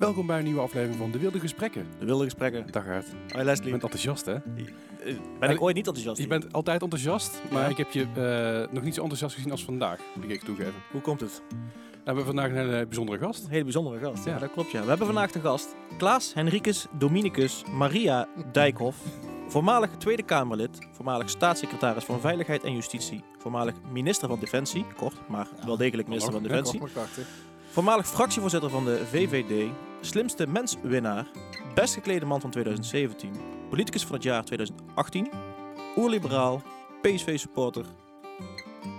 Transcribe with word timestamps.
Welkom 0.00 0.26
bij 0.26 0.38
een 0.38 0.44
nieuwe 0.44 0.60
aflevering 0.60 0.98
van 0.98 1.10
De 1.10 1.18
Wilde 1.18 1.40
Gesprekken. 1.40 1.86
De 1.98 2.04
wilde 2.04 2.24
gesprekken. 2.24 2.66
Dag 2.70 2.86
Aard. 2.86 3.06
Hoi 3.08 3.38
Je 3.38 3.44
Leslie. 3.44 3.70
bent 3.70 3.82
enthousiast 3.82 4.26
hè? 4.26 4.34
Eh, 4.34 4.40
ben 5.40 5.50
ik 5.50 5.60
ooit 5.62 5.74
niet 5.74 5.86
enthousiast? 5.86 6.20
Je 6.20 6.26
bent 6.26 6.52
altijd 6.52 6.82
enthousiast, 6.82 7.42
maar 7.50 7.62
Ja. 7.62 7.68
ik 7.68 7.76
heb 7.76 7.90
je 7.90 8.02
eh, 8.14 8.74
nog 8.74 8.82
niet 8.82 8.94
zo 8.94 9.00
enthousiast 9.00 9.34
gezien 9.34 9.50
als 9.50 9.64
vandaag, 9.64 10.00
moet 10.20 10.30
ik 10.30 10.42
toegeven. 10.42 10.74
Hoe 10.90 11.00
komt 11.00 11.20
het? 11.20 11.42
we 11.90 12.06
hebben 12.06 12.24
vandaag 12.24 12.48
een 12.50 12.56
hele 12.56 12.86
bijzondere 12.86 13.18
gast. 13.18 13.44
Een 13.44 13.50
hele 13.50 13.62
bijzondere 13.64 13.98
gast. 13.98 14.24
Ja, 14.24 14.32
Ja. 14.32 14.38
dat 14.38 14.52
klopt 14.52 14.70
ja. 14.70 14.82
We 14.82 14.88
hebben 14.88 15.06
vandaag 15.06 15.30
de 15.30 15.40
gast 15.40 15.74
Klaas 15.98 16.34
Henricus 16.34 16.86
Dominicus 16.98 17.62
Maria 17.72 18.28
Dijkhoff. 18.52 18.98
Voormalig 19.48 19.90
Tweede 19.96 20.22
Kamerlid, 20.22 20.78
voormalig 20.92 21.30
staatssecretaris 21.30 22.04
van 22.04 22.20
Veiligheid 22.20 22.62
en 22.64 22.72
Justitie, 22.74 23.24
voormalig 23.38 23.74
minister 23.92 24.28
van 24.28 24.40
Defensie, 24.40 24.86
kort, 24.96 25.28
maar 25.28 25.48
wel 25.66 25.76
degelijk 25.76 26.08
minister 26.08 26.32
van 26.32 26.42
Defensie. 26.42 26.80
Voormalig 27.70 28.06
fractievoorzitter 28.06 28.70
van 28.70 28.84
de 28.84 29.06
VVD, 29.06 29.70
slimste 30.00 30.46
menswinnaar, 30.46 31.26
best 31.74 31.94
geklede 31.94 32.26
man 32.26 32.40
van 32.40 32.50
2017, 32.50 33.32
politicus 33.68 34.04
van 34.04 34.14
het 34.14 34.22
jaar 34.22 34.44
2018, 34.44 35.30
oerliberaal, 35.96 36.62
PSV-supporter. 37.02 37.84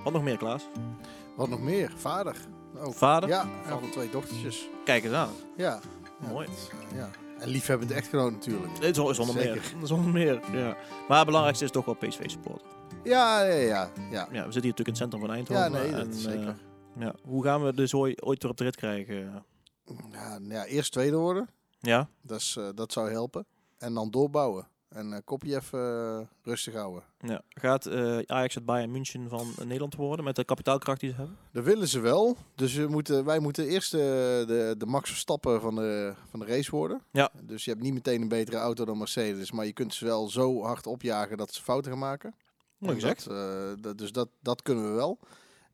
Wat 0.03 0.13
nog 0.13 0.23
meer, 0.23 0.37
Klaas? 0.37 0.67
Wat 1.35 1.49
nog 1.49 1.61
meer? 1.61 1.91
Vader. 1.95 2.35
Vader? 2.75 3.29
Ja, 3.29 3.41
en 3.65 3.79
van 3.79 3.89
twee 3.89 4.09
dochtertjes. 4.09 4.67
Kijk 4.85 5.03
eens 5.03 5.13
aan. 5.13 5.33
Ja. 5.57 5.79
Ja, 6.21 6.27
Mooi. 6.29 6.47
ja. 6.95 7.09
En 7.39 7.49
liefhebbend 7.49 7.91
echtgenoot 7.91 8.31
natuurlijk. 8.31 8.79
Nee, 8.79 8.93
zonder, 8.93 9.15
zonder 9.15 9.35
meer. 9.35 9.61
Zonder 9.83 10.11
meer, 10.11 10.39
ja. 10.51 10.77
Maar 11.07 11.17
het 11.17 11.25
belangrijkste 11.25 11.65
is 11.65 11.71
toch 11.71 11.85
wel 11.85 11.95
PSV-support. 11.95 12.63
Ja, 13.03 13.43
ja, 13.43 13.53
ja. 13.53 13.89
Ja, 14.11 14.27
Ja, 14.31 14.45
we 14.45 14.51
zitten 14.51 14.61
hier 14.61 14.75
natuurlijk 14.75 14.79
in 14.79 14.85
het 14.85 14.97
centrum 14.97 15.21
van 15.21 15.31
Eindhoven. 15.31 15.63
ja 15.63 15.69
nee, 15.69 15.91
dat 15.91 15.99
en, 16.01 16.09
is 16.09 16.25
eh, 16.25 16.31
zeker. 16.31 16.55
Ja. 16.99 17.15
Hoe 17.23 17.43
gaan 17.43 17.63
we 17.63 17.73
dus 17.73 17.93
ooit, 17.93 18.21
ooit 18.21 18.41
weer 18.41 18.51
op 18.51 18.57
de 18.57 18.63
rit 18.63 18.75
krijgen? 18.75 19.43
Ja, 20.11 20.39
nou 20.39 20.53
ja, 20.53 20.65
eerst 20.65 20.91
tweede 20.91 21.17
worden. 21.17 21.49
Ja? 21.79 22.09
Dat, 22.21 22.39
is, 22.39 22.55
eh, 22.57 22.69
dat 22.75 22.91
zou 22.91 23.11
helpen. 23.11 23.45
En 23.77 23.93
dan 23.93 24.11
doorbouwen. 24.11 24.67
En 24.89 25.13
eh 25.13 25.19
kopje 25.23 25.55
even 25.55 25.79
eh, 25.79 26.27
rustig 26.43 26.73
houden. 26.73 27.03
ja. 27.19 27.41
Gaat 27.49 27.89
Ajax 28.25 28.55
het 28.55 28.65
Bayern 28.65 28.91
München 28.91 29.29
van 29.29 29.53
Nederland 29.57 29.95
worden 29.95 30.25
met 30.25 30.35
de 30.35 30.43
kapitaalkracht 30.43 30.99
die 30.99 31.09
ze 31.09 31.15
hebben? 31.15 31.37
Dat 31.51 31.63
willen 31.63 31.87
ze 31.87 31.99
wel. 31.99 32.37
Dus 32.55 32.73
we 32.75 32.87
moeten, 32.87 33.25
wij 33.25 33.39
moeten 33.39 33.67
eerst 33.67 33.91
de, 33.91 34.75
de, 34.77 34.85
Max 34.85 35.09
Verstappen 35.09 35.61
van 35.61 35.75
de, 35.75 36.13
van 36.29 36.39
de 36.39 36.45
race 36.45 36.71
worden. 36.71 37.01
Ja. 37.11 37.31
Dus 37.43 37.65
je 37.65 37.71
hebt 37.71 37.83
niet 37.83 37.93
meteen 37.93 38.21
een 38.21 38.27
betere 38.27 38.57
auto 38.57 38.85
dan 38.85 38.97
Mercedes. 38.97 39.51
Maar 39.51 39.65
je 39.65 39.73
kunt 39.73 39.93
ze 39.93 40.05
wel 40.05 40.29
zo 40.29 40.63
hard 40.63 40.87
opjagen 40.87 41.37
dat 41.37 41.53
ze 41.53 41.63
fouten 41.63 41.91
gaan 41.91 41.99
maken. 41.99 42.35
Mooi 42.77 42.93
En 42.93 43.01
gezegd. 43.01 43.25
Dat, 43.25 43.83
dat, 43.83 43.97
dus 43.97 44.11
dat, 44.11 44.29
dat 44.39 44.61
kunnen 44.61 44.89
we 44.89 44.95
wel. 44.95 45.19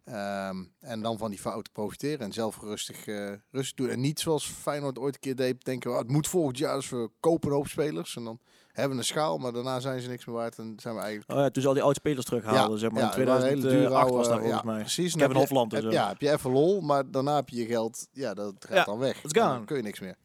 Ehm, 0.07 0.63
en 0.79 1.01
dan 1.01 1.17
van 1.17 1.29
die 1.29 1.39
fouten 1.39 1.71
profiteren 1.73 2.19
en 2.19 2.31
zelf 2.33 2.59
rustig, 2.61 3.07
eh, 3.07 3.31
rustig 3.51 3.75
doen. 3.75 3.89
En 3.89 3.99
niet 4.01 4.19
zoals 4.19 4.45
Feyenoord 4.45 4.99
ooit 4.99 5.13
een 5.13 5.19
keer 5.19 5.35
deed, 5.35 5.63
denken 5.63 5.89
we, 5.89 5.95
"Ah, 5.95 6.01
het 6.01 6.11
moet 6.11 6.27
volgend 6.27 6.57
jaar, 6.57 6.75
dus 6.75 6.89
we 6.89 7.09
kopen 7.19 7.49
een 7.49 7.55
hoop 7.55 7.67
spelers. 7.67 8.15
En 8.15 8.23
dan 8.23 8.39
hebben 8.71 8.91
we 8.95 9.01
een 9.01 9.07
schaal, 9.07 9.37
maar 9.37 9.53
daarna 9.53 9.79
zijn 9.79 10.01
ze 10.01 10.09
niks 10.09 10.25
meer 10.25 10.35
waard. 10.35 10.57
En 10.57 10.73
zijn 10.77 10.95
we 10.95 11.01
eigenlijk... 11.01 11.31
Oh 11.31 11.37
ja, 11.37 11.49
toen 11.49 11.61
ze 11.61 11.67
al 11.67 11.73
die 11.73 11.83
oude 11.83 11.99
spelers 11.99 12.25
terughaalden, 12.25 12.79
zeg 12.79 12.91
maar. 12.91 13.01
ja, 13.01 13.13
in 13.13 13.19
het 13.19 13.27
waren 13.29 13.43
hele 13.47 13.59
2008 13.61 14.07
dure 14.07 14.17
was 14.17 14.27
dat 14.27 14.39
volgens 14.39 14.61
ja, 14.61 14.71
mij. 14.71 14.79
Precies. 14.79 15.13
Heb 15.13 15.31
je- 15.31 15.37
Hofland 15.37 15.73
zo. 15.73 15.91
Ja, 15.91 16.07
heb 16.07 16.21
je 16.21 16.31
even 16.31 16.51
lol, 16.51 16.81
maar 16.81 17.11
daarna 17.11 17.35
heb 17.35 17.49
je 17.49 17.57
je 17.57 17.65
geld, 17.65 18.07
ja, 18.11 18.33
dat 18.33 18.53
gaat 18.59 18.75
Ja, 18.77 18.83
dan 18.83 18.99
weg. 18.99 19.21
Dan 19.21 19.65
kun 19.65 19.77
je 19.77 19.83
niks 19.83 19.99
meer. 19.99 20.15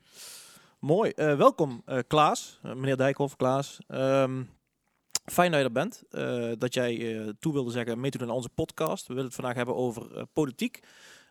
Mooi. 0.78 1.10
Eh, 1.10 1.36
welkom, 1.36 1.82
eh, 1.84 1.98
Klaas. 2.06 2.58
Meneer 2.62 2.96
Dijkhoff, 2.96 3.36
Klaas. 3.36 3.78
Ehm, 3.86 4.42
fijn 5.24 5.50
dat 5.50 5.60
je 5.60 5.66
er 5.66 5.72
bent. 5.72 6.02
Eh, 6.10 6.52
dat 6.58 6.74
jij 6.74 7.20
eh, 7.20 7.28
toe 7.38 7.52
wilde 7.52 7.70
zeggen 7.70 8.00
mee 8.00 8.10
te 8.10 8.18
doen 8.18 8.28
aan 8.28 8.34
onze 8.34 8.48
podcast. 8.48 9.06
We 9.06 9.14
willen 9.14 9.28
het 9.28 9.34
vandaag 9.38 9.54
hebben 9.56 9.76
over 9.76 10.16
eh, 10.16 10.22
politiek. 10.32 10.80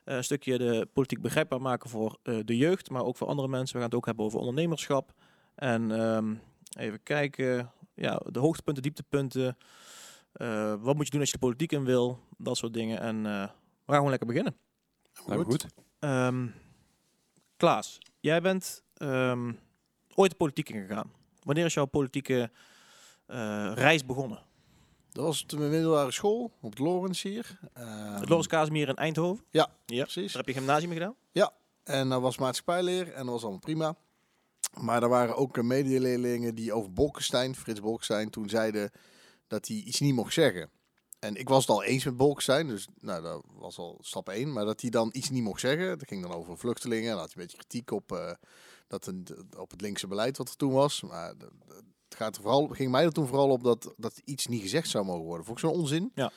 Eh, 0.03 0.15
een 0.15 0.23
stukje 0.23 0.57
de 0.57 0.87
politiek 0.93 1.21
begrijpbaar 1.21 1.61
maken 1.61 1.89
voor 1.89 2.17
eh, 2.23 2.37
de 2.45 2.57
jeugd, 2.57 2.89
maar 2.89 3.03
ook 3.03 3.17
voor 3.17 3.27
andere 3.27 3.47
mensen. 3.47 3.73
We 3.73 3.81
gaan 3.81 3.89
het 3.89 3.97
ook 3.97 4.05
hebben 4.05 4.25
over 4.25 4.39
ondernemerschap. 4.39 5.13
En 5.55 5.91
ehm, 5.91 6.35
even 6.77 7.03
kijken. 7.03 7.71
Ja, 7.95 8.21
de 8.29 8.39
hoogtepunten, 8.39 8.83
dieptepunten. 8.83 9.57
Eh, 10.31 10.75
wat 10.79 10.95
moet 10.95 11.05
je 11.05 11.11
doen 11.11 11.19
als 11.19 11.29
je 11.29 11.37
de 11.39 11.45
politiek 11.45 11.71
in 11.71 11.85
wil? 11.85 12.19
Dat 12.37 12.57
soort 12.57 12.73
dingen. 12.73 12.99
En 12.99 13.15
eh, 13.25 13.41
we 13.41 13.47
gaan 13.85 13.95
gewoon 13.95 14.09
lekker 14.09 14.27
beginnen. 14.27 14.55
Me 15.27 15.43
goed. 15.43 15.65
Ehm, 15.99 16.47
Klaas, 17.57 17.97
jij 18.19 18.41
bent 18.41 18.83
ehm, 18.93 19.53
ooit 20.15 20.31
de 20.31 20.37
politiek 20.37 20.69
ingegaan. 20.69 21.11
Wanneer 21.43 21.65
is 21.65 21.73
jouw 21.73 21.85
politieke 21.85 22.51
reis 23.73 24.05
begonnen? 24.05 24.43
Dat 25.11 25.23
was 25.25 25.41
op 25.43 25.49
de 25.49 25.57
middelbare 25.57 26.11
school, 26.11 26.51
op 26.61 26.69
het 26.69 26.79
Lorens 26.79 27.21
hier. 27.21 27.59
Ehm, 27.73 28.13
Het 28.13 28.29
Loris 28.29 28.47
Kazimier 28.47 28.87
in 28.87 28.95
Eindhoven. 28.95 29.45
Ja, 29.49 29.69
Ja. 29.85 30.01
precies. 30.03 30.33
Daar 30.33 30.43
heb 30.43 30.53
je 30.53 30.59
gymnasium 30.59 30.91
gedaan. 30.91 31.15
En 31.83 32.09
dat 32.09 32.21
was 32.21 32.37
maatschappijleer 32.37 33.07
en 33.13 33.23
dat 33.23 33.33
was 33.33 33.41
allemaal 33.41 33.59
prima. 33.59 33.95
Maar 34.81 35.03
er 35.03 35.09
waren 35.09 35.35
ook 35.35 35.57
eh, 35.57 35.63
medeleerlingen 35.63 36.55
die 36.55 36.73
over 36.73 36.93
Bolkestein, 36.93 37.55
Frits 37.55 37.79
Bolkestein, 37.81 38.29
toen 38.29 38.49
zeiden 38.49 38.91
dat 39.47 39.67
hij 39.67 39.77
iets 39.77 39.99
niet 39.99 40.13
mocht 40.13 40.33
zeggen. 40.33 40.69
En 41.19 41.35
ik 41.35 41.49
was 41.49 41.61
het 41.61 41.69
al 41.69 41.83
eens 41.83 42.03
met 42.05 42.17
Bolkestein, 42.17 42.67
dus 42.67 42.87
nou, 42.99 43.21
dat 43.21 43.43
was 43.53 43.77
al 43.77 43.97
stap 44.01 44.29
1. 44.29 44.53
Maar 44.53 44.65
dat 44.65 44.81
hij 44.81 44.89
dan 44.89 45.09
iets 45.13 45.29
niet 45.29 45.43
mocht 45.43 45.59
zeggen, 45.59 45.99
dat 45.99 46.07
ging 46.07 46.21
dan 46.21 46.33
over 46.33 46.57
vluchtelingen. 46.57 47.11
En 47.11 47.17
had 47.17 47.33
hij 47.33 47.35
een 47.35 47.41
beetje 47.41 47.57
kritiek 47.57 47.91
op, 47.91 48.11
eh, 48.11 48.31
dat 48.87 49.05
een, 49.07 49.27
op 49.57 49.71
het 49.71 49.81
linkse 49.81 50.07
beleid 50.07 50.37
wat 50.37 50.49
er 50.49 50.55
toen 50.55 50.71
was. 50.71 51.01
Maar 51.01 51.33
gaat 52.21 52.35
er 52.35 52.41
vooral, 52.41 52.67
ging 52.67 52.91
mij 52.91 53.03
er 53.03 53.11
toen 53.11 53.27
vooral 53.27 53.49
op 53.49 53.63
dat, 53.63 53.93
dat 53.97 54.21
iets 54.25 54.47
niet 54.47 54.61
gezegd 54.61 54.89
zou 54.89 55.05
mogen 55.05 55.23
worden. 55.25 55.45
Vond 55.45 55.57
ik 55.57 55.63
zo'n 55.69 55.73
onzin. 55.79 56.11
Ja. 56.15 56.31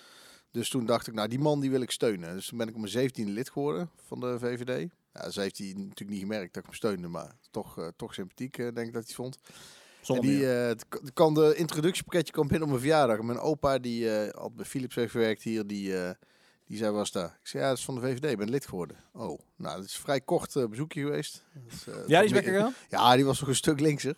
Dus 0.50 0.68
toen 0.68 0.86
dacht 0.86 1.06
ik, 1.06 1.14
nou 1.14 1.28
die 1.28 1.38
man 1.38 1.60
die 1.60 1.70
wil 1.70 1.80
ik 1.80 1.90
steunen. 1.90 2.34
Dus 2.34 2.46
toen 2.46 2.58
ben 2.58 2.68
ik 2.68 2.74
op 2.74 2.80
mijn 2.80 3.10
17e 3.10 3.32
lid 3.32 3.50
geworden 3.50 3.90
van 4.06 4.20
de 4.20 4.38
VVD. 4.38 4.90
Ja, 5.12 5.30
ze 5.30 5.40
heeft 5.40 5.58
hij 5.58 5.66
natuurlijk 5.76 6.10
niet 6.10 6.20
gemerkt 6.20 6.54
dat 6.54 6.62
ik 6.62 6.68
hem 6.68 6.78
steunde, 6.78 7.08
maar 7.08 7.32
toch, 7.50 7.78
eh, 7.78 7.86
toch 7.96 8.14
sympathiek 8.14 8.58
eh, 8.58 8.68
denk 8.74 8.86
ik 8.86 8.92
dat 8.92 9.04
hij 9.06 9.14
vond. 9.14 9.38
Zonder 10.00 10.24
en 10.24 10.30
die, 10.30 10.38
meer. 10.40 10.60
eh, 10.62 10.66
het 10.68 10.88
k- 10.88 11.00
kwam 11.14 11.34
de 11.34 11.54
introductiepakketje 11.56 12.32
kwam 12.32 12.48
binnen 12.48 12.62
op 12.68 12.74
mijn 12.74 12.80
verjaardag. 12.86 13.22
Mijn 13.22 13.38
opa, 13.38 13.78
die 13.78 14.10
eh 14.10 14.40
had 14.40 14.54
bij 14.56 14.64
Philips 14.64 14.94
heeft 14.94 15.10
gewerkt 15.10 15.42
hier, 15.42 15.66
die, 15.66 15.94
die 16.66 16.76
zei, 16.76 16.90
was 16.90 17.12
daar. 17.12 17.38
Ik 17.40 17.46
zei, 17.46 17.62
ja, 17.62 17.68
dat 17.68 17.78
is 17.78 17.84
van 17.84 17.94
de 17.94 18.00
VVD, 18.00 18.24
ik 18.30 18.38
ben 18.38 18.50
lid 18.50 18.66
geworden. 18.66 18.96
Oh, 19.12 19.38
nou, 19.56 19.76
dat 19.76 19.84
is 19.84 19.94
een 19.94 20.00
vrij 20.00 20.20
kort 20.20 20.56
eh, 20.56 20.64
bezoekje 20.66 21.00
geweest. 21.02 21.44
Dus, 21.68 21.86
eh, 21.86 21.94
ja, 22.06 22.18
die 22.20 22.28
is 22.28 22.32
meer- 22.32 22.42
weggegaan? 22.44 22.74
Ja, 22.88 23.14
die 23.16 23.24
was 23.24 23.40
nog 23.40 23.48
een 23.48 23.54
stuk 23.54 23.80
linkser. 23.80 24.16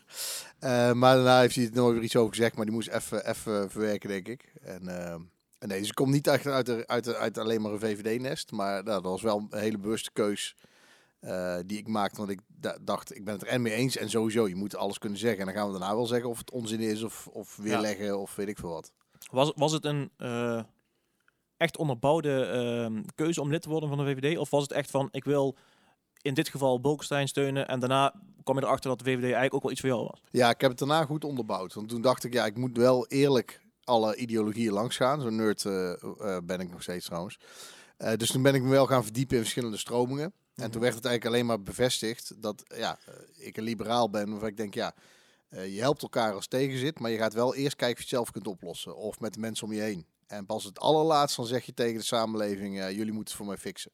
Eh, 0.58 0.92
maar 0.92 1.14
daarna 1.14 1.40
heeft 1.40 1.54
hij 1.54 1.64
het 1.64 1.74
nooit 1.74 1.94
weer 1.94 2.02
iets 2.04 2.16
over 2.16 2.34
gezegd, 2.34 2.56
maar 2.56 2.64
die 2.64 2.74
moest 2.74 2.88
even, 2.88 3.28
even 3.28 3.70
verwerken, 3.70 4.08
denk 4.08 4.28
ik. 4.28 4.52
En, 4.62 4.88
en 5.58 5.68
nee, 5.68 5.78
dus 5.78 5.88
ik 5.88 5.94
kom 5.94 6.10
niet 6.10 6.26
echt 6.26 6.46
uit, 6.46 6.66
de, 6.66 6.86
uit, 6.86 7.04
de, 7.04 7.16
uit 7.16 7.38
alleen 7.38 7.62
maar 7.62 7.72
een 7.72 7.80
VVD-nest, 7.80 8.50
maar 8.52 8.72
nou, 8.72 8.84
dat 8.84 9.02
was 9.02 9.22
wel 9.22 9.46
een 9.50 9.58
hele 9.60 9.78
bewuste 9.78 10.10
keus. 10.12 10.56
eh, 11.20 11.56
die 11.66 11.78
ik 11.78 11.88
maakte, 11.88 12.16
want 12.16 12.30
ik 12.30 12.40
da- 12.46 12.78
dacht, 12.80 13.16
ik 13.16 13.24
ben 13.24 13.34
het 13.34 13.42
er 13.42 13.48
en 13.48 13.62
mee 13.62 13.72
eens. 13.72 13.96
En 13.96 14.10
sowieso, 14.10 14.48
je 14.48 14.54
moet 14.54 14.76
alles 14.76 14.98
kunnen 14.98 15.18
zeggen. 15.18 15.38
En 15.40 15.44
dan 15.46 15.54
gaan 15.54 15.72
we 15.72 15.78
daarna 15.78 15.94
wel 15.96 16.06
zeggen 16.06 16.30
of 16.30 16.38
het 16.38 16.50
onzin 16.50 16.80
is, 16.80 17.02
of, 17.02 17.26
of 17.26 17.56
weerleggen, 17.56 18.18
of 18.18 18.34
weet 18.36 18.48
ik 18.48 18.58
veel 18.58 18.68
wat. 18.70 18.92
Was, 19.30 19.52
was 19.56 19.72
het 19.72 19.84
een 19.84 20.10
eh, 20.16 20.62
echt 21.56 21.76
onderbouwde 21.76 22.44
ehm, 22.44 23.02
keuze 23.14 23.40
om 23.40 23.50
lid 23.50 23.62
te 23.62 23.68
worden 23.68 23.88
van 23.88 23.98
de 23.98 24.04
VVD? 24.04 24.38
Of 24.38 24.50
was 24.50 24.62
het 24.62 24.72
echt 24.72 24.90
van, 24.90 25.08
ik 25.10 25.24
wil 25.24 25.56
in 26.22 26.34
dit 26.34 26.48
geval 26.48 26.80
Bolkestein 26.80 27.28
steunen 27.28 27.68
en 27.68 27.80
daarna 27.80 28.14
kwam 28.42 28.58
je 28.58 28.64
erachter 28.64 28.90
dat 28.90 28.98
de 28.98 29.04
VVD 29.04 29.22
eigenlijk 29.22 29.54
ook 29.54 29.62
wel 29.62 29.70
iets 29.70 29.80
voor 29.80 29.90
jou 29.90 30.02
was? 30.02 30.22
Ja, 30.30 30.50
ik 30.50 30.60
heb 30.60 30.70
het 30.70 30.78
daarna 30.78 31.04
goed 31.04 31.24
onderbouwd. 31.24 31.74
Want 31.74 31.88
toen 31.88 32.02
dacht 32.02 32.24
ik, 32.24 32.32
ja, 32.32 32.44
ik 32.44 32.56
moet 32.56 32.76
wel 32.76 33.06
eerlijk 33.06 33.60
alle 33.84 34.16
ideologieën 34.16 34.72
langs 34.72 34.96
gaan. 34.96 35.20
Zo'n 35.20 35.36
nerd 35.36 35.64
eh, 35.64 35.92
eh, 35.92 36.38
ben 36.44 36.60
ik 36.60 36.70
nog 36.70 36.82
steeds 36.82 37.06
trouwens. 37.06 37.38
Eh, 37.96 38.12
dus 38.16 38.30
toen 38.30 38.42
ben 38.42 38.54
ik 38.54 38.62
me 38.62 38.68
wel 38.68 38.86
gaan 38.86 39.04
verdiepen 39.04 39.36
in 39.36 39.42
verschillende 39.42 39.76
stromingen. 39.76 40.32
En 40.54 40.70
toen 40.70 40.80
werd 40.80 40.94
het 40.94 41.04
eigenlijk 41.04 41.34
alleen 41.34 41.46
maar 41.46 41.62
bevestigd 41.62 42.42
dat 42.42 42.62
ja, 42.76 42.98
ik 43.36 43.56
een 43.56 43.64
liberaal 43.64 44.10
ben. 44.10 44.30
Waarvan 44.30 44.48
ik 44.48 44.56
denk, 44.56 44.74
ja, 44.74 44.94
je 45.48 45.80
helpt 45.80 46.02
elkaar 46.02 46.32
als 46.32 46.46
tegenzit. 46.46 46.98
Maar 46.98 47.10
je 47.10 47.18
gaat 47.18 47.34
wel 47.34 47.54
eerst 47.54 47.76
kijken 47.76 47.96
of 47.96 47.98
je 47.98 48.06
het 48.08 48.16
zelf 48.16 48.30
kunt 48.30 48.46
oplossen. 48.46 48.96
Of 48.96 49.20
met 49.20 49.34
de 49.34 49.40
mensen 49.40 49.66
om 49.66 49.72
je 49.72 49.80
heen. 49.80 50.06
En 50.26 50.46
pas 50.46 50.64
het 50.64 50.78
allerlaatst 50.78 51.36
dan 51.36 51.46
zeg 51.46 51.64
je 51.64 51.74
tegen 51.74 51.98
de 51.98 52.04
samenleving, 52.04 52.76
ja, 52.76 52.90
jullie 52.90 53.12
moeten 53.12 53.24
het 53.24 53.32
voor 53.32 53.46
mij 53.46 53.56
fixen. 53.56 53.92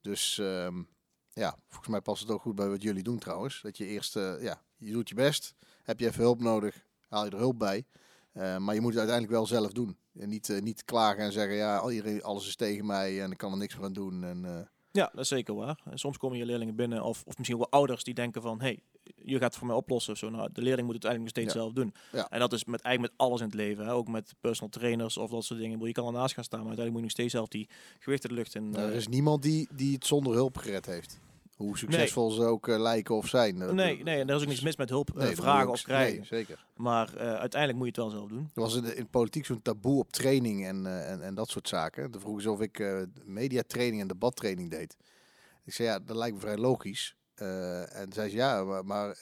Dus 0.00 0.38
ehm, 0.38 0.82
ja, 1.32 1.56
volgens 1.68 1.88
mij 1.90 2.00
past 2.00 2.22
het 2.22 2.30
ook 2.30 2.42
goed 2.42 2.54
bij 2.54 2.68
wat 2.68 2.82
jullie 2.82 3.02
doen 3.02 3.18
trouwens. 3.18 3.60
Dat 3.62 3.76
je 3.76 3.86
eerst, 3.86 4.16
eh, 4.16 4.42
ja, 4.42 4.62
je 4.76 4.92
doet 4.92 5.08
je 5.08 5.14
best. 5.14 5.54
Heb 5.82 6.00
je 6.00 6.06
even 6.06 6.22
hulp 6.22 6.40
nodig, 6.40 6.84
haal 7.08 7.24
je 7.24 7.30
er 7.30 7.38
hulp 7.38 7.58
bij. 7.58 7.86
Eh, 8.32 8.56
maar 8.56 8.74
je 8.74 8.80
moet 8.80 8.90
het 8.90 8.98
uiteindelijk 8.98 9.36
wel 9.36 9.46
zelf 9.46 9.72
doen. 9.72 9.98
En 10.18 10.28
niet, 10.28 10.48
eh, 10.48 10.60
niet 10.60 10.84
klagen 10.84 11.22
en 11.22 11.32
zeggen, 11.32 11.54
ja, 11.54 11.88
iedereen- 11.88 12.22
alles 12.22 12.46
is 12.46 12.56
tegen 12.56 12.86
mij 12.86 13.22
en 13.22 13.30
ik 13.30 13.38
kan 13.38 13.52
er 13.52 13.58
niks 13.58 13.76
meer 13.76 13.84
aan 13.84 13.92
doen. 13.92 14.24
En, 14.24 14.44
eh, 14.44 14.66
Ja, 14.96 15.10
dat 15.12 15.20
is 15.20 15.28
zeker 15.28 15.54
waar. 15.54 15.80
En 15.90 15.98
soms 15.98 16.16
komen 16.16 16.38
je 16.38 16.46
leerlingen 16.46 16.74
binnen, 16.74 17.02
of, 17.02 17.22
of 17.26 17.36
misschien 17.38 17.58
wel 17.58 17.70
ouders 17.70 18.04
die 18.04 18.14
denken 18.14 18.42
van, 18.42 18.60
hey, 18.60 18.78
je 19.22 19.32
gaat 19.32 19.42
het 19.42 19.56
voor 19.56 19.66
mij 19.66 19.76
oplossen 19.76 20.12
of 20.12 20.18
zo. 20.18 20.30
Nou, 20.30 20.48
de 20.52 20.62
leerling 20.62 20.86
moet 20.86 20.94
het 20.94 21.04
eigenlijk 21.04 21.34
nog 21.36 21.44
steeds 21.44 21.58
Ja. 21.58 21.60
zelf 21.60 21.72
doen. 21.72 21.94
Ja. 22.12 22.30
En 22.30 22.38
dat 22.38 22.52
is 22.52 22.64
met, 22.64 22.80
eigenlijk 22.80 23.14
met 23.18 23.26
alles 23.26 23.40
in 23.40 23.46
het 23.46 23.54
leven. 23.54 23.84
Hè? 23.84 23.92
Ook 23.92 24.08
met 24.08 24.34
personal 24.40 24.68
trainers 24.70 25.16
of 25.16 25.30
dat 25.30 25.44
soort 25.44 25.60
dingen. 25.60 25.86
Je 25.86 25.92
kan 25.92 26.06
ernaast 26.06 26.34
gaan 26.34 26.44
staan, 26.44 26.58
maar 26.60 26.68
uiteindelijk 26.68 27.04
moet 27.04 27.12
je 27.12 27.22
nog 27.22 27.28
steeds 27.28 27.32
zelf 27.32 27.48
die 27.48 27.68
gewichten 27.98 28.28
de 28.28 28.34
lucht 28.34 28.54
in. 28.54 28.70
nou, 28.70 28.84
er 28.84 28.90
eh, 28.90 28.96
is 28.96 29.08
niemand 29.08 29.42
die, 29.42 29.68
die 29.72 29.94
het 29.94 30.06
zonder 30.06 30.32
hulp 30.32 30.56
gered 30.56 30.86
heeft. 30.86 31.20
Hoe 31.54 31.78
succesvol 31.78 32.30
ze 32.30 32.42
ook 32.42 32.68
eh, 32.68 32.80
lijken 32.80 33.14
of 33.14 33.28
zijn. 33.28 33.56
Nee, 33.56 34.02
nee, 34.02 34.20
en 34.20 34.28
er 34.28 34.34
is 34.34 34.42
ook 34.42 34.48
niks 34.48 34.60
mis 34.60 34.76
met 34.76 34.88
hulp 34.88 35.10
eh, 35.10 35.16
nee, 35.16 35.36
vragen 35.36 35.70
of 35.70 35.82
krijgen. 35.82 36.16
Nee, 36.16 36.26
zeker. 36.26 36.66
Maar 36.76 37.16
eh, 37.16 37.34
uiteindelijk 37.34 37.78
moet 37.78 37.94
je 37.94 38.02
het 38.02 38.10
wel 38.10 38.20
zelf 38.20 38.28
doen. 38.28 38.50
Er 38.54 38.60
was 38.60 38.74
in 38.74 38.96
in 38.96 39.08
politiek 39.08 39.46
zo'n 39.46 39.62
taboe 39.62 39.98
op 39.98 40.12
training 40.12 40.66
en, 40.66 41.06
en, 41.06 41.22
en 41.22 41.34
dat 41.34 41.48
soort 41.48 41.68
zaken. 41.68 42.10
Dan 42.10 42.20
vroegen 42.20 42.42
ze 42.42 42.50
of 42.50 42.60
ik 42.60 43.04
mediatraining 43.24 44.02
en 44.02 44.08
debattraining 44.08 44.70
deed. 44.70 44.96
Ik 45.64 45.72
zei, 45.72 45.88
ja, 45.88 45.98
dat 45.98 46.16
lijkt 46.16 46.34
me 46.34 46.40
vrij 46.40 46.56
logisch. 46.56 47.16
En 47.34 48.12
zei 48.12 48.30
ze, 48.30 48.36
ja, 48.36 48.64
maar, 48.64 48.84
maar 48.84 49.16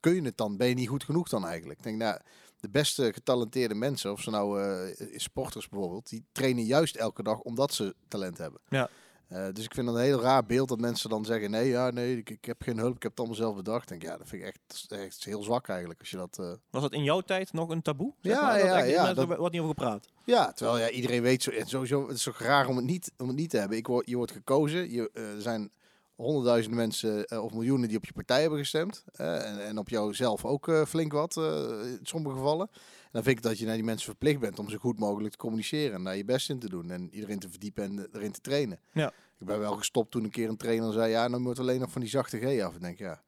kun 0.00 0.14
je 0.14 0.22
het 0.22 0.36
dan? 0.36 0.56
Ben 0.56 0.68
je 0.68 0.74
niet 0.74 0.88
goed 0.88 1.04
genoeg 1.04 1.28
dan 1.28 1.46
eigenlijk? 1.46 1.78
Ik 1.78 1.84
denk, 1.84 1.98
nou, 1.98 2.18
de 2.60 2.68
beste 2.70 3.12
getalenteerde 3.12 3.74
mensen, 3.74 4.12
of 4.12 4.20
ze 4.20 4.30
nou 4.30 4.62
eh, 4.62 5.18
sporters 5.18 5.68
bijvoorbeeld, 5.68 6.08
die 6.08 6.24
trainen 6.32 6.64
juist 6.64 6.96
elke 6.96 7.22
dag 7.22 7.40
omdat 7.40 7.74
ze 7.74 7.94
talent 8.08 8.38
hebben. 8.38 8.60
Ja. 8.68 8.88
Eh, 9.28 9.46
dus 9.52 9.64
ik 9.64 9.74
vind 9.74 9.86
dat 9.86 9.96
een 9.96 10.02
heel 10.02 10.20
raar 10.20 10.46
beeld 10.46 10.68
dat 10.68 10.80
mensen 10.80 11.10
dan 11.10 11.24
zeggen: 11.24 11.50
nee, 11.50 11.68
ja, 11.68 11.90
nee, 11.90 12.16
ik, 12.16 12.30
ik 12.30 12.44
heb 12.44 12.62
geen 12.62 12.78
hulp, 12.78 12.96
ik 12.96 13.02
heb 13.02 13.10
het 13.10 13.20
allemaal 13.20 13.36
zelf 13.38 13.56
bedacht. 13.56 13.88
Denk, 13.88 14.02
ja, 14.02 14.16
dat 14.16 14.28
vind 14.28 14.42
ik 14.42 14.48
echt, 14.48 14.92
echt 14.92 15.24
heel 15.24 15.42
zwak 15.42 15.68
eigenlijk. 15.68 16.00
Als 16.00 16.10
je 16.10 16.16
dat, 16.16 16.38
eh, 16.38 16.52
Was 16.70 16.82
dat 16.82 16.92
in 16.92 17.02
jouw 17.02 17.20
tijd 17.20 17.52
nog 17.52 17.68
een 17.68 17.82
taboe? 17.82 18.12
zeg 18.20 18.32
Ja, 18.32 18.42
maar? 18.42 18.58
Ja, 18.58 18.78
ja, 18.78 19.14
dat- 19.14 19.30
er 19.30 19.36
wordt 19.36 19.52
niet 19.52 19.62
over 19.62 19.74
gepraat. 19.78 20.06
Ja, 20.24 20.52
terwijl 20.52 20.78
ja, 20.78 20.90
iedereen 20.90 21.22
weet 21.22 21.42
zo, 21.42 21.50
sowieso, 21.64 22.06
het 22.08 22.16
is 22.16 22.22
toch 22.22 22.38
raar 22.38 22.68
om 22.68 22.76
het 22.76 22.84
niet, 22.84 23.12
om 23.18 23.26
het 23.26 23.36
niet 23.36 23.50
te 23.50 23.58
hebben. 23.58 23.76
Ik 23.78 23.86
word, 23.86 24.08
je 24.08 24.16
wordt 24.16 24.32
gekozen, 24.32 24.90
je, 24.90 25.10
eh, 25.12 25.34
er 25.34 25.42
zijn 25.42 25.70
honderdduizenden 26.14 26.78
mensen 26.80 27.42
of 27.42 27.52
miljoenen 27.52 27.88
die 27.88 27.96
op 27.96 28.04
je 28.04 28.12
partij 28.12 28.40
hebben 28.40 28.58
gestemd. 28.58 29.04
en, 29.12 29.64
en 29.66 29.78
op 29.78 29.88
jou 29.88 30.14
zelf 30.14 30.44
ook 30.44 30.70
flink 30.86 31.12
wat, 31.12 31.36
in 31.36 32.00
sommige 32.02 32.36
gevallen. 32.36 32.70
En 33.16 33.22
dan 33.22 33.32
vind 33.32 33.44
ik 33.44 33.50
dat 33.50 33.58
je 33.58 33.66
naar 33.66 33.74
die 33.74 33.84
mensen 33.84 34.06
verplicht 34.06 34.40
bent 34.40 34.58
om 34.58 34.68
zo 34.68 34.76
goed 34.78 34.98
mogelijk 34.98 35.32
te 35.32 35.38
communiceren. 35.38 35.94
En 35.94 36.04
daar 36.04 36.16
je 36.16 36.24
best 36.24 36.50
in 36.50 36.58
te 36.58 36.68
doen 36.68 36.90
en 36.90 37.08
iedereen 37.14 37.38
te 37.38 37.50
verdiepen 37.50 37.84
en 37.84 38.08
erin 38.12 38.32
te 38.32 38.40
trainen. 38.40 38.80
Ja. 38.92 39.12
Ik 39.38 39.46
ben 39.46 39.58
wel 39.58 39.76
gestopt 39.76 40.10
toen 40.10 40.24
een 40.24 40.30
keer 40.30 40.48
een 40.48 40.56
trainer 40.56 40.92
zei, 40.92 41.10
ja, 41.10 41.28
dan 41.28 41.42
moet 41.42 41.58
alleen 41.58 41.80
nog 41.80 41.90
van 41.90 42.00
die 42.00 42.10
zachte 42.10 42.38
G 42.38 42.62
af. 42.62 42.74
Ik 42.74 42.80
denk, 42.80 42.98
ja, 42.98 43.22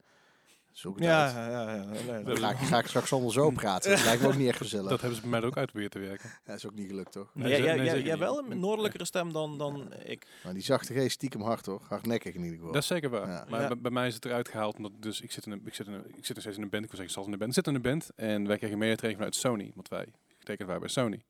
zoek 0.71 0.95
het 0.95 1.03
Ja, 1.03 1.23
uit. 1.25 1.33
ja, 1.33 1.49
ja. 1.49 1.73
ja. 1.73 2.11
Nee, 2.11 2.23
Dan 2.23 2.37
ga 2.37 2.49
ik, 2.49 2.57
ga 2.57 2.79
ik 2.79 2.85
straks 2.87 3.11
allemaal 3.11 3.31
zo 3.31 3.49
praten. 3.49 3.91
Dat 3.91 4.03
lijkt 4.03 4.21
me 4.21 4.27
ook 4.27 4.35
niet 4.35 4.47
echt 4.47 4.57
gezellig. 4.57 4.89
Dat 4.89 4.99
hebben 5.01 5.15
ze 5.15 5.21
bij 5.21 5.39
mij 5.39 5.43
ook 5.49 5.57
uitgeprobeerd 5.57 5.91
te 5.91 5.99
werken. 5.99 6.29
Ja, 6.29 6.39
dat 6.45 6.55
is 6.55 6.65
ook 6.65 6.73
niet 6.75 6.87
gelukt, 6.87 7.11
toch? 7.11 7.31
Nee, 7.33 7.61
nee, 7.61 8.03
jij, 8.03 8.17
wel 8.17 8.43
een 8.51 8.59
noordelijkere 8.59 9.05
stem 9.05 9.33
dan, 9.33 9.57
dan 9.57 9.93
ik. 10.03 10.27
Maar 10.43 10.53
die 10.53 10.63
zachte 10.63 10.93
G 11.07 11.11
stiekem 11.11 11.41
hard 11.41 11.65
hoor. 11.65 11.81
Hardnekkig 11.87 12.33
in 12.35 12.41
ieder 12.41 12.57
geval. 12.57 12.71
Dat 12.73 12.81
is 12.81 12.87
zeker 12.87 13.09
waar. 13.09 13.27
Ja. 13.29 13.45
Maar 13.49 13.61
Ja. 13.61 13.67
bij, 13.67 13.77
bij 13.77 13.91
mij 13.91 14.07
is 14.07 14.13
het 14.15 14.25
eruit 14.25 14.49
gehaald 14.49 14.77
omdat 14.77 14.91
dus 14.99 15.21
ik 15.21 15.31
zit 15.31 15.45
in 15.45 15.51
een, 15.51 15.61
ik 15.65 15.73
zit 15.75 15.87
in 15.87 15.93
een, 15.93 16.03
ik 16.15 16.25
zit 16.25 16.35
nog 16.35 16.41
steeds 16.43 16.57
in 16.57 16.63
een 16.63 16.69
band. 16.69 16.83
Ik 16.83 16.91
wil 16.91 16.99
zeggen, 16.99 17.05
ik 17.05 17.11
zat 17.11 17.25
in 17.25 17.31
een 17.31 17.39
band. 17.39 17.49
Ik 17.49 17.55
zit 17.57 17.67
in 17.67 17.75
een 17.75 17.81
band 17.81 18.09
en 18.15 18.47
wij 18.47 18.57
kregen 18.57 18.77
medetraining 18.77 19.15
vanuit 19.23 19.35
Sony, 19.35 19.71
want 19.75 19.87
wij 19.87 20.07
getekend 20.37 20.67
waren 20.67 20.81
bij 20.81 20.91
Sony. 20.91 21.23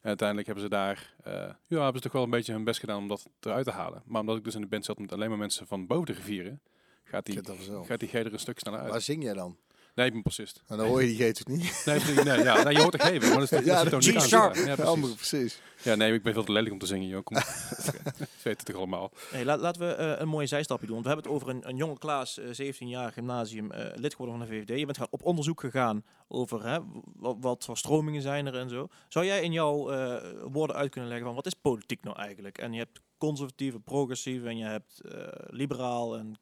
En 0.00 0.08
uiteindelijk 0.12 0.46
hebben 0.46 0.64
ze 0.64 0.70
daar, 0.70 1.14
eh, 1.24 1.32
ja, 1.66 1.76
hebben 1.82 1.96
ze 1.96 2.00
toch 2.00 2.12
wel 2.12 2.22
een 2.22 2.30
beetje 2.30 2.52
hun 2.52 2.64
best 2.64 2.80
gedaan 2.80 2.98
om 2.98 3.08
dat 3.08 3.26
eruit 3.40 3.64
te 3.64 3.70
halen. 3.70 4.02
Maar 4.06 4.20
omdat 4.20 4.36
ik 4.36 4.44
dus 4.44 4.54
in 4.54 4.60
de 4.60 4.66
band 4.66 4.84
zat 4.84 4.98
met 4.98 5.12
alleen 5.12 5.28
maar 5.28 5.38
mensen 5.38 5.66
van 5.66 5.86
boven 5.86 6.06
de 6.06 6.12
rivieren, 6.12 6.60
gaat 7.08 7.26
die, 7.26 7.40
gaat 7.86 8.00
die 8.00 8.08
G 8.08 8.12
er 8.12 8.32
een 8.32 8.38
stuk 8.38 8.58
sneller 8.58 8.80
uit. 8.80 8.90
Waar 8.90 9.00
zing 9.00 9.22
jij 9.22 9.34
dan? 9.34 9.56
Nee, 9.94 10.06
ik 10.06 10.12
ben 10.12 10.22
bassist. 10.22 10.62
En 10.66 10.76
dan 10.76 10.86
hoor 10.86 11.02
je 11.02 11.16
die 11.16 11.28
G 11.28 11.32
toch 11.32 11.46
niet? 11.46 11.82
Nee, 11.84 12.00
nee, 12.14 12.24
nee, 12.24 12.44
ja, 12.44 12.62
nee, 12.62 12.74
je 12.74 12.80
hoort 12.80 12.92
de 12.92 12.98
G 12.98 13.02
wel, 13.02 13.20
maar 13.20 13.30
dat 13.30 13.42
is 13.42 13.48
toch 13.48 13.64
Ja, 13.74 13.84
dat 13.84 14.04
G-sharp. 14.04 14.54
Ja, 14.54 14.74
precies. 14.74 15.14
precies. 15.14 15.60
Ja, 15.82 15.94
nee, 15.94 16.12
ik 16.12 16.22
ben 16.22 16.32
veel 16.32 16.44
te 16.44 16.52
lelijk 16.52 16.72
om 16.72 16.78
te 16.78 16.86
zingen, 16.86 17.08
joh. 17.08 17.24
Kom. 17.24 17.36
Weet 18.42 18.56
het 18.56 18.64
toch 18.64 18.76
allemaal. 18.76 19.12
Hey, 19.30 19.44
laat, 19.44 19.60
laten 19.60 19.88
we 19.88 19.94
eh, 19.94 20.20
een 20.20 20.28
mooie 20.28 20.46
zijstapje 20.46 20.86
doen. 20.86 20.94
Want 20.94 21.06
we 21.06 21.12
hebben 21.12 21.32
het 21.32 21.42
over 21.42 21.56
een, 21.56 21.68
een 21.68 21.76
jonge 21.76 21.98
Klaas, 21.98 22.38
eh, 22.38 22.48
17 22.50 22.88
jaar 22.88 23.12
gymnasium, 23.12 23.70
eh, 23.70 23.84
lid 23.94 24.14
geworden 24.14 24.38
van 24.38 24.46
de 24.46 24.52
VVD. 24.52 24.78
Je 24.78 24.84
bent 24.84 24.98
gaan 24.98 25.06
op 25.10 25.22
onderzoek 25.22 25.60
gegaan 25.60 26.04
over 26.28 26.66
hè, 26.66 26.78
wat, 27.16 27.36
wat 27.40 27.64
voor 27.64 27.76
stromingen 27.76 28.22
zijn 28.22 28.46
er 28.46 28.54
en 28.54 28.68
zo. 28.68 28.88
Zou 29.08 29.24
jij 29.24 29.42
in 29.42 29.52
jouw 29.52 29.90
eh, 29.90 30.30
woorden 30.50 30.76
uit 30.76 30.90
kunnen 30.90 31.08
leggen 31.08 31.26
van 31.26 31.36
wat 31.36 31.46
is 31.46 31.54
politiek 31.54 32.02
nou 32.02 32.16
eigenlijk? 32.16 32.58
En 32.58 32.72
je 32.72 32.78
hebt 32.78 33.00
conservatieve, 33.18 33.80
progressieve 33.80 34.48
en 34.48 34.56
je 34.56 34.64
hebt 34.64 35.00
eh, 35.00 35.26
liberaal 35.46 36.16
en 36.16 36.28
eh, 36.28 36.34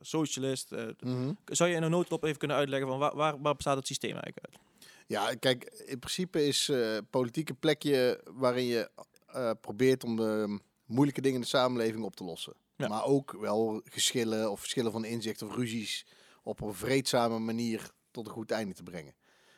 socialist. 0.00 0.72
eh, 0.72 0.86
Mhm. 1.00 1.32
zou 1.44 1.70
je 1.70 1.76
in 1.76 1.82
een 1.82 1.90
noodlop 1.90 2.24
even 2.24 2.38
kunnen 2.38 2.56
uitleggen 2.56 2.88
van 2.88 2.98
waar, 2.98 3.16
waar, 3.16 3.40
waar 3.40 3.54
bestaat 3.54 3.76
het 3.76 3.86
systeem 3.86 4.14
eigenlijk 4.16 4.46
uit? 4.46 4.58
Ja, 5.06 5.34
kijk, 5.34 5.64
in 5.86 5.98
principe 5.98 6.46
is 6.46 6.68
eh, 6.68 6.98
politiek 7.10 7.48
een 7.48 7.58
plekje 7.58 8.20
waarin 8.30 8.64
je 8.64 8.90
eh, 9.26 9.50
probeert 9.60 10.04
om 10.04 10.16
de 10.16 10.58
moeilijke 10.86 11.20
dingen 11.20 11.36
in 11.36 11.42
de 11.42 11.48
samenleving 11.48 12.04
op 12.04 12.16
te 12.16 12.24
lossen. 12.24 12.54
Ja. 12.76 12.88
Maar 12.88 13.04
ook 13.04 13.32
wel 13.40 13.80
geschillen 13.84 14.50
of 14.50 14.60
verschillen 14.60 14.92
van 14.92 15.04
inzicht 15.04 15.42
of 15.42 15.54
ruzies 15.54 16.06
op 16.42 16.60
een 16.60 16.74
vreedzame 16.74 17.38
manier 17.38 17.90
tot 18.10 18.26
een 18.26 18.32
goed 18.32 18.50
einde 18.50 18.74
te 18.74 18.82
brengen. 18.82 19.14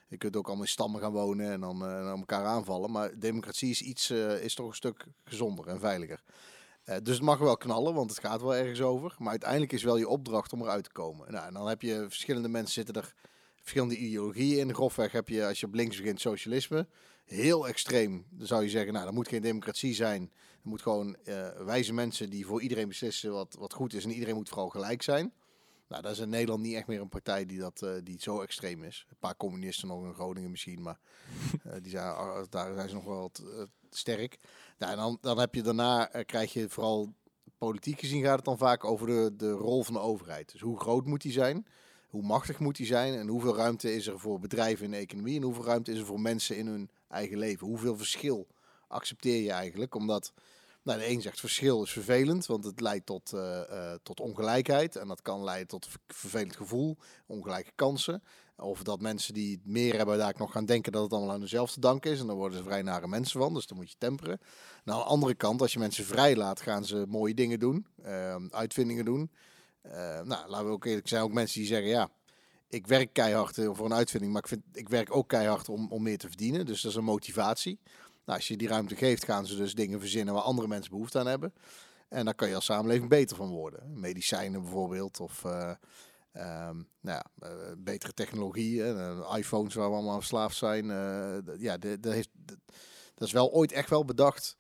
Je 0.09 0.17
kunt 0.17 0.37
ook 0.37 0.47
allemaal 0.47 0.65
in 0.65 0.71
stammen 0.71 1.01
gaan 1.01 1.13
wonen 1.13 1.51
en 1.53 1.61
dan 1.61 1.85
eh, 1.85 2.09
elkaar 2.11 2.45
aanvallen. 2.45 2.91
Maar 2.91 3.19
democratie 3.19 3.71
is, 3.71 3.83
iets, 3.83 4.11
eh, 4.11 4.43
is 4.43 4.55
toch 4.55 4.67
een 4.69 4.75
stuk 4.75 5.07
gezonder 5.25 5.67
en 5.69 5.81
veiliger. 5.81 6.23
Eh, 6.85 6.97
dus 7.03 7.15
het 7.15 7.25
mag 7.25 7.39
wel 7.39 7.57
knallen, 7.57 7.95
want 7.95 8.11
het 8.11 8.21
gaat 8.21 8.41
wel 8.41 8.55
ergens 8.55 8.81
over. 8.81 9.15
Maar 9.19 9.31
uiteindelijk 9.31 9.73
is 9.73 9.83
wel 9.83 9.97
je 9.97 10.09
opdracht 10.09 10.53
om 10.53 10.63
eruit 10.63 10.85
te 10.85 10.93
komen. 10.93 11.33
Nou, 11.33 11.47
en 11.47 11.55
dan 11.55 11.69
heb 11.69 11.83
je 11.83 12.05
verschillende 12.09 12.49
mensen 12.49 12.73
zitten 12.73 12.95
er 12.95 13.15
verschillende 13.61 13.97
ideologieën 13.97 14.59
in. 14.59 14.75
Grofweg 14.75 15.13
heb 15.13 15.29
je, 15.29 15.47
als 15.47 15.61
je 15.61 15.67
op 15.67 15.75
links 15.75 15.97
begint, 15.97 16.21
socialisme. 16.21 16.87
Heel 17.25 17.69
extreem. 17.69 18.27
Dan 18.31 18.47
zou 18.47 18.63
je 18.63 18.69
zeggen, 18.69 18.93
nou, 18.93 19.05
dat 19.05 19.15
moet 19.15 19.29
geen 19.29 19.43
democratie 19.43 19.95
zijn. 19.95 20.23
Er 20.63 20.69
moet 20.69 20.83
gewoon 20.83 21.17
eh, 21.17 21.49
wijze 21.65 21.93
mensen 21.93 22.31
die 22.31 22.47
voor 22.47 22.63
iedereen 22.63 22.89
beslissen 22.89 23.33
wat, 23.33 23.57
wat 23.59 23.73
goed 23.73 23.95
is. 23.95 24.05
En 24.05 24.11
iedereen 24.11 24.35
moet 24.35 24.49
vooral 24.49 24.69
gelijk 24.69 25.03
zijn. 25.03 25.33
Nou, 25.89 26.03
dat 26.03 26.13
is 26.13 26.19
in 26.19 26.29
Nederland 26.29 26.63
niet 26.63 26.75
echt 26.75 26.87
meer 26.87 27.01
een 27.01 27.09
partij 27.09 27.47
die, 27.47 27.59
dat, 27.59 27.83
eh, 27.83 27.91
die 28.03 28.21
zo 28.21 28.41
extreem 28.41 28.83
is. 28.83 29.07
Een 29.09 29.17
paar 29.19 29.37
communisten 29.37 29.89
nog 29.89 30.05
in 30.05 30.15
Groningen 30.15 30.51
misschien, 30.51 30.83
maar 30.83 30.99
eh, 31.65 31.73
die 31.83 31.91
zijn, 31.91 32.05
ah, 32.05 32.45
daar 32.51 32.75
zijn 32.75 32.89
ze 32.89 32.95
nog 32.95 33.05
wel 33.05 33.21
wat, 33.21 33.43
eh, 33.45 33.63
sterk. 33.91 34.39
Nou, 34.79 34.93
en 34.93 34.99
dan, 34.99 35.19
dan 35.21 35.39
heb 35.39 35.55
je 35.55 35.63
daarna, 35.63 36.05
krijg 36.05 36.53
je 36.53 36.69
vooral 36.69 37.15
politiek 37.59 38.01
gezien 38.01 38.23
gaat 38.23 38.37
het 38.37 38.45
dan 38.45 38.59
vaak 38.59 38.85
over 38.85 39.07
de, 39.07 39.33
de 39.37 39.51
rol 39.51 39.85
van 39.85 39.95
de 39.95 40.01
overheid. 40.01 40.53
Dus 40.53 40.61
hoe 40.61 40.81
groot 40.81 41.07
moet 41.07 41.23
die 41.23 41.33
zijn? 41.33 41.67
Hoe 42.09 42.23
machtig 42.23 42.59
moet 42.59 42.77
die 42.77 42.87
zijn? 42.87 43.15
En 43.15 43.29
hoeveel 43.29 43.57
ruimte 43.57 43.95
is 43.95 44.07
er 44.07 44.21
voor 44.21 44.39
bedrijven 44.39 44.85
in 44.85 44.91
de 44.91 44.97
economie? 44.97 45.37
En 45.37 45.43
hoeveel 45.43 45.65
ruimte 45.65 45.93
is 45.93 45.99
er 45.99 46.07
voor 46.07 46.21
mensen 46.21 46.57
in 46.57 46.67
hun 46.67 46.91
eigen 47.09 47.39
leven? 47.39 47.67
Hoeveel 47.67 47.97
verschil 47.97 48.47
accepteer 48.89 49.43
je 49.43 49.51
eigenlijk? 49.53 49.95
Omdat 49.95 50.33
nou, 50.85 50.99
de 50.99 51.09
een 51.09 51.23
zegt 51.23 51.41
verschil 51.41 51.83
is 51.83 51.91
vervelend, 51.91 52.47
want 52.47 52.65
het 52.65 52.81
leidt 52.81 53.07
tot, 53.07 53.33
eh, 53.33 53.61
eh, 53.61 53.99
tot 54.03 54.21
ongelijkheid. 54.21 54.97
En 54.97 55.09
dat 55.09 55.23
kan 55.23 55.45
leiden 55.45 55.67
tot 55.69 55.87
ver- 55.87 56.01
vervelend 56.07 56.57
gevoel, 56.57 56.97
ongelijke 57.27 57.73
kansen. 57.75 58.23
Of 58.57 58.83
dat 58.83 59.01
mensen 59.01 59.35
die 59.35 59.61
meer 59.65 59.97
hebben 59.97 60.19
daar 60.19 60.35
nog 60.39 60.53
gaan 60.53 60.65
denken 60.65 60.93
dat 60.93 61.03
het 61.03 61.13
allemaal 61.13 61.33
aan 61.33 61.41
hunzelf 61.41 61.73
te 61.73 61.81
danken 61.81 62.11
is. 62.11 62.21
En 62.21 62.27
dan 62.27 62.37
worden 62.37 62.59
ze 62.59 62.65
vrij 62.65 62.83
nare 62.83 63.09
mensen 63.09 63.41
van, 63.41 63.55
dus 63.55 63.67
dan 63.67 63.77
moet 63.77 63.91
je 63.91 63.97
temperen. 63.99 64.39
Nou, 64.85 64.99
aan 64.99 65.05
de 65.05 65.11
andere 65.11 65.35
kant, 65.35 65.61
als 65.61 65.73
je 65.73 65.79
mensen 65.79 66.05
vrij 66.05 66.37
laat, 66.37 66.61
gaan 66.61 66.85
ze 66.85 67.05
mooie 67.09 67.35
dingen 67.35 67.59
doen, 67.59 67.87
eh, 68.03 68.37
uitvindingen 68.51 69.05
doen. 69.05 69.31
Eh, 69.83 70.21
nou, 70.23 70.49
laten 70.49 70.67
we 70.67 70.73
ook 70.73 70.85
eerlijk 70.85 71.09
zijn, 71.09 71.23
ook 71.23 71.33
mensen 71.33 71.59
die 71.59 71.69
zeggen, 71.69 71.89
ja, 71.89 72.11
ik 72.69 72.87
werk 72.87 73.13
keihard 73.13 73.59
eh, 73.59 73.71
voor 73.73 73.85
een 73.85 73.95
uitvinding, 73.95 74.33
maar 74.33 74.43
ik, 74.43 74.49
vind, 74.49 74.63
ik 74.73 74.89
werk 74.89 75.17
ook 75.17 75.29
keihard 75.29 75.69
om, 75.69 75.93
om 75.93 76.03
meer 76.03 76.19
te 76.19 76.29
verdienen. 76.29 76.67
Dus 76.67 76.81
dat 76.81 76.91
is 76.91 76.97
een 76.97 77.05
motivatie. 77.05 77.79
Nou, 78.25 78.39
als 78.39 78.49
je 78.49 78.57
die 78.57 78.69
ruimte 78.69 78.97
geeft, 78.97 79.25
gaan 79.25 79.47
ze 79.47 79.57
dus 79.57 79.75
dingen 79.75 80.01
verzinnen 80.01 80.35
waar 80.35 80.43
andere 80.43 80.69
mensen 80.69 80.91
behoefte 80.91 81.19
aan 81.19 81.27
hebben. 81.27 81.55
En 82.09 82.25
daar 82.25 82.35
kan 82.35 82.49
je 82.49 82.55
als 82.55 82.65
samenleving 82.65 83.09
beter 83.09 83.37
van 83.37 83.49
worden. 83.51 84.01
Medicijnen 84.01 84.63
bijvoorbeeld, 84.63 85.21
of 85.21 85.45
eh, 85.45 85.71
ehm, 86.33 86.77
nou 87.01 87.23
ja, 87.23 87.25
eh, 87.39 87.51
betere 87.79 88.13
technologie, 88.13 88.81
hè, 88.81 89.21
eh, 89.23 89.37
iPhones 89.39 89.75
waar 89.75 89.89
we 89.89 89.95
allemaal 89.95 90.19
verslaafd 90.19 90.57
zijn. 90.57 90.87
ja, 91.59 91.77
de- 91.79 92.01
de 92.01 92.11
heeft, 92.11 92.29
de- 92.33 92.59
dat 93.15 93.27
is 93.29 93.33
wel 93.35 93.53
ooit 93.53 93.73
echt 93.73 93.91
wel 93.91 94.05
bedacht 94.05 94.57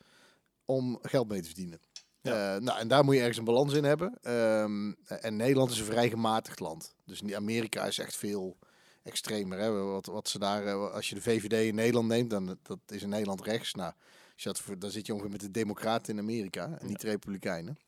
om 0.65 0.99
geld 1.03 1.29
mee 1.29 1.41
te 1.41 1.47
verdienen. 1.47 1.81
Ja. 2.21 2.59
Nou, 2.59 2.79
en 2.79 2.89
daar 2.89 3.05
moet 3.05 3.15
je 3.15 3.21
ergens 3.21 3.39
een 3.39 3.45
balans 3.45 3.73
in 3.75 3.85
hebben. 3.85 4.19
Ehm, 4.23 4.93
en 5.07 5.37
Nederland 5.37 5.71
is 5.71 5.79
een 5.79 5.85
vrij 5.85 6.09
gematigd 6.09 6.61
land. 6.61 6.95
Dus 7.05 7.21
in 7.23 7.37
Amerika 7.37 7.85
is 7.85 7.99
echt 7.99 8.17
veel 8.17 8.59
extremer. 9.05 9.59
Hè? 9.59 9.73
Wat, 9.73 10.07
wat 10.07 10.29
ze 10.29 10.39
daar, 10.39 10.67
eh, 10.67 10.93
als 10.93 11.09
je 11.09 11.15
de 11.15 11.21
VVD 11.21 11.53
in 11.53 11.75
Nederland 11.75 12.09
neemt, 12.09 12.31
dan 12.31 12.59
dat 12.63 12.79
is 12.87 13.03
in 13.03 13.09
Nederland 13.09 13.43
rechts. 13.43 13.75
Nou, 13.75 13.93
als 14.35 14.43
je 14.43 14.49
dat, 14.49 14.81
dan 14.81 14.91
zit 14.91 15.07
je 15.07 15.13
ongeveer 15.13 15.33
met 15.33 15.41
de 15.41 15.51
Democraten 15.51 16.13
in 16.13 16.21
Amerika 16.21 16.79
en 16.79 16.87
niet 16.87 17.01
de 17.01 17.07
Republikeinen. 17.07 17.79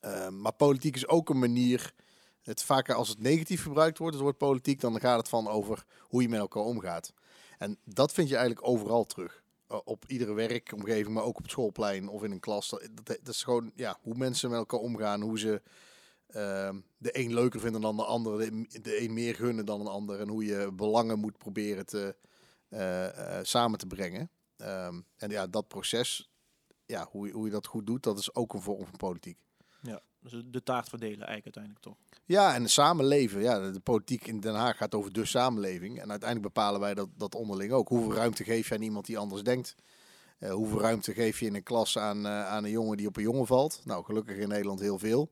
Ehm, 0.00 0.40
maar 0.40 0.52
politiek 0.52 0.96
is 0.96 1.08
ook 1.08 1.28
een 1.28 1.38
manier. 1.38 1.92
Het 2.42 2.62
vaker 2.62 2.94
als 2.94 3.08
het 3.08 3.20
negatief 3.20 3.62
gebruikt 3.62 3.98
wordt, 3.98 4.14
het 4.14 4.22
woord 4.22 4.38
politiek, 4.38 4.80
dan 4.80 5.00
gaat 5.00 5.18
het 5.18 5.28
van 5.28 5.48
over 5.48 5.84
hoe 6.00 6.22
je 6.22 6.28
met 6.28 6.38
elkaar 6.38 6.62
omgaat. 6.62 7.12
En 7.58 7.78
dat 7.84 8.12
vind 8.12 8.28
je 8.28 8.36
eigenlijk 8.36 8.68
overal 8.68 9.04
terug. 9.04 9.42
Eh, 9.66 9.78
op 9.84 10.04
iedere 10.06 10.32
werkomgeving, 10.32 11.14
maar 11.14 11.22
ook 11.22 11.36
op 11.36 11.42
het 11.42 11.50
schoolplein 11.50 12.08
of 12.08 12.22
in 12.22 12.30
een 12.30 12.40
klas. 12.40 12.68
Dat, 12.68 12.80
dat, 12.94 13.06
dat 13.06 13.34
is 13.34 13.42
gewoon 13.42 13.72
ja, 13.74 13.98
hoe 14.02 14.14
mensen 14.14 14.50
met 14.50 14.58
elkaar 14.58 14.80
omgaan, 14.80 15.20
hoe 15.20 15.38
ze 15.38 15.62
de 16.98 17.18
een 17.18 17.34
leuker 17.34 17.60
vinden 17.60 17.80
dan 17.80 17.96
de 17.96 18.04
ander, 18.04 18.38
de, 18.38 18.80
de 18.82 19.00
een 19.02 19.12
meer 19.12 19.34
gunnen 19.34 19.66
dan 19.66 19.80
een 19.80 19.86
ander. 19.86 20.20
En 20.20 20.28
hoe 20.28 20.44
je 20.44 20.72
belangen 20.72 21.18
moet 21.18 21.38
proberen 21.38 21.86
te, 21.86 22.16
eh, 22.68 23.38
eh, 23.38 23.44
samen 23.44 23.78
te 23.78 23.86
brengen. 23.86 24.30
Ehm, 24.56 25.00
en 25.16 25.30
ja, 25.30 25.46
dat 25.46 25.68
proces, 25.68 26.30
ja, 26.86 27.08
hoe, 27.10 27.26
je- 27.26 27.32
hoe 27.32 27.44
je 27.44 27.50
dat 27.52 27.66
goed 27.66 27.86
doet, 27.86 28.02
dat 28.02 28.18
is 28.18 28.34
ook 28.34 28.52
een 28.54 28.60
vorm 28.62 28.84
van 28.84 28.96
politiek. 28.96 29.38
Ja, 29.80 30.00
dus 30.20 30.42
de 30.46 30.62
taart 30.62 30.88
verdelen 30.88 31.26
eigenlijk 31.26 31.56
uiteindelijk 31.56 31.84
toch. 31.84 31.96
Ja, 32.24 32.54
en 32.54 32.68
samenleven. 32.68 33.40
Ja, 33.40 33.70
de, 33.70 33.80
politiek 33.80 34.26
in 34.26 34.40
Den 34.40 34.54
Haag 34.54 34.76
gaat 34.76 34.94
over 34.94 35.12
de 35.12 35.24
samenleving. 35.24 36.00
En 36.00 36.10
uiteindelijk 36.10 36.54
bepalen 36.54 36.80
wij 36.80 36.94
dat, 36.94 37.08
dat 37.16 37.34
onderling 37.34 37.72
ook. 37.72 37.88
Hoeveel 37.88 38.14
ruimte 38.14 38.44
geef 38.44 38.68
je 38.68 38.74
aan 38.74 38.82
iemand 38.82 39.06
die 39.06 39.18
anders 39.18 39.42
denkt? 39.42 39.74
Eh, 40.38 40.52
hoeveel 40.52 40.80
ruimte 40.80 41.12
geef 41.12 41.40
je 41.40 41.46
in 41.46 41.54
een 41.54 41.62
klas 41.62 41.98
aan, 41.98 42.26
aan 42.26 42.64
een 42.64 42.70
jongen 42.70 42.96
die 42.96 43.06
op 43.06 43.16
een 43.16 43.22
jongen 43.22 43.46
valt? 43.46 43.80
Nou, 43.84 44.04
gelukkig 44.04 44.36
in 44.36 44.48
Nederland 44.48 44.80
heel 44.80 44.98
veel. 44.98 45.30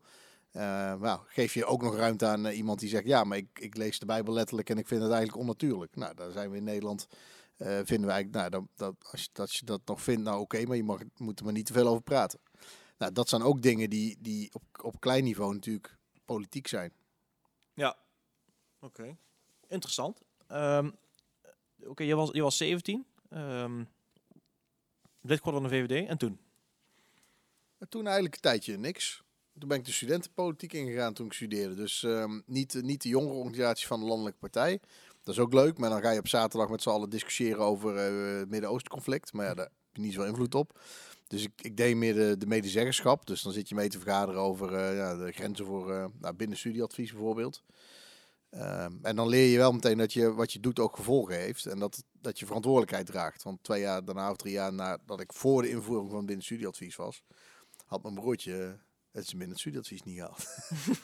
Eh, 0.53 0.95
nou, 0.95 1.21
geef 1.27 1.55
je 1.55 1.65
ook 1.65 1.83
nog 1.83 1.97
ruimte 1.97 2.27
aan 2.27 2.47
eh, 2.47 2.57
iemand 2.57 2.81
die 2.81 2.89
zegt... 2.89 3.05
ja, 3.07 3.25
maar 3.25 3.37
ik, 3.37 3.59
ik 3.59 3.77
lees 3.77 3.99
de 3.99 4.07
Bijbel 4.07 4.33
letterlijk 4.35 4.71
en 4.71 4.79
ik 4.79 4.89
vind 4.89 5.03
het 5.03 5.11
eigenlijk 5.11 5.41
onnatuurlijk. 5.41 5.97
Nou, 5.97 6.15
daar 6.15 6.31
zijn 6.31 6.51
we 6.51 6.57
in 6.57 6.65
Nederland... 6.65 7.07
eh, 7.57 7.81
vinden 7.85 8.07
wij, 8.07 8.29
nou, 8.31 8.51
dat, 8.51 8.63
dat, 8.75 8.95
als, 9.11 9.23
je, 9.23 9.29
dat 9.33 9.55
je 9.55 9.65
dat 9.65 9.81
nog 9.85 10.03
vindt, 10.03 10.23
nou 10.23 10.41
oké, 10.41 10.65
maar 10.67 10.77
je 10.77 10.85
mag, 10.85 11.01
moet 11.17 11.39
er 11.39 11.45
maar 11.45 11.55
niet 11.55 11.67
te 11.67 11.73
veel 11.73 11.87
over 11.87 12.03
praten. 12.03 12.41
Nou, 12.99 13.13
dat 13.13 13.29
zijn 13.29 13.43
ook 13.43 13.63
dingen 13.63 13.91
die, 13.91 14.17
die 14.21 14.51
op, 14.53 14.63
op 14.83 15.01
klein 15.01 15.25
niveau 15.25 15.55
natuurlijk 15.55 15.97
politiek 16.25 16.67
zijn. 16.67 16.93
Oké, 18.81 19.17
interessant. 19.69 20.21
Ehm, 20.47 20.91
Oké, 21.87 22.03
je, 22.03 22.15
was, 22.15 22.31
je 22.33 22.43
was 22.43 22.57
17. 22.57 23.07
ehm 23.29 23.85
lid 25.23 25.41
van 25.43 25.63
de 25.63 25.69
VVD. 25.69 26.09
En 26.09 26.19
toen? 26.19 26.41
En 27.79 27.89
toen 27.89 28.05
eigenlijk 28.05 28.35
een 28.35 28.41
tijdje 28.41 28.79
niks. 28.79 29.23
Toen 29.59 29.69
ben 29.69 29.79
ik 29.79 29.85
de 29.85 29.93
studentenpolitiek 29.93 30.73
ingegaan 30.73 31.13
toen 31.15 31.27
ik 31.27 31.33
studeerde. 31.33 31.75
Dus 31.75 32.03
ehm, 32.03 32.41
niet, 32.47 32.83
niet 32.83 33.03
de 33.03 33.09
jongere 33.09 33.35
organisatie 33.35 33.87
van 33.87 34.01
de 34.01 34.07
landelijke 34.07 34.39
partij. 34.39 34.81
Dat 35.23 35.35
is 35.35 35.41
ook 35.41 35.53
leuk, 35.53 35.79
maar 35.79 35.91
dan 35.91 36.01
ga 36.01 36.11
je 36.11 36.19
op 36.19 36.29
zaterdag 36.29 36.69
met 36.69 36.83
z'n 36.83 36.89
allen 36.89 37.11
discussiëren 37.11 37.65
over 37.65 37.97
eh, 37.97 38.39
het 38.39 38.49
Midden-Oosten 38.49 38.91
conflict. 38.91 39.33
Maar 39.33 39.47
ja, 39.47 39.55
daar 39.55 39.65
heb 39.65 39.75
je 39.93 40.01
niet 40.01 40.13
zoveel 40.13 40.29
invloed 40.29 40.55
op. 40.55 40.81
Dus 41.27 41.43
ik, 41.43 41.53
ik 41.63 41.77
deed 41.77 41.97
meer 41.97 42.15
de, 42.15 42.37
de 42.39 42.47
medezeggenschap. 42.47 43.27
Dus 43.27 43.43
dan 43.43 43.53
zit 43.53 43.69
je 43.69 43.75
mee 43.75 43.89
te 43.89 43.99
vergaderen 43.99 44.41
over 44.41 44.75
eh, 44.75 44.97
ja, 44.97 45.17
de 45.17 45.33
grenzen 45.33 45.67
voor 45.67 45.91
uh, 45.91 46.05
nou, 46.21 46.35
binnen 46.35 46.59
studieadvies 46.59 47.13
bijvoorbeeld. 47.13 47.63
Um, 48.55 48.99
en 49.03 49.17
dan 49.17 49.29
leer 49.29 49.51
je 49.51 49.59
wel 49.59 49.73
meteen 49.73 49.99
dat 49.99 50.13
je 50.13 50.33
wat 50.33 50.53
je 50.53 50.61
doet 50.61 50.79
ook 50.79 50.97
gevolgen 50.97 51.39
heeft. 51.39 51.67
En 51.67 51.79
dat, 51.79 52.05
dat 52.21 52.39
je 52.39 52.47
verantwoordelijkheid 52.47 53.07
draagt. 53.07 53.43
Want 53.43 53.63
twee 53.63 53.81
jaar 53.81 54.05
daarna 54.05 54.31
of 54.31 54.37
drie 54.37 54.53
jaar 54.53 54.73
nadat 54.73 55.21
ik 55.21 55.33
voor 55.33 55.63
de 55.63 55.71
invoering 55.71 56.11
van 56.11 56.27
binnen 56.27 56.45
studieadvies 56.45 56.97
was, 56.97 57.23
had 57.87 58.03
mijn 58.03 58.15
broertje 58.15 58.79
het 59.13 59.27
is 59.27 59.33
het 59.33 59.59
studieadvies 59.59 60.03
niet 60.03 60.17
gehaald. 60.17 60.47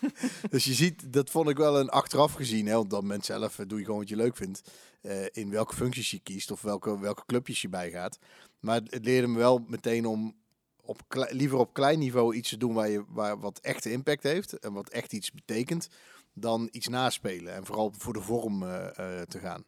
dus 0.50 0.64
je 0.64 0.74
ziet, 0.74 1.12
dat 1.12 1.30
vond 1.30 1.48
ik 1.48 1.56
wel 1.56 1.80
een 1.80 1.88
achteraf 1.88 2.32
gezien. 2.32 2.66
Hè, 2.66 2.74
want 2.74 2.90
moment 2.90 3.24
zelf 3.24 3.56
doe 3.66 3.78
je 3.78 3.84
gewoon 3.84 4.00
wat 4.00 4.08
je 4.08 4.16
leuk 4.16 4.36
vindt. 4.36 4.70
Uh, 5.02 5.26
in 5.32 5.50
welke 5.50 5.74
functies 5.74 6.10
je 6.10 6.18
kiest 6.18 6.50
of 6.50 6.62
welke, 6.62 6.98
welke 6.98 7.22
clubjes 7.26 7.62
je 7.62 7.68
bijgaat. 7.68 8.18
Maar 8.60 8.80
het 8.84 9.04
leerde 9.04 9.26
me 9.26 9.38
wel 9.38 9.64
meteen 9.66 10.06
om 10.06 10.36
op 10.82 11.00
liever 11.30 11.58
op 11.58 11.72
klein 11.72 11.98
niveau 11.98 12.34
iets 12.34 12.48
te 12.48 12.56
doen 12.56 12.74
waar 12.74 12.88
je 12.88 13.04
waar 13.08 13.40
wat 13.40 13.58
echte 13.58 13.90
impact 13.90 14.22
heeft. 14.22 14.58
En 14.58 14.72
wat 14.72 14.88
echt 14.88 15.12
iets 15.12 15.32
betekent. 15.32 15.88
Dan 16.32 16.68
iets 16.72 16.88
naspelen. 16.88 17.54
En 17.54 17.66
vooral 17.66 17.92
voor 17.98 18.12
de 18.12 18.20
vorm 18.20 18.62
uh, 18.62 18.86
te 19.20 19.38
gaan. 19.38 19.64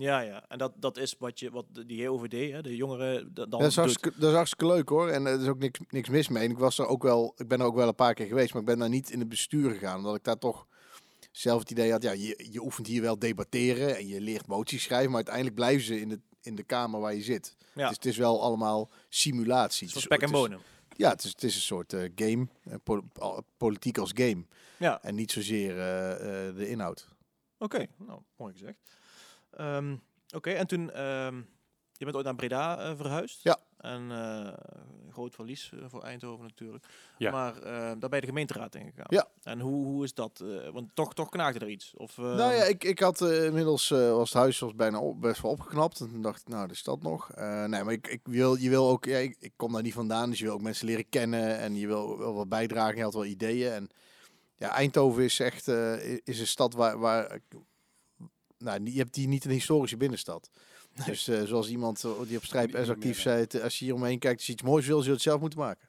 Ja, 0.00 0.20
ja. 0.20 0.44
En 0.48 0.58
dat, 0.58 0.72
dat 0.76 0.96
is 0.96 1.14
wat, 1.18 1.38
je, 1.38 1.50
wat 1.50 1.64
die 1.86 2.06
HOVD, 2.06 2.52
hè, 2.52 2.62
de 2.62 2.76
jongeren, 2.76 3.34
dan 3.34 3.50
dat 3.50 3.62
is, 3.62 3.76
hartstikke, 3.76 4.18
dat 4.18 4.28
is 4.28 4.34
hartstikke 4.34 4.66
leuk 4.66 4.88
hoor. 4.88 5.08
En 5.08 5.26
er 5.26 5.40
is 5.40 5.46
ook 5.46 5.58
niks, 5.58 5.80
niks 5.88 6.08
mis 6.08 6.28
mee. 6.28 6.44
En 6.44 6.50
ik, 6.50 6.58
was 6.58 6.78
er 6.78 6.86
ook 6.86 7.02
wel, 7.02 7.34
ik 7.36 7.48
ben 7.48 7.60
er 7.60 7.66
ook 7.66 7.74
wel 7.74 7.88
een 7.88 7.94
paar 7.94 8.14
keer 8.14 8.26
geweest, 8.26 8.52
maar 8.52 8.62
ik 8.62 8.68
ben 8.68 8.78
daar 8.78 8.88
niet 8.88 9.10
in 9.10 9.18
het 9.18 9.28
bestuur 9.28 9.70
gegaan. 9.70 9.96
Omdat 9.96 10.16
ik 10.16 10.24
daar 10.24 10.38
toch 10.38 10.66
zelf 11.32 11.60
het 11.60 11.70
idee 11.70 11.90
had, 11.90 12.02
ja, 12.02 12.12
je, 12.12 12.48
je 12.50 12.62
oefent 12.62 12.86
hier 12.86 13.02
wel 13.02 13.18
debatteren 13.18 13.96
en 13.96 14.08
je 14.08 14.20
leert 14.20 14.46
moties 14.46 14.82
schrijven. 14.82 15.06
Maar 15.06 15.16
uiteindelijk 15.16 15.54
blijven 15.54 15.84
ze 15.84 16.00
in 16.00 16.08
de, 16.08 16.20
in 16.42 16.54
de 16.54 16.64
kamer 16.64 17.00
waar 17.00 17.14
je 17.14 17.22
zit. 17.22 17.56
Ja. 17.74 17.86
Dus 17.86 17.96
het 17.96 18.06
is 18.06 18.16
wel 18.16 18.42
allemaal 18.42 18.90
simulatie. 19.08 19.88
Spek 19.88 20.22
en 20.22 20.30
bonen. 20.30 20.60
Ja, 20.96 21.10
het 21.10 21.24
is, 21.24 21.30
het 21.30 21.42
is 21.42 21.54
een 21.54 21.60
soort 21.60 21.92
uh, 21.92 22.10
game. 22.14 22.48
Uh, 22.68 22.74
po 22.82 23.02
politiek 23.56 23.98
als 23.98 24.10
game. 24.14 24.44
Ja. 24.78 25.02
En 25.02 25.14
niet 25.14 25.32
zozeer 25.32 25.70
uh, 25.70 26.56
de 26.56 26.68
inhoud. 26.68 27.08
Oké, 27.58 27.74
okay. 27.74 27.88
nou, 27.96 28.20
mooi 28.36 28.52
gezegd. 28.52 28.78
Um, 29.58 30.02
Oké, 30.34 30.36
okay, 30.36 30.54
en 30.54 30.66
toen, 30.66 31.04
um, 31.04 31.48
je 31.92 32.04
bent 32.04 32.16
ooit 32.16 32.24
naar 32.24 32.34
Breda 32.34 32.90
uh, 32.90 32.96
verhuisd. 32.96 33.42
Ja. 33.42 33.58
En 33.76 34.10
uh, 34.10 34.52
groot 35.10 35.34
verlies 35.34 35.70
uh, 35.74 35.84
voor 35.88 36.02
Eindhoven 36.02 36.44
natuurlijk. 36.44 36.84
Ja. 37.18 37.30
Maar 37.30 37.60
daar 37.62 37.98
ben 37.98 38.14
je 38.14 38.20
de 38.20 38.26
gemeenteraad 38.26 38.74
in 38.74 38.84
gegaan. 38.84 39.06
Ja. 39.08 39.28
En 39.42 39.60
hoe, 39.60 39.84
hoe 39.84 40.04
is 40.04 40.14
dat? 40.14 40.44
want 40.72 40.94
toch, 40.94 41.14
toch 41.14 41.28
knaagde 41.28 41.58
er 41.58 41.70
iets? 41.70 41.92
Of, 41.96 42.16
nou 42.16 42.54
ja, 42.54 42.64
ik, 42.64 42.84
ik 42.84 42.98
had 42.98 43.20
inmiddels, 43.20 43.88
was 43.88 44.32
het 44.32 44.38
huis 44.38 44.58
was 44.58 44.74
bijna 44.74 45.00
op, 45.00 45.20
best 45.20 45.42
wel 45.42 45.50
opgeknapt. 45.50 46.00
En 46.00 46.10
toen 46.10 46.22
dacht 46.22 46.40
ik, 46.40 46.48
nou, 46.48 46.68
de 46.68 46.74
stad 46.74 47.02
nog. 47.02 47.30
nee, 47.36 47.84
maar 47.84 47.92
ik, 47.92 48.06
ik 48.06 48.20
wil, 48.24 48.56
je 48.56 48.70
wil 48.70 48.88
ook, 48.88 49.04
ja, 49.04 49.16
ik, 49.16 49.36
ik, 49.40 49.52
kom 49.56 49.72
daar 49.72 49.82
niet 49.82 49.94
vandaan. 49.94 50.30
Dus 50.30 50.38
je 50.38 50.44
wil 50.44 50.54
ook 50.54 50.62
mensen 50.62 50.86
leren 50.86 51.08
kennen. 51.08 51.58
En 51.58 51.74
je 51.74 51.86
wil 51.86 52.18
wel 52.18 52.34
wat 52.34 52.48
bijdragen. 52.48 52.96
Je 52.96 53.02
had 53.02 53.14
wel 53.14 53.24
ideeën. 53.24 53.72
En 53.72 53.90
ja, 54.56 54.70
Eindhoven 54.70 55.24
is 55.24 55.40
echt 55.40 55.68
is 56.24 56.40
een 56.40 56.46
stad 56.46 56.74
waar, 56.74 56.98
waar 56.98 57.40
nou, 58.60 58.80
je 58.84 58.98
hebt 58.98 59.14
die 59.14 59.28
niet 59.28 59.44
een 59.44 59.50
historische 59.50 59.96
binnenstad. 59.96 60.50
Nee. 60.94 61.06
Dus 61.06 61.28
uh, 61.28 61.42
zoals 61.42 61.68
iemand 61.68 62.04
die 62.26 62.36
op 62.36 62.44
Strijp 62.44 62.78
S 62.84 62.88
actief 62.88 63.20
zei, 63.20 63.46
als 63.62 63.78
je 63.78 63.84
hier 63.84 63.94
omheen 63.94 64.18
kijkt, 64.18 64.36
als 64.36 64.46
je 64.46 64.52
iets 64.52 64.62
moois 64.62 64.86
wil, 64.86 64.98
zul 64.98 65.06
je 65.06 65.12
het 65.12 65.22
zelf 65.22 65.40
moeten 65.40 65.58
maken. 65.58 65.88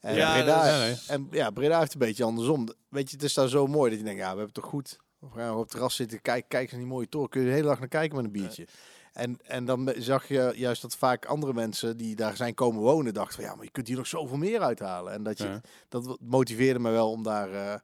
En, 0.00 0.14
ja, 0.14 0.32
Breda, 0.32 0.78
nee. 0.78 0.96
en 1.06 1.28
ja, 1.30 1.50
Breda 1.50 1.78
heeft 1.78 1.92
een 1.92 1.98
beetje 1.98 2.24
andersom. 2.24 2.68
Weet 2.88 3.10
je, 3.10 3.16
het 3.16 3.24
is 3.24 3.34
daar 3.34 3.48
zo 3.48 3.66
mooi 3.66 3.90
dat 3.90 3.98
je 3.98 4.04
denkt, 4.04 4.20
ja, 4.20 4.30
we 4.30 4.36
hebben 4.36 4.54
het 4.54 4.62
toch 4.62 4.70
goed. 4.70 4.98
We 5.18 5.26
gaan 5.34 5.54
op 5.54 5.60
het 5.60 5.70
terras 5.70 5.94
zitten, 5.94 6.22
kijk, 6.22 6.44
kijk 6.48 6.70
naar 6.70 6.80
die 6.80 6.88
mooie 6.88 7.08
toren. 7.08 7.28
Kun 7.28 7.40
je 7.40 7.46
de 7.46 7.52
hele 7.52 7.66
dag 7.66 7.78
naar 7.78 7.88
kijken 7.88 8.16
met 8.16 8.24
een 8.24 8.32
biertje. 8.32 8.66
Nee. 8.66 9.24
En, 9.24 9.38
en 9.42 9.64
dan 9.64 9.92
zag 9.98 10.28
je 10.28 10.52
juist 10.54 10.82
dat 10.82 10.96
vaak 10.96 11.26
andere 11.26 11.52
mensen 11.52 11.96
die 11.96 12.14
daar 12.14 12.36
zijn 12.36 12.54
komen 12.54 12.82
wonen, 12.82 13.14
dachten 13.14 13.34
van 13.34 13.44
ja, 13.44 13.54
maar 13.54 13.64
je 13.64 13.70
kunt 13.70 13.86
hier 13.86 13.96
nog 13.96 14.06
zoveel 14.06 14.36
meer 14.36 14.60
uithalen. 14.60 15.12
En 15.12 15.22
dat, 15.22 15.38
je, 15.38 15.44
ja. 15.44 15.60
dat 15.88 16.16
motiveerde 16.20 16.78
me 16.78 16.90
wel 16.90 17.10
om 17.10 17.22
daar 17.22 17.52
uh, 17.52 17.74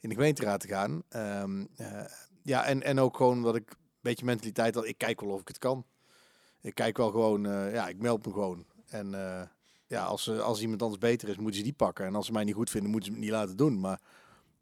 in 0.00 0.08
de 0.08 0.14
gemeenteraad 0.14 0.60
te 0.60 0.68
gaan. 0.68 1.02
Um, 1.42 1.68
uh, 1.80 2.04
ja, 2.44 2.64
en, 2.64 2.82
en 2.82 2.98
ook 2.98 3.16
gewoon 3.16 3.42
dat 3.42 3.56
ik 3.56 3.70
een 3.70 3.76
beetje 4.00 4.24
mentaliteit 4.24 4.74
had. 4.74 4.86
Ik 4.86 4.98
kijk 4.98 5.20
wel 5.20 5.30
of 5.30 5.40
ik 5.40 5.48
het 5.48 5.58
kan. 5.58 5.84
Ik 6.60 6.74
kijk 6.74 6.96
wel 6.96 7.10
gewoon, 7.10 7.46
uh, 7.46 7.72
ja, 7.72 7.88
ik 7.88 7.98
meld 7.98 8.26
me 8.26 8.32
gewoon. 8.32 8.66
En 8.86 9.12
uh, 9.12 9.42
ja, 9.86 10.04
als, 10.04 10.30
als 10.30 10.60
iemand 10.60 10.82
anders 10.82 11.00
beter 11.00 11.28
is, 11.28 11.36
moeten 11.36 11.56
ze 11.56 11.62
die 11.62 11.72
pakken. 11.72 12.06
En 12.06 12.14
als 12.14 12.26
ze 12.26 12.32
mij 12.32 12.44
niet 12.44 12.54
goed 12.54 12.70
vinden, 12.70 12.90
moeten 12.90 13.08
ze 13.08 13.16
het 13.16 13.24
niet 13.26 13.34
laten 13.34 13.56
doen. 13.56 13.80
Maar 13.80 14.00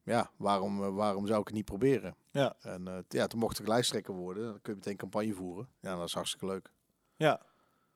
ja, 0.05 0.31
waarom, 0.37 0.79
waarom 0.95 1.27
zou 1.27 1.41
ik 1.41 1.47
het 1.47 1.57
niet 1.57 1.65
proberen? 1.65 2.17
Ja. 2.31 2.57
En 2.61 3.05
ja, 3.09 3.27
toen 3.27 3.41
mocht 3.41 3.59
ik 3.59 3.67
lijsttrekker 3.67 4.15
worden. 4.15 4.45
Dan 4.45 4.61
kun 4.63 4.73
je 4.73 4.79
meteen 4.79 4.97
campagne 4.97 5.35
voeren. 5.35 5.69
Ja, 5.81 5.97
dat 5.97 6.07
is 6.07 6.15
hartstikke 6.15 6.47
leuk. 6.47 6.71
Ja. 7.17 7.41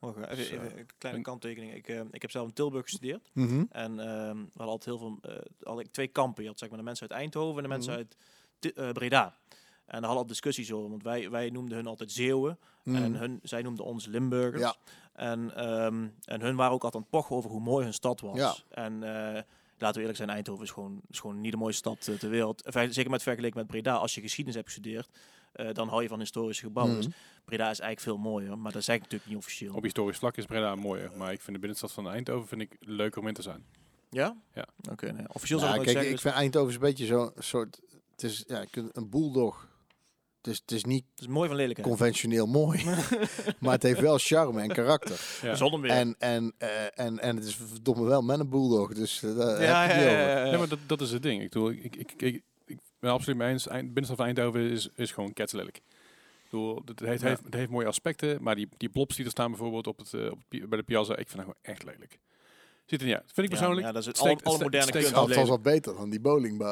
Even, 0.00 0.30
even 0.30 0.78
een 0.78 0.86
kleine 0.98 1.22
kanttekening. 1.22 1.74
Ik, 1.74 1.88
uh, 1.88 2.00
ik 2.10 2.22
heb 2.22 2.30
zelf 2.30 2.48
in 2.48 2.54
Tilburg 2.54 2.84
gestudeerd. 2.84 3.30
Mm 3.32 3.48
-hmm. 3.48 3.66
En 3.70 3.90
uh, 3.90 3.96
we 3.96 4.48
hadden 4.54 4.66
altijd 4.66 4.84
heel 4.84 4.98
veel, 4.98 5.18
uh, 5.76 5.84
twee 5.90 6.08
kampen. 6.08 6.42
Je 6.42 6.48
had 6.48 6.58
zeg 6.58 6.68
maar 6.68 6.78
de 6.78 6.84
mensen 6.84 7.08
uit 7.08 7.20
Eindhoven 7.20 7.56
en 7.56 7.62
de 7.62 7.68
mensen 7.68 7.92
mm 7.92 8.06
-hmm. 8.60 8.84
uit 8.84 8.94
Breda. 8.94 9.36
En 9.86 10.00
daar 10.00 10.04
hadden 10.04 10.18
al 10.18 10.26
discussies 10.26 10.72
over, 10.72 10.90
want 10.90 11.02
wij, 11.02 11.30
wij 11.30 11.50
noemden 11.50 11.76
hun 11.76 11.86
altijd 11.86 12.12
Zeeuwen. 12.12 12.58
Mm. 12.82 12.94
En 12.94 13.14
hun, 13.14 13.40
zij 13.42 13.62
noemden 13.62 13.84
ons 13.84 14.06
Limburgers. 14.06 14.62
Ja. 14.62 14.76
En, 15.12 15.70
um, 15.84 16.14
en 16.24 16.40
hun 16.40 16.56
waren 16.56 16.72
ook 16.72 16.84
altijd 16.84 16.94
aan 16.94 17.00
het 17.00 17.10
pochen 17.10 17.36
over 17.36 17.50
hoe 17.50 17.60
mooi 17.60 17.84
hun 17.84 17.94
stad 17.94 18.20
was. 18.20 18.36
Ja. 18.36 18.54
En 18.70 18.92
uh, 18.92 19.00
laten 19.78 19.94
we 19.94 19.98
eerlijk 19.98 20.16
zijn, 20.16 20.30
Eindhoven 20.30 20.64
is 20.64 20.70
gewoon, 20.70 21.00
is 21.10 21.20
gewoon 21.20 21.40
niet 21.40 21.52
de 21.52 21.58
mooiste 21.58 21.78
stad 21.78 22.06
uh, 22.06 22.18
ter 22.18 22.30
wereld. 22.30 22.62
Zeker 22.88 23.10
met 23.10 23.22
vergeleken 23.22 23.58
met 23.58 23.66
Breda. 23.66 23.94
Als 23.94 24.14
je 24.14 24.20
geschiedenis 24.20 24.54
hebt 24.54 24.72
gestudeerd, 24.72 25.08
uh, 25.56 25.72
dan 25.72 25.88
hou 25.88 26.02
je 26.02 26.08
van 26.08 26.18
historische 26.18 26.66
gebouwen. 26.66 26.94
Mm. 26.96 27.02
Dus 27.02 27.14
Breda 27.44 27.70
is 27.70 27.80
eigenlijk 27.80 28.00
veel 28.00 28.30
mooier, 28.30 28.58
maar 28.58 28.72
dat 28.72 28.84
zeg 28.84 28.96
ik 28.96 29.02
natuurlijk 29.02 29.30
niet 29.30 29.38
officieel. 29.38 29.74
Op 29.74 29.82
historisch 29.82 30.18
vlak 30.18 30.36
is 30.36 30.46
Breda 30.46 30.74
mooier, 30.74 31.10
maar 31.16 31.32
ik 31.32 31.40
vind 31.40 31.52
de 31.52 31.58
binnenstad 31.58 31.92
van 31.92 32.08
Eindhoven 32.08 32.48
vind 32.48 32.60
ik 32.60 32.76
leuker 32.80 33.20
om 33.20 33.28
in 33.28 33.34
te 33.34 33.42
zijn. 33.42 33.64
Ja? 34.10 34.36
Ja. 34.54 34.66
Oké, 34.78 34.92
okay, 34.92 35.10
nee. 35.10 35.26
officieel 35.32 35.58
ja, 35.58 35.64
zou 35.64 35.78
ik 35.78 35.84
kijk, 35.84 35.96
zeggen. 35.96 36.14
ik 36.14 36.20
vind 36.20 36.34
Eindhoven 36.34 36.74
een 36.74 36.80
beetje 36.80 37.06
zo'n 37.06 37.30
soort... 37.38 37.80
Het 38.10 38.22
is 38.22 38.44
ja, 38.46 38.64
een 38.92 39.08
bulldog. 39.10 39.68
Het 40.46 40.54
is, 40.54 40.60
het 40.60 40.70
is 40.72 40.84
niet 40.84 41.04
het 41.10 41.20
is 41.20 41.26
mooi 41.26 41.48
van 41.48 41.56
lelijkheid. 41.56 41.88
conventioneel 41.88 42.46
mooi, 42.46 42.84
maar 43.60 43.72
het 43.72 43.82
heeft 43.82 44.00
wel 44.00 44.18
charme 44.18 44.60
en 44.60 44.68
karakter. 44.68 45.20
Ja. 45.42 45.54
Zonder 45.54 45.80
meer. 45.80 45.90
En, 45.90 46.14
en, 46.18 46.54
uh, 46.58 46.68
en, 46.94 47.18
en 47.18 47.36
het 47.36 47.44
is 47.44 47.56
verdomme 47.56 48.04
wel 48.04 48.22
met 48.22 48.38
een 48.38 48.48
bulldog, 48.48 48.94
dus 48.94 49.22
uh, 49.22 49.36
daar 49.36 49.62
ja, 49.62 49.86
heb 49.86 49.96
je 49.96 50.04
ja, 50.04 50.44
ja, 50.46 50.58
maar 50.58 50.68
dat, 50.68 50.78
dat 50.86 51.00
is 51.00 51.10
het 51.10 51.22
ding. 51.22 51.42
Ik, 51.42 51.50
bedoel, 51.50 51.70
ik, 51.70 51.84
ik, 51.84 51.96
ik, 51.96 52.22
ik, 52.22 52.42
ik 52.66 52.78
ben 52.98 53.10
absoluut 53.10 53.38
mee 53.38 53.52
eens. 53.52 53.68
Eind, 53.68 53.84
binnenstad 53.84 54.16
van 54.16 54.26
Eindhoven 54.26 54.70
is, 54.70 54.88
is 54.94 55.12
gewoon 55.12 55.32
ketslelijk. 55.32 55.76
Ik 55.76 55.82
bedoel, 56.50 56.82
het, 56.84 57.00
heeft, 57.00 57.22
Ja. 57.22 57.28
heeft, 57.28 57.44
het 57.44 57.54
heeft 57.54 57.70
mooie 57.70 57.86
aspecten, 57.86 58.42
maar 58.42 58.54
die, 58.54 58.68
die 58.76 58.88
blobs 58.88 59.16
die 59.16 59.24
er 59.24 59.30
staan 59.30 59.50
bijvoorbeeld 59.50 59.86
op 59.86 59.98
het, 59.98 60.12
uh, 60.12 60.30
op 60.30 60.38
het, 60.48 60.68
bij 60.68 60.78
de 60.78 60.84
Piazza, 60.84 61.16
ik 61.16 61.28
vind 61.28 61.36
dat 61.36 61.40
gewoon 61.40 61.58
echt 61.62 61.84
lelijk. 61.84 62.18
Ziet 62.86 63.00
er 63.00 63.06
niet 63.06 63.14
uit. 63.16 63.24
Vind 63.34 63.46
ik 63.46 63.52
Ja, 63.52 63.58
persoonlijk. 63.58 63.86
ja, 63.86 63.92
dat 63.92 64.00
is 64.00 64.06
het. 64.08 64.16
steekt- 64.16 64.44
Alle, 64.44 64.58
moderne 64.58 64.90
kunst. 64.92 65.14
Het 65.16 65.34
was 65.34 65.48
al 65.48 65.58
beter 65.60 65.94
dan 65.96 66.10
die 66.10 66.20
bowling. 66.20 66.58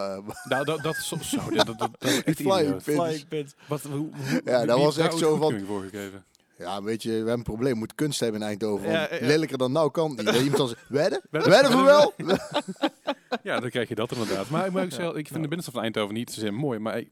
Nou, 0.49 0.65
dat, 0.65 0.83
dat 0.83 0.97
is 0.97 1.09
zo, 1.09 1.17
zo 1.23 1.37
dat, 1.51 1.67
dat, 1.67 1.79
dat, 1.79 1.91
dat 2.01 2.81
Flying 2.83 3.29
pins. 3.29 3.55
Wat, 3.69 3.81
hoe, 3.83 3.93
hoe, 3.97 4.41
Ja, 4.45 4.65
dat 4.67 4.79
was 4.79 4.97
echt 4.97 5.19
zo 5.19 5.29
van- 5.37 5.39
goedkeuring 5.39 5.67
voor 5.67 5.83
gegeven? 5.83 6.25
ja, 6.59 6.83
weet 6.83 7.03
je, 7.03 7.09
we 7.11 7.15
hebben 7.17 7.33
een 7.35 7.43
probleem. 7.43 7.73
We 7.73 7.79
moeten 7.79 7.97
kunst 7.97 8.21
hebben 8.21 8.41
in 8.41 8.47
Eindhoven. 8.47 8.91
Ja, 8.91 9.09
ja. 9.11 9.27
Lelijker 9.27 9.59
dan 9.59 9.73
nou 9.73 9.91
kan 9.91 10.09
het 10.11 10.17
niet. 10.17 10.27
Dat 10.27 10.43
iemand 10.43 10.69
zegt, 10.69 10.85
wedden? 11.01 11.23
Wedden? 11.31 11.71
Voor 11.73 11.85
wel? 11.85 12.13
Ja, 13.43 13.61
dan 13.61 13.71
krijg 13.71 13.89
je 13.89 13.95
dat 13.95 14.13
inderdaad. 14.13 14.49
Maar, 14.51 14.73
maar 14.73 14.85
ik, 14.85 14.93
zeg, 14.93 15.07
ik 15.09 15.13
vind 15.15 15.29
Ja. 15.29 15.35
de 15.35 15.41
binnenstad 15.41 15.75
van 15.75 15.83
Eindhoven 15.83 16.15
niet 16.15 16.31
zozeer 16.33 16.55
mooi. 16.55 16.79
Maar 16.79 16.99
ik, 16.99 17.09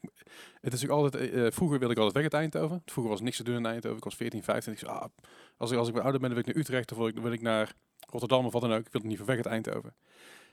het 0.61 0.73
is 0.73 0.85
ook 0.85 0.91
altijd... 0.91 1.31
eh, 1.33 1.47
vroeger 1.51 1.79
wilde 1.79 1.95
ik 1.95 2.01
altijd 2.01 2.15
weg 2.15 2.23
uit 2.23 2.35
Eindhoven. 2.35 2.83
Vroeger 2.87 3.13
was 3.13 3.21
niks 3.21 3.37
te 3.37 3.43
doen 3.45 3.57
in 3.57 3.67
Eindhoven. 3.67 3.97
Ik 3.99 4.05
was 4.05 4.15
14, 4.15 4.43
15. 4.43 4.73
Ik 4.73 4.79
zei, 4.79 4.91
ah, 4.91 5.05
als, 5.57 5.71
ik, 5.71 5.79
als 5.79 5.89
ik 5.89 5.95
weer 5.95 6.03
ouder 6.03 6.21
ben, 6.21 6.31
dan 6.31 6.39
wil 6.39 6.49
ik 6.49 6.55
naar 6.55 6.65
Utrecht. 6.65 6.93
Of 6.93 6.99
wil 6.99 7.07
ik, 7.07 7.19
wil 7.19 7.33
ik 7.33 7.43
naar 7.43 7.73
Rotterdam 8.13 8.47
of 8.47 8.53
wat 8.53 8.63
dan 8.63 8.73
ook. 8.73 8.87
Ik 8.87 8.93
wil 8.93 9.01
niet 9.05 9.17
ver 9.17 9.27
weg 9.27 9.37
uit 9.37 9.47
Eindhoven. 9.47 9.95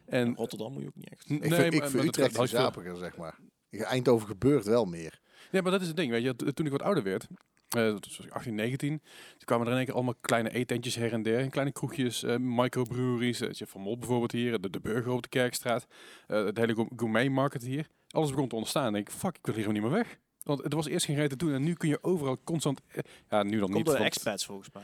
En, 0.06 0.36
Rotterdam 0.36 0.72
moet 0.74 0.82
je 0.82 0.88
ook 0.88 0.96
niet 0.96 1.10
echt. 1.10 1.30
Ik 1.30 1.38
vind, 1.42 1.50
maar- 1.50 1.66
ik 1.66 1.72
maar 1.80 1.90
vind 1.90 1.94
dat- 1.94 2.06
Utrecht 2.06 2.32
veel. 2.36 2.40
verzapiger, 2.48 2.96
zeg 2.98 3.18
maar. 3.18 3.38
In 3.70 3.80
Eindhoven 3.84 4.28
gebeurt 4.28 4.66
wel 4.66 4.86
meer. 4.86 5.20
Ja, 5.52 5.62
maar 5.62 5.72
dat 5.72 5.82
is 5.82 5.88
het 5.88 5.96
ding. 5.96 6.12
Weet 6.12 6.24
je, 6.24 6.36
toen 6.54 6.66
ik 6.66 6.72
wat 6.72 6.82
ouder 6.82 7.04
werd, 7.04 7.28
eh, 7.70 7.88
toen 7.88 8.00
was 8.18 8.26
ik 8.26 8.32
18, 8.32 8.56
19, 8.56 8.90
toen 9.00 9.46
kwamen 9.46 9.66
er 9.66 9.72
in 9.72 9.78
één 9.78 9.86
keer 9.86 9.96
allemaal 9.96 10.16
kleine 10.22 10.50
eetentjes 10.54 10.96
her 10.96 11.14
en 11.14 11.22
der. 11.24 11.40
en 11.40 11.50
Kleine 11.50 11.72
kroegjes, 11.72 12.24
eh 12.24 12.36
microbreweries. 12.38 13.42
eh, 13.42 13.68
Van 13.68 13.82
Mol 13.82 13.98
bijvoorbeeld 13.98 14.32
hier, 14.32 14.62
de, 14.62 14.70
de 14.70 14.80
Burger 14.80 15.12
op 15.12 15.22
de 15.22 15.30
Kerkstraat. 15.30 15.88
eh 16.28 16.46
het 16.46 16.58
hele 16.58 16.74
gour- 16.74 16.90
gourmet 16.96 17.32
market 17.32 17.64
hier. 17.64 17.88
Alles 18.10 18.30
begon 18.30 18.48
te 18.48 18.56
ontstaan. 18.56 18.96
En 18.96 19.00
ik 19.02 19.10
fuck, 19.10 19.36
ik 19.38 19.46
wil 19.46 19.56
hier 19.56 19.64
gewoon 19.64 19.82
niet 19.82 19.90
meer 19.92 19.98
weg. 19.98 20.18
Want 20.44 20.64
er 20.64 20.76
was 20.76 20.88
eerst 20.88 21.06
geen 21.06 21.16
reden 21.16 21.38
te 21.38 21.46
doen 21.46 21.54
en 21.54 21.64
nu 21.64 21.74
kun 21.74 21.90
je 21.90 22.04
overal 22.04 22.38
constant... 22.44 22.82
eh, 22.88 23.04
ja, 23.30 23.44
nu 23.44 23.50
dan 23.52 23.60
Komt 23.60 23.74
niet. 23.74 23.86
door 23.86 23.94
de 23.96 24.00
want- 24.02 24.14
expats 24.14 24.46
volgens 24.46 24.70
mij. 24.74 24.84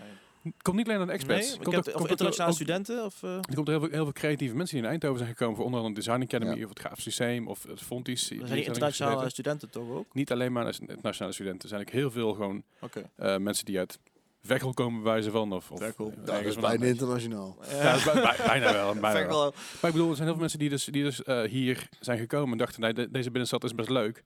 Komt 0.62 0.78
niet 0.78 0.88
alleen 0.88 1.00
aan 1.00 1.08
de 1.08 1.14
experts. 1.14 1.48
Nee, 1.50 1.60
komt 1.60 1.76
heb, 1.86 1.96
ook- 1.96 2.02
of 2.02 2.10
internationale 2.10 2.52
ook- 2.52 2.58
studenten? 2.58 3.04
Of, 3.06 3.24
eh, 3.24 3.30
Er 3.36 3.56
komt 3.56 3.68
heel 3.68 3.80
veel, 3.80 3.90
heel 3.90 4.04
veel 4.04 4.12
creatieve 4.14 4.56
mensen 4.56 4.76
die 4.76 4.84
in 4.86 4.92
Eindhoven 4.92 5.18
zijn 5.18 5.30
gekomen 5.30 5.56
voor 5.56 5.66
onder 5.66 5.80
andere 5.80 6.00
de 6.00 6.06
Design 6.06 6.24
Academy 6.24 6.58
Ja. 6.60 6.64
of 6.64 6.70
het 6.70 6.80
Grafisch 6.80 7.04
Systeem 7.04 7.48
of 7.48 7.64
het 7.64 7.82
Fontis. 7.82 8.30
er 8.30 8.38
zijn 8.38 8.54
die 8.54 8.64
internationale 8.66 9.30
studenten 9.30 9.70
toch 9.70 9.90
ook? 9.90 10.14
Niet 10.14 10.32
alleen 10.32 10.52
maar 10.52 10.76
internationale 10.82 11.34
studenten. 11.34 11.62
Er 11.62 11.68
zijn 11.68 11.82
ook 11.82 11.90
heel 11.90 12.12
veel 12.12 12.34
gewoon 12.34 12.64
Oké. 12.80 13.10
eh, 13.16 13.38
mensen 13.38 13.66
die 13.66 13.78
uit 13.78 14.00
Veghel 14.42 14.74
komen 14.74 15.04
bij 15.04 15.12
wijze 15.12 15.32
van. 15.32 15.54
Of, 15.54 15.72
of 15.72 15.80
Veghel. 15.80 16.14
Dat 16.26 16.42
is 16.42 16.56
bijna 16.56 16.86
internationaal. 16.86 17.58
Ja, 17.70 18.04
bij- 18.04 18.14
bij- 18.14 18.36
bijna 18.46 18.74
wel. 18.74 18.94
Bijna 18.96 19.28
wel. 19.28 19.54
Maar 19.82 19.92
ik 19.92 19.98
bedoel, 19.98 20.10
er 20.10 20.16
zijn 20.16 20.22
heel 20.28 20.32
veel 20.32 20.40
mensen 20.42 20.60
die 20.60 20.70
dus, 20.70 20.86
die 20.86 21.04
dus 21.04 21.24
eh, 21.24 21.42
hier 21.42 21.90
zijn 22.00 22.18
gekomen 22.20 22.52
en 22.52 22.58
dachten, 22.58 22.82
nee, 22.82 22.94
de- 22.94 23.12
deze 23.12 23.30
binnenstad 23.30 23.64
is 23.64 23.76
best 23.76 23.90
leuk. 23.90 24.24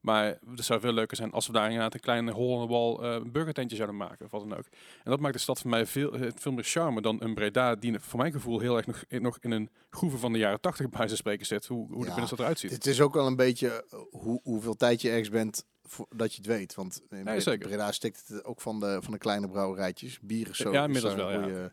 Maar 0.00 0.24
het 0.54 0.64
zou 0.64 0.80
veel 0.80 0.92
leuker 0.92 1.16
zijn 1.16 1.32
als 1.32 1.46
we 1.46 1.52
daar 1.52 1.64
inderdaad 1.66 1.94
een 1.94 2.00
klein 2.00 2.28
hole 2.28 2.60
in 2.62 2.66
the 2.68 2.72
wall 2.72 2.96
eh 3.16 3.22
burgertentje 3.32 3.76
zouden 3.76 3.96
maken 3.96 4.24
of 4.24 4.30
wat 4.30 4.40
dan 4.48 4.58
ook. 4.58 4.64
En 5.04 5.10
dat 5.10 5.20
maakt 5.20 5.34
de 5.34 5.40
stad 5.40 5.60
voor 5.60 5.70
mij 5.70 5.86
veel, 5.86 6.12
eh, 6.12 6.30
veel 6.34 6.52
meer 6.52 6.64
charme 6.64 7.00
dan 7.00 7.16
een 7.22 7.34
Breda 7.34 7.74
die 7.74 7.98
voor 8.00 8.18
mijn 8.18 8.32
gevoel 8.32 8.58
heel 8.60 8.76
erg 8.76 8.86
nog, 8.86 9.04
in- 9.08 9.22
nog 9.22 9.38
in 9.40 9.50
een 9.50 9.70
groeve 9.90 10.18
van 10.18 10.32
de 10.32 10.38
jaren 10.38 10.60
tachtig 10.60 10.88
bij 10.88 11.06
zijn 11.06 11.16
spreken 11.18 11.46
zit. 11.46 11.66
Hoe, 11.66 11.86
hoe 11.86 11.98
de 12.00 12.06
binnenstad 12.06 12.38
eruit 12.38 12.58
ziet. 12.58 12.70
Het 12.70 12.86
is 12.86 13.00
ook 13.00 13.14
wel 13.14 13.26
een 13.26 13.36
beetje 13.36 13.84
eh, 13.90 13.98
hoe, 14.10 14.40
hoeveel 14.42 14.76
tijd 14.76 15.00
je 15.02 15.08
ergens 15.10 15.30
bent 15.30 15.64
voordat 15.82 16.30
je 16.32 16.36
het 16.36 16.46
weet. 16.46 16.74
Want 16.74 17.02
in. 17.10 17.24
Breda 17.68 17.92
stikt 17.92 18.24
het 18.28 18.44
ook 18.44 18.60
van 18.60 18.80
de, 18.80 18.98
van 19.02 19.12
de 19.12 19.18
kleine 19.18 19.48
brouwerijtjes. 19.48 20.18
Bier 20.20 20.48
is 20.48 20.56
zo. 20.56 20.72
Ja, 20.72 20.84
inmiddels 20.84 21.14
wel, 21.14 21.30
ja. 21.30 21.70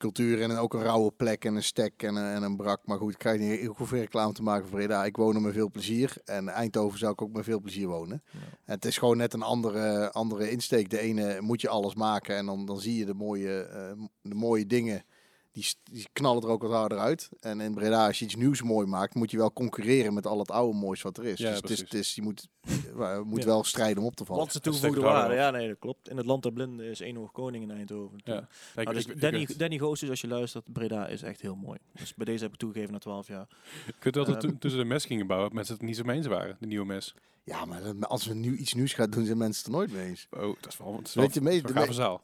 Cultuur 0.00 0.42
en 0.42 0.56
ook 0.56 0.74
een 0.74 0.82
rauwe 0.82 1.10
plek 1.10 1.44
en 1.44 1.54
een 1.54 1.62
stek 1.62 2.02
en 2.02 2.16
een, 2.16 2.34
en 2.34 2.42
een 2.42 2.56
brak. 2.56 2.80
Maar 2.84 2.98
goed, 2.98 3.12
ik 3.12 3.18
krijg 3.18 3.40
niet 3.40 3.60
heel 3.60 3.74
veel 3.74 3.98
reclame 3.98 4.32
te 4.32 4.42
maken 4.42 4.68
voor 4.68 4.78
Breda. 4.78 5.04
Ik 5.04 5.16
woon 5.16 5.34
er 5.34 5.40
met 5.40 5.52
veel 5.52 5.70
plezier. 5.70 6.16
En 6.24 6.48
Eindhoven 6.48 6.98
zou 6.98 7.12
ik 7.12 7.22
ook 7.22 7.32
met 7.32 7.44
veel 7.44 7.60
plezier 7.60 7.86
wonen. 7.86 8.22
Ja. 8.30 8.38
Het 8.64 8.84
is 8.84 8.98
gewoon 8.98 9.16
net 9.16 9.32
een 9.32 9.42
andere, 9.42 10.12
andere 10.12 10.50
insteek. 10.50 10.90
De 10.90 10.98
ene 10.98 11.40
moet 11.40 11.60
je 11.60 11.68
alles 11.68 11.94
maken 11.94 12.36
en 12.36 12.46
dan, 12.46 12.66
dan 12.66 12.80
zie 12.80 12.96
je 12.96 13.04
de 13.04 13.14
mooie, 13.14 13.62
eh, 13.62 14.04
de 14.22 14.34
mooie 14.34 14.66
dingen. 14.66 15.04
Die, 15.52 15.66
die 15.90 16.06
knallen 16.12 16.42
er 16.42 16.48
ook 16.48 16.62
wat 16.62 16.70
harder 16.70 16.98
uit. 16.98 17.28
En 17.40 17.60
in 17.60 17.74
Breda, 17.74 18.06
als 18.06 18.18
je 18.18 18.24
iets 18.24 18.34
nieuws 18.34 18.62
mooi 18.62 18.86
maakt, 18.86 19.14
moet 19.14 19.30
je 19.30 19.36
wel 19.36 19.52
concurreren 19.52 20.14
met 20.14 20.26
al 20.26 20.38
het 20.38 20.50
oude 20.50 20.78
moois 20.78 21.02
wat 21.02 21.18
er 21.18 21.24
is. 21.24 21.38
Ja, 21.38 21.50
dus 21.50 21.60
het 21.60 21.70
is, 21.70 21.78
het 21.80 21.94
is, 21.94 22.14
je 22.14 22.22
moet, 22.22 22.48
je 22.66 23.22
moet 23.24 23.40
Ja. 23.40 23.46
wel 23.46 23.64
strijden 23.64 23.98
om 24.02 24.04
op 24.08 24.16
te 24.16 24.24
vallen. 24.24 24.42
Wat 24.42 24.52
ze 24.52 24.60
toegevoegde 24.60 25.00
waarde. 25.00 25.34
het 25.34 25.42
Ja, 25.42 25.50
nee, 25.50 25.68
dat 25.68 25.78
klopt. 25.78 26.08
In 26.08 26.16
het 26.16 26.26
land 26.26 26.42
der 26.42 26.52
blinden 26.52 26.86
is 26.86 27.00
één 27.00 27.16
hoog 27.16 27.32
koning 27.32 27.62
in 27.64 27.70
Eindhoven. 27.70 28.20
Ja. 28.24 28.48
Kijk, 28.74 28.86
Nou, 28.86 28.96
dus 28.96 29.06
ik, 29.06 29.20
Danny, 29.20 29.48
Danny 29.56 29.78
Goossens, 29.78 30.10
als 30.10 30.20
je 30.20 30.28
luistert, 30.28 30.72
Breda 30.72 31.06
is 31.06 31.22
echt 31.22 31.40
heel 31.40 31.54
mooi. 31.56 31.78
Dus 31.92 32.14
bij 32.14 32.24
deze 32.26 32.42
heb 32.44 32.52
ik 32.52 32.58
toegegeven 32.58 32.92
na 32.92 32.98
12 32.98 33.26
jaar. 33.28 33.46
ik 33.86 33.94
weet 34.04 34.14
wel 34.14 34.24
dat 34.24 34.34
Ehm. 34.36 34.46
toen, 34.46 34.58
toen 34.58 34.70
ze 34.70 34.76
de 34.76 34.84
mes 34.84 35.04
gingen 35.04 35.26
bouwen, 35.26 35.54
mensen 35.54 35.74
het 35.74 35.82
niet 35.84 35.96
zo 35.96 36.04
mee 36.04 36.16
eens 36.16 36.26
waren, 36.26 36.56
de 36.60 36.66
nieuwe 36.66 36.86
mes. 36.86 37.14
Ja, 37.44 37.64
maar 37.64 38.06
als 38.06 38.26
we 38.26 38.34
nu 38.34 38.56
iets 38.56 38.74
nieuws 38.74 38.92
gaan 38.92 39.10
doen, 39.10 39.24
zijn 39.24 39.38
mensen 39.38 39.62
het 39.64 39.72
er 39.72 39.78
nooit 39.78 39.92
mee 39.92 40.06
eens. 40.08 40.26
Oh, 40.30 40.40
dat 40.60 40.66
is 40.72 40.76
wel, 40.78 40.92
dat 40.96 41.06
is 41.06 41.14
wel, 41.14 41.24
Weet 41.24 41.34
je, 41.34 41.40
mee- 41.40 41.60
dat 41.60 41.70
is 41.70 41.76
wel 41.76 41.82
een 41.82 41.88
gave 41.88 41.98
de- 41.98 42.04
zaal. 42.04 42.22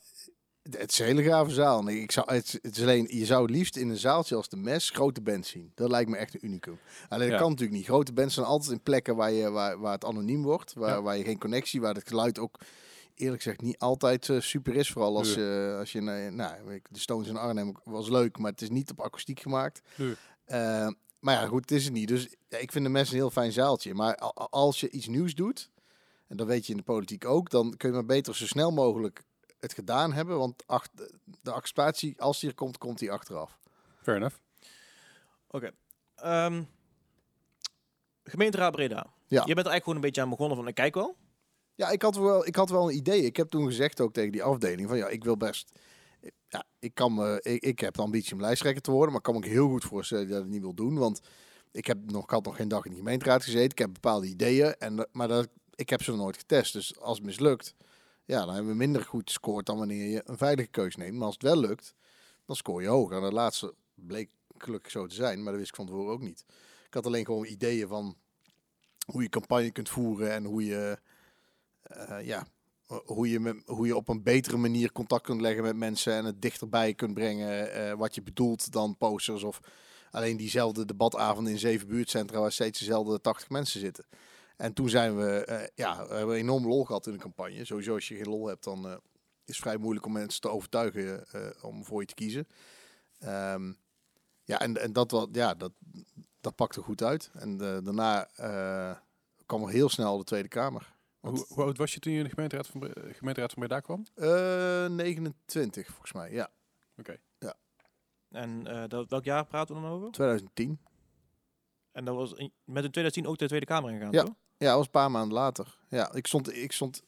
Het 0.71 0.91
is 0.93 0.99
een 0.99 1.05
hele 1.07 1.23
gave 1.23 1.51
zaal. 1.51 1.83
Nee, 1.83 2.01
ik 2.01 2.13
zou, 2.13 2.33
het, 2.35 2.59
het 2.63 2.77
is 2.77 2.83
alleen, 2.83 3.07
je 3.11 3.25
zou 3.25 3.43
het 3.43 3.51
liefst 3.51 3.77
in 3.77 3.89
een 3.89 3.97
zaaltje 3.97 4.37
als 4.37 4.49
de 4.49 4.57
mes 4.57 4.91
grote 4.91 5.21
bands 5.21 5.49
zien. 5.49 5.73
Dat 5.75 5.91
lijkt 5.91 6.11
me 6.11 6.17
echt 6.17 6.35
een 6.35 6.47
unicum. 6.47 6.79
Alleen 7.09 7.25
dat 7.29 7.33
Ja. 7.37 7.39
kan 7.43 7.51
natuurlijk 7.51 7.77
niet. 7.79 7.87
Grote 7.87 8.13
bands 8.13 8.35
zijn 8.35 8.47
altijd 8.47 8.71
in 8.73 8.81
plekken 8.83 9.17
waar, 9.17 9.33
je, 9.33 9.51
waar, 9.51 9.79
waar 9.79 9.93
het 9.93 10.05
anoniem 10.05 10.43
wordt. 10.43 10.73
Waar, 10.73 10.91
Ja. 10.95 11.03
waar 11.03 11.17
je 11.17 11.25
geen 11.25 11.39
connectie, 11.39 11.81
waar 11.81 11.95
het 11.95 12.09
geluid 12.09 12.39
ook 12.39 12.59
eerlijk 13.15 13.43
gezegd 13.43 13.61
niet 13.61 13.79
altijd 13.79 14.29
eh, 14.29 14.41
super 14.41 14.75
is. 14.77 14.91
Vooral 14.91 15.17
als, 15.17 15.35
je 15.35 15.77
als 15.79 15.93
je, 15.93 16.01
nou, 16.01 16.81
de 16.91 16.99
Stones 16.99 17.29
in 17.29 17.37
Arnhem 17.37 17.73
was 17.85 18.09
leuk, 18.09 18.39
maar 18.39 18.51
het 18.51 18.63
is 18.63 18.71
niet 18.71 18.91
op 18.91 19.01
akoestiek 19.01 19.41
gemaakt. 19.41 19.81
Eh, 20.45 20.89
maar 21.21 21.35
ja, 21.35 21.47
goed, 21.47 21.61
het 21.61 21.71
is 21.71 21.85
het 21.85 21.93
niet. 21.93 22.09
Dus 22.09 22.29
ja, 22.49 22.59
ik 22.59 22.73
vind 22.73 22.85
de 22.85 22.91
mes 22.91 23.09
een 23.09 23.15
heel 23.17 23.31
fijn 23.31 23.53
zaaltje. 23.53 23.95
Maar 23.95 24.15
als 24.51 24.81
je 24.81 24.91
iets 24.91 25.07
nieuws 25.07 25.35
doet, 25.35 25.71
en 26.29 26.37
dat 26.37 26.47
weet 26.47 26.67
je 26.67 26.73
in 26.73 26.79
de 26.79 26.85
politiek 26.85 27.25
ook, 27.25 27.51
dan 27.51 27.75
kun 27.77 27.89
je 27.89 27.95
maar 27.95 28.05
beter 28.07 28.37
zo 28.37 28.47
snel 28.47 28.71
mogelijk 28.71 29.23
het 29.61 29.73
gedaan 29.73 30.13
hebben. 30.13 30.39
Want 30.39 30.67
ach- 30.67 30.89
de 31.43 31.53
acceptatie, 31.53 32.21
als 32.21 32.41
die 32.41 32.49
er 32.49 32.55
komt, 32.55 32.79
komt 32.79 32.99
die 32.99 33.13
achteraf. 33.13 33.59
Fair 34.03 34.17
enough. 34.17 34.37
Ehm, 36.15 36.63
gemeenteraad 38.25 38.73
Breda. 38.73 39.07
Je 39.45 39.55
bent 39.55 39.67
er 39.67 39.73
eigenlijk 39.73 39.83
gewoon 39.83 39.95
een 39.95 40.05
beetje 40.05 40.23
aan 40.23 40.29
begonnen 40.31 40.57
van, 40.57 40.67
ik 40.69 40.75
kijk 40.75 40.95
wel. 40.95 41.17
Ja, 41.75 41.91
ik 41.91 42.03
had, 42.03 42.17
wel, 42.17 42.47
ik 42.47 42.57
had 42.57 42.71
wel 42.71 42.89
een 42.91 42.97
idee. 42.97 43.23
Ik 43.23 43.37
heb 43.37 43.49
toen 43.49 43.65
gezegd 43.67 44.01
ook 44.01 44.13
tegen 44.13 44.33
die 44.33 44.43
afdeling 44.43 44.89
van 44.89 44.97
ja, 44.97 45.09
ik 45.09 45.25
wil 45.25 45.37
best. 45.37 45.79
Ja, 46.49 46.65
ik, 46.79 46.95
kan 46.95 47.15
me, 47.15 47.41
ik, 47.43 47.63
ik 47.63 47.81
heb 47.81 47.95
de 47.95 48.03
ambitie 48.03 48.33
om 48.33 48.41
lijsttrekker 48.41 48.83
te 48.83 48.91
worden, 48.91 49.09
maar 49.09 49.17
ik 49.19 49.23
kan 49.23 49.35
me 49.35 49.41
ook 49.41 49.47
heel 49.47 49.69
goed 49.69 49.85
voorstellen 49.85 50.29
dat 50.29 50.37
ik 50.37 50.43
het 50.43 50.53
niet 50.53 50.61
wil 50.61 50.75
doen. 50.75 50.99
Want 50.99 51.21
ik, 51.71 51.87
heb 51.87 51.99
nog, 52.11 52.23
ik 52.25 52.31
had 52.31 52.45
nog 52.45 52.57
geen 52.57 52.69
dag 52.69 52.85
in 52.85 52.91
de 52.91 52.97
gemeenteraad 52.97 53.45
gezeten. 53.45 53.71
Ik 53.71 53.79
heb 53.79 53.93
bepaalde 53.93 54.27
ideeën, 54.27 54.75
en, 54.79 54.97
dat- 54.97 55.09
maar 55.13 55.29
dat, 55.29 55.49
ik 55.75 55.89
heb 55.91 56.03
ze 56.03 56.11
nog 56.11 56.21
nooit 56.21 56.37
getest. 56.37 56.73
Dus 56.73 56.99
als 57.01 57.17
het 57.17 57.27
mislukt, 57.27 57.75
ja, 58.27 58.45
dan 58.45 58.55
hebben 58.55 58.73
we 58.73 58.79
minder 58.79 59.05
goed 59.05 59.29
gescoord 59.29 59.67
dan 59.67 59.79
wanneer 59.79 60.11
je 60.11 60.23
een 60.25 60.37
veilige 60.37 60.69
keus 60.69 60.97
neemt. 60.97 61.15
Maar 61.17 61.27
als 61.27 61.35
het 61.35 61.43
wel 61.43 61.57
lukt, 61.57 61.95
dan 62.45 62.57
scoor 62.57 62.83
je 62.83 62.89
hoger. 62.89 63.17
En 63.17 63.23
dat 63.23 63.33
laatste 63.33 63.75
bleek 63.95 64.31
gelukkig 64.59 64.93
zo 64.93 65.07
te 65.07 65.15
zijn, 65.15 65.43
maar 65.43 65.53
dat 65.53 65.61
wist 65.61 65.71
ik 65.71 65.77
van 65.77 65.87
tevoren 65.87 66.13
ook 66.13 66.23
niet. 66.23 66.45
Ik 66.87 66.95
had 66.95 67.07
alleen 67.07 67.25
gewoon 67.25 67.47
ideeën 67.47 67.89
van 67.89 68.17
hoe 69.07 69.23
je 69.23 69.29
campagne 69.29 69.71
kunt 69.71 69.89
voeren 69.89 70.33
en 70.33 70.45
hoe 70.45 70.65
je, 70.65 70.99
eh, 71.83 72.27
ja, 72.27 72.47
hoe 72.87 73.31
je, 73.31 73.41
met, 73.41 73.63
hoe 73.67 73.87
je 73.87 73.97
op 73.97 74.09
een 74.09 74.23
betere 74.23 74.57
manier 74.57 74.93
contact 74.93 75.23
kunt 75.23 75.41
leggen 75.41 75.63
met 75.63 75.77
mensen 75.77 76.13
en 76.13 76.25
het 76.25 76.43
dichterbij 76.43 76.95
kunt 76.95 77.15
brengen 77.15 77.73
eh, 77.73 77.93
wat 77.93 78.15
je 78.15 78.23
bedoelt 78.23 78.73
dan 78.73 78.97
posters 78.97 79.43
of 79.43 79.61
alleen 80.11 80.37
diezelfde 80.37 80.85
debatavond 80.85 81.49
in 81.49 81.59
zeven 81.59 81.89
buurtcentra 81.89 82.41
waar 82.41 82.53
steeds 82.53 82.79
dezelfde 82.79 83.21
80 83.21 83.51
mensen 83.51 83.81
zitten. 83.81 84.05
En 84.57 84.73
toen 84.73 84.89
zijn 84.89 85.17
we, 85.17 85.45
eh, 85.45 85.67
ja, 85.75 86.07
we 86.09 86.15
hebben 86.15 86.37
enorm 86.37 86.67
lol 86.67 86.85
gehad 86.85 87.07
in 87.07 87.13
de 87.13 87.19
campagne. 87.19 87.65
Sowieso 87.65 87.95
als 87.95 88.09
je 88.09 88.15
geen 88.17 88.29
lol 88.29 88.47
hebt, 88.47 88.65
dan 88.65 88.87
eh, 88.87 88.93
is 89.45 89.55
het 89.55 89.57
vrij 89.57 89.77
moeilijk 89.77 90.07
om 90.07 90.13
mensen 90.13 90.41
te 90.41 90.49
overtuigen 90.51 91.27
eh, 91.33 91.65
om 91.65 91.85
voor 91.85 92.01
je 92.01 92.07
te 92.07 92.15
kiezen. 92.15 92.47
Ehm, 93.19 93.73
ja, 94.45 94.61
en, 94.61 94.77
en 94.77 94.93
dat, 94.93 95.11
wat, 95.11 95.29
ja, 95.33 95.55
dat, 95.55 95.73
dat 96.41 96.55
pakte 96.55 96.83
goed 96.83 97.03
uit. 97.03 97.31
En 97.35 97.57
daarna 97.57 98.27
eh, 98.37 98.97
kwam 99.47 99.63
er 99.63 99.69
heel 99.69 99.89
snel 99.89 100.19
de 100.19 100.25
Tweede 100.25 100.49
Kamer. 100.49 100.95
Want- 101.21 101.39
Hoe, 101.39 101.47
hoe 101.49 101.65
oud 101.65 101.79
was 101.79 101.93
je 101.95 102.01
toen 102.01 102.13
je 102.13 102.19
in 102.19 102.25
de 102.25 102.31
gemeenteraad 102.31 102.67
van, 102.67 102.91
gemeenteraad 102.95 103.53
van 103.53 103.63
Breda 103.63 103.81
kwam? 103.81 104.05
Eh, 104.15 104.87
29 104.87 105.87
volgens 105.87 106.13
mij, 106.13 106.33
ja. 106.33 106.51
En 108.31 108.67
eh, 108.67 108.89
dat, 108.89 109.09
welk 109.11 109.25
jaar 109.25 109.47
praten 109.47 109.75
we 109.75 109.81
dan 109.81 109.91
over? 109.91 110.11
2010. 110.11 110.81
En 111.93 112.05
dat 112.05 112.15
was 112.15 112.33
in- 112.33 112.53
met 112.65 112.85
in 112.85 112.91
2010 112.91 113.27
ook 113.27 113.39
de 113.39 113.47
Tweede 113.47 113.67
Kamer 113.67 113.91
ingegaan, 113.91 114.13
Ja. 114.13 114.23
toch? 114.23 114.35
Ja, 114.59 114.67
dat 114.67 114.77
was 114.77 114.85
een 114.85 114.91
paar 114.91 115.11
maanden 115.11 115.39
later. 115.39 115.77
Ja, 115.89 116.13
ik 116.13 116.27
stond, 116.27 116.57
ik 116.57 116.73
stond, 116.73 117.03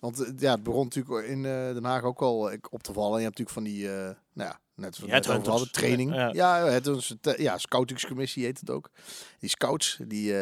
want 0.00 0.20
eh, 0.20 0.32
ja, 0.38 0.52
het 0.52 0.62
begon 0.62 0.84
natuurlijk 0.84 1.26
in 1.26 1.44
eh, 1.44 1.72
Den 1.72 1.84
Haag 1.84 2.02
ook 2.02 2.20
al 2.20 2.50
eh, 2.50 2.58
op 2.70 2.82
te 2.82 2.92
vallen. 2.92 3.12
En 3.12 3.18
je 3.18 3.24
hebt 3.24 3.38
natuurlijk 3.38 3.66
van 3.66 3.76
die, 3.76 3.88
eh, 3.88 4.14
nou 4.32 4.50
ja, 4.50 4.60
net 4.74 4.94
zoals 4.94 5.10
net 5.10 5.28
over 5.28 5.50
hadden, 5.50 5.72
training. 5.72 6.14
Ja. 6.14 6.32
Ja, 6.32 6.66
het 6.66 6.86
is 6.86 7.14
ja, 7.36 7.58
scoutingscommissie 7.58 8.44
heet 8.44 8.60
het 8.60 8.70
ook. 8.70 8.90
Die 9.38 9.50
scouts, 9.50 9.98
die, 10.06 10.34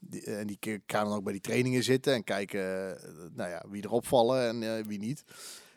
die, 0.00 0.24
en 0.24 0.46
die 0.46 0.58
gaan 0.86 1.04
dan 1.04 1.16
ook 1.16 1.24
bij 1.24 1.32
die 1.32 1.42
trainingen 1.42 1.82
zitten 1.82 2.14
en 2.14 2.24
kijken, 2.24 2.98
nou 3.34 3.50
ja, 3.50 3.64
wie 3.68 3.82
er 3.82 3.90
opvallen 3.90 4.64
en 4.64 4.86
wie 4.86 4.98
niet. 4.98 5.24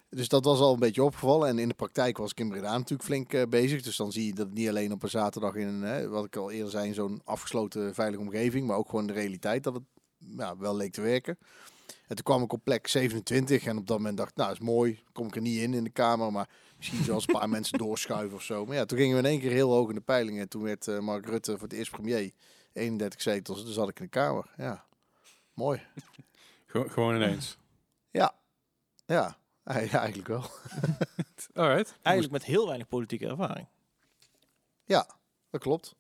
Dus 0.10 0.28
dat 0.28 0.46
was 0.46 0.60
al 0.60 0.74
een 0.74 0.80
beetje 0.80 1.04
opgevallen. 1.04 1.48
En 1.48 1.60
in 1.60 1.68
de 1.68 1.74
praktijk 1.74 2.18
was 2.18 2.32
ik 2.32 2.40
in 2.40 2.50
Breda 2.50 2.78
natuurlijk 2.78 3.04
flink 3.04 3.50
bezig. 3.50 3.82
Dus 3.82 3.96
dan 3.96 4.12
zie 4.12 4.26
je 4.26 4.34
dat 4.34 4.54
niet 4.54 4.70
alleen 4.70 4.92
op 4.92 5.04
een 5.04 5.10
zaterdag 5.10 5.56
in 5.56 6.10
wat 6.10 6.26
ik 6.26 6.36
al 6.36 6.52
eerder 6.52 6.72
zei, 6.72 6.88
in 6.88 6.94
zo'n 6.94 7.22
afgesloten 7.24 7.94
veilige 7.94 8.22
omgeving, 8.22 8.68
maar 8.68 8.78
ook 8.78 8.90
gewoon 8.90 9.08
de 9.08 9.14
realiteit 9.14 9.64
dat 9.64 9.74
het 9.74 9.84
ja, 10.38 10.58
wel 10.58 10.76
leek 10.76 10.92
te 10.92 11.02
werken. 11.02 11.38
En 12.08 12.16
toen 12.16 12.24
kwam 12.26 12.44
ik 12.44 12.54
op 12.54 12.64
plek 12.64 12.88
27 12.88 13.66
en 13.66 13.78
op 13.78 13.88
dat 13.88 13.98
moment 13.98 14.18
dacht 14.18 14.30
ik, 14.30 14.36
nou 14.36 14.52
is 14.52 14.60
mooi, 14.60 15.04
kom 15.12 15.28
ik 15.28 15.36
er 15.36 15.42
niet 15.42 15.62
in 15.62 15.74
in 15.74 15.84
de 15.84 15.90
kamer, 15.90 16.32
maar 16.32 16.50
misschien 16.78 17.04
zelfs 17.04 17.28
een 17.28 17.34
paar 17.40 17.50
mensen 17.60 17.78
doorschuiven 17.78 18.36
of 18.38 18.44
zo. 18.44 18.66
Maar 18.66 18.76
ja, 18.76 18.86
toen 18.86 18.98
gingen 18.98 19.14
we 19.14 19.22
in 19.24 19.30
één 19.30 19.40
keer 19.40 19.52
heel 19.52 19.72
hoog 19.72 19.90
in 19.90 19.96
de 19.96 20.02
peilingen. 20.02 20.42
En 20.42 20.50
toen 20.50 20.64
werd 20.64 20.88
eh, 20.88 21.00
Mark 21.00 21.26
Rutte 21.26 21.52
voor 21.52 21.68
het 21.68 21.78
eerst 21.78 21.92
premier, 21.92 22.32
31 22.74 23.22
zetels, 23.22 23.66
dus 23.66 23.74
zat 23.74 23.90
ik 23.90 24.00
in 24.00 24.06
de 24.06 24.12
kamer. 24.12 24.46
Ja, 24.58 24.86
mooi. 25.54 25.82
Gewo- 26.66 26.88
gewoon 26.88 27.16
ineens. 27.16 27.58
Ja, 28.12 28.34
ja, 29.06 29.38
ja 29.64 29.74
eigenlijk 29.90 30.28
wel. 30.28 30.44
Alright. 31.54 31.98
Eigenlijk 32.02 32.34
met 32.34 32.44
heel 32.44 32.66
weinig 32.66 32.88
politieke 32.88 33.28
ervaring. 33.28 33.68
Ja, 34.84 35.08
dat 35.50 35.62
klopt. 35.62 35.96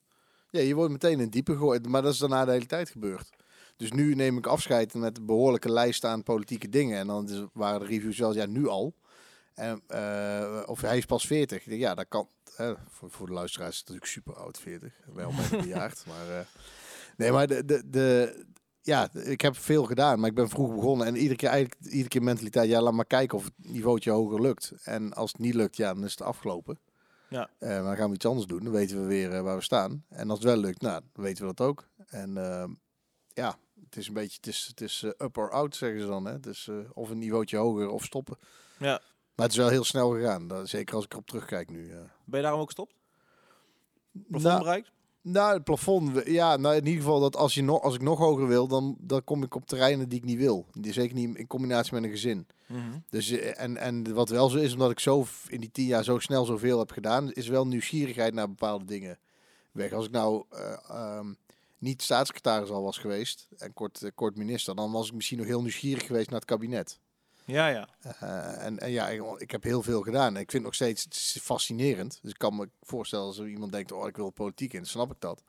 Ja, 0.49 0.59
je 0.59 0.75
wordt 0.75 0.91
meteen 0.91 1.19
in 1.19 1.29
diepe 1.29 1.51
gegooid, 1.51 1.87
maar 1.87 2.01
dat 2.01 2.13
is 2.13 2.19
daarna 2.19 2.45
de 2.45 2.51
hele 2.51 2.65
tijd 2.65 2.89
gebeurd. 2.89 3.29
Dus 3.79 3.91
nu 3.91 4.15
neem 4.15 4.37
ik 4.37 4.47
afscheid 4.47 4.93
met 4.93 5.17
een 5.17 5.25
behoorlijke 5.25 5.71
lijst 5.71 6.05
aan 6.05 6.23
politieke 6.23 6.69
dingen. 6.69 6.97
En 6.97 7.07
dan 7.07 7.49
waren 7.53 7.79
de 7.79 7.85
reviews 7.85 8.17
wel, 8.17 8.33
ja, 8.33 8.45
nu 8.45 8.67
al. 8.67 8.93
En, 9.53 9.81
eh, 9.87 10.63
of 10.65 10.81
hij 10.81 10.97
is 10.97 11.05
pas 11.05 11.27
40. 11.27 11.57
Ik 11.57 11.69
denk, 11.69 11.81
ja, 11.81 11.95
dat 11.95 12.05
kan. 12.07 12.27
voor, 12.89 13.11
voor 13.11 13.27
de 13.27 13.33
luisteraars 13.33 13.71
is 13.71 13.77
het 13.77 13.87
natuurlijk 13.87 14.13
super 14.13 14.35
oud, 14.35 14.59
40. 14.59 14.93
Wel 15.13 15.31
bijna 15.35 15.63
bejaard. 15.67 16.03
Maar, 16.07 16.39
eh, 16.39 16.45
nee, 17.17 17.31
maar 17.31 17.47
de, 17.47 17.65
de, 17.65 17.89
de, 17.89 18.45
ja, 18.81 19.13
ik 19.13 19.41
heb 19.41 19.57
veel 19.57 19.83
gedaan, 19.83 20.19
maar 20.19 20.29
ik 20.29 20.35
ben 20.35 20.49
vroeg 20.49 20.75
begonnen. 20.75 21.07
En 21.07 21.15
iedere 21.15 21.35
keer, 21.35 21.49
eigenlijk, 21.49 21.81
iedere 21.85 22.07
keer 22.07 22.23
mentaliteit, 22.23 22.69
ja, 22.69 22.81
laat 22.81 22.93
maar 22.93 23.05
kijken 23.05 23.37
of 23.37 23.43
het 23.43 23.53
niveautje 23.57 24.11
hoger 24.11 24.41
lukt. 24.41 24.73
En 24.83 25.13
als 25.13 25.31
het 25.31 25.41
niet 25.41 25.53
lukt, 25.53 25.77
ja, 25.77 25.93
dan 25.93 26.03
is 26.03 26.11
het 26.11 26.21
afgelopen. 26.21 26.79
Ja. 27.29 27.49
Eh, 27.57 27.69
maar 27.69 27.83
dan 27.83 27.95
gaan 27.95 28.09
we 28.09 28.15
iets 28.15 28.25
anders 28.25 28.47
doen. 28.47 28.63
Dan 28.63 28.73
weten 28.73 29.01
we 29.01 29.07
weer 29.07 29.43
waar 29.43 29.55
we 29.55 29.63
staan. 29.63 30.05
En 30.09 30.29
als 30.29 30.39
het 30.39 30.47
wel 30.47 30.57
lukt, 30.57 30.81
nou, 30.81 31.01
dan 31.13 31.23
weten 31.23 31.47
we 31.47 31.53
dat 31.53 31.67
ook. 31.67 31.87
En 32.07 32.37
ehm, 32.37 32.71
ja, 33.33 33.57
het 33.85 33.97
is 33.97 34.07
een 34.07 34.13
beetje, 34.13 34.37
het 34.37 34.47
is, 34.47 34.65
het 34.67 34.81
is 34.81 35.03
eh, 35.03 35.25
up 35.25 35.37
or 35.37 35.51
out, 35.51 35.75
zeggen 35.75 36.01
ze 36.01 36.07
dan. 36.07 36.25
Hè? 36.25 36.31
Het 36.31 36.45
is 36.45 36.67
eh, 36.69 36.75
of 36.93 37.09
een 37.09 37.17
niveautje 37.17 37.57
hoger 37.57 37.89
of 37.89 38.03
stoppen. 38.03 38.37
Ja. 38.77 39.01
Maar 39.35 39.47
het 39.47 39.51
is 39.51 39.57
wel 39.57 39.69
heel 39.69 39.83
snel 39.83 40.09
gegaan. 40.09 40.47
Dat, 40.47 40.69
zeker 40.69 40.95
als 40.95 41.05
ik 41.05 41.11
erop 41.13 41.27
terugkijk 41.27 41.69
nu. 41.69 41.89
ja. 41.89 42.11
Ben 42.25 42.37
je 42.37 42.41
daarom 42.41 42.59
ook 42.59 42.65
gestopt? 42.65 42.93
Plafond 44.11 44.43
Nou, 44.43 44.59
bereikt? 44.59 44.91
Nou, 45.21 45.53
het 45.53 45.63
plafond. 45.63 46.25
Ja, 46.25 46.57
nou 46.57 46.75
in 46.75 46.85
ieder 46.85 47.01
geval 47.03 47.19
dat 47.19 47.35
als, 47.35 47.53
je 47.53 47.63
nog, 47.63 47.81
als 47.81 47.95
ik 47.95 48.01
nog 48.01 48.17
hoger 48.17 48.47
wil, 48.47 48.67
dan, 48.67 48.97
dan 48.99 49.23
kom 49.23 49.43
ik 49.43 49.55
op 49.55 49.65
terreinen 49.65 50.09
die 50.09 50.17
ik 50.17 50.25
niet 50.25 50.37
wil. 50.37 50.65
Die, 50.73 50.93
zeker 50.93 51.15
niet 51.15 51.37
in 51.37 51.47
combinatie 51.47 51.93
met 51.93 52.03
een 52.03 52.09
gezin. 52.09 52.47
Dus, 53.09 53.29
eh, 53.29 53.61
en, 53.61 53.77
en 53.77 54.13
wat 54.13 54.29
wel 54.29 54.49
zo 54.49 54.57
is, 54.57 54.73
omdat 54.73 54.91
ik 54.91 54.99
zo 54.99 55.25
in 55.47 55.59
die 55.59 55.71
tien 55.71 55.85
jaar 55.85 56.03
zo 56.03 56.19
snel 56.19 56.45
zoveel 56.45 56.79
heb 56.79 56.91
gedaan, 56.91 57.31
is 57.31 57.47
wel 57.47 57.67
nieuwsgierigheid 57.67 58.33
naar 58.33 58.47
bepaalde 58.47 58.85
dingen 58.85 59.19
weg. 59.71 59.93
Als 59.93 60.05
ik 60.05 60.11
nou 60.11 60.43
eh, 60.49 60.89
ehm, 60.89 61.33
niet 61.79 62.01
staatssecretaris 62.01 62.69
al 62.69 62.83
was 62.83 62.97
geweest 62.97 63.47
en 63.57 63.73
kort, 63.73 64.01
eh, 64.03 64.11
kort 64.15 64.35
minister, 64.35 64.75
dan 64.75 64.91
was 64.91 65.07
ik 65.07 65.13
misschien 65.13 65.37
nog 65.37 65.47
heel 65.47 65.61
nieuwsgierig 65.61 66.05
geweest 66.05 66.29
naar 66.29 66.39
het 66.39 66.49
kabinet. 66.49 66.99
Ja, 67.45 67.67
ja. 67.67 67.89
Eh, 68.01 68.65
en, 68.65 68.79
en 68.79 68.91
ja, 68.91 69.07
ik, 69.09 69.21
ik 69.37 69.51
heb 69.51 69.63
heel 69.63 69.81
veel 69.81 70.01
gedaan. 70.01 70.35
En 70.35 70.41
ik 70.41 70.51
vind 70.51 70.53
het 70.53 70.61
nog 70.63 70.73
steeds 70.75 71.03
het 71.03 71.13
is 71.13 71.37
fascinerend. 71.41 72.19
Dus 72.21 72.31
ik 72.31 72.37
kan 72.37 72.55
me 72.55 72.69
voorstellen 72.81 73.25
als 73.25 73.37
er 73.37 73.47
iemand 73.47 73.71
denkt, 73.71 73.91
oh, 73.91 74.07
ik 74.07 74.15
wil 74.15 74.29
politiek 74.29 74.73
in, 74.73 74.79
dan 74.79 74.87
snap 74.87 75.11
ik 75.11 75.19
dat. 75.19 75.43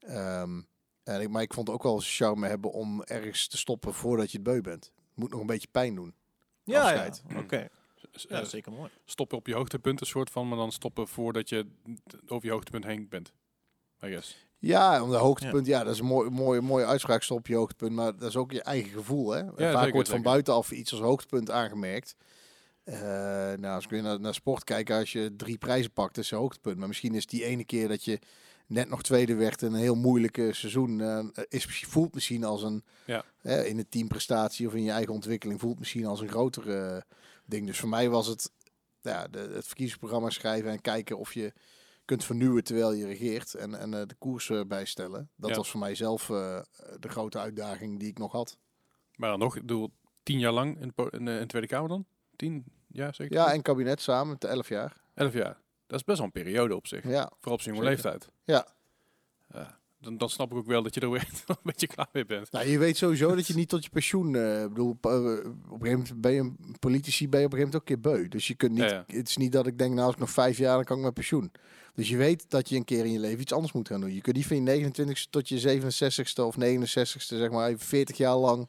Ehm, 0.00 0.60
en 1.02 1.20
ik, 1.20 1.28
maar 1.28 1.42
ik 1.42 1.54
vond 1.54 1.70
ook 1.70 1.82
wel 1.82 2.00
charme 2.02 2.46
hebben 2.48 2.72
om 2.72 3.02
ergens 3.02 3.48
te 3.48 3.56
stoppen 3.58 3.94
voordat 3.94 4.30
je 4.30 4.38
het 4.38 4.46
beu 4.46 4.60
bent. 4.60 4.84
Het 4.84 5.16
moet 5.16 5.30
nog 5.30 5.40
een 5.40 5.46
beetje 5.46 5.68
pijn 5.70 5.94
doen. 5.94 6.14
Ja, 6.64 6.90
ja. 6.90 7.04
Oké. 7.36 7.68
S- 8.12 8.22
Ja, 8.22 8.28
eh, 8.28 8.36
dat 8.36 8.42
is 8.44 8.50
zeker 8.50 8.72
mooi. 8.72 8.90
stoppen 9.04 9.38
op 9.38 9.46
je 9.46 9.54
hoogtepunt, 9.54 10.00
een 10.00 10.06
soort 10.06 10.30
van, 10.30 10.48
maar 10.48 10.58
dan 10.58 10.72
stoppen 10.72 11.08
voordat 11.08 11.48
je 11.48 11.66
over 12.26 12.46
je 12.46 12.52
hoogtepunt 12.52 12.84
heen 12.84 13.08
bent. 13.08 13.32
I 14.02 14.06
guess. 14.08 14.46
Ja, 14.58 15.02
om 15.02 15.10
de 15.10 15.16
hoogtepunt, 15.16 15.66
ja, 15.66 15.84
dat 15.84 15.92
is 15.94 16.00
een 16.00 16.06
mooie, 16.06 16.30
mooie, 16.30 16.60
mooie 16.60 16.84
uitspraak, 16.84 17.22
stop 17.22 17.38
op 17.38 17.46
je 17.46 17.54
hoogtepunt. 17.54 17.92
Maar 17.92 18.16
dat 18.16 18.28
is 18.28 18.36
ook 18.36 18.52
je 18.52 18.62
eigen 18.62 18.90
gevoel, 18.90 19.30
hè. 19.30 19.44
Vaak 19.44 19.58
zeker, 19.58 19.92
wordt 19.92 20.08
van 20.08 20.22
buitenaf 20.22 20.70
iets 20.70 20.92
als 20.92 21.00
hoogtepunt 21.00 21.50
aangemerkt. 21.50 22.16
Eh, 22.84 22.98
nou, 23.56 23.74
als 23.74 23.84
ik 23.84 23.90
weer 23.90 24.02
naar, 24.02 24.20
naar 24.20 24.34
sport 24.34 24.64
kijk, 24.64 24.90
als 24.90 25.12
je 25.12 25.36
drie 25.36 25.58
prijzen 25.58 25.92
pakt, 25.92 26.18
is 26.18 26.30
een 26.30 26.38
hoogtepunt. 26.38 26.78
Maar 26.78 26.88
misschien 26.88 27.14
is 27.14 27.26
die 27.26 27.44
ene 27.44 27.64
keer 27.64 27.88
dat 27.88 28.04
je 28.04 28.18
net 28.66 28.88
nog 28.88 29.02
tweede 29.02 29.34
werd 29.34 29.62
in 29.62 29.72
een 29.72 29.80
heel 29.80 29.94
moeilijke 29.94 30.52
seizoen, 30.52 31.00
eh, 31.00 31.44
is, 31.48 31.64
voelt 31.86 32.14
misschien 32.14 32.44
als 32.44 32.62
een, 32.62 32.84
Ja. 33.06 33.24
in 33.42 33.78
een 33.78 33.88
teamprestatie 33.88 34.66
of 34.66 34.74
in 34.74 34.82
je 34.82 34.90
eigen 34.90 35.12
ontwikkeling, 35.12 35.60
voelt 35.60 35.78
misschien 35.78 36.06
als 36.06 36.20
een 36.20 36.28
groter 36.28 36.70
eh, 36.76 37.00
ding. 37.44 37.66
Dus 37.66 37.78
voor 37.78 37.88
mij 37.88 38.08
was 38.08 38.26
het 38.26 38.50
ja, 39.00 39.28
de, 39.28 39.38
het 39.38 39.66
verkiezingsprogramma 39.66 40.30
schrijven 40.30 40.70
en 40.70 40.80
kijken 40.80 41.18
of 41.18 41.34
je 41.34 41.52
kunt 42.08 42.24
vernieuwen 42.24 42.64
terwijl 42.64 42.92
je 42.92 43.06
regeert 43.06 43.54
en, 43.54 43.74
en 43.78 43.94
eh, 43.94 44.06
de 44.06 44.14
koers 44.14 44.50
eh, 44.50 44.60
bijstellen. 44.66 45.30
Dat 45.36 45.50
Ja. 45.50 45.56
was 45.56 45.70
voor 45.70 45.80
mij 45.80 45.94
zelf 45.94 46.30
eh, 46.30 46.60
de 47.00 47.08
grote 47.08 47.38
uitdaging 47.38 47.98
die 47.98 48.08
ik 48.08 48.18
nog 48.18 48.32
had. 48.32 48.58
Maar 49.16 49.30
dan 49.30 49.38
nog, 49.38 49.56
ik 49.56 49.60
bedoel, 49.60 49.90
tien 50.22 50.38
jaar 50.38 50.52
lang 50.52 50.80
in 50.80 50.86
de, 50.86 50.92
po- 50.94 51.06
in 51.06 51.24
de, 51.24 51.32
in 51.32 51.40
de 51.40 51.46
Tweede 51.46 51.66
Kamer 51.68 51.88
dan? 51.88 52.06
Tien 52.36 52.64
jaar 52.86 53.14
zeker? 53.14 53.36
Ja, 53.36 53.52
en 53.52 53.62
kabinet 53.62 54.00
samen, 54.00 54.38
elf 54.38 54.68
jaar. 54.68 54.96
Elf 55.14 55.32
jaar. 55.32 55.60
Dat 55.86 55.98
is 55.98 56.04
best 56.04 56.18
wel 56.18 56.26
een 56.26 56.32
periode 56.42 56.76
op 56.76 56.86
zich. 56.86 57.04
Ja, 57.04 57.30
Vooral 57.36 57.54
op 57.54 57.60
zijn 57.60 57.74
jonge 57.74 57.88
leeftijd. 57.88 58.28
Ja. 58.44 58.66
Ja, 59.52 59.78
dan, 60.00 60.18
dan 60.18 60.28
snap 60.30 60.50
ik 60.50 60.56
ook 60.56 60.66
wel 60.66 60.82
dat 60.82 60.94
je 60.94 61.00
er 61.00 61.10
weer 61.16 61.28
een 61.46 61.56
beetje 61.62 61.86
klaar 61.86 62.08
mee 62.12 62.24
bent. 62.26 62.50
nou, 62.52 62.66
je 62.68 62.78
weet 62.78 62.96
sowieso 62.96 63.34
dat 63.34 63.46
je 63.46 63.54
niet 63.54 63.68
tot 63.68 63.84
je 63.84 63.90
pensioen... 63.90 64.26
ik 64.62 64.68
bedoel, 64.68 64.96
eh, 65.00 65.10
op 65.10 65.44
een 65.44 65.56
gegeven 65.70 65.98
moment 65.98 66.20
ben 66.20 66.32
je 66.32 66.40
een 66.40 66.76
politici 66.78 67.28
ben 67.28 67.40
je 67.40 67.46
op 67.46 67.52
een 67.52 67.58
gegeven 67.58 67.58
moment 67.58 67.74
ook 67.74 67.88
een 67.88 68.00
keer 68.12 68.12
beu. 68.22 68.28
Dus 68.28 68.46
je 68.46 68.54
kunt 68.54 68.72
niet... 68.72 68.80
Ja, 68.80 68.86
ja. 68.88 69.04
Het 69.06 69.28
is 69.28 69.36
niet 69.36 69.52
dat 69.52 69.66
ik 69.66 69.78
denk, 69.78 69.92
nou 69.94 70.04
als 70.04 70.14
ik 70.14 70.20
nog 70.20 70.30
vijf 70.30 70.58
jaar, 70.58 70.74
dan 70.74 70.84
kan 70.84 70.96
ik 70.98 71.04
met 71.04 71.14
pensioen. 71.14 71.52
Dus 71.98 72.08
je 72.08 72.16
weet 72.16 72.44
dat 72.48 72.68
je 72.68 72.76
een 72.76 72.84
keer 72.84 73.04
in 73.04 73.12
je 73.12 73.18
leven 73.18 73.40
iets 73.40 73.52
anders 73.52 73.72
moet 73.72 73.88
gaan 73.88 74.00
doen. 74.00 74.14
Je 74.14 74.20
kunt 74.20 74.36
niet 74.36 74.46
van 74.46 74.64
je 74.64 74.90
29ste 74.90 75.30
tot 75.30 75.48
je 75.48 75.80
67ste 75.80 76.42
of 76.42 76.56
69ste, 76.56 77.36
zeg 77.36 77.50
maar, 77.50 77.68
even 77.68 77.86
40 77.86 78.16
jaar 78.16 78.36
lang... 78.36 78.68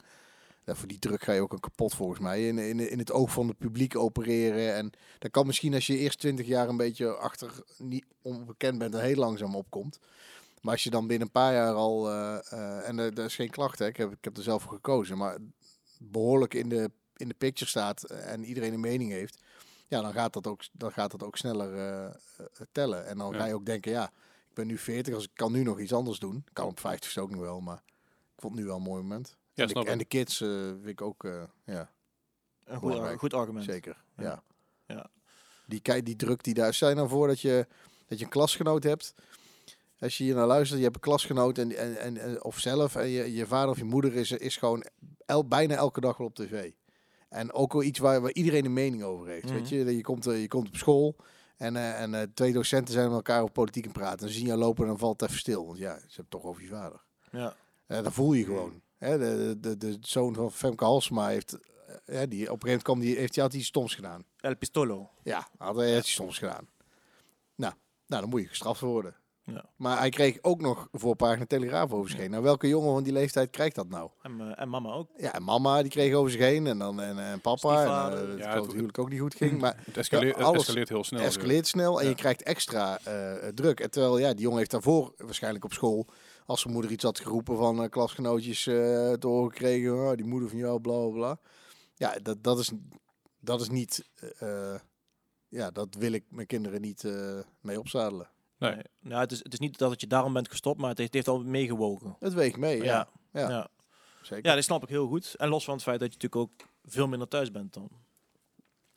Ja, 0.66 0.76
voor 0.76 0.88
die 0.88 1.00
druk 1.00 1.24
ga 1.24 1.34
je 1.34 1.42
ook 1.42 1.54
een 1.54 1.60
kapot 1.60 1.96
volgens 1.96 2.20
mij. 2.20 2.48
In, 2.48 2.58
in, 2.58 2.90
in 2.90 3.00
het 3.00 3.12
oog 3.12 3.32
van 3.32 3.48
het 3.48 3.58
publiek 3.58 3.96
opereren. 3.96 4.76
En 4.76 4.92
dat 5.20 5.32
kan 5.32 5.46
misschien 5.46 5.74
als 5.74 5.88
je 5.88 5.98
eerst 5.98 6.20
20 6.20 6.48
jaar 6.48 6.70
een 6.70 6.78
beetje 6.78 7.16
achter 7.16 7.52
niet 7.78 8.06
onbekend 8.22 8.78
bent 8.78 8.94
en 8.94 9.02
heel 9.02 9.16
langzaam 9.16 9.56
opkomt. 9.56 10.00
Maar 10.62 10.74
als 10.74 10.84
je 10.84 10.90
dan 10.90 11.08
binnen 11.08 11.28
een 11.28 11.34
paar 11.34 11.54
jaar 11.54 11.74
al, 11.74 12.10
eh, 12.10 12.52
eh, 12.52 12.88
en 12.88 12.96
dat 12.96 13.18
is 13.20 13.36
geen 13.36 13.50
klacht, 13.50 13.80
hè, 13.80 13.88
ik, 13.88 13.98
heb, 13.98 14.12
ik 14.12 14.24
heb 14.24 14.38
er 14.38 14.44
zelf 14.44 14.62
voor 14.64 14.74
gekozen, 14.74 15.18
maar 15.18 15.38
behoorlijk 15.98 16.54
in 16.54 16.70
de, 16.70 16.92
in 17.16 17.28
de 17.28 17.36
picture 17.38 17.70
staat 17.70 18.04
en 18.04 18.44
iedereen 18.44 18.74
een 18.74 18.80
mening 18.80 19.12
heeft, 19.12 19.38
ja, 19.90 20.02
dan 20.02 20.14
gaat 20.14 20.34
dat 20.34 20.48
ook, 20.48 20.62
dan 20.72 20.92
gaat 20.92 21.12
dat 21.12 21.24
ook 21.24 21.38
sneller 21.38 21.74
eh, 21.76 22.06
eh, 22.06 22.14
tellen. 22.72 23.06
En 23.06 23.18
dan 23.18 23.32
Ja. 23.34 23.38
ga 23.40 23.46
je 23.46 23.54
ook 23.54 23.66
denken, 23.66 23.92
ja, 23.92 24.06
ik 24.50 24.54
ben 24.54 24.68
nu 24.68 24.78
40, 24.78 25.14
als 25.14 25.24
ik 25.24 25.30
kan 25.34 25.52
nu 25.52 25.64
nog 25.64 25.80
iets 25.80 25.94
anders 25.94 26.20
doen. 26.20 26.44
Kan 26.54 26.68
op 26.68 26.80
50 26.80 27.18
ook 27.18 27.32
nog 27.32 27.42
wel, 27.42 27.60
maar 27.62 27.84
ik 28.36 28.42
vond 28.42 28.54
het 28.54 28.62
nu 28.62 28.68
wel 28.68 28.78
een 28.78 28.84
mooi 28.84 29.02
moment. 29.02 29.38
Ja, 29.54 29.64
en, 29.64 29.70
snap 29.70 29.86
de, 29.86 29.92
en 29.92 29.98
de 29.98 30.06
kids 30.06 30.42
eh, 30.42 30.50
vind 30.68 30.88
ik 30.88 31.02
ook, 31.02 31.24
eh, 31.24 31.44
ja, 31.66 31.92
Een 32.66 32.78
goed, 32.78 32.88
Belangrijk. 32.90 33.20
goed 33.20 33.34
argument. 33.34 33.66
zeker. 33.66 34.04
Ja. 34.18 34.24
Ja. 34.24 34.44
Ja. 34.96 35.10
Die, 35.68 35.80
kei- 35.80 36.04
die 36.04 36.16
druk 36.16 36.44
die 36.44 36.54
daar 36.54 36.74
zijn 36.74 36.96
nou 36.96 37.10
voor 37.10 37.28
dat 37.28 37.40
je, 37.42 37.68
dat 38.08 38.18
je 38.20 38.24
een 38.26 38.32
klasgenoot 38.32 38.84
hebt. 38.84 39.14
Als 40.00 40.18
je 40.18 40.24
hier 40.24 40.36
naar 40.36 40.48
luistert, 40.48 40.78
je 40.78 40.84
hebt 40.84 40.96
een 40.96 41.02
klasgenoot 41.02 41.58
en, 41.58 41.76
en, 41.78 41.98
en, 42.00 42.18
en- 42.18 42.44
of 42.44 42.60
zelf 42.60 42.96
en 42.96 43.08
je, 43.10 43.34
je 43.34 43.48
vader 43.48 43.70
of 43.70 43.78
je 43.78 43.84
moeder 43.84 44.16
is, 44.16 44.32
is 44.32 44.58
gewoon 44.58 44.86
el, 45.26 45.48
bijna 45.48 45.76
elke 45.76 46.00
dag 46.02 46.18
wel 46.18 46.28
op 46.28 46.36
tv. 46.36 46.72
En 47.30 47.54
ook 47.54 47.74
wel 47.74 47.84
iets 47.84 48.00
waar, 48.00 48.22
waar 48.22 48.34
iedereen 48.34 48.66
een 48.66 48.74
mening 48.74 49.04
over 49.04 49.28
heeft. 49.28 49.46
Mhm. 49.46 49.54
Weet 49.54 49.70
je, 49.70 49.96
je 49.96 50.02
komt, 50.02 50.28
eh, 50.28 50.42
je 50.42 50.48
komt 50.48 50.68
op 50.68 50.76
school 50.76 51.16
en, 51.60 51.76
eh, 51.76 52.02
en 52.02 52.14
eh, 52.14 52.22
twee 52.34 52.54
docenten 52.54 52.94
zijn 52.94 53.06
met 53.06 53.16
elkaar 53.16 53.42
over 53.42 53.54
politiek 53.54 53.86
aan 53.86 53.92
het 53.92 54.00
praten. 54.00 54.26
En 54.26 54.34
ze 54.34 54.38
zien 54.38 54.48
jou 54.48 54.60
lopen 54.60 54.84
en 54.84 54.90
dan 54.90 54.98
valt 54.98 55.22
het 55.22 55.30
even 55.30 55.42
stil. 55.42 55.66
Want 55.66 55.78
ja, 55.78 55.94
ze 55.94 56.00
hebben 56.00 56.16
het 56.16 56.30
toch 56.30 56.44
over 56.44 56.62
je 56.62 56.68
vader. 56.68 57.02
Ja. 57.32 57.56
Eh, 57.88 58.04
dat 58.04 58.14
voel 58.14 58.34
je 58.34 58.44
gewoon. 58.44 58.82
Hè, 58.98 59.18
de, 59.18 59.60
de, 59.60 59.78
de 59.78 59.98
zoon 60.02 60.34
van 60.34 60.52
Femke 60.52 60.84
Halsema 60.84 61.28
heeft, 61.28 61.58
hè, 62.06 62.28
die, 62.28 62.52
op 62.52 62.64
een 62.64 62.68
gegeven 62.68 62.68
moment 62.68 62.84
kwam 62.84 63.00
die, 63.00 63.16
heeft 63.16 63.36
hij 63.36 63.44
altijd 63.44 63.62
iets 63.62 63.70
stoms 63.70 63.96
gedaan. 63.96 64.24
El 64.40 64.56
Pistolo. 64.56 65.10
Ja, 65.24 65.48
had 65.58 65.76
hij 65.76 65.98
iets 65.98 66.12
stoms 66.12 66.38
gedaan. 66.38 66.68
Nou, 67.56 67.74
nou, 68.06 68.22
dan 68.22 68.30
moet 68.30 68.42
je 68.42 68.48
gestraft 68.48 68.82
worden. 68.82 69.16
Ja. 69.54 69.66
Maar 69.76 69.98
hij 69.98 70.10
kreeg 70.10 70.38
ook 70.42 70.62
nog 70.62 70.88
voor 70.92 71.16
pagina 71.16 71.46
Telegraaf 71.46 71.92
over 71.92 72.10
zich 72.10 72.20
heen. 72.20 72.30
Nou, 72.32 72.44
welke 72.44 72.68
jongen 72.68 72.94
van 72.94 73.04
die 73.04 73.14
leeftijd 73.14 73.50
krijgt 73.50 73.76
dat 73.76 73.90
nou? 73.90 74.10
En, 74.22 74.42
eh, 74.42 74.62
en 74.62 74.70
mama 74.70 74.94
ook. 74.94 75.10
Ja, 75.18 75.34
en 75.34 75.44
mama 75.44 75.82
die 75.82 75.92
kreeg 75.92 76.14
over 76.14 76.32
zich 76.32 76.40
heen 76.42 76.68
en 76.68 76.78
dan 76.78 77.02
en, 77.02 77.20
en 77.20 77.42
papa. 77.42 77.84
En, 78.12 78.24
uh, 78.24 78.30
het 78.30 78.40
Ja, 78.40 78.62
het- 78.62 78.72
huwelijk 78.72 78.98
ook 79.00 79.10
niet 79.10 79.20
goed 79.20 79.36
ging. 79.36 79.60
Maar 79.62 79.82
Het 79.86 79.98
escaleert, 79.98 80.38
Ja, 80.38 80.44
alles 80.44 80.58
het 80.58 80.62
escaleert 80.66 80.90
heel 80.90 81.04
snel. 81.04 81.22
escaleert 81.22 81.68
snel 81.68 81.98
en 82.00 82.04
Ja. 82.04 82.10
je 82.10 82.16
krijgt 82.16 82.44
extra 82.44 83.00
eh, 83.04 83.48
eh, 83.48 83.54
druk. 83.54 83.80
En 83.80 83.92
terwijl 83.92 84.18
ja, 84.18 84.32
die 84.34 84.42
jongen 84.42 84.58
heeft 84.58 84.72
daarvoor 84.72 85.14
waarschijnlijk 85.18 85.64
op 85.66 85.74
school, 85.74 86.06
als 86.46 86.62
zijn 86.62 86.74
moeder 86.74 86.92
iets 86.92 87.04
had 87.04 87.20
geroepen 87.20 87.58
van 87.58 87.84
eh, 87.84 87.90
klasgenootjes 87.90 88.68
eh 88.68 88.74
te 89.14 89.28
horen 89.28 89.52
gekregen, 89.52 89.94
oh, 89.94 90.14
die 90.16 90.26
moeder 90.26 90.50
van 90.50 90.58
jou, 90.58 90.80
bla 90.80 90.94
bla 91.00 91.10
bla. 91.10 91.40
Ja, 91.96 92.16
dat, 92.22 92.44
dat, 92.44 92.60
is, 92.60 92.72
dat 93.40 93.62
is 93.62 93.70
niet, 93.70 94.10
eh, 94.40 94.74
eh, 94.74 94.80
ja, 95.48 95.72
dat 95.72 95.88
wil 96.00 96.12
ik 96.12 96.24
mijn 96.30 96.48
kinderen 96.48 96.82
niet 96.82 97.04
eh, 97.04 97.40
mee 97.62 97.80
opzadelen. 97.80 98.30
Nee. 98.60 98.72
Nee. 98.74 98.84
Nou, 99.00 99.22
het, 99.22 99.32
is, 99.32 99.38
het 99.44 99.54
is 99.54 99.60
niet 99.60 99.78
dat 99.78 99.92
het 99.92 100.02
je 100.02 100.08
daarom 100.08 100.34
bent 100.34 100.50
gestopt, 100.50 100.80
maar 100.80 100.90
het 100.90 100.98
heeft, 100.98 101.14
het 101.14 101.26
heeft 101.26 101.38
al 101.38 101.44
meegewogen. 101.50 102.16
Het 102.20 102.34
weegt 102.34 102.58
mee, 102.58 102.78
ja. 102.78 102.84
Ja. 102.84 103.40
Ja, 103.42 103.50
Ja. 103.50 103.68
zeker. 104.22 104.50
ja, 104.50 104.56
dat 104.56 104.64
snap 104.64 104.84
ik 104.84 104.90
heel 104.90 105.08
goed. 105.08 105.36
En 105.38 105.50
los 105.50 105.64
van 105.64 105.74
het 105.74 105.84
feit 105.84 106.00
dat 106.00 106.14
je 106.14 106.20
natuurlijk 106.20 106.52
ook 106.52 106.68
veel 106.86 107.08
minder 107.08 107.28
thuis 107.28 107.52
bent 107.52 107.74
dan. 107.74 107.90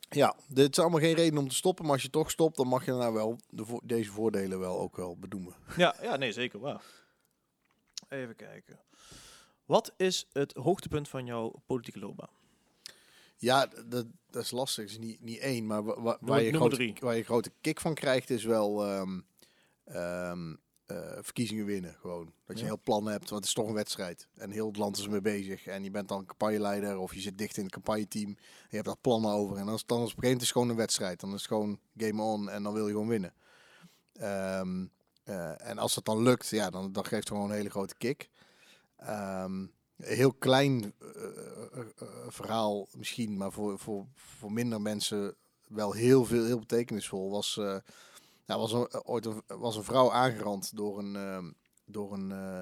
Ja, 0.09 0.35
dit 0.47 0.71
is 0.71 0.79
allemaal 0.79 0.99
geen 0.99 1.15
reden 1.15 1.37
om 1.39 1.47
te 1.47 1.55
stoppen, 1.55 1.83
maar 1.85 1.93
als 1.93 2.01
je 2.01 2.09
toch 2.09 2.31
stopt, 2.31 2.57
dan 2.57 2.67
mag 2.67 2.85
je 2.85 2.91
nou 2.91 3.13
wel 3.13 3.39
de 3.49 3.65
vo- 3.65 3.79
deze 3.83 4.11
voordelen 4.11 4.59
wel 4.59 4.79
ook 4.79 4.95
wel 4.95 5.17
bedoelen. 5.17 5.53
Ja, 5.77 5.95
ja 6.01 6.15
nee, 6.15 6.31
zeker 6.31 6.59
waar. 6.59 6.81
Even 8.09 8.35
kijken. 8.35 8.79
Wat 9.65 9.93
is 9.97 10.27
het 10.33 10.53
hoogtepunt 10.53 11.09
van 11.09 11.25
jouw 11.25 11.53
politieke 11.65 11.99
loopbaan? 11.99 12.29
Ja, 13.37 13.65
dat, 13.85 14.05
dat 14.29 14.43
is 14.43 14.51
lastig. 14.51 14.83
Het 14.83 14.91
is 14.91 14.97
niet, 14.99 15.21
niet 15.21 15.39
één, 15.39 15.67
maar 15.67 15.83
wa- 15.83 16.01
wa- 16.01 16.17
Noem 16.19 16.29
waar, 16.29 16.41
je 16.41 16.53
grote, 16.53 16.93
waar 16.99 17.15
je 17.15 17.23
grote 17.23 17.51
kick 17.61 17.79
van 17.81 17.93
krijgt, 17.93 18.29
is 18.29 18.43
wel 18.43 18.85
ehm, 18.85 19.19
ehm, 19.83 20.55
eh, 20.85 20.97
verkiezingen 21.21 21.65
winnen. 21.65 21.95
Gewoon. 22.01 22.25
Dat 22.25 22.33
je 22.45 22.53
Ja. 22.53 22.59
een 22.59 22.65
heel 22.65 22.83
plan 22.83 23.05
hebt, 23.05 23.29
want 23.29 23.41
het 23.41 23.45
is 23.45 23.53
toch 23.53 23.67
een 23.67 23.73
wedstrijd. 23.73 24.27
En 24.35 24.51
heel 24.51 24.67
het 24.67 24.77
land 24.77 24.97
is 24.97 25.03
ermee 25.03 25.21
bezig. 25.21 25.65
En 25.65 25.83
je 25.83 25.91
bent 25.91 26.07
dan 26.07 26.25
campagneleider 26.25 26.97
of 26.97 27.13
je 27.13 27.19
zit 27.21 27.37
dicht 27.37 27.57
in 27.57 27.63
het 27.63 27.71
campagneteam. 27.73 28.29
En 28.29 28.67
je 28.69 28.75
hebt 28.75 28.85
daar 28.85 28.97
plannen 28.97 29.31
over. 29.31 29.57
En 29.57 29.67
is, 29.67 29.85
dan 29.85 29.97
is 30.03 30.11
op 30.11 30.17
een 30.17 30.23
gegeven 30.23 30.23
moment 30.23 30.41
is 30.41 30.47
het 30.47 30.51
gewoon 30.51 30.69
een 30.69 30.75
wedstrijd. 30.75 31.19
Dan 31.19 31.29
is 31.33 31.35
het 31.35 31.47
gewoon 31.47 31.79
game 31.97 32.21
on 32.21 32.49
en 32.49 32.63
dan 32.63 32.73
wil 32.73 32.85
je 32.87 32.91
gewoon 32.91 33.07
winnen. 33.07 33.33
Ehm, 34.13 34.85
eh, 35.23 35.67
en 35.69 35.77
als 35.77 35.93
dat 35.95 36.05
dan 36.05 36.23
lukt, 36.23 36.47
ja, 36.47 36.69
dan, 36.69 36.91
dan 36.91 37.03
geeft 37.05 37.23
het 37.23 37.27
gewoon 37.27 37.49
een 37.49 37.55
hele 37.55 37.69
grote 37.69 37.95
kick. 37.97 38.29
Een 38.97 39.71
heel 39.97 40.33
klein 40.33 40.93
eh, 40.99 41.07
verhaal 42.27 42.87
misschien, 42.97 43.37
maar 43.37 43.51
voor, 43.51 43.79
voor, 43.79 44.05
voor 44.15 44.51
minder 44.51 44.81
mensen 44.81 45.35
wel 45.67 45.91
heel 45.91 46.25
veel, 46.25 46.45
heel 46.45 46.59
betekenisvol. 46.59 47.31
Was, 47.31 47.59
nou, 48.45 48.59
was 48.59 48.71
een, 48.73 49.03
ooit 49.05 49.25
een, 49.25 49.41
was 49.47 49.75
een 49.75 49.83
vrouw 49.83 50.11
aangerand 50.11 50.75
door 50.75 50.99
een, 50.99 51.15
ehm, 51.15 51.51
door 51.85 52.13
een 52.13 52.31
eh, 52.31 52.59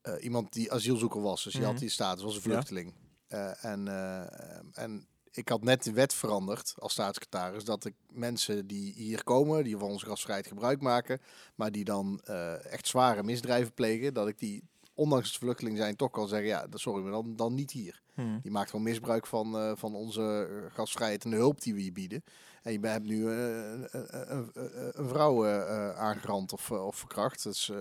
eh, 0.00 0.24
iemand 0.24 0.52
die 0.52 0.72
asielzoeker 0.72 1.20
was. 1.22 1.42
Dus 1.44 1.52
die 1.52 1.62
Mhm. 1.62 1.70
had 1.70 1.80
die 1.80 1.88
status, 1.90 2.22
was 2.24 2.34
een 2.34 2.40
vluchteling. 2.42 2.94
Eh, 3.26 3.64
en, 3.64 3.88
eh, 3.88 4.82
en 4.82 5.06
ik 5.30 5.48
had 5.48 5.62
net 5.62 5.82
de 5.82 5.92
wet 5.92 6.14
veranderd 6.14 6.74
als 6.78 6.92
staatssecretaris 6.92 7.64
dat 7.64 7.84
ik 7.84 7.94
mensen 8.08 8.66
die 8.66 8.92
hier 8.92 9.24
komen, 9.24 9.64
die 9.64 9.76
van 9.76 9.88
onze 9.90 10.06
gastvrijheid 10.06 10.46
gebruik 10.46 10.80
maken, 10.80 11.20
maar 11.54 11.72
die 11.72 11.84
dan 11.84 12.20
eh, 12.24 12.72
echt 12.72 12.86
zware 12.86 13.22
misdrijven 13.22 13.74
plegen, 13.74 14.14
dat 14.14 14.28
ik 14.28 14.38
die 14.38 14.68
ondanks 15.00 15.28
het 15.28 15.36
vluchteling 15.36 15.76
zijn, 15.76 15.96
toch 15.96 16.10
kan 16.10 16.28
zeggen, 16.28 16.48
ja, 16.48 16.66
sorry, 16.72 17.02
maar 17.02 17.12
dan, 17.12 17.36
dan 17.36 17.54
niet 17.54 17.70
hier. 17.70 18.02
Mhm. 18.14 18.40
Die 18.42 18.50
maakt 18.50 18.70
gewoon 18.70 18.84
misbruik 18.84 19.26
van, 19.26 19.58
eh, 19.58 19.72
van 19.74 19.94
onze 19.94 20.48
eh, 20.50 20.74
gastvrijheid 20.74 21.24
en 21.24 21.30
de 21.30 21.36
hulp 21.36 21.60
die 21.60 21.74
we 21.74 21.84
je 21.84 21.92
bieden. 21.92 22.24
En 22.62 22.72
je 22.72 22.86
hebt 22.86 23.06
nu 23.06 23.30
eh, 23.30 23.82
een, 23.90 25.08
vrouw 25.08 25.46
aangerand 25.94 26.52
of, 26.52 26.70
of 26.70 26.96
verkracht. 26.96 27.42
Dus, 27.42 27.72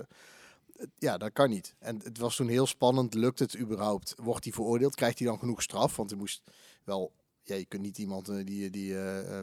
ja, 0.97 1.17
dat 1.17 1.34
kan 1.34 1.49
niet. 1.49 1.75
En 1.79 1.99
het 2.03 2.17
was 2.17 2.36
toen 2.36 2.47
heel 2.47 2.67
spannend. 2.67 3.13
Lukt 3.13 3.39
het 3.39 3.58
überhaupt? 3.58 4.13
Wordt 4.21 4.43
hij 4.43 4.53
veroordeeld? 4.53 4.95
Krijgt 4.95 5.19
hij 5.19 5.27
dan 5.27 5.39
genoeg 5.39 5.62
straf? 5.62 5.95
Want 5.95 6.10
hij 6.10 6.19
moest 6.19 6.41
wel... 6.84 7.12
Ja, 7.43 7.55
je 7.55 7.65
kunt 7.65 7.82
niet 7.82 7.97
iemand 7.97 8.45
die, 8.45 8.69
die 8.69 8.95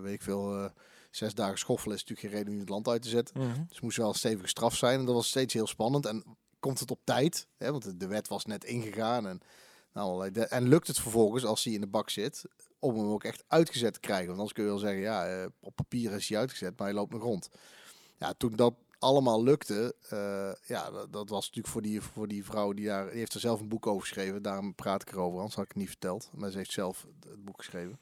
weet 0.03 0.15
ik 0.15 0.23
veel, 0.23 0.71
zes 1.11 1.35
dagen 1.35 1.59
schoffelen... 1.59 1.97
is 1.97 2.05
natuurlijk 2.05 2.29
geen 2.29 2.39
reden 2.39 2.55
om 2.55 2.61
het 2.61 2.69
land 2.69 2.89
uit 2.89 3.03
te 3.03 3.09
zetten. 3.09 3.41
Mhm. 3.41 3.49
Dus 3.49 3.75
het 3.75 3.83
moest 3.83 3.97
wel 3.97 4.09
een 4.09 4.15
stevige 4.15 4.49
straf 4.49 4.77
zijn. 4.77 4.99
En 4.99 5.05
dat 5.05 5.15
was 5.15 5.29
steeds 5.29 5.55
heel 5.55 5.67
spannend. 5.67 6.07
En 6.07 6.37
komt 6.67 6.81
het 6.81 6.91
op 6.91 7.01
tijd? 7.05 7.47
Hè? 7.57 7.71
Want 7.71 8.01
de- 8.01 8.07
wet 8.07 8.29
was 8.29 8.45
net 8.45 8.65
ingegaan. 8.65 9.27
En, 9.27 9.41
nou, 9.93 10.31
en 10.31 10.69
lukt 10.69 10.87
het 10.87 11.01
vervolgens, 11.01 11.45
als 11.45 11.65
hij 11.65 11.73
in 11.73 11.81
de 11.81 11.87
bak 11.87 12.11
zit, 12.11 12.45
om 12.79 12.97
hem 12.97 13.09
ook 13.09 13.25
echt 13.25 13.45
uitgezet 13.49 13.93
te 13.93 14.01
krijgen? 14.01 14.27
Want 14.27 14.39
anders 14.39 14.55
kun 14.55 14.65
je 14.65 14.71
wel 14.71 14.79
zeggen, 14.79 15.01
ja, 15.01 15.27
eh, 15.27 15.47
op 15.61 15.77
papier 15.77 16.13
is 16.13 16.29
hij 16.29 16.39
uitgezet, 16.39 16.79
maar 16.79 16.87
hij 16.87 16.97
loopt 16.97 17.13
nog 17.13 17.23
rond. 17.23 17.49
Ja, 18.19 18.35
toen 18.37 18.57
dat 18.57 18.75
allemaal 18.99 19.43
lukte, 19.43 19.95
eh, 20.09 20.53
ja, 20.69 20.91
dat, 21.11 21.29
was 21.29 21.47
natuurlijk 21.47 21.69
voor 21.69 21.83
die, 21.83 22.01
voor 22.01 22.29
die 22.29 22.45
vrouw 22.45 22.73
die 22.73 22.87
daar, 22.87 23.11
die 23.11 23.19
heeft 23.19 23.35
er 23.35 23.41
zelf 23.41 23.61
een 23.61 23.69
boek 23.69 23.87
over 23.87 24.01
geschreven. 24.01 24.43
Daarom 24.43 24.75
praat 24.75 25.03
ik 25.03 25.13
erover, 25.13 25.37
anders 25.37 25.55
had 25.55 25.65
ik 25.65 25.71
het 25.71 25.79
niet 25.79 25.89
verteld. 25.89 26.31
Maar 26.35 26.51
ze 26.51 26.57
heeft 26.57 26.73
zelf 26.73 27.07
het 27.29 27.45
boek 27.45 27.59
geschreven. 27.59 28.01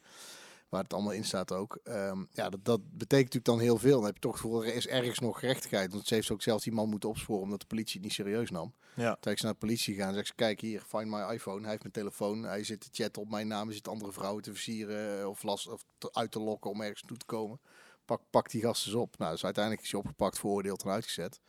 Waar 0.69 0.83
het 0.83 0.93
allemaal 0.93 1.11
in 1.11 1.23
staat 1.25 1.51
ook. 1.51 1.79
Ehm, 1.83 2.23
ja, 2.31 2.49
dat, 2.49 2.65
dat 2.65 2.79
betekent 2.83 3.33
natuurlijk 3.33 3.45
dan 3.45 3.59
heel 3.59 3.77
veel. 3.77 3.95
Dan 3.95 4.05
heb 4.05 4.13
je 4.13 4.19
toch 4.19 4.35
gevoel, 4.35 4.65
er 4.65 4.75
is 4.75 4.87
ergens 4.87 5.19
nog 5.19 5.39
gerechtigheid. 5.39 5.91
Want 5.91 6.07
ze 6.07 6.13
heeft 6.13 6.31
ook 6.31 6.41
zelf 6.41 6.63
die 6.63 6.73
man 6.73 6.89
moeten 6.89 7.09
opsporen 7.09 7.43
omdat 7.43 7.59
de 7.59 7.65
politie 7.65 7.93
het 7.93 8.03
niet 8.03 8.13
serieus 8.13 8.49
nam. 8.49 8.73
Ja. 8.95 9.17
Toen 9.19 9.31
ik 9.31 9.41
naar 9.41 9.51
de 9.51 9.57
politie 9.57 9.95
gaan, 9.95 10.13
zegt 10.13 10.27
ze, 10.27 10.35
kijk 10.35 10.59
hier, 10.61 10.81
find 10.87 11.07
my 11.07 11.21
iPhone. 11.33 11.59
Hij 11.61 11.69
heeft 11.69 11.81
mijn 11.81 11.93
telefoon, 11.93 12.43
hij 12.43 12.63
zit 12.63 12.79
te 12.79 12.87
chatten 12.91 13.21
op 13.21 13.29
mijn 13.29 13.47
naam, 13.47 13.65
hij 13.65 13.75
zit 13.75 13.87
andere 13.87 14.11
vrouwen 14.11 14.43
te 14.43 14.51
versieren 14.51 15.19
eh, 15.19 15.29
of, 15.29 15.43
last, 15.43 15.67
of 15.67 15.85
te- 15.97 16.13
uit 16.13 16.31
te 16.31 16.39
lokken 16.39 16.71
om 16.71 16.81
ergens 16.81 17.03
toe 17.07 17.17
te 17.17 17.25
komen. 17.25 17.59
Pak, 18.05 18.21
pak 18.29 18.49
die 18.49 18.61
gasten 18.61 18.91
eens 18.91 19.01
op. 19.01 19.17
Nou, 19.17 19.31
dus 19.31 19.43
uiteindelijk 19.43 19.83
is 19.85 19.91
hij 19.91 19.99
opgepakt, 19.99 20.39
veroordeeld 20.39 20.83
en 20.83 20.89
uitgezet. 20.89 21.39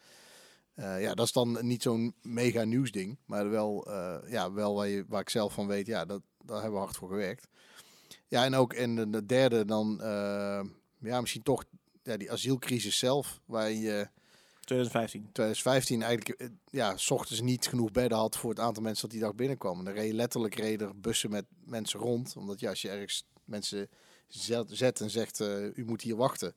Eh, 0.75 1.01
ja, 1.01 1.15
dat 1.15 1.27
is 1.27 1.33
dan 1.33 1.59
niet 1.61 1.83
zo'n 1.83 2.15
mega 2.23 2.65
nieuwsding, 2.65 3.19
maar 3.27 3.51
wel, 3.51 3.87
eh, 3.87 4.17
ja, 4.31 4.53
wel 4.53 4.75
waar, 4.75 4.89
je, 4.89 5.05
waar 5.09 5.21
ik 5.21 5.31
zelf 5.31 5.53
van 5.53 5.67
weet, 5.67 5.87
ja, 5.87 6.05
dat, 6.05 6.23
daar 6.45 6.61
hebben 6.61 6.79
we 6.79 6.85
hard 6.85 6.97
voor 6.97 7.09
gewerkt. 7.09 7.49
Ja, 8.29 8.45
en 8.45 8.55
ook 8.55 8.73
in 8.75 8.97
de, 8.97 9.11
de 9.11 9.27
derde 9.27 9.65
dan, 9.65 10.01
eh, 10.01 10.61
ja, 10.99 11.21
misschien 11.21 11.43
toch 11.43 11.65
ja, 12.03 12.17
die 12.17 12.33
asielcrisis 12.33 12.99
zelf, 12.99 13.41
waar 13.45 13.71
je 13.71 14.09
2015. 14.67 15.21
2015 15.33 16.03
eigenlijk 16.03 16.41
eh, 16.41 16.49
ja, 16.71 16.97
s 16.97 17.11
ochtends 17.11 17.41
niet 17.41 17.67
genoeg 17.67 17.91
bedden 17.91 18.19
had 18.19 18.37
voor 18.37 18.51
het 18.51 18.61
aantal 18.61 18.83
mensen 18.83 19.03
dat 19.03 19.11
die 19.11 19.21
dag 19.21 19.35
binnenkwamen. 19.35 19.85
Dan 19.85 19.95
reed 19.95 20.13
letterlijk 20.13 20.55
reden 20.55 21.01
bussen 21.01 21.31
met 21.31 21.45
mensen 21.65 22.01
rond. 22.01 22.37
Omdat 22.37 22.61
ja, 22.61 22.71
als 22.71 22.83
je 22.83 22.89
ergens 22.89 23.27
mensen 23.45 23.89
zet, 24.29 24.67
zet 24.69 25.01
en 25.01 25.11
zegt, 25.11 25.41
eh, 25.41 25.77
u 25.77 25.85
moet 25.85 26.03
hier 26.03 26.17
wachten. 26.17 26.55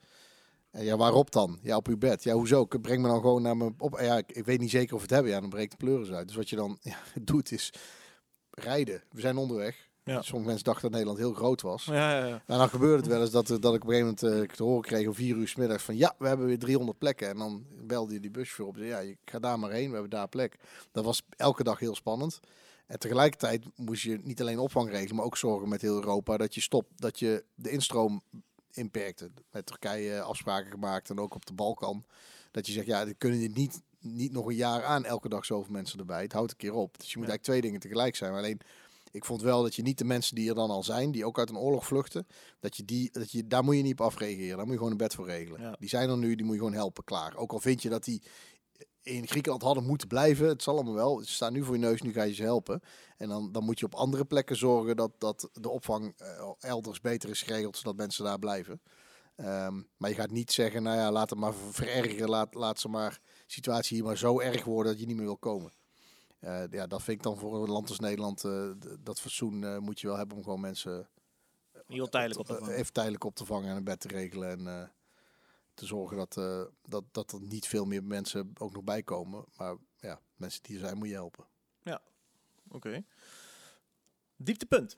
En 0.72 0.84
ja, 0.84 0.98
waarop 0.98 1.32
dan? 1.32 1.60
Ja, 1.62 1.76
op 1.76 1.88
uw 1.88 1.98
bed. 1.98 2.24
Ja, 2.24 2.34
hoezo? 2.34 2.62
Ik 2.62 2.82
Breng 2.82 3.02
me 3.02 3.08
dan 3.08 3.22
gewoon 3.22 3.42
naar 3.42 3.58
mijn 3.58 3.76
op. 3.78 4.00
Ja, 4.00 4.18
ik, 4.18 4.32
ik 4.32 4.46
weet 4.46 4.60
niet 4.60 4.70
zeker 4.70 4.94
of 4.94 5.00
we 5.00 5.06
het 5.06 5.14
hebben. 5.14 5.32
Ja, 5.32 5.40
dan 5.40 5.50
breekt 5.50 5.72
de 5.72 5.78
pleuris 5.78 6.12
uit. 6.12 6.28
Dus 6.28 6.38
wat 6.38 6.50
je 6.50 6.56
dan 6.56 6.78
ja, 6.92 6.98
doet 7.22 7.52
is 7.52 7.74
rijden. 8.50 9.04
We 9.12 9.22
zijn 9.22 9.38
onderweg. 9.38 9.89
Ja. 10.04 10.22
Sommige 10.22 10.48
mensen 10.48 10.64
dachten 10.66 10.82
dat 10.82 10.92
Nederland 10.92 11.18
heel 11.20 11.34
groot 11.34 11.62
was. 11.62 11.86
Ja, 11.86 12.18
ja, 12.20 12.26
ja. 12.26 12.42
En 12.46 12.58
dan 12.58 12.70
gebeurde 12.70 12.98
het 12.98 13.08
wel 13.08 13.22
eens 13.22 13.32
dat, 13.32 13.50
er- 13.50 13.62
dat 13.62 13.76
ik 13.76 13.84
op 13.84 13.90
een 13.90 13.96
gegeven 13.96 14.16
moment 14.26 14.50
eh, 14.50 14.56
te 14.56 14.64
horen 14.64 14.82
kreeg 14.82 15.08
om 15.08 15.14
vier 15.14 15.36
uur 15.36 15.48
's 15.48 15.56
middags 15.56 15.84
van 15.84 15.98
ja, 15.98 16.16
we 16.18 16.28
hebben 16.28 16.46
weer 16.46 16.60
300 16.60 16.98
plekken. 16.98 17.30
En 17.30 17.38
dan 17.38 17.66
belde 17.84 18.14
je 18.14 18.20
die 18.20 18.32
buschauffeur 18.32 18.68
op 18.68 18.90
ja, 18.90 19.00
je 19.00 19.18
ga 19.26 19.40
daar 19.40 19.60
maar 19.60 19.72
heen, 19.72 19.86
we 19.88 19.92
hebben 19.94 20.10
daar 20.10 20.28
plek. 20.28 20.58
Dat 20.92 21.04
was 21.06 21.22
elke 21.30 21.64
dag 21.64 21.80
heel 21.80 21.96
spannend. 21.96 22.40
En 22.88 23.00
tegelijkertijd 23.00 23.66
moest 23.76 24.02
je 24.04 24.20
niet 24.24 24.42
alleen 24.42 24.60
opvang 24.60 24.90
regelen, 24.90 25.16
maar 25.16 25.26
ook 25.26 25.38
zorgen 25.38 25.70
met 25.70 25.82
heel 25.82 25.96
Europa 25.96 26.38
dat 26.38 26.56
je 26.56 26.62
stopt, 26.62 26.88
dat 26.96 27.20
je 27.20 27.44
de 27.56 27.70
instroom 27.70 28.22
inperkte. 28.72 29.32
Met 29.52 29.66
Turkije 29.66 30.22
afspraken 30.22 30.72
gemaakt 30.72 31.10
en 31.10 31.20
ook 31.20 31.36
op 31.36 31.46
de 31.46 31.54
Balkan. 31.54 32.06
Dat 32.52 32.66
je 32.68 32.72
zegt, 32.74 32.86
ja, 32.88 33.06
we 33.06 33.14
kunnen 33.14 33.40
dit 33.40 33.56
niet, 33.56 33.82
niet 34.00 34.32
nog 34.32 34.46
een 34.46 34.56
jaar 34.56 34.84
aan, 34.84 35.06
elke 35.06 35.30
dag 35.30 35.46
zoveel 35.46 35.72
mensen 35.74 36.00
erbij. 36.00 36.22
Het 36.22 36.34
houdt 36.34 36.52
een 36.52 36.58
keer 36.58 36.74
op. 36.74 36.98
Dus 37.00 37.12
je 37.12 37.18
moet 37.18 37.28
Ja. 37.28 37.32
eigenlijk 37.32 37.44
twee 37.44 37.62
dingen 37.62 37.80
tegelijk 37.80 38.16
zijn. 38.16 38.32
Maar 38.32 38.40
alleen, 38.42 38.60
ik 39.12 39.26
vond 39.26 39.42
wel 39.42 39.64
dat 39.64 39.76
je 39.76 39.82
niet 39.82 39.98
de 39.98 40.06
mensen 40.06 40.36
die 40.36 40.50
er 40.50 40.56
dan 40.56 40.70
al 40.70 40.84
zijn, 40.84 41.12
die 41.12 41.26
ook 41.26 41.40
uit 41.40 41.50
een 41.50 41.58
oorlog 41.58 41.86
vluchten, 41.86 42.28
dat 42.60 42.78
je 42.78 42.86
die, 42.86 43.12
dat 43.12 43.32
je, 43.32 43.48
daar 43.48 43.64
moet 43.64 43.76
je 43.76 43.82
niet 43.82 44.00
op 44.00 44.02
afreageren. 44.02 44.58
Daar 44.58 44.66
moet 44.66 44.74
je 44.74 44.78
gewoon 44.78 44.92
een 44.92 44.98
bed 44.98 45.16
voor 45.16 45.26
regelen. 45.26 45.62
Ja. 45.62 45.76
Die 45.80 45.90
zijn 45.90 46.10
er 46.10 46.18
nu, 46.18 46.36
die 46.36 46.46
moet 46.46 46.56
je 46.56 46.62
gewoon 46.62 46.76
helpen, 46.76 47.04
klaar. 47.04 47.36
Ook 47.36 47.52
al 47.52 47.60
vind 47.60 47.82
je 47.82 47.90
dat 47.90 48.04
die 48.04 48.24
in 49.02 49.28
Griekenland 49.28 49.62
hadden 49.62 49.86
moeten 49.86 50.08
blijven, 50.08 50.48
het 50.48 50.64
zal 50.64 50.76
allemaal 50.76 50.94
wel. 50.94 51.22
Ze 51.24 51.34
staan 51.34 51.54
nu 51.54 51.64
voor 51.64 51.76
je 51.76 51.82
neus, 51.82 52.02
nu 52.02 52.14
ga 52.14 52.24
je 52.24 52.34
ze 52.34 52.44
helpen. 52.44 52.82
En 53.18 53.30
dan, 53.30 53.52
dan 53.52 53.64
moet 53.64 53.80
je 53.80 53.86
op 53.86 53.96
andere 53.96 54.26
plekken 54.26 54.56
zorgen 54.56 54.96
dat, 54.96 55.12
dat 55.18 55.50
de 55.54 55.70
opvang 55.70 56.14
eh, 56.18 56.52
elders 56.60 57.02
beter 57.02 57.30
is 57.30 57.42
geregeld, 57.42 57.78
zodat 57.78 57.96
mensen 57.96 58.24
daar 58.24 58.40
blijven. 58.40 58.82
Ehm, 59.36 59.82
maar 59.98 60.10
je 60.10 60.16
gaat 60.16 60.32
niet 60.32 60.52
zeggen, 60.52 60.84
nou 60.84 60.98
ja, 60.98 61.12
laat 61.12 61.30
het 61.30 61.40
maar 61.40 61.54
verergeren, 61.54 62.30
laat, 62.30 62.54
laat 62.54 62.80
ze 62.80 62.90
maar 62.90 63.20
situatie 63.48 63.96
hier 63.96 64.06
maar 64.06 64.18
zo 64.18 64.40
erg 64.40 64.64
worden 64.64 64.92
dat 64.92 65.02
je 65.02 65.08
niet 65.08 65.16
meer 65.16 65.26
wil 65.26 65.38
komen. 65.38 65.72
Eh, 66.40 66.64
ja, 66.70 66.88
dat 66.88 67.04
vind 67.04 67.18
ik 67.18 67.24
dan 67.24 67.38
voor 67.38 67.64
een 67.64 67.70
land 67.70 67.90
als 67.90 68.00
Nederland, 68.00 68.44
eh, 68.44 68.72
dat 69.00 69.20
fatsoen 69.20 69.64
eh, 69.64 69.78
moet 69.78 70.00
je 70.00 70.08
wel 70.08 70.18
hebben 70.18 70.38
om 70.38 70.44
gewoon 70.44 70.60
mensen 70.60 71.10
Heel 71.88 72.10
tijdelijk 72.10 72.40
op 72.40 72.46
te 72.46 72.56
vangen. 72.56 72.76
even 72.76 72.94
tijdelijk 72.94 73.24
op 73.24 73.36
te 73.36 73.46
vangen 73.46 73.70
en 73.70 73.76
een 73.76 73.84
bed 73.84 74.00
te 74.00 74.08
regelen. 74.08 74.50
En 74.50 74.92
te 75.74 75.86
zorgen 75.86 76.18
dat, 76.18 76.34
dat, 76.84 77.04
dat 77.12 77.32
er 77.32 77.42
niet 77.42 77.68
veel 77.68 77.86
meer 77.86 78.04
mensen 78.04 78.52
ook 78.58 78.74
nog 78.74 78.84
bij 78.84 79.04
komen. 79.04 79.46
Maar 79.58 79.76
ja, 80.00 80.20
mensen 80.36 80.64
die 80.64 80.76
er 80.76 80.86
zijn 80.86 80.98
moet 80.98 81.08
je 81.08 81.14
helpen. 81.14 81.46
Oké. 82.72 83.04
Dieptepunt. 84.36 84.98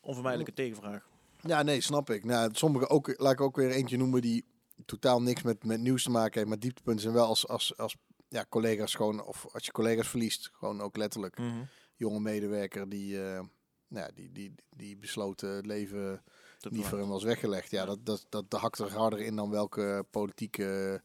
Onvermijdelijke 0.00 0.54
tegenvraag. 0.54 1.08
Ja, 1.40 1.62
nee, 1.62 1.80
snap 1.80 2.10
ik. 2.10 2.24
Nou, 2.24 2.54
sommige 2.54 2.88
ook, 2.88 3.18
laat 3.20 3.32
ik 3.32 3.40
ook 3.40 3.56
weer 3.56 3.70
eentje 3.70 3.96
noemen 3.96 4.20
die 4.20 4.44
totaal 4.84 5.22
niks 5.22 5.42
met, 5.42 5.64
met 5.64 5.80
nieuws 5.80 6.02
te 6.02 6.10
maken 6.10 6.34
heeft. 6.34 6.48
Maar 6.48 6.58
dieptepunten 6.58 7.02
zijn 7.02 7.14
wel 7.14 7.26
als, 7.26 7.48
als, 7.48 7.76
als 7.76 7.96
ja, 8.28 8.44
collega's 8.48 8.94
gewoon, 8.94 9.24
of 9.24 9.46
als 9.52 9.64
je 9.66 9.72
collega's 9.72 10.08
verliest, 10.08 10.50
gewoon 10.52 10.80
ook 10.80 10.96
letterlijk. 10.96 11.38
Mhm. 11.38 11.62
Jonge 11.96 12.20
medewerker 12.20 12.88
die, 12.88 13.22
eh, 13.22 13.40
nou 13.88 14.06
ja, 14.06 14.10
die, 14.14 14.32
die, 14.32 14.54
die 14.70 14.96
besloten 14.96 15.48
het 15.50 15.66
leven 15.66 16.22
Dat 16.58 16.72
niet 16.72 16.86
voor 16.86 16.98
hem 16.98 17.08
was 17.08 17.22
weggelegd. 17.22 17.70
Ja, 17.70 17.80
Ja. 17.80 17.86
dat, 17.86 18.06
dat, 18.06 18.26
dat, 18.28 18.50
dat 18.50 18.60
hakt 18.60 18.78
er 18.78 18.92
harder 18.92 19.20
in 19.20 19.36
dan 19.36 19.50
welke 19.50 20.06
politieke 20.10 21.02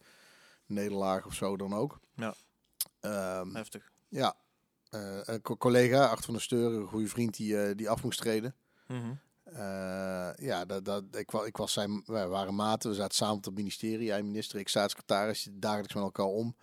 nederlaag 0.66 1.26
of 1.26 1.34
zo 1.34 1.58
dan 1.58 1.74
ook. 1.74 2.00
Ja. 2.16 2.34
Ehm, 3.00 3.56
Heftig. 3.56 3.92
ja. 4.10 4.36
Eh, 4.90 5.20
een 5.24 5.42
co- 5.42 5.58
collega, 5.58 6.06
Art 6.08 6.26
van 6.26 6.34
der 6.34 6.44
Steur, 6.44 6.72
een 6.74 6.88
goede 6.88 7.08
vriend 7.08 7.36
die, 7.38 7.62
eh, 7.62 7.76
die 7.76 7.90
af 7.90 8.04
moest 8.04 8.20
treden. 8.20 8.56
Mhm. 8.88 9.14
Ja, 10.36 10.66
dat, 10.66 10.86
dat, 10.86 11.04
ik, 11.12 11.32
ik 11.32 11.58
was 11.58 11.74
zijn, 11.74 12.04
wij 12.06 12.28
waren 12.28 12.56
maten. 12.56 12.90
We 12.90 12.96
zaten 12.96 13.16
samen 13.16 13.36
op 13.38 13.46
het 13.46 13.56
ministerie. 13.56 14.10
Hij 14.12 14.24
minister, 14.24 14.60
ik 14.60 14.68
staatssecretaris. 14.70 15.48
Dagelijks 15.52 15.94
met 15.94 16.04
elkaar 16.04 16.26
om. 16.26 16.56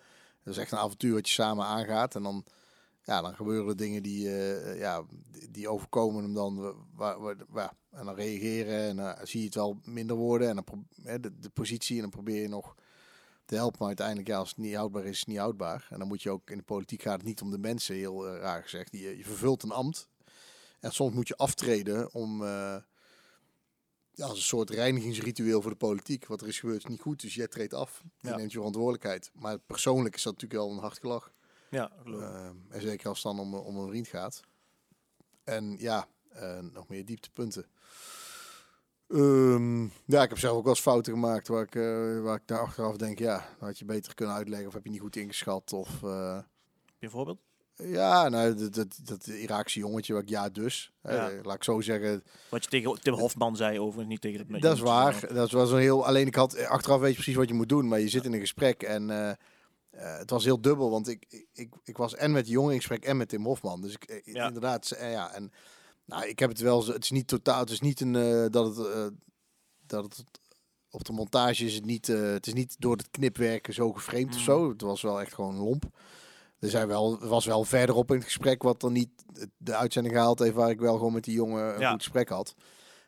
Dat 0.42 0.54
is 0.54 0.60
echt 0.60 0.72
een 0.72 0.78
avontuur 0.78 1.14
wat 1.14 1.28
je 1.28 1.34
samen 1.34 1.64
aangaat. 1.64 2.14
En 2.14 2.22
dan, 2.22 2.44
ja, 3.02 3.20
dan 3.20 3.34
gebeuren 3.34 3.68
er 3.68 3.76
dingen 3.76 4.02
die, 4.02 4.28
eh, 4.28 4.78
ja, 4.78 5.04
die, 5.50 5.68
overkomen 5.68 6.22
hem 6.22 6.34
dan. 6.34 6.74
Waar, 6.94 7.36
waar, 7.48 7.72
en 7.90 8.04
dan 8.04 8.14
reageren 8.14 8.88
en 8.88 8.96
dan 8.96 9.16
zie 9.22 9.40
je 9.40 9.46
het 9.46 9.54
wel 9.54 9.80
minder 9.84 10.16
worden. 10.16 10.48
En 10.48 10.54
dan 10.56 10.86
de 11.40 11.50
positie 11.50 11.96
en 11.96 12.02
dan 12.02 12.10
probeer 12.10 12.42
je 12.42 12.48
nog 12.48 12.74
te 13.44 13.54
helpen. 13.54 13.78
Maar 13.78 13.88
uiteindelijk, 13.88 14.28
ja, 14.28 14.38
als 14.38 14.48
het 14.48 14.58
niet 14.58 14.74
houdbaar 14.74 15.04
is, 15.04 15.10
is 15.10 15.18
het 15.18 15.28
niet 15.28 15.38
houdbaar. 15.38 15.86
En 15.90 15.98
dan 15.98 16.08
moet 16.08 16.22
je 16.22 16.30
ook, 16.30 16.50
in 16.50 16.56
de 16.56 16.62
politiek 16.62 17.02
gaat 17.02 17.18
het 17.18 17.26
niet 17.26 17.42
om 17.42 17.50
de 17.50 17.58
mensen, 17.58 17.94
heel 17.94 18.28
eh, 18.28 18.40
raar 18.40 18.62
gezegd. 18.62 18.92
Je, 18.92 19.16
je 19.16 19.24
vervult 19.24 19.62
een 19.62 19.70
ambt. 19.70 20.08
En 20.80 20.92
soms 20.92 21.14
moet 21.14 21.28
je 21.28 21.36
aftreden 21.36 22.14
om... 22.14 22.44
eh, 22.44 22.76
ja, 24.20 24.26
als 24.26 24.36
een 24.38 24.44
soort 24.44 24.70
reinigingsritueel 24.70 25.62
voor 25.62 25.70
de 25.70 25.76
politiek. 25.76 26.26
Wat 26.26 26.40
er 26.40 26.48
is 26.48 26.60
gebeurd 26.60 26.78
is 26.78 26.84
niet 26.90 27.00
goed, 27.00 27.20
dus 27.20 27.34
jij 27.34 27.48
treedt 27.48 27.74
af. 27.74 28.02
Je 28.18 28.28
Ja. 28.28 28.36
neemt 28.36 28.50
je 28.52 28.56
verantwoordelijkheid. 28.56 29.30
Maar 29.34 29.58
persoonlijk 29.58 30.14
is 30.14 30.22
dat 30.22 30.32
natuurlijk 30.32 30.60
wel 30.60 30.70
een 30.72 30.78
hard 30.82 30.98
gelach. 30.98 31.32
Ja. 31.70 31.92
Ehm, 32.04 32.54
en 32.68 32.80
zeker 32.80 33.08
als 33.08 33.22
het 33.22 33.36
dan 33.36 33.40
om, 33.46 33.54
om 33.54 33.76
een 33.76 33.88
vriend 33.88 34.08
gaat. 34.08 34.40
En 35.44 35.76
ja, 35.78 36.08
eh, 36.28 36.58
nog 36.58 36.88
meer 36.88 37.04
dieptepunten. 37.04 37.66
Ehm, 39.08 39.82
ja, 40.04 40.22
ik 40.22 40.28
heb 40.28 40.38
zelf 40.38 40.56
ook 40.56 40.62
wel 40.64 40.72
eens 40.72 40.82
fouten 40.82 41.12
gemaakt 41.12 41.48
waar 41.48 41.62
ik, 41.62 41.74
eh, 41.74 42.20
waar 42.22 42.36
ik 42.36 42.46
daar 42.46 42.60
achteraf 42.60 42.96
denk, 42.96 43.18
ja, 43.18 43.48
had 43.58 43.78
je 43.78 43.84
beter 43.84 44.14
kunnen 44.14 44.34
uitleggen 44.34 44.68
of 44.68 44.74
heb 44.74 44.84
je 44.84 44.90
niet 44.90 45.00
goed 45.00 45.16
ingeschat. 45.16 45.72
Of, 45.72 46.02
eh, 46.02 46.38
Ja, 47.82 48.28
nou, 48.28 48.54
dat, 48.54 48.74
dat, 48.74 48.98
dat 49.04 49.26
Iraakse 49.26 49.78
jongetje, 49.78 50.12
waar 50.12 50.22
ik 50.22 50.28
ja 50.28 50.48
dus. 50.48 50.92
laat 51.42 51.54
ik 51.54 51.64
zo 51.64 51.80
zeggen, 51.80 52.22
Wat 52.50 52.64
je 52.64 52.70
tegen 52.70 53.00
Tim 53.00 53.14
Hofman 53.14 53.56
zei 53.56 53.80
over 53.80 54.06
niet 54.06 54.20
tegen 54.20 54.46
het 54.52 54.62
Dat 54.62 54.74
is 54.76 54.80
waar. 54.82 55.34
Dat 55.34 55.50
was 55.50 55.70
een 55.70 55.78
heel. 55.78 56.06
Alleen 56.06 56.26
ik 56.26 56.34
had 56.34 56.66
achteraf 56.66 57.00
weet 57.00 57.08
je 57.08 57.14
precies 57.14 57.34
wat 57.34 57.48
je 57.48 57.54
moet 57.54 57.68
doen, 57.68 57.88
maar 57.88 58.00
je 58.00 58.08
zit 58.08 58.24
in 58.24 58.32
een 58.32 58.40
gesprek 58.40 58.82
en 58.82 59.10
eh, 59.10 59.30
eh, 59.30 60.18
het 60.18 60.30
was 60.30 60.44
heel 60.44 60.60
dubbel, 60.60 60.90
want 60.90 61.08
ik, 61.08 61.24
ik- 61.28 61.46
ik, 61.52 61.74
ik 61.84 61.96
was 61.96 62.14
en 62.14 62.32
met 62.32 62.44
die 62.44 62.52
jongen 62.52 62.70
in 62.72 62.76
gesprek 62.78 63.04
en 63.04 63.16
met 63.16 63.28
Tim 63.28 63.44
Hofman. 63.44 63.80
Dus 63.80 63.92
ik, 63.94 64.04
eh, 64.04 64.34
Ja. 64.34 64.46
inderdaad, 64.46 64.88
ja. 65.00 65.32
En 65.34 65.52
nou, 66.04 66.26
ik 66.28 66.38
heb 66.38 66.48
het 66.48 66.60
wel. 66.60 66.86
Het 66.86 67.04
is 67.04 67.10
niet 67.10 67.26
totaal. 67.28 67.60
Het 67.60 67.70
is 67.70 67.80
niet 67.80 68.00
een 68.00 68.12
dat 68.50 68.76
het 68.76 69.12
dat 69.86 70.04
het 70.04 70.24
op 70.90 71.04
de 71.04 71.12
montage 71.12 71.64
is 71.64 71.74
het 71.74 71.84
niet. 71.84 72.06
het 72.06 72.46
is 72.46 72.52
niet 72.52 72.76
door 72.78 72.96
het 72.96 73.10
knipwerken 73.10 73.74
zo 73.74 73.92
geframed 73.92 74.28
of 74.28 74.34
Mm. 74.36 74.40
zo. 74.44 74.68
Het 74.68 74.80
was 74.80 75.02
wel 75.02 75.20
echt 75.20 75.34
gewoon 75.34 75.56
lomp. 75.56 75.84
Er 76.60 76.70
zijn 76.70 76.88
wel, 76.88 77.20
er 77.22 77.28
was 77.28 77.44
wel 77.44 77.64
verderop 77.64 78.08
in 78.10 78.16
het 78.16 78.24
gesprek 78.24 78.62
wat 78.62 78.80
dan 78.80 78.92
niet 78.92 79.10
de 79.56 79.74
uitzending 79.76 80.14
gehaald 80.14 80.38
heeft, 80.38 80.54
waar 80.54 80.70
ik 80.70 80.80
wel 80.80 80.96
gewoon 80.96 81.12
met 81.12 81.24
die 81.24 81.34
jongen 81.34 81.74
een 81.74 81.80
Ja. 81.80 81.90
goed 81.90 82.02
gesprek 82.02 82.28
had. 82.28 82.54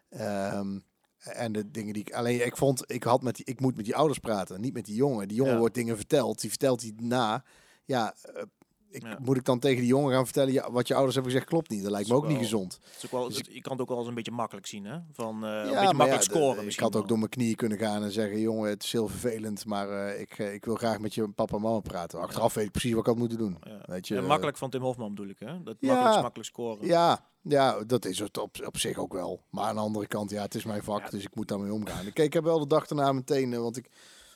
Ehm, 0.08 0.78
en 1.18 1.52
de 1.52 1.70
dingen 1.70 1.92
die 1.92 2.02
ik 2.02 2.12
alleen 2.14 2.46
ik 2.46 2.56
vond, 2.56 2.82
ik 2.92 3.02
had 3.02 3.22
met 3.22 3.36
die, 3.36 3.44
ik 3.44 3.60
moet 3.60 3.76
met 3.76 3.84
die 3.84 3.96
ouders 3.96 4.18
praten, 4.18 4.60
niet 4.60 4.72
met 4.74 4.84
die 4.84 4.94
jongen. 4.94 5.28
Die 5.28 5.36
jongen 5.36 5.52
Ja. 5.52 5.58
wordt 5.58 5.74
dingen 5.74 5.96
verteld, 5.96 6.40
die 6.40 6.50
vertelt 6.50 6.80
die 6.80 6.94
na. 6.98 7.44
Ja, 7.84 8.14
eh, 8.22 8.42
ik, 8.92 9.02
Ja. 9.02 9.18
moet 9.22 9.36
ik 9.36 9.44
dan 9.44 9.58
tegen 9.58 9.78
die 9.78 9.86
jongen 9.86 10.12
gaan 10.12 10.24
vertellen, 10.24 10.52
ja, 10.52 10.70
wat 10.70 10.86
je 10.88 10.94
ouders 10.94 11.14
hebben 11.14 11.32
gezegd 11.32 11.50
klopt 11.50 11.70
niet. 11.70 11.82
Dat 11.82 11.90
lijkt 11.90 12.08
me 12.08 12.14
ook 12.14 12.22
niet 12.22 12.32
wel- 12.32 12.42
gezond. 12.42 12.78
Ook 13.04 13.10
wel, 13.10 13.28
Dus 13.28 13.36
het- 13.36 13.46
je 13.52 13.60
kan 13.60 13.72
het 13.72 13.80
ook 13.80 13.88
wel 13.88 13.98
eens 13.98 14.08
een 14.08 14.14
beetje 14.14 14.30
makkelijk 14.30 14.66
zien, 14.66 14.84
hè? 14.84 14.98
Van 15.12 15.44
eh, 15.44 15.50
een 15.50 15.62
beetje 15.62 15.74
makkelijk 15.78 16.10
ja, 16.10 16.16
de- 16.16 16.22
scoren 16.22 16.66
Ik 16.68 16.78
had 16.78 16.96
ook 16.96 17.08
door 17.08 17.18
mijn 17.18 17.30
knieën 17.30 17.56
kunnen 17.56 17.78
gaan 17.78 18.02
en 18.02 18.12
zeggen, 18.12 18.40
jongen, 18.40 18.70
het 18.70 18.82
is 18.82 18.92
heel 18.92 19.08
vervelend, 19.08 19.66
maar 19.66 19.88
eh, 19.90 20.20
ik, 20.20 20.38
eh, 20.38 20.52
ik 20.54 20.64
wil 20.64 20.74
graag 20.74 20.98
met 20.98 21.14
je 21.14 21.28
papa 21.28 21.56
en 21.56 21.62
mama 21.62 21.80
praten. 21.80 22.20
Achteraf 22.20 22.54
weet 22.54 22.64
ik 22.64 22.70
precies 22.70 22.90
wat 22.90 23.00
ik 23.00 23.06
had 23.06 23.16
moeten 23.16 23.38
doen. 23.38 23.58
Weet 23.84 24.08
je, 24.08 24.16
En 24.16 24.26
makkelijk 24.26 24.56
van 24.56 24.70
Tim 24.70 24.82
Hofman 24.82 25.08
bedoel 25.14 25.30
ik, 25.30 25.38
hè? 25.38 25.62
Dat 25.62 25.76
Ja. 25.80 25.92
makkelijk, 25.92 26.22
makkelijk 26.22 26.48
scoren. 26.48 26.86
Ja, 26.86 27.24
ja, 27.42 27.84
dat 27.86 28.04
is 28.04 28.18
het 28.18 28.38
op, 28.38 28.56
op 28.66 28.78
zich 28.78 28.98
ook 28.98 29.12
wel. 29.12 29.42
Maar 29.50 29.64
aan 29.64 29.74
de 29.74 29.80
andere 29.80 30.06
kant, 30.06 30.30
ja, 30.30 30.42
het 30.42 30.54
is 30.54 30.64
mijn 30.64 30.82
vak, 30.82 31.02
Ja. 31.02 31.10
dus 31.10 31.22
ik 31.22 31.34
moet 31.34 31.48
daarmee 31.48 31.72
omgaan. 31.72 32.06
Ik, 32.06 32.18
ik 32.18 32.32
heb 32.32 32.44
wel 32.44 32.58
de 32.58 32.66
dag 32.66 32.86
daarna 32.86 33.12
meteen, 33.12 33.60
want 33.60 33.76
ik, 33.76 33.88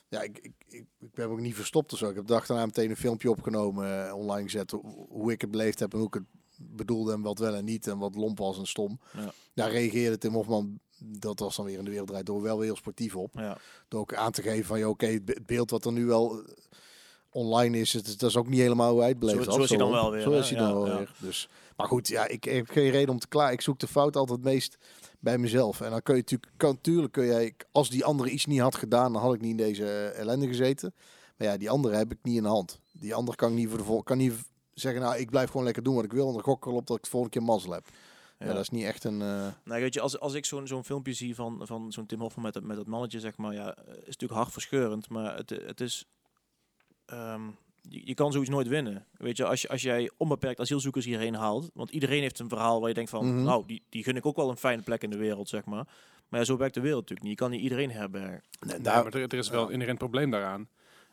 ja, 0.09 0.21
ik, 0.21 0.37
ik, 0.37 0.53
ik, 0.67 0.85
ik 0.99 1.13
ben 1.13 1.27
ook 1.29 1.39
niet 1.39 1.55
verstopt 1.55 1.93
of 1.93 1.97
zo. 1.99 2.09
Ik 2.09 2.15
heb 2.15 2.27
de 2.27 2.33
dag 2.33 2.45
daarna 2.45 2.65
meteen 2.65 2.89
een 2.89 2.95
filmpje 2.97 3.29
opgenomen, 3.29 4.07
eh, 4.07 4.13
online 4.15 4.43
gezet, 4.43 4.71
hoe, 5.09 5.31
ik 5.31 5.41
het 5.41 5.51
beleefd 5.51 5.79
heb 5.79 5.91
en 5.93 5.97
hoe 5.99 6.07
ik 6.07 6.13
het 6.13 6.23
bedoelde 6.57 7.13
en 7.13 7.21
wat 7.21 7.39
wel 7.39 7.55
en 7.55 7.65
niet 7.65 7.87
en 7.87 7.97
wat 7.97 8.15
lomp 8.15 8.37
was 8.37 8.57
en 8.57 8.67
stom. 8.67 8.99
Ja. 9.13 9.31
Daar 9.53 9.71
reageerde 9.71 10.17
Tim 10.17 10.33
Hofman, 10.33 10.79
dat 10.97 11.39
was 11.39 11.55
dan 11.55 11.65
weer 11.65 11.77
in 11.77 11.83
de 11.83 11.89
wereld 11.89 12.07
draait 12.09 12.25
door, 12.25 12.41
wel 12.41 12.57
weer 12.57 12.65
heel 12.65 12.75
sportief 12.75 13.15
op. 13.15 13.33
Ja. 13.33 13.57
Door 13.87 13.99
ook 13.99 14.13
aan 14.13 14.31
te 14.31 14.41
geven 14.41 14.65
van, 14.65 14.79
ja, 14.79 14.89
oké, 14.89 15.05
het 15.05 15.25
be- 15.25 15.31
het 15.33 15.45
beeld 15.45 15.69
wat 15.71 15.85
er 15.85 15.91
nu 15.91 16.05
wel 16.05 16.37
eh, 16.43 16.53
online 17.29 17.77
is, 17.79 17.93
het, 17.93 18.19
dat 18.19 18.29
is 18.29 18.37
ook 18.37 18.47
niet 18.47 18.59
helemaal 18.59 18.91
hoe 18.91 18.99
hij 18.99 19.09
het 19.09 19.19
beleefd 19.19 19.43
Zo- 19.43 19.51
zo 19.51 19.61
is 19.63 19.69
hij 19.69 19.77
dan 19.77 19.91
wel 19.91 20.11
weer, 20.11 20.21
Zo 20.21 20.31
is 20.31 20.49
hij 20.49 20.59
dan 20.59 20.67
Ja, 20.67 20.73
wel 20.73 20.97
weer. 20.97 21.11
Dus, 21.19 21.49
maar 21.77 21.87
goed, 21.87 22.07
ja, 22.07 22.25
ik, 22.27 22.45
ik 22.45 22.53
heb 22.53 22.69
geen 22.69 22.89
reden 22.89 23.09
om 23.09 23.19
te 23.19 23.27
klaar. 23.27 23.51
Ik 23.51 23.61
zoek 23.61 23.79
de 23.79 23.87
fout 23.87 24.15
altijd 24.15 24.37
het 24.39 24.47
meest 24.47 24.77
bij 25.19 25.37
mezelf. 25.37 25.81
En 25.81 25.89
dan 25.91 26.01
kun 26.01 26.15
je 26.15 26.21
natuurlijk, 26.21 26.51
kan, 26.57 26.73
natuurlijk 26.73 27.13
kun 27.13 27.25
jij, 27.25 27.53
als 27.71 27.89
die 27.89 28.05
andere 28.05 28.29
iets 28.29 28.45
niet 28.45 28.59
had 28.59 28.75
gedaan, 28.75 29.13
dan 29.13 29.21
had 29.21 29.33
ik 29.33 29.41
niet 29.41 29.51
in 29.51 29.57
deze 29.57 30.07
ellende 30.07 30.47
gezeten. 30.47 30.93
Maar 31.37 31.47
ja, 31.47 31.57
die 31.57 31.69
andere 31.69 31.95
heb 31.95 32.11
ik 32.11 32.17
niet 32.21 32.35
in 32.37 32.43
de 32.43 32.49
hand. 32.49 32.79
Die 32.91 33.15
andere 33.15 33.37
kan 33.37 33.49
ik 33.51 33.55
niet 33.57 33.69
voor 33.69 33.77
de 33.77 33.83
vol, 33.83 34.03
kan 34.03 34.17
niet 34.17 34.33
zeggen, 34.73 35.01
nou, 35.01 35.17
ik 35.17 35.29
blijf 35.29 35.49
gewoon 35.49 35.65
lekker 35.65 35.83
doen 35.83 35.95
wat 35.95 36.03
ik 36.03 36.11
wil. 36.11 36.27
En 36.27 36.33
dan 36.33 36.43
gok 36.43 36.57
ik 36.57 36.65
erop 36.71 36.87
dat 36.87 36.97
ik 36.97 37.03
de 37.03 37.09
volgende 37.09 37.37
keer 37.37 37.47
mazzel 37.47 37.71
heb. 37.71 37.85
Ja, 38.39 38.45
Ja. 38.45 38.53
dat 38.53 38.61
is 38.61 38.69
niet 38.69 38.83
echt 38.85 39.03
een. 39.03 39.21
eh, 39.21 39.47
Nou, 39.63 39.81
weet 39.81 39.93
je, 39.93 40.01
als, 40.01 40.19
als 40.19 40.33
ik 40.33 40.45
zo'n 40.45 40.67
zo'n 40.67 40.83
filmpje 40.83 41.13
zie 41.13 41.35
van, 41.35 41.59
van 41.63 41.91
zo'n 41.91 42.05
Tim 42.05 42.19
Hofman 42.19 42.43
met, 42.43 42.53
dat- 42.53 42.63
met 42.63 42.77
dat 42.77 42.87
mannetje, 42.87 43.19
zeg 43.19 43.37
maar, 43.37 43.53
ja, 43.53 43.77
is 43.87 44.05
natuurlijk 44.05 44.31
hartverscheurend, 44.39 45.09
maar 45.09 45.35
het, 45.37 45.49
het 45.49 45.81
is... 45.81 46.05
ehm, 47.05 47.41
je, 47.89 48.01
je 48.05 48.13
kan 48.13 48.31
zoiets 48.31 48.49
nooit 48.49 48.67
winnen. 48.67 49.05
Weet 49.17 49.37
je, 49.37 49.45
als, 49.45 49.61
je, 49.61 49.67
als 49.69 49.81
jij 49.81 50.11
onbeperkt 50.17 50.59
asielzoekers 50.59 51.05
hierheen 51.05 51.33
haalt, 51.35 51.69
want 51.73 51.89
iedereen 51.89 52.21
heeft 52.21 52.39
een 52.39 52.49
verhaal 52.49 52.79
waar 52.79 52.89
je 52.89 52.95
denkt 52.95 53.09
van, 53.09 53.25
Mhm. 53.33 53.43
nou, 53.43 53.63
die, 53.67 53.81
die 53.89 54.03
gun 54.03 54.15
ik 54.15 54.25
ook 54.25 54.35
wel 54.35 54.49
een 54.49 54.57
fijne 54.57 54.81
plek 54.81 55.03
in 55.03 55.09
de 55.09 55.17
wereld, 55.17 55.49
zeg 55.49 55.65
maar. 55.65 55.87
Maar 56.29 56.39
ja, 56.39 56.45
zo 56.45 56.57
werkt 56.57 56.73
de 56.73 56.81
wereld 56.81 56.99
natuurlijk 57.01 57.27
niet. 57.27 57.37
Je 57.37 57.43
kan 57.45 57.51
niet 57.51 57.61
iedereen 57.61 57.91
herbergen. 57.91 58.43
nee, 58.59 58.77
Ja, 58.83 59.03
maar 59.03 59.13
er, 59.13 59.21
er 59.21 59.33
is 59.33 59.49
wel 59.49 59.65
een 59.67 59.71
inherent 59.73 59.97
probleem 59.97 60.31
daaraan. 60.31 60.67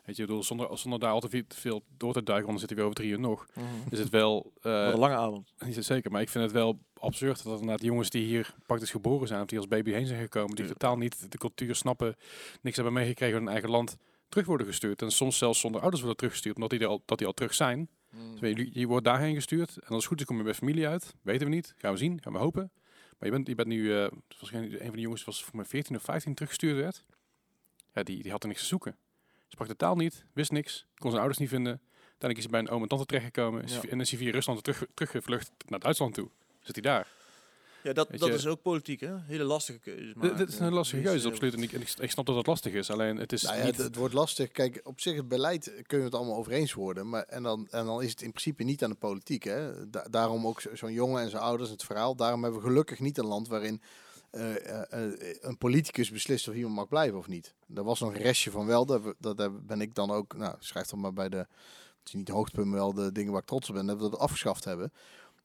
Weet 0.05 0.15
je, 0.15 0.25
bedoel, 0.25 0.43
zonder, 0.43 0.77
zonder 0.77 0.99
daar 0.99 1.11
al 1.11 1.19
te 1.19 1.43
veel, 1.47 1.83
door 1.97 2.13
te 2.13 2.23
duiken, 2.23 2.45
want 2.47 2.59
dan 2.59 2.67
zitten 2.67 2.77
we 2.77 2.83
over 2.83 2.95
drie 2.95 3.09
uur 3.11 3.19
nog. 3.19 3.45
Is 3.89 3.99
het 3.99 4.09
wel, 4.09 4.51
eh, 4.61 4.83
Wat 4.85 4.93
een 4.93 4.99
lange 4.99 5.15
avond. 5.15 5.53
niet 5.65 5.85
zeker, 5.85 6.11
maar 6.11 6.21
ik 6.21 6.29
vind 6.29 6.43
het 6.43 6.53
wel 6.53 6.79
absurd 6.99 7.43
dat 7.43 7.59
inderdaad 7.59 7.81
jongens 7.85 8.09
die 8.09 8.25
hier 8.25 8.55
praktisch 8.65 8.91
geboren 8.91 9.27
zijn, 9.27 9.41
of 9.41 9.47
die 9.47 9.57
als 9.57 9.67
baby 9.67 9.91
heen 9.91 10.05
zijn 10.07 10.21
gekomen, 10.21 10.55
die 10.55 10.65
Ja. 10.65 10.71
totaal 10.71 10.97
niet 10.97 11.31
de 11.31 11.37
cultuur 11.37 11.75
snappen, 11.75 12.15
niks 12.61 12.75
hebben 12.75 12.93
meegekregen 12.93 13.35
in 13.37 13.41
hun 13.43 13.51
eigen 13.51 13.69
land, 13.69 13.97
terug 14.35 14.47
worden 14.47 14.67
gestuurd. 14.67 15.01
En 15.01 15.11
soms 15.11 15.37
zelfs 15.37 15.59
zonder 15.59 15.81
ouders 15.81 16.01
worden 16.01 16.17
teruggestuurd, 16.19 16.55
omdat 16.55 16.69
die 16.69 16.79
er 16.79 16.87
al, 16.87 17.03
dat 17.05 17.17
die 17.17 17.27
al 17.27 17.33
terug 17.33 17.53
zijn. 17.53 17.89
Dus 18.31 18.39
weet 18.39 18.57
je, 18.57 18.79
je 18.79 18.87
wordt 18.87 19.05
daarheen 19.05 19.35
gestuurd 19.35 19.77
en 19.77 19.87
als 19.87 19.95
het 19.95 20.05
goed 20.05 20.19
is 20.19 20.25
kom 20.25 20.37
je 20.37 20.43
bij 20.43 20.53
familie 20.53 20.87
uit. 20.87 21.13
Weten 21.21 21.47
we 21.47 21.53
niet, 21.53 21.73
gaan 21.77 21.91
we 21.91 21.97
zien, 21.97 22.21
gaan 22.21 22.33
we 22.33 22.39
hopen. 22.39 22.71
Maar 23.19 23.29
je 23.29 23.31
bent, 23.31 23.47
je 23.47 23.55
bent 23.55 23.67
nu, 23.67 23.93
eh 24.03 24.11
waarschijnlijk 24.39 24.79
een 24.79 24.85
van 24.87 24.95
de 24.95 25.01
jongens 25.01 25.23
was 25.23 25.43
voor 25.43 25.55
mij 25.55 25.65
14 25.65 25.95
of 25.95 26.01
15 26.03 26.33
teruggestuurd 26.33 26.75
werd. 26.77 27.03
Ja, 27.93 28.03
die, 28.03 28.21
die 28.23 28.31
had 28.31 28.41
er 28.43 28.47
niks 28.49 28.61
te 28.61 28.67
zoeken. 28.67 28.97
Sprak 29.47 29.67
de 29.67 29.75
taal 29.75 29.95
niet, 29.95 30.25
wist 30.33 30.51
niks, 30.51 30.85
kon 30.97 31.09
zijn 31.09 31.21
ouders 31.21 31.39
niet 31.39 31.49
vinden. 31.49 31.81
Uiteindelijk 31.93 32.37
is 32.37 32.43
hij 32.43 32.51
bij 32.51 32.59
een 32.59 32.69
oom 32.69 32.81
en 32.81 32.87
tante 32.87 33.05
terechtgekomen 33.05 33.67
Ja. 33.67 33.81
en 33.89 33.99
is 33.99 34.09
hij 34.09 34.19
via 34.19 34.31
Rusland 34.31 34.63
terug, 34.63 34.85
teruggevlucht 34.93 35.51
naar 35.65 35.79
Duitsland 35.79 36.13
toe. 36.13 36.29
Zit 36.61 36.75
hij 36.75 36.83
daar. 36.83 37.07
Ja, 37.85 37.93
dat, 37.93 38.07
dat 38.17 38.29
is 38.29 38.47
ook 38.47 38.61
politiek, 38.61 38.99
hè? 38.99 39.15
Hele 39.19 39.43
lastige 39.43 39.79
keuzes. 39.79 40.05
Dit- 40.05 40.15
maken. 40.15 40.37
Dit 40.37 40.47
is 40.49 40.59
een 40.59 40.73
lastige 40.73 41.01
keuze, 41.01 41.27
absoluut. 41.27 41.53
En 41.53 41.63
ik, 41.63 41.71
ik, 41.71 42.11
snap 42.11 42.25
dat 42.25 42.35
dat 42.35 42.47
lastig 42.47 42.73
is. 42.73 42.89
Alleen 42.89 43.17
het 43.17 43.33
is 43.33 43.41
Nou 43.43 43.57
ja, 43.57 43.65
niet... 43.65 43.75
het, 43.75 43.85
het 43.85 43.95
wordt 43.95 44.13
lastig. 44.13 44.51
Kijk, 44.51 44.81
op 44.83 44.99
zich 44.99 45.15
het 45.15 45.27
beleid 45.27 45.63
kunnen 45.63 45.85
we 45.87 46.03
het 46.03 46.13
allemaal 46.15 46.35
over 46.35 46.51
eens 46.51 46.73
worden. 46.73 47.09
Maar, 47.09 47.23
en, 47.23 47.43
dan, 47.43 47.67
en 47.69 47.85
dan 47.85 48.01
is 48.01 48.09
het 48.09 48.21
in 48.21 48.29
principe 48.29 48.63
niet 48.63 48.83
aan 48.83 48.89
de 48.89 48.95
politiek. 48.95 49.43
Hè? 49.43 49.89
Da- 49.89 50.07
daarom 50.09 50.47
ook 50.47 50.61
zo- 50.61 50.75
zo'n 50.75 50.93
jongen 50.93 51.21
en 51.21 51.29
zijn 51.29 51.41
ouders, 51.41 51.69
het 51.69 51.83
verhaal. 51.83 52.15
Daarom 52.15 52.43
hebben 52.43 52.61
we 52.61 52.67
gelukkig 52.67 52.99
niet 52.99 53.17
een 53.17 53.25
land 53.25 53.47
waarin 53.47 53.81
eh, 54.31 54.55
eh, 54.55 55.03
eh, 55.05 55.35
een 55.39 55.57
politicus 55.57 56.11
beslist 56.11 56.47
of 56.47 56.55
iemand 56.55 56.75
mag 56.75 56.87
blijven 56.87 57.17
of 57.17 57.27
niet. 57.27 57.53
Er 57.75 57.83
was 57.83 57.99
nog 57.99 58.13
een 58.13 58.21
restje 58.21 58.51
van 58.51 58.65
wel. 58.65 58.85
Dat, 58.85 59.01
we- 59.03 59.15
dat 59.19 59.37
heb- 59.37 59.53
ben 59.61 59.81
ik 59.81 59.95
dan 59.95 60.11
ook, 60.11 60.37
nou 60.37 60.55
schrijf 60.59 60.87
dan 60.87 60.99
maar 60.99 61.13
bij 61.13 61.29
de, 61.29 61.37
het 61.37 61.47
is 62.07 62.13
niet 62.13 62.29
hoogtepunt, 62.29 62.67
maar 62.67 62.79
wel 62.79 62.93
de 62.93 63.11
dingen 63.11 63.31
waar 63.31 63.41
ik 63.41 63.47
trots 63.47 63.69
op 63.69 63.75
ben, 63.75 63.85
dat 63.85 63.95
we 64.01 64.09
dat 64.09 64.19
afgeschaft 64.19 64.63
hebben. 64.63 64.93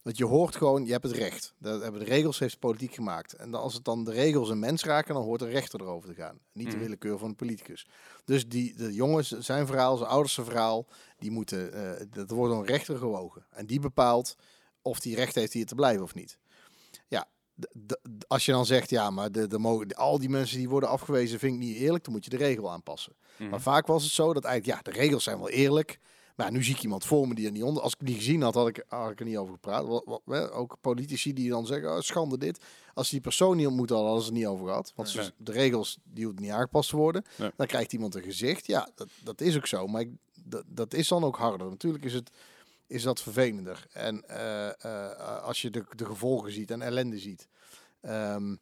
Want 0.02 0.16
je 0.16 0.24
hoort 0.24 0.56
gewoon, 0.56 0.84
je 0.86 0.92
hebt 0.92 1.04
het 1.04 1.16
recht. 1.16 1.54
Dat 1.58 1.82
hebben 1.82 2.00
de 2.00 2.06
regels 2.06 2.38
heeft 2.38 2.52
de 2.52 2.58
politiek 2.58 2.94
gemaakt. 2.94 3.32
En 3.32 3.54
als 3.54 3.74
het 3.74 3.84
dan 3.84 4.04
de 4.04 4.10
regels 4.12 4.48
een 4.48 4.58
mens 4.58 4.84
raken, 4.84 5.14
dan 5.14 5.22
hoort 5.22 5.40
de 5.40 5.48
rechter 5.48 5.80
erover 5.80 6.08
te 6.08 6.14
gaan. 6.14 6.38
Niet 6.52 6.66
de 6.66 6.72
Mhm. 6.76 6.82
willekeur 6.84 7.18
van 7.18 7.28
de 7.28 7.34
politicus. 7.34 7.86
Dus 8.24 8.48
die, 8.48 8.74
de 8.76 8.92
jongens, 8.94 9.28
zijn 9.30 9.66
verhaal, 9.66 9.96
zijn 9.96 10.08
ouders 10.10 10.34
zijn 10.34 10.46
verhaal, 10.46 10.86
die 11.18 11.30
moeten, 11.30 11.72
eh, 11.72 12.06
dat 12.10 12.30
wordt 12.30 12.52
door 12.52 12.60
een 12.62 12.68
rechter 12.68 12.96
gewogen. 12.98 13.46
En 13.50 13.66
die 13.66 13.80
bepaalt 13.80 14.34
of 14.82 15.00
die 15.00 15.14
recht 15.14 15.34
heeft 15.34 15.52
hier 15.52 15.66
te 15.66 15.74
blijven 15.74 16.02
of 16.02 16.14
niet. 16.14 16.38
Ja, 17.08 17.28
als 18.26 18.46
je 18.46 18.52
dan 18.52 18.66
zegt, 18.66 18.90
ja, 18.90 19.10
maar 19.10 19.32
de, 19.32 19.46
de, 19.46 19.58
mo- 19.58 19.84
de- 19.86 19.96
al 19.96 20.18
die 20.18 20.28
mensen 20.28 20.58
die 20.58 20.68
worden 20.68 20.88
afgewezen 20.88 21.38
vind 21.38 21.52
ik 21.52 21.58
niet 21.58 21.76
eerlijk, 21.76 22.04
dan 22.04 22.12
moet 22.12 22.24
je 22.24 22.30
de 22.30 22.36
regel 22.36 22.70
aanpassen. 22.70 23.16
Mhm. 23.38 23.50
Maar 23.50 23.60
vaak 23.60 23.86
was 23.86 24.02
het 24.02 24.12
zo 24.12 24.32
dat 24.32 24.44
eigenlijk, 24.44 24.84
ja, 24.84 24.92
de 24.92 24.98
regels 24.98 25.24
zijn 25.24 25.38
wel 25.38 25.48
eerlijk. 25.50 25.98
Maar 26.42 26.52
nu 26.52 26.62
zie 26.64 26.74
ik 26.74 26.82
iemand 26.82 27.04
voor 27.04 27.28
me 27.28 27.34
die 27.34 27.46
er 27.46 27.52
niet 27.52 27.62
onder. 27.62 27.82
Als 27.82 27.92
ik 27.98 28.06
die 28.06 28.14
gezien 28.14 28.42
had, 28.42 28.54
had 28.54 28.68
ik, 28.68 28.84
had 28.88 29.10
ik 29.10 29.20
er 29.20 29.26
niet 29.26 29.36
over 29.36 29.54
gepraat. 29.54 29.86
Wat, 29.86 30.02
wat, 30.04 30.22
hè, 30.24 30.52
ook 30.52 30.76
politici 30.80 31.32
die 31.32 31.50
dan 31.50 31.66
zeggen, 31.66 31.90
oh, 31.90 32.00
schande 32.00 32.38
dit. 32.38 32.58
Als 32.94 33.10
die 33.10 33.20
persoon 33.20 33.56
niet 33.56 33.66
ontmoet 33.66 33.88
hadden, 33.88 34.06
hadden 34.06 34.24
ze 34.24 34.30
het 34.30 34.40
niet 34.40 34.48
over 34.48 34.66
gehad. 34.66 34.92
Want 34.96 35.14
Nee. 35.14 35.30
de 35.36 35.52
regels, 35.52 35.98
die 36.04 36.24
hoeven 36.24 36.42
niet 36.42 36.50
aangepast 36.52 36.90
te 36.90 36.96
worden. 36.96 37.24
Nee. 37.36 37.50
Dan 37.56 37.66
krijgt 37.66 37.92
iemand 37.92 38.14
een 38.14 38.22
gezicht. 38.22 38.66
Ja, 38.66 38.88
dat, 38.94 39.08
dat 39.24 39.40
is 39.40 39.56
ook 39.56 39.66
zo. 39.66 39.86
Maar 39.86 40.00
ik, 40.00 40.10
dat, 40.44 40.64
dat 40.66 40.94
is 40.94 41.08
dan 41.08 41.24
ook 41.24 41.36
harder. 41.36 41.68
Natuurlijk 41.68 42.04
is 42.04 42.12
het 42.14 42.30
is 42.86 43.02
dat 43.02 43.20
vervelender. 43.22 43.86
En 43.92 44.28
eh, 44.28 44.84
eh, 44.84 45.42
als 45.42 45.62
je 45.62 45.70
de, 45.70 45.84
de 45.96 46.04
gevolgen 46.04 46.52
ziet 46.52 46.70
en 46.70 46.82
ellende 46.82 47.18
ziet. 47.18 47.48
Ehm, 48.00 48.56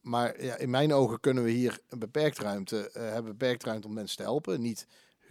maar 0.00 0.44
ja, 0.44 0.56
in 0.56 0.70
mijn 0.70 0.92
ogen 0.92 1.20
kunnen 1.20 1.44
we 1.44 1.50
hier 1.50 1.80
een 1.88 1.98
beperkt 1.98 2.38
ruimte, 2.38 2.90
eh, 2.90 3.02
hebben 3.02 3.36
beperkt 3.36 3.64
ruimte 3.64 3.86
om 3.86 3.92
mensen 3.92 4.16
te 4.16 4.22
helpen. 4.22 4.60
Niet, 4.60 4.86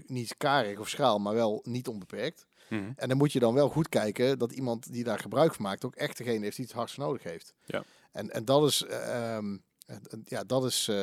niet 0.07 0.37
karig 0.37 0.79
of 0.79 0.89
schaal, 0.89 1.19
maar 1.19 1.33
wel 1.33 1.59
niet 1.63 1.87
onbeperkt. 1.87 2.45
Mhm. 2.69 2.91
En 2.95 3.07
dan 3.07 3.17
moet 3.17 3.31
je 3.31 3.39
dan 3.39 3.53
wel 3.53 3.69
goed 3.69 3.89
kijken 3.89 4.39
dat 4.39 4.51
iemand 4.51 4.93
die 4.93 5.03
daar 5.03 5.19
gebruik 5.19 5.53
van 5.53 5.65
maakt 5.65 5.85
ook 5.85 5.95
echt 5.95 6.17
degene 6.17 6.43
heeft 6.43 6.55
die 6.55 6.65
het 6.65 6.73
hardst 6.73 6.97
nodig 6.97 7.23
heeft. 7.23 7.53
Ja. 7.65 7.83
En, 8.11 8.29
en 8.29 8.45
dat 8.45 8.67
is, 8.67 8.83
eh, 8.83 9.35
ehm, 9.35 9.57
ja, 10.23 10.43
dat 10.43 10.65
is 10.65 10.87
eh, 10.87 10.95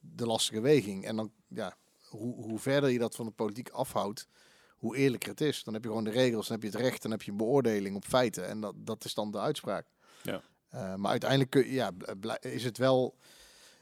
de 0.00 0.26
lastige 0.26 0.60
weging. 0.60 1.04
En 1.04 1.16
dan, 1.16 1.32
ja, 1.48 1.76
hoe, 2.08 2.34
hoe 2.34 2.58
verder 2.58 2.90
je 2.90 2.98
dat 2.98 3.14
van 3.14 3.26
de 3.26 3.32
politiek 3.32 3.68
afhoudt, 3.68 4.28
hoe 4.76 4.96
eerlijker 4.96 5.30
het 5.30 5.40
is. 5.40 5.64
Dan 5.64 5.74
heb 5.74 5.82
je 5.82 5.88
gewoon 5.88 6.04
de 6.04 6.10
regels, 6.10 6.48
dan 6.48 6.60
heb 6.60 6.70
je 6.70 6.76
het 6.76 6.86
recht, 6.86 7.02
dan 7.02 7.10
heb 7.10 7.22
je 7.22 7.30
een 7.30 7.36
beoordeling 7.36 7.96
op 7.96 8.04
feiten. 8.04 8.46
En 8.46 8.60
dat, 8.60 8.74
dat 8.76 9.04
is 9.04 9.14
dan 9.14 9.30
de 9.30 9.40
uitspraak. 9.40 9.86
Ja. 10.22 10.42
Eh, 10.68 10.94
maar 10.94 11.10
uiteindelijk 11.10 11.50
kun, 11.50 11.70
ja, 11.70 11.90
is 12.40 12.64
het 12.64 12.78
wel 12.78 13.16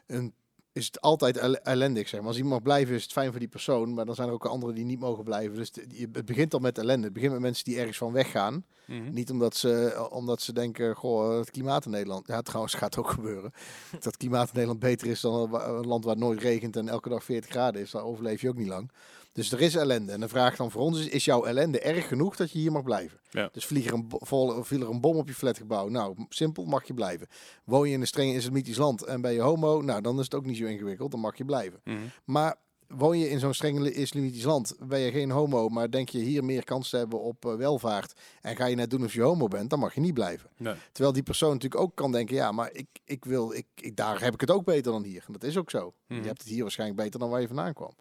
een 0.06 0.34
is 0.72 0.86
het 0.86 1.00
altijd 1.00 1.36
el- 1.36 1.54
ellendig, 1.56 2.08
zeg 2.08 2.20
maar. 2.20 2.28
Als 2.28 2.36
iemand 2.38 2.54
mag 2.54 2.62
blijven, 2.62 2.94
is 2.94 3.02
het 3.02 3.12
fijn 3.12 3.30
voor 3.30 3.38
die 3.38 3.48
persoon. 3.48 3.94
Maar 3.94 4.04
dan 4.04 4.14
zijn 4.14 4.28
er 4.28 4.34
ook 4.34 4.46
anderen 4.46 4.74
die 4.74 4.84
niet 4.84 5.00
mogen 5.00 5.24
blijven. 5.24 5.56
Dus 5.56 5.70
het- 6.12 6.26
begint 6.26 6.54
al 6.54 6.60
met 6.60 6.78
ellende. 6.78 7.04
Het 7.04 7.12
begint 7.12 7.32
met 7.32 7.40
mensen 7.40 7.64
die 7.64 7.78
ergens 7.78 7.98
van 7.98 8.12
weggaan. 8.12 8.64
Mhm. 8.86 9.12
Niet 9.12 9.30
omdat 9.30 9.56
ze, 9.56 10.06
omdat 10.10 10.42
ze 10.42 10.52
denken, 10.52 10.96
goh, 10.96 11.38
het 11.38 11.50
klimaat 11.50 11.84
in 11.84 11.90
Nederland... 11.90 12.26
Ja, 12.26 12.42
trouwens 12.42 12.74
gaat 12.82 12.96
ook 12.96 13.10
gebeuren. 13.10 13.52
Dat 13.90 14.04
het 14.04 14.16
klimaat 14.16 14.44
in 14.46 14.50
Nederland 14.52 14.80
beter 14.80 15.06
is 15.06 15.20
dan 15.20 15.54
een 15.54 15.86
land 15.86 16.04
waar 16.04 16.14
het 16.14 16.22
nooit 16.24 16.40
regent 16.40 16.76
en 16.76 16.88
elke 16.88 17.08
dag 17.08 17.24
40 17.24 17.50
graden 17.50 17.80
is. 17.80 17.90
Daar 17.90 18.04
overleef 18.04 18.40
je 18.40 18.48
ook 18.48 18.56
niet 18.56 18.68
lang. 18.68 18.90
Dus 19.32 19.52
er 19.52 19.60
is 19.60 19.74
ellende. 19.74 20.12
En 20.12 20.20
de 20.20 20.28
vraag 20.28 20.56
dan 20.56 20.70
voor 20.70 20.80
ons 20.82 20.98
is, 21.00 21.08
is 21.08 21.24
jouw 21.24 21.44
ellende 21.44 21.80
erg 21.80 22.08
genoeg 22.08 22.36
dat 22.36 22.50
je 22.50 22.58
hier 22.58 22.72
mag 22.72 22.82
blijven? 22.82 23.18
Ja. 23.30 23.48
Dus 23.52 23.66
vlieg 23.66 23.86
er 23.86 23.92
een, 23.94 24.06
vol- 24.08 24.62
viel 24.62 24.80
er 24.80 24.88
een 24.90 25.00
bom 25.00 25.16
op 25.16 25.28
je 25.28 25.34
flatgebouw. 25.34 25.88
Nou, 25.88 26.16
simpel, 26.28 26.64
mag 26.64 26.86
je 26.86 26.94
blijven. 26.94 27.26
Woon 27.64 27.88
je 27.88 27.94
in 27.94 28.00
een 28.00 28.06
streng 28.06 28.34
islamitisch 28.34 28.76
land 28.76 29.02
en 29.04 29.20
ben 29.20 29.32
je 29.32 29.40
homo? 29.40 29.80
Nou, 29.80 30.00
dan 30.00 30.18
is 30.18 30.24
het 30.24 30.34
ook 30.34 30.46
niet 30.46 30.56
zo 30.56 30.64
ingewikkeld. 30.64 31.10
Dan 31.10 31.20
mag 31.20 31.36
je 31.36 31.44
blijven. 31.44 31.80
Mhm. 31.84 31.96
Maar 32.24 32.56
woon 32.88 33.18
je 33.18 33.28
in 33.30 33.38
zo'n 33.38 33.54
streng 33.54 33.86
islamitisch 33.86 34.44
land, 34.44 34.74
ben 34.86 34.98
je 34.98 35.10
geen 35.10 35.30
homo, 35.30 35.68
maar 35.68 35.90
denk 35.90 36.08
je 36.08 36.18
hier 36.18 36.44
meer 36.44 36.64
kans 36.64 36.90
te 36.90 36.96
hebben 36.96 37.20
op 37.20 37.46
eh, 37.46 37.54
welvaart 37.54 38.12
en 38.40 38.56
ga 38.56 38.66
je 38.66 38.76
net 38.76 38.90
doen 38.90 39.04
of 39.04 39.12
je 39.12 39.20
homo 39.22 39.48
bent, 39.48 39.70
dan 39.70 39.78
mag 39.78 39.94
je 39.94 40.00
niet 40.00 40.14
blijven. 40.14 40.50
Nee. 40.56 40.74
Terwijl 40.92 41.14
die 41.14 41.22
persoon 41.22 41.52
natuurlijk 41.52 41.80
ook 41.82 41.94
kan 41.94 42.12
denken, 42.12 42.34
ja, 42.34 42.52
maar 42.52 42.70
ik, 42.72 42.86
ik 43.04 43.24
wil, 43.24 43.52
ik, 43.52 43.66
ik, 43.74 43.96
daar 43.96 44.20
heb 44.22 44.34
ik 44.34 44.40
het 44.40 44.50
ook 44.50 44.64
beter 44.64 44.92
dan 44.92 45.02
hier. 45.04 45.24
En 45.26 45.32
dat 45.32 45.42
is 45.44 45.56
ook 45.56 45.70
zo. 45.70 45.94
Mhm. 46.08 46.20
Je 46.20 46.26
hebt 46.26 46.40
het 46.40 46.48
hier 46.50 46.62
waarschijnlijk 46.62 47.00
beter 47.00 47.20
dan 47.20 47.30
waar 47.30 47.40
je 47.40 47.46
vandaan 47.46 47.72
kwam. 47.74 47.92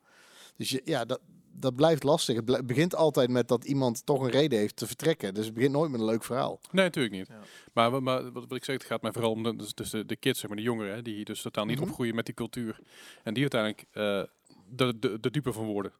Dus 0.58 0.70
je, 0.70 0.82
ja, 0.86 1.06
dat, 1.06 1.20
dat 1.54 1.76
blijft 1.76 2.04
lastig. 2.04 2.36
Het 2.36 2.46
bl- 2.46 2.64
begint 2.66 2.96
altijd 2.96 3.30
met 3.30 3.48
dat 3.48 3.64
iemand 3.64 4.06
toch 4.06 4.22
een 4.22 4.30
reden 4.30 4.60
heeft 4.60 4.76
te 4.76 4.88
vertrekken. 4.88 5.34
Dus 5.34 5.46
het 5.46 5.54
begint 5.54 5.74
nooit 5.74 5.92
met 5.92 6.00
een 6.00 6.06
leuk 6.06 6.24
verhaal. 6.24 6.60
Nee, 6.72 6.86
natuurlijk 6.86 7.16
niet. 7.16 7.28
Ja. 7.28 7.40
Maar, 7.74 8.04
maar 8.04 8.24
wat, 8.32 8.46
wat 8.48 8.58
ik 8.58 8.64
zeg, 8.66 8.76
het 8.76 8.86
gaat 8.86 9.02
mij 9.02 9.12
vooral 9.12 9.32
om 9.32 9.44
de, 9.44 9.56
dus, 9.56 9.74
dus 9.74 9.90
de, 9.90 10.06
de 10.06 10.16
kids, 10.16 10.40
zeg 10.40 10.48
maar, 10.50 10.58
de 10.58 10.64
jongeren, 10.64 10.96
hè, 10.96 11.02
die 11.02 11.26
dus 11.26 11.42
totaal 11.42 11.66
niet 11.66 11.80
Mhm. 11.80 11.88
opgroeien 11.88 12.16
met 12.16 12.26
die 12.26 12.36
cultuur. 12.36 12.80
En 13.24 13.34
die 13.34 13.42
uiteindelijk 13.42 13.86
eh, 13.92 14.24
de, 14.70 15.00
de, 15.00 15.20
de 15.20 15.32
dupe 15.32 15.54
van 15.54 15.66
worden. 15.66 15.92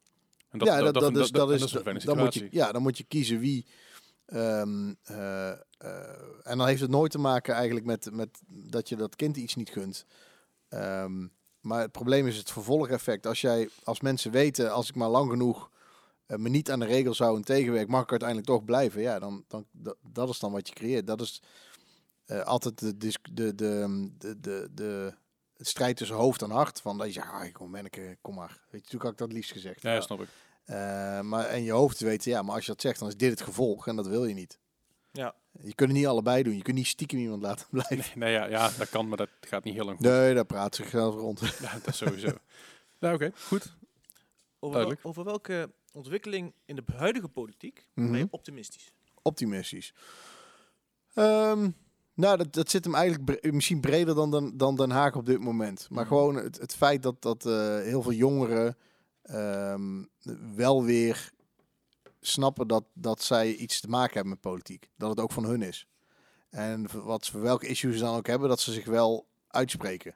En 0.50 0.60
ja, 0.64 0.82
dat, 0.82 0.94
dat, 0.94 1.18
is, 1.18 1.32
dat 1.32 1.50
en 1.50 1.56
is, 1.56 1.62
een 1.62 1.70
vervelende 1.70 2.06
dan 2.06 2.18
moet 2.18 2.34
je, 2.34 2.48
ja, 2.52 2.72
dan 2.72 2.82
moet 2.82 2.98
je 2.98 3.04
kiezen 3.04 3.40
wie. 3.40 3.66
ehm, 4.26 4.94
eh, 5.04 5.50
eh, 5.50 5.58
en 6.44 6.58
dan 6.58 6.68
heeft 6.68 6.82
het 6.82 6.90
nooit 6.90 7.12
te 7.12 7.18
maken 7.18 7.54
eigenlijk 7.56 7.86
met, 7.86 8.10
met 8.12 8.42
dat 8.48 8.90
je 8.90 8.96
dat 8.96 9.16
kind 9.16 9.38
iets 9.38 9.56
niet 9.56 9.70
gunt. 9.70 10.06
Ehm, 10.70 11.28
maar 11.62 11.82
het 11.82 11.92
probleem 11.92 12.28
is 12.28 12.38
het 12.38 12.52
vervolgeffect. 12.52 13.28
Als 13.28 13.42
jij, 13.42 13.70
als 13.84 14.02
mensen 14.02 14.32
weten, 14.32 14.72
als 14.74 14.90
ik 14.90 14.96
maar 14.96 15.10
lang 15.10 15.30
genoeg 15.30 15.70
eh, 16.26 16.38
me 16.38 16.50
niet 16.50 16.72
aan 16.72 16.80
de 16.80 16.86
regels 16.86 17.20
hou 17.20 17.36
en 17.36 17.44
tegenwerk, 17.44 17.88
mag 17.88 18.04
ik 18.04 18.10
uiteindelijk 18.10 18.50
toch 18.50 18.66
blijven. 18.66 19.02
Ja, 19.02 19.20
dan, 19.20 19.46
dan 19.48 19.66
dat, 20.02 20.30
is 20.30 20.40
dan 20.40 20.52
wat 20.52 20.68
je 20.68 20.74
creëert. 20.74 21.08
Dat 21.08 21.22
is 21.22 21.42
eh, 22.26 22.42
altijd 22.42 22.80
de, 22.80 22.98
de, 22.98 23.14
de, 23.32 23.56
de, 23.56 24.40
de, 24.40 24.70
de, 24.72 25.14
het 25.58 25.68
strijd 25.68 25.98
tussen 25.98 26.16
hoofd 26.16 26.42
en 26.42 26.52
hart. 26.52 26.82
Van 26.82 26.98
dat 26.98 27.08
je 27.08 27.14
zegt, 27.14 27.32
ah, 27.32 27.54
kom, 27.54 27.70
Menneke, 27.70 28.18
kom 28.22 28.36
maar. 28.36 28.50
Weet 28.50 28.60
je, 28.70 28.78
natuurlijk 28.78 29.04
had 29.04 29.12
ik 29.12 29.18
dat 29.18 29.28
het 29.28 29.38
liefst 29.38 29.52
gezegd. 29.52 29.82
Ja, 29.82 29.94
ja, 29.94 30.02
snap 30.02 30.22
ik. 30.22 30.28
Eh, 30.66 31.22
maar 31.22 31.46
en 31.46 31.64
je 31.64 31.72
hoofd 31.72 32.00
weten, 32.00 32.32
ja, 32.32 32.42
maar 32.42 32.56
als 32.56 32.66
je 32.66 32.72
dat 32.72 32.82
zegt, 32.82 33.00
dan 33.00 33.08
is 33.08 33.18
dit 33.18 33.30
het 33.30 33.42
gevolg 33.42 33.88
en 33.88 33.96
dat 33.96 34.08
wil 34.08 34.26
je 34.26 34.34
niet. 34.34 34.60
Ja. 35.12 35.36
Je 35.52 35.76
kunt 35.76 35.90
het 35.90 35.98
niet 35.98 36.08
allebei 36.08 36.44
doen. 36.44 36.56
Je 36.56 36.62
kunt 36.62 36.78
niet 36.78 36.88
stiekem 36.88 37.20
iemand 37.20 37.42
laten 37.42 37.66
blijven. 37.72 37.98
Nee, 37.98 38.08
nee 38.16 38.32
ja, 38.32 38.46
ja, 38.46 38.72
dat 38.78 38.90
kan, 38.90 39.08
maar 39.08 39.18
dat 39.18 39.30
gaat 39.42 39.64
niet 39.64 39.74
heel 39.74 39.86
lang 39.86 39.98
goed. 39.98 40.06
Nee, 40.06 40.34
daar 40.34 40.46
praat 40.46 40.76
zichzelf 40.76 41.16
rond. 41.16 41.40
Ja, 41.62 41.80
dat 41.84 41.96
sowieso. 41.96 42.28
nou, 43.00 43.16
oké, 43.16 43.32
goed. 43.36 43.62
Over, 43.64 43.76
wel- 44.60 44.72
Duidelijk. 44.72 45.00
over 45.04 45.24
welke 45.24 45.72
ontwikkeling 45.94 46.54
in 46.66 46.76
de 46.76 46.84
huidige 46.96 47.28
politiek 47.28 47.88
ben 47.94 48.06
Mhm. 48.06 48.16
je 48.16 48.28
optimistisch? 48.30 48.92
Optimistisch. 49.22 49.94
Ehm, 51.14 51.70
nou, 52.14 52.38
dat, 52.38 52.54
dat 52.54 52.70
zit 52.70 52.84
hem 52.84 52.96
eigenlijk 52.96 53.26
bre- 53.26 53.52
misschien 53.52 53.80
breder 53.82 54.16
dan, 54.16 54.32
dan, 54.32 54.58
dan 54.58 54.76
Den 54.76 54.90
Haag 54.92 55.16
op 55.16 55.26
dit 55.26 55.40
moment. 55.40 55.88
Maar 55.90 56.04
Mhm. 56.06 56.14
gewoon 56.14 56.36
het, 56.36 56.58
het 56.60 56.76
feit 56.76 57.04
dat, 57.04 57.22
dat 57.22 57.46
eh, 57.46 57.80
heel 57.80 58.02
veel 58.02 58.12
jongeren 58.12 58.78
ehm, 59.22 60.04
wel 60.56 60.84
weer 60.84 61.32
snappen 62.22 62.68
dat, 62.68 62.84
dat 62.94 63.22
zij 63.24 63.56
iets 63.56 63.80
te 63.80 63.88
maken 63.88 64.14
hebben 64.14 64.32
met 64.32 64.42
politiek. 64.42 64.90
Dat 64.98 65.10
het 65.10 65.20
ook 65.20 65.32
van 65.32 65.46
hun 65.46 65.62
is. 65.62 65.88
En 66.50 67.04
wat, 67.04 67.32
welke 67.32 67.68
issues 67.68 67.98
ze 67.98 68.04
dan 68.04 68.16
ook 68.16 68.28
hebben, 68.28 68.50
dat 68.50 68.60
ze 68.60 68.72
zich 68.72 68.86
wel 68.86 69.28
uitspreken. 69.48 70.16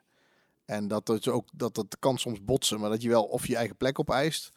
En 0.64 0.88
dat 0.88 1.08
het 1.08 1.28
ook 1.28 1.48
dat 1.52 1.76
het 1.76 1.96
kan 1.98 2.18
soms 2.18 2.44
botsen, 2.44 2.80
maar 2.80 2.90
dat 2.90 3.02
je 3.02 3.08
wel 3.08 3.24
of 3.24 3.46
je 3.46 3.56
eigen 3.56 3.76
plek 3.76 3.98
opeist. 3.98 4.52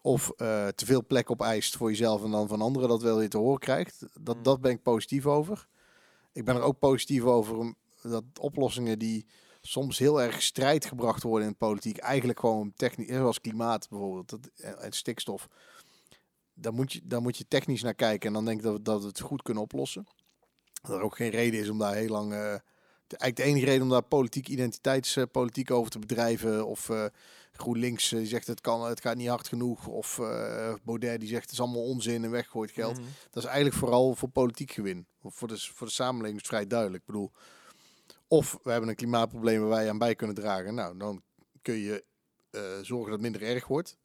Of 0.00 0.30
eh, 0.30 0.66
te 0.68 0.86
veel 0.86 1.06
plek 1.06 1.30
opeist 1.30 1.76
voor 1.76 1.88
jezelf 1.88 2.24
en 2.24 2.30
dan 2.30 2.48
van 2.48 2.60
anderen 2.60 2.88
dat 2.88 3.02
wel 3.02 3.16
weer 3.16 3.28
te 3.28 3.38
horen 3.38 3.58
krijgt. 3.58 4.04
Dat, 4.20 4.36
Mm. 4.36 4.42
dat 4.42 4.60
ben 4.60 4.70
ik 4.70 4.82
positief 4.82 5.26
over. 5.26 5.66
Ik 6.32 6.44
ben 6.44 6.56
er 6.56 6.62
ook 6.62 6.78
positief 6.78 7.22
over 7.24 7.74
dat 8.02 8.24
oplossingen 8.40 8.98
die 8.98 9.26
soms 9.60 9.98
heel 9.98 10.22
erg 10.22 10.42
strijd 10.42 10.84
gebracht 10.84 11.22
worden 11.22 11.46
in 11.46 11.52
de 11.52 11.58
politiek, 11.58 11.96
eigenlijk 11.96 12.40
gewoon 12.40 12.72
technisch, 12.76 13.08
zoals 13.08 13.40
klimaat 13.40 13.88
bijvoorbeeld 13.88 14.28
dat, 14.30 14.50
en 14.56 14.78
en 14.78 14.92
stikstof. 14.92 15.48
Daar 16.58 16.72
moet, 16.72 16.92
je, 16.92 17.00
daar 17.04 17.22
moet 17.22 17.36
je 17.36 17.48
technisch 17.48 17.82
naar 17.82 17.94
kijken 17.94 18.28
en 18.28 18.34
dan 18.34 18.44
denk 18.44 18.56
ik 18.58 18.64
dat 18.64 18.72
we, 18.72 18.82
dat 18.82 19.00
we 19.00 19.06
het 19.06 19.20
goed 19.20 19.42
kunnen 19.42 19.62
oplossen. 19.62 20.06
Dat 20.82 20.96
er 20.96 21.02
ook 21.02 21.16
geen 21.16 21.30
reden 21.30 21.60
is 21.60 21.68
om 21.68 21.78
daar 21.78 21.94
heel 21.94 22.08
lang. 22.08 22.32
eh, 22.32 22.54
de, 23.06 23.16
eigenlijk 23.16 23.36
de 23.36 23.42
enige 23.42 23.64
reden 23.66 23.82
om 23.82 23.88
daar 23.88 24.02
politiek 24.02 24.48
identiteitspolitiek 24.48 25.70
over 25.70 25.90
te 25.90 25.98
bedrijven. 25.98 26.66
Of 26.66 26.88
eh, 26.88 27.04
GroenLinks 27.52 28.12
eh, 28.12 28.18
die 28.18 28.28
zegt 28.28 28.46
het, 28.46 28.60
kan, 28.60 28.84
het 28.84 29.00
gaat 29.00 29.16
niet 29.16 29.28
hard 29.28 29.48
genoeg. 29.48 29.86
Of 29.86 30.18
eh 30.18 30.74
Baudet 30.82 31.20
die 31.20 31.28
zegt 31.28 31.42
het 31.42 31.52
is 31.52 31.60
allemaal 31.60 31.82
onzin 31.84 32.24
en 32.24 32.30
weggooit 32.30 32.70
geld. 32.70 32.96
Mhm. 32.98 33.06
Dat 33.30 33.42
is 33.42 33.48
eigenlijk 33.48 33.76
vooral 33.78 34.14
voor 34.14 34.28
politiek 34.28 34.70
gewin. 34.72 35.06
Voor 35.22 35.48
de, 35.48 35.58
voor 35.58 35.86
de 35.86 35.92
samenleving 35.92 36.34
is 36.36 36.42
het 36.42 36.50
vrij 36.54 36.66
duidelijk. 36.66 37.00
Ik 37.00 37.06
bedoel, 37.06 37.32
of 38.28 38.58
we 38.62 38.70
hebben 38.70 38.88
een 38.88 38.96
klimaatprobleem 38.96 39.60
waar 39.60 39.68
wij 39.68 39.88
aan 39.88 39.98
bij 39.98 40.14
kunnen 40.14 40.36
dragen. 40.36 40.74
Nou, 40.74 40.98
dan 40.98 41.22
kun 41.62 41.74
je 41.74 42.04
eh, 42.50 42.60
zorgen 42.62 43.10
dat 43.10 43.20
het 43.20 43.30
minder 43.30 43.42
erg 43.42 43.66
wordt. 43.66 43.96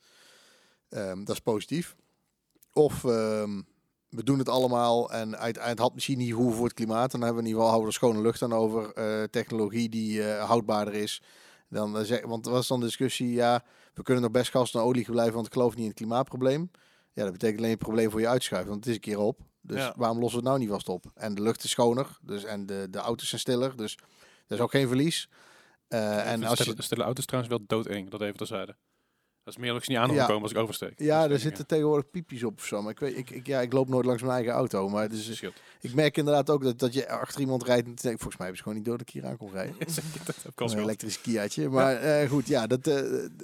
Ehm, 0.89 1.23
dat 1.23 1.35
is 1.35 1.41
positief. 1.41 1.95
Of 2.73 3.03
ehm, 3.03 3.61
we 4.09 4.23
doen 4.23 4.39
het 4.39 4.49
allemaal 4.49 5.11
en 5.11 5.37
uit, 5.37 5.63
het 5.63 5.79
had 5.79 5.93
misschien 5.93 6.17
niet 6.17 6.31
hoeven 6.31 6.55
voor 6.55 6.65
het 6.65 6.73
klimaat. 6.73 7.11
Dan 7.11 7.21
hebben 7.21 7.43
we 7.43 7.49
in 7.49 7.55
ieder 7.55 7.61
geval 7.63 7.79
houden 7.79 7.99
we 7.99 8.05
er 8.05 8.07
schone 8.09 8.21
lucht 8.27 8.41
aan 8.41 8.53
over. 8.53 8.93
eh, 8.93 9.23
technologie 9.23 9.89
die 9.89 10.23
eh, 10.23 10.43
houdbaarder 10.47 10.93
is. 10.93 11.21
Dan, 11.69 11.97
eh, 11.97 12.03
zeg, 12.03 12.25
want 12.25 12.45
er 12.45 12.51
was 12.51 12.67
dan 12.67 12.79
discussie, 12.79 13.31
ja, 13.31 13.63
we 13.93 14.03
kunnen 14.03 14.23
nog 14.23 14.31
best 14.31 14.51
gas 14.51 14.73
en 14.73 14.79
olie 14.79 15.05
blijven, 15.11 15.33
want 15.33 15.45
ik 15.45 15.53
geloof 15.53 15.71
niet 15.71 15.81
in 15.83 15.87
het 15.89 15.97
klimaatprobleem. 15.97 16.71
Ja, 17.13 17.23
dat 17.23 17.31
betekent 17.31 17.59
alleen 17.59 17.69
het 17.71 17.79
probleem 17.79 18.11
voor 18.11 18.19
je 18.19 18.27
uitschuiven, 18.27 18.69
want 18.71 18.85
het 18.85 18.89
is 18.93 18.95
een 18.99 19.11
keer 19.11 19.19
op. 19.19 19.39
Dus 19.61 19.77
Ja. 19.77 19.93
waarom 19.97 20.19
lossen 20.19 20.39
we 20.39 20.45
het 20.49 20.53
nou 20.55 20.59
niet 20.59 20.69
vast 20.73 20.89
op? 20.89 21.05
En 21.15 21.35
de 21.35 21.41
lucht 21.41 21.63
is 21.63 21.69
schoner, 21.69 22.17
dus, 22.21 22.43
en 22.43 22.65
de, 22.65 22.87
de 22.89 22.97
auto's 22.97 23.29
zijn 23.29 23.41
stiller, 23.41 23.77
dus 23.77 23.97
er 24.47 24.55
is 24.55 24.59
ook 24.59 24.71
geen 24.71 24.87
verlies. 24.87 25.29
Eh, 25.87 26.31
en 26.31 26.43
als 26.43 26.57
je, 26.57 26.63
stille, 26.63 26.81
stille 26.81 27.03
auto's 27.03 27.25
trouwens 27.25 27.53
wel 27.55 27.63
doodeng, 27.67 28.09
dat 28.09 28.21
even 28.21 28.37
terzijde. 28.37 28.75
Dat 29.43 29.53
is 29.53 29.59
meer 29.59 29.83
niet 29.85 29.97
aan 29.97 30.09
hoef 30.09 30.17
Ja. 30.17 30.25
komen 30.25 30.41
als 30.41 30.51
ik 30.51 30.57
oversteek. 30.57 30.93
ja, 30.97 31.21
Dat 31.21 31.31
er 31.31 31.39
zitten 31.39 31.67
tegenwoordig 31.67 32.09
piepjes 32.09 32.43
op 32.43 32.57
of 32.57 32.65
zo. 32.65 32.81
Maar 32.81 32.91
ik, 32.91 32.99
weet, 32.99 33.17
ik, 33.17 33.29
ik, 33.29 33.47
ja, 33.47 33.61
ik 33.61 33.73
loop 33.73 33.89
nooit 33.89 34.05
langs 34.05 34.21
mijn 34.21 34.33
eigen 34.33 34.53
auto. 34.53 34.89
Maar 34.89 35.09
dus, 35.09 35.41
ik 35.81 35.93
merk 35.93 36.17
inderdaad 36.17 36.49
ook 36.49 36.63
dat, 36.63 36.79
dat 36.79 36.93
je 36.93 37.09
achter 37.09 37.39
iemand 37.39 37.63
rijdt. 37.63 37.87
En 37.87 37.95
volgens 37.95 38.21
mij 38.21 38.35
hebben 38.37 38.55
ze 38.55 38.63
gewoon 38.63 38.77
niet 38.77 38.85
door 38.85 38.97
dat 38.97 39.07
ik 39.07 39.13
hier 39.13 39.25
aan 39.25 39.37
kon 39.37 39.51
rijden. 39.51 39.75
dat 40.55 40.71
Een 40.71 40.79
elektrisch 40.79 41.21
Kiaatje. 41.21 41.69
Maar 41.69 41.95
eh, 41.95 42.29
goed, 42.29 42.47
ja. 42.47 42.67
Dat, 42.67 42.87
eh, 42.87 43.01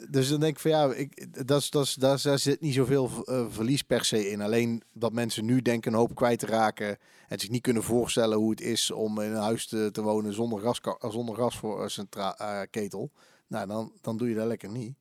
dus 0.09 0.29
dan 0.29 0.39
denk 0.39 0.53
ik 0.53 0.59
van 0.59 0.71
ja, 0.71 0.93
ik, 0.93 1.47
dat 1.47 1.61
is, 1.61 1.69
dat 1.69 1.95
daar, 1.99 2.39
zit 2.39 2.61
niet 2.61 2.73
zoveel 2.73 3.23
eh, 3.25 3.45
verlies 3.49 3.81
per 3.81 4.05
se 4.05 4.29
in. 4.29 4.41
Alleen 4.41 4.83
dat 4.93 5.13
mensen 5.13 5.45
nu 5.45 5.61
denken 5.61 5.91
een 5.93 5.99
hoop 5.99 6.15
kwijt 6.15 6.39
te 6.39 6.45
raken. 6.45 6.97
En 7.27 7.39
zich 7.39 7.49
niet 7.49 7.61
kunnen 7.61 7.83
voorstellen 7.83 8.37
hoe 8.37 8.49
het 8.49 8.61
is 8.61 8.91
om 8.91 9.21
in 9.21 9.31
een 9.31 9.41
huis 9.41 9.67
te, 9.67 9.89
te 9.91 10.01
wonen 10.01 10.33
zonder 10.33 10.59
gas, 10.59 10.81
zonder 11.09 12.67
ketel. 12.69 13.11
Nou, 13.47 13.67
dan, 13.67 13.91
dan 14.01 14.17
doe 14.17 14.29
je 14.29 14.35
dat 14.35 14.47
lekker 14.47 14.69
niet. 14.69 14.95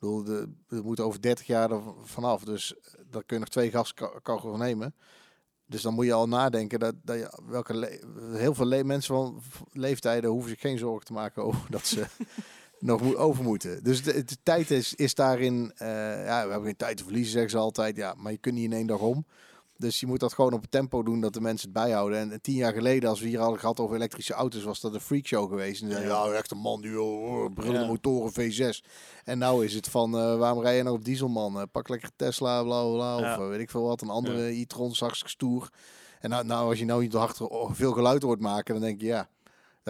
Bedoel, 0.00 0.24
de, 0.24 0.48
we 0.68 0.80
moeten 0.82 1.04
over 1.04 1.20
30 1.20 1.46
jaar 1.46 1.70
er 1.70 1.82
vanaf. 2.02 2.44
Dus 2.44 2.74
daar 3.10 3.24
kun 3.24 3.36
je 3.36 3.38
nog 3.38 3.48
twee 3.48 3.70
gaskachels 3.70 4.58
nemen. 4.58 4.94
Dus 5.66 5.82
dan 5.82 5.94
moet 5.94 6.04
je 6.04 6.12
al 6.12 6.28
nadenken 6.28 6.78
dat, 6.78 6.94
dat 7.02 7.18
je, 7.18 7.40
welke 7.46 8.00
heel 8.32 8.54
veel 8.54 8.84
mensen 8.84 9.14
van 9.14 9.42
leeftijden 9.72 10.30
hoeven 10.30 10.50
zich 10.50 10.60
geen 10.60 10.78
zorgen 10.78 11.06
te 11.06 11.12
maken 11.12 11.42
over 11.46 11.70
dat 11.70 11.86
ze 11.86 12.06
nog 12.78 13.02
moet, 13.02 13.16
over 13.16 13.44
moeten. 13.44 13.84
Dus 13.84 14.02
de, 14.02 14.24
de 14.24 14.36
tijd 14.42 14.70
is, 14.70 14.94
is 14.94 15.14
daarin, 15.14 15.72
eh, 15.76 15.88
ja, 16.24 16.44
we 16.44 16.50
hebben 16.50 16.64
geen 16.64 16.76
tijd 16.76 16.96
te 16.96 17.04
verliezen, 17.04 17.32
zeggen 17.32 17.50
ze 17.50 17.56
altijd. 17.56 17.96
Ja, 17.96 18.14
maar 18.16 18.32
je 18.32 18.38
kunt 18.38 18.54
niet 18.54 18.64
in 18.64 18.72
één 18.72 18.86
dag 18.86 19.00
om. 19.00 19.26
Dus 19.80 20.00
je 20.00 20.06
moet 20.06 20.20
dat 20.20 20.32
gewoon 20.32 20.52
op 20.52 20.60
het 20.60 20.70
tempo 20.70 21.02
doen 21.02 21.20
dat 21.20 21.32
de 21.32 21.40
mensen 21.40 21.68
het 21.68 21.78
bijhouden. 21.78 22.18
En, 22.18 22.32
en 22.32 22.40
tien 22.40 22.54
jaar 22.54 22.72
geleden, 22.72 23.08
als 23.08 23.20
we 23.20 23.28
hier 23.28 23.38
hadden 23.38 23.58
gehad 23.58 23.80
over 23.80 23.96
elektrische 23.96 24.32
auto's, 24.32 24.62
was 24.62 24.80
dat 24.80 24.94
een 24.94 25.00
freakshow 25.00 25.48
geweest. 25.48 25.82
En 25.82 25.88
dan, 25.88 26.02
ja, 26.02 26.26
echt 26.26 26.50
een 26.50 26.58
man 26.58 26.80
die 26.80 27.00
oh, 27.00 27.52
brullende 27.54 27.80
Ja. 27.80 27.86
motoren 27.86 28.32
V6. 28.32 28.84
En 29.24 29.38
nou 29.38 29.64
is 29.64 29.74
het 29.74 29.88
van, 29.88 30.18
eh, 30.18 30.36
waarom 30.36 30.62
rij 30.62 30.76
je 30.76 30.82
nou 30.82 30.96
op 30.96 31.04
diesel, 31.04 31.28
man? 31.28 31.60
Eh, 31.60 31.62
pak 31.72 31.88
lekker 31.88 32.10
Tesla, 32.16 32.62
bla 32.62 32.84
bla. 32.84 33.18
Ja. 33.18 33.32
Of 33.34 33.42
eh, 33.42 33.48
weet 33.48 33.60
ik 33.60 33.70
veel 33.70 33.82
wat, 33.82 34.00
een 34.00 34.10
andere 34.10 34.60
e-tron, 34.60 34.94
hartstikke 34.98 35.28
stoer. 35.28 35.70
En 36.20 36.30
nou, 36.30 36.44
nou, 36.44 36.68
als 36.68 36.78
je 36.78 36.84
nou 36.84 37.02
niet 37.02 37.12
hard 37.12 37.40
veel 37.70 37.92
geluid 37.92 38.22
hoort 38.22 38.40
maken, 38.40 38.74
dan 38.74 38.82
denk 38.82 39.00
je, 39.00 39.06
ja, 39.06 39.28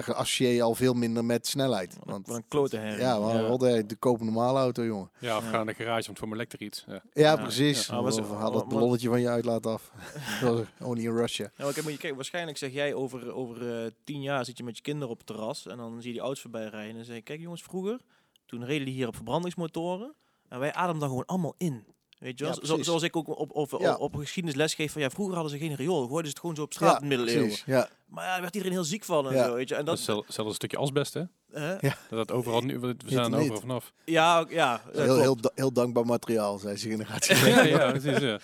dan 0.07 0.17
associeer 0.17 0.53
je 0.53 0.63
al 0.63 0.75
veel 0.75 0.95
minder 0.95 1.25
met 1.25 1.47
snelheid. 1.47 1.97
Want 2.05 2.27
Wat 2.27 2.37
een 2.37 2.49
klote 2.49 2.77
herrie. 2.77 3.01
ja, 3.01 3.19
maar 3.19 3.49
wat 3.49 3.61
de, 3.61 3.87
de 3.87 3.97
koop 3.97 4.21
normale 4.21 4.59
auto, 4.59 4.85
jongen. 4.85 5.11
Ja, 5.19 5.37
of 5.37 5.43
Ja. 5.45 5.51
ga 5.51 5.57
naar 5.57 5.67
de 5.67 5.75
garage, 5.85 6.07
want 6.07 6.19
voor 6.19 6.29
mijn 6.29 6.41
lekter 6.41 6.63
iets. 6.63 6.85
Ja. 6.87 6.93
Ja, 6.93 7.01
Ja, 7.13 7.37
precies. 7.37 7.87
ja. 7.87 7.95
Ah, 7.95 8.03
was- 8.03 8.19
Of 8.19 8.31
haal 8.31 8.51
dat 8.53 8.65
maar- 8.65 8.75
ballonnetje 8.75 9.09
van 9.09 9.21
je 9.21 9.29
uitlaat 9.29 9.67
af. 9.67 9.93
Dat 10.41 10.57
was 10.59 10.67
Only 10.89 11.05
in 11.05 11.17
Russia. 11.17 11.45
Ja, 11.57 11.65
maar 11.65 11.73
kijk, 11.73 11.83
moet 11.85 11.93
je 11.93 11.99
kijken, 11.99 12.17
waarschijnlijk 12.17 12.59
zeg 12.59 12.73
jij 12.73 12.95
over, 12.95 13.33
over 13.35 13.85
eh, 13.85 13.91
tien 14.05 14.23
jaar 14.23 14.45
zit 14.45 14.57
je 14.59 14.65
met 14.65 14.77
je 14.77 14.83
kinderen 14.83 15.09
op 15.11 15.17
het 15.19 15.27
terras 15.27 15.67
en 15.67 15.77
dan 15.77 15.97
zie 16.01 16.07
je 16.07 16.13
die 16.13 16.21
auto's 16.21 16.41
voorbij 16.41 16.67
rijden 16.69 16.91
en 16.91 16.97
dan 16.97 17.05
zeg 17.05 17.17
je, 17.17 17.23
kijk 17.23 17.41
jongens, 17.41 17.63
vroeger, 17.63 18.01
toen 18.47 18.65
reden 18.65 18.85
die 18.85 18.95
hier 18.95 19.07
op 19.07 19.15
verbrandingsmotoren 19.15 20.15
en 20.49 20.59
wij 20.59 20.73
ademden 20.73 21.01
dan 21.01 21.09
gewoon 21.09 21.27
allemaal 21.27 21.55
in. 21.59 21.85
Weet 22.21 22.39
je 22.39 22.45
wel? 22.45 22.55
Ja, 22.61 22.67
Zo- 22.67 22.83
zoals 22.83 23.03
ik 23.03 23.17
ook 23.17 23.29
op, 23.39 23.51
op, 23.55 23.77
Ja. 23.81 23.95
op, 23.95 24.01
op 24.01 24.15
geschiedenisles 24.21 24.75
geef 24.75 24.93
van 24.93 25.01
ja, 25.03 25.11
vroeger 25.11 25.35
hadden 25.35 25.53
ze 25.59 25.59
geen 25.67 25.75
riool, 25.77 25.99
gooiden 26.07 26.25
ze 26.25 26.29
het 26.31 26.39
gewoon 26.41 26.57
zo 26.57 26.63
op 26.63 26.73
straat 26.73 26.95
in 27.03 27.09
de 27.09 27.17
middeleeuwen. 27.17 27.47
precies. 27.47 27.65
Ja. 27.67 27.89
Maar 28.07 28.25
ja, 28.25 28.33
daar 28.33 28.41
werd 28.41 28.55
iedereen 28.55 28.77
heel 28.77 28.85
ziek 28.87 29.05
van 29.05 29.29
en 29.29 29.35
Ja. 29.35 29.45
zo, 29.45 29.55
weet 29.55 29.69
je. 29.69 29.75
En 29.75 29.85
Dat 29.85 29.89
dat, 29.89 29.99
is 29.99 30.05
zel- 30.05 30.25
zelfs 30.29 30.49
een 30.51 30.55
stukje 30.57 30.77
asbest, 30.77 31.15
hè? 31.15 31.21
Ja. 31.53 31.79
Dat 31.81 32.09
dat 32.11 32.31
overal 32.33 32.61
nu, 32.61 32.79
we 32.79 32.95
zijn 33.07 33.23
er 33.25 33.31
niet. 33.31 33.39
overal 33.41 33.61
vanaf. 33.61 33.93
ja, 34.05 34.45
ja, 34.49 34.83
Heel, 34.93 35.05
klopt. 35.05 35.21
heel, 35.21 35.51
heel 35.55 35.73
dankbaar 35.73 36.07
materiaal, 36.07 36.59
zei 36.59 36.77
zijn 36.77 36.93
generatie. 36.93 37.37
ja, 37.49 37.63
ja, 37.63 37.91
precies, 37.91 38.19
ja. 38.19 38.39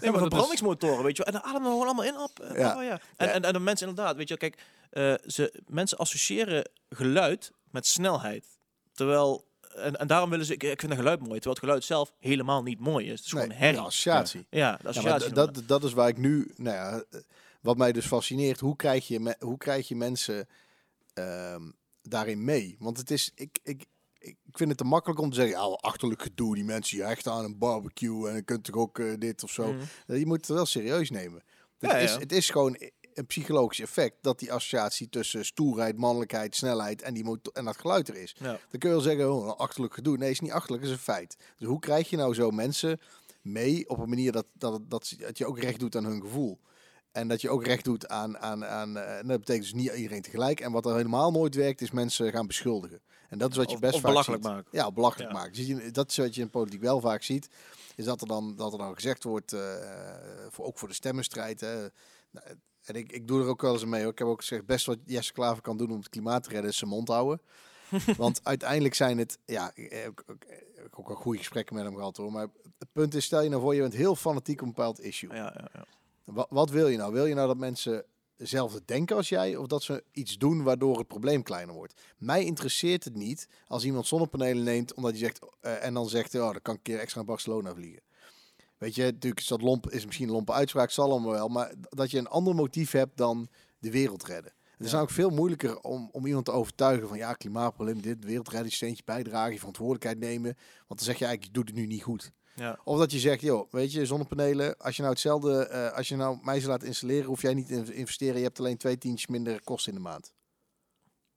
Nee, 0.00 0.10
maar 0.10 0.20
verbrandingsmotoren, 0.20 1.04
weet 1.04 1.16
je 1.16 1.24
wel. 1.24 1.34
En 1.34 1.40
dan 1.40 1.50
ademen 1.50 1.62
we 1.70 1.78
gewoon 1.78 1.86
allemaal 1.86 2.04
in 2.04 2.18
op. 2.18 2.54
Ja. 2.56 2.76
oh, 2.76 2.82
ja. 2.82 3.00
En, 3.16 3.26
Ja. 3.26 3.32
en, 3.32 3.42
en 3.44 3.52
de 3.52 3.58
mensen 3.58 3.88
inderdaad, 3.88 4.16
weet 4.16 4.28
je 4.28 4.36
wel, 4.38 4.48
kijk, 4.50 4.62
eh, 4.90 5.28
ze, 5.30 5.60
mensen 5.66 5.98
associëren 5.98 6.68
geluid 6.90 7.52
met 7.70 7.86
snelheid. 7.86 8.44
Terwijl, 8.92 9.44
en, 9.74 9.96
en 9.96 10.06
daarom 10.06 10.30
willen 10.30 10.46
ze, 10.46 10.52
ik, 10.54 10.62
ik 10.62 10.80
vind 10.80 10.92
een 10.92 10.98
geluid 10.98 11.18
mooi, 11.20 11.32
terwijl 11.32 11.54
het 11.54 11.64
geluid 11.64 11.84
zelf 11.84 12.12
helemaal 12.18 12.62
niet 12.62 12.78
mooi 12.78 13.06
is. 13.06 13.18
Het 13.18 13.26
is 13.26 13.32
Nee, 13.32 13.42
gewoon 13.42 13.58
herrie. 13.58 13.78
associatie. 13.80 14.46
Ja, 14.50 14.58
Ja, 14.82 14.88
associatie. 14.88 15.32
dat, 15.32 15.62
dat 15.66 15.84
is 15.84 15.92
waar 15.92 16.08
ik 16.08 16.16
nu, 16.18 16.50
nou 16.56 16.76
ja, 16.76 17.04
wat 17.60 17.76
mij 17.76 17.92
dus 17.92 18.06
fascineert, 18.06 18.60
hoe 18.60 18.76
krijg 18.76 19.08
je, 19.08 19.20
me- 19.20 19.36
hoe 19.38 19.58
krijg 19.58 19.88
je 19.88 19.96
mensen 19.96 20.48
ehm, 21.14 21.62
daarin 22.02 22.44
mee? 22.44 22.76
Want 22.78 22.96
het 22.96 23.10
is, 23.10 23.30
ik, 23.34 23.58
ik, 23.62 23.84
ik 24.18 24.36
vind 24.52 24.68
het 24.68 24.78
te 24.78 24.84
makkelijk 24.84 25.20
om 25.20 25.30
te 25.30 25.34
zeggen, 25.36 25.56
ja, 25.58 25.62
achterlijk 25.64 26.22
gedoe, 26.22 26.54
die 26.54 26.64
mensen 26.64 26.96
die 26.96 27.06
hechten 27.06 27.32
aan 27.32 27.44
een 27.44 27.58
barbecue 27.58 28.28
en 28.28 28.34
je 28.34 28.42
kunt 28.42 28.64
toch 28.64 28.76
ook 28.76 28.98
eh, 28.98 29.12
dit 29.18 29.42
of 29.42 29.50
zo. 29.50 29.72
Mhm. 29.72 29.82
Eh, 30.06 30.18
Je 30.18 30.26
moet 30.26 30.36
het 30.36 30.46
wel 30.56 30.66
serieus 30.66 31.10
nemen. 31.10 31.42
Het, 31.78 31.90
Ja, 31.90 31.96
is, 31.96 32.12
ja. 32.12 32.18
het 32.18 32.32
is 32.32 32.50
gewoon 32.50 32.76
een 33.14 33.26
psychologisch 33.26 33.80
effect 33.80 34.16
dat 34.20 34.38
die 34.38 34.52
associatie 34.52 35.08
tussen 35.08 35.44
stoerheid, 35.44 35.96
mannelijkheid, 35.96 36.56
snelheid 36.56 37.02
en, 37.02 37.14
die 37.14 37.24
motor 37.24 37.52
en 37.52 37.64
dat 37.64 37.76
geluid 37.78 38.08
er 38.08 38.16
is. 38.16 38.34
Ja. 38.38 38.46
Dan 38.70 38.78
kun 38.78 38.88
je 38.88 38.94
wel 38.94 39.00
zeggen, 39.00 39.32
oh, 39.32 39.56
achterlijk 39.56 39.94
gedoe. 39.94 40.16
Nee, 40.16 40.30
is 40.30 40.40
niet 40.40 40.52
achterlijk, 40.52 40.84
is 40.84 40.90
een 40.90 40.98
feit. 40.98 41.36
Dus 41.58 41.68
hoe 41.68 41.78
krijg 41.78 42.10
je 42.10 42.16
nou 42.16 42.34
zo 42.34 42.50
mensen 42.50 43.00
mee 43.42 43.88
op 43.88 43.98
een 43.98 44.08
manier 44.08 44.32
dat, 44.32 44.46
dat, 44.52 44.80
dat, 44.90 45.14
dat 45.18 45.38
je 45.38 45.46
ook 45.46 45.58
recht 45.58 45.78
doet 45.80 45.96
aan 45.96 46.04
hun 46.04 46.20
gevoel? 46.20 46.58
En 47.12 47.28
dat 47.28 47.40
je 47.40 47.50
ook 47.50 47.66
recht 47.66 47.84
doet 47.84 48.08
aan, 48.08 48.38
aan, 48.38 48.64
aan 48.64 48.96
eh, 48.96 49.18
en 49.18 49.26
dat 49.26 49.38
betekent 49.38 49.64
dus 49.64 49.74
niet 49.82 49.92
iedereen 49.92 50.22
tegelijk. 50.22 50.60
En 50.60 50.72
wat 50.72 50.86
er 50.86 50.96
helemaal 50.96 51.30
nooit 51.30 51.54
werkt, 51.54 51.80
is 51.80 51.90
mensen 51.90 52.32
gaan 52.32 52.46
beschuldigen. 52.46 53.00
En 53.28 53.38
dat 53.38 53.50
is 53.50 53.56
wat 53.56 53.70
je 53.70 53.78
best 53.78 53.94
of 53.94 54.00
vaak 54.00 54.10
belachelijk 54.10 54.42
ziet. 54.42 54.52
maken. 54.52 54.68
Ja, 54.72 54.92
belachelijk 54.92 55.30
Ja. 55.32 55.38
maken. 55.38 55.54
Zie 55.56 55.76
je, 55.76 55.90
dat 55.90 56.10
is 56.10 56.16
wat 56.16 56.34
je 56.34 56.40
in 56.40 56.50
politiek 56.50 56.80
wel 56.80 57.00
vaak 57.00 57.22
ziet. 57.22 57.48
Is 57.96 58.04
dat 58.04 58.20
er 58.20 58.26
dan, 58.26 58.56
dat 58.56 58.72
er 58.72 58.78
dan 58.78 58.94
gezegd 58.94 59.24
wordt, 59.24 59.52
eh, 59.52 59.60
voor, 60.48 60.64
ook 60.64 60.78
voor 60.78 60.88
de 60.88 60.94
stemmenstrijd. 60.94 61.60
Hè. 61.60 61.86
En 62.84 62.94
ik, 62.94 63.12
ik 63.12 63.28
doe 63.28 63.40
er 63.40 63.46
ook 63.46 63.62
wel 63.62 63.72
eens 63.72 63.84
mee. 63.84 64.02
Hoor. 64.02 64.12
Ik 64.12 64.18
heb 64.18 64.28
ook 64.28 64.40
gezegd, 64.40 64.66
best 64.66 64.86
wat 64.86 64.98
Jesse 65.04 65.32
Klaver 65.32 65.62
kan 65.62 65.76
doen 65.76 65.90
om 65.90 65.98
het 65.98 66.08
klimaat 66.08 66.42
te 66.42 66.50
redden, 66.50 66.70
is 66.70 66.76
zijn 66.76 66.90
mond 66.90 67.08
houden. 67.08 67.40
Want 68.16 68.40
uiteindelijk 68.42 68.94
zijn 68.94 69.18
het, 69.18 69.38
ja, 69.44 69.70
ik 69.74 69.92
heb 69.92 70.24
ook, 70.90 71.08
al 71.08 71.14
goede 71.14 71.38
gesprekken 71.38 71.74
met 71.74 71.84
hem 71.84 71.94
gehad 71.94 72.16
hoor. 72.16 72.32
Maar 72.32 72.48
het 72.78 72.92
punt 72.92 73.14
is, 73.14 73.24
stel 73.24 73.42
je 73.42 73.48
nou 73.48 73.62
voor, 73.62 73.74
je 73.74 73.80
bent 73.80 73.94
heel 73.94 74.16
fanatiek 74.16 74.60
op 74.60 74.66
een 74.66 74.74
bepaald 74.74 75.00
issue. 75.00 75.34
Ja, 75.34 75.54
ja, 75.56 75.68
ja. 75.72 75.84
Wat, 76.24 76.46
wat 76.50 76.70
wil 76.70 76.88
je 76.88 76.96
nou? 76.96 77.12
Wil 77.12 77.26
je 77.26 77.34
nou 77.34 77.46
dat 77.46 77.56
mensen 77.56 78.04
hetzelfde 78.36 78.82
denken 78.84 79.16
als 79.16 79.28
jij? 79.28 79.56
Of 79.56 79.66
dat 79.66 79.82
ze 79.82 80.04
iets 80.12 80.38
doen 80.38 80.62
waardoor 80.62 80.98
het 80.98 81.08
probleem 81.08 81.42
kleiner 81.42 81.74
wordt? 81.74 82.00
Mij 82.18 82.44
interesseert 82.44 83.04
het 83.04 83.14
niet 83.14 83.48
als 83.66 83.84
iemand 83.84 84.06
zonnepanelen 84.06 84.64
neemt 84.64 84.94
omdat 84.94 85.10
hij 85.10 85.20
zegt, 85.20 85.38
eh, 85.60 85.84
en 85.84 85.94
dan 85.94 86.08
zegt, 86.08 86.34
oh, 86.34 86.40
dan 86.40 86.62
kan 86.62 86.74
ik 86.74 86.78
een 86.78 86.92
keer 86.92 86.98
extra 86.98 87.16
naar 87.20 87.28
Barcelona 87.28 87.74
vliegen. 87.74 88.02
Weet 88.82 88.94
je, 88.94 89.02
natuurlijk 89.02 89.40
is 89.40 89.46
dat 89.46 89.62
lomp, 89.62 89.90
is 89.90 90.04
misschien 90.06 90.26
een 90.28 90.34
lompe 90.34 90.52
uitspraak, 90.52 90.90
zal 90.90 91.10
allemaal 91.10 91.30
wel. 91.32 91.48
Maar 91.48 91.72
dat 91.88 92.10
je 92.10 92.18
een 92.18 92.28
ander 92.28 92.54
motief 92.54 92.90
hebt 92.90 93.16
dan 93.16 93.48
de 93.78 93.90
wereld 93.90 94.24
redden. 94.24 94.52
Het 94.62 94.80
is 94.80 94.86
Ja. 94.86 94.92
namelijk 94.92 95.14
veel 95.14 95.30
moeilijker 95.30 95.80
om, 95.80 96.08
om 96.12 96.26
iemand 96.26 96.44
te 96.44 96.50
overtuigen 96.50 97.08
van 97.08 97.16
ja, 97.16 97.32
klimaatprobleem, 97.32 98.00
dit, 98.02 98.22
de 98.22 98.26
wereld 98.28 98.48
redden, 98.48 98.68
je 98.68 98.74
steentje 98.74 99.02
bijdragen, 99.04 99.52
je 99.52 99.58
verantwoordelijkheid 99.58 100.18
nemen. 100.18 100.56
Want 100.86 101.00
dan 101.00 101.08
zeg 101.08 101.18
je 101.18 101.24
eigenlijk, 101.24 101.44
je 101.44 101.50
doet 101.60 101.68
het 101.68 101.76
nu 101.78 101.86
niet 101.86 102.02
goed. 102.02 102.30
ja. 102.54 102.78
Of 102.84 102.98
dat 102.98 103.12
je 103.12 103.18
zegt, 103.18 103.40
joh, 103.40 103.70
weet 103.72 103.92
je, 103.92 104.06
zonnepanelen, 104.06 104.76
als 104.78 104.96
je 104.96 105.02
nou 105.02 105.14
hetzelfde, 105.14 105.66
eh, 105.66 105.96
als 105.96 106.08
je 106.08 106.16
nou 106.16 106.38
mij 106.42 106.60
ze 106.60 106.68
laat 106.68 106.82
installeren, 106.82 107.24
hoef 107.26 107.42
jij 107.42 107.54
niet 107.54 107.66
te 107.66 107.74
in- 107.74 107.92
investeren. 107.94 108.36
Je 108.36 108.42
hebt 108.44 108.58
alleen 108.58 108.76
twee 108.76 108.98
tientjes 108.98 109.26
minder 109.30 109.62
kosten 109.64 109.92
in 109.92 109.98
de 109.98 110.04
maand. 110.04 110.32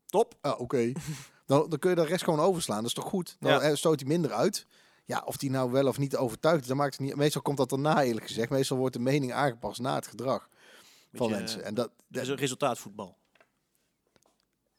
Top. 0.06 0.36
Ah, 0.41 0.60
oké. 0.60 0.91
dan, 1.46 1.70
dan 1.70 1.80
kun 1.80 1.89
je 1.89 1.96
de 1.96 2.06
rest 2.06 2.24
gewoon 2.24 2.39
overslaan. 2.39 2.78
Dat 2.78 2.86
is 2.88 2.93
toch 2.93 3.06
goed? 3.10 3.36
Dan 3.39 3.52
Ja. 3.52 3.60
eh, 3.62 3.76
stoot 3.76 4.00
hij 4.00 4.10
minder 4.10 4.32
uit. 4.34 4.66
Ja, 5.06 5.24
of 5.26 5.38
die 5.38 5.49
nou 5.49 5.72
wel 5.72 5.88
of 5.88 5.97
niet 5.97 6.16
overtuigd 6.16 6.62
is, 6.62 6.68
dan 6.68 6.78
maakt 6.78 6.91
het 6.97 7.01
niet. 7.08 7.16
Meestal 7.16 7.41
komt 7.41 7.58
dat 7.58 7.70
daarna, 7.70 8.03
eerlijk 8.03 8.28
gezegd. 8.28 8.49
Meestal 8.49 8.78
wordt 8.78 8.93
de 8.93 9.01
mening 9.01 9.34
aangepast 9.34 9.80
na 9.82 9.95
het 9.95 10.08
gedrag 10.08 10.49
van 11.14 11.30
mensen. 11.30 11.64
En 11.64 11.74
dat, 11.74 11.91
Dat 12.08 12.22
is 12.22 12.28
een 12.28 12.36
resultaatvoetbal. 12.36 13.18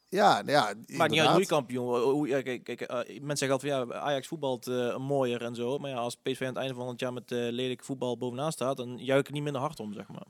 ja, 0.09 0.43
ja, 0.47 0.62
Maakt 0.62 0.77
niet 0.87 0.91
uit 0.99 1.11
inderdaad. 1.11 1.33
hoe 1.33 1.41
je 1.41 1.47
kampioen 1.47 2.01
hoe, 2.01 2.29
ja, 2.29 2.43
kijk, 2.43 2.64
kijk, 2.64 2.81
eh, 2.81 2.97
Mensen 2.97 3.37
zeggen 3.37 3.51
altijd 3.51 3.72
van 3.72 3.89
ja, 3.89 4.01
Ajax 4.01 4.27
voetbalt 4.27 4.66
eh, 4.66 4.97
mooier 4.97 5.43
en 5.43 5.55
zo. 5.55 5.79
Maar 5.79 5.91
ja, 5.91 5.97
als 5.97 6.16
PSV 6.16 6.41
aan 6.41 6.47
het 6.47 6.57
einde 6.57 6.74
van 6.74 6.89
het 6.89 7.01
jaar 7.01 7.12
met 7.12 7.33
eh 7.33 7.39
lelijk 7.39 7.85
voetbal 7.85 8.18
bovenaan 8.18 8.53
staat, 8.53 8.77
dan 8.77 8.99
juich 8.99 9.20
ik 9.20 9.31
niet 9.33 9.43
minder 9.43 9.61
hard 9.62 9.81
om, 9.81 9.93
zeg 9.93 10.09
maar. 10.09 10.27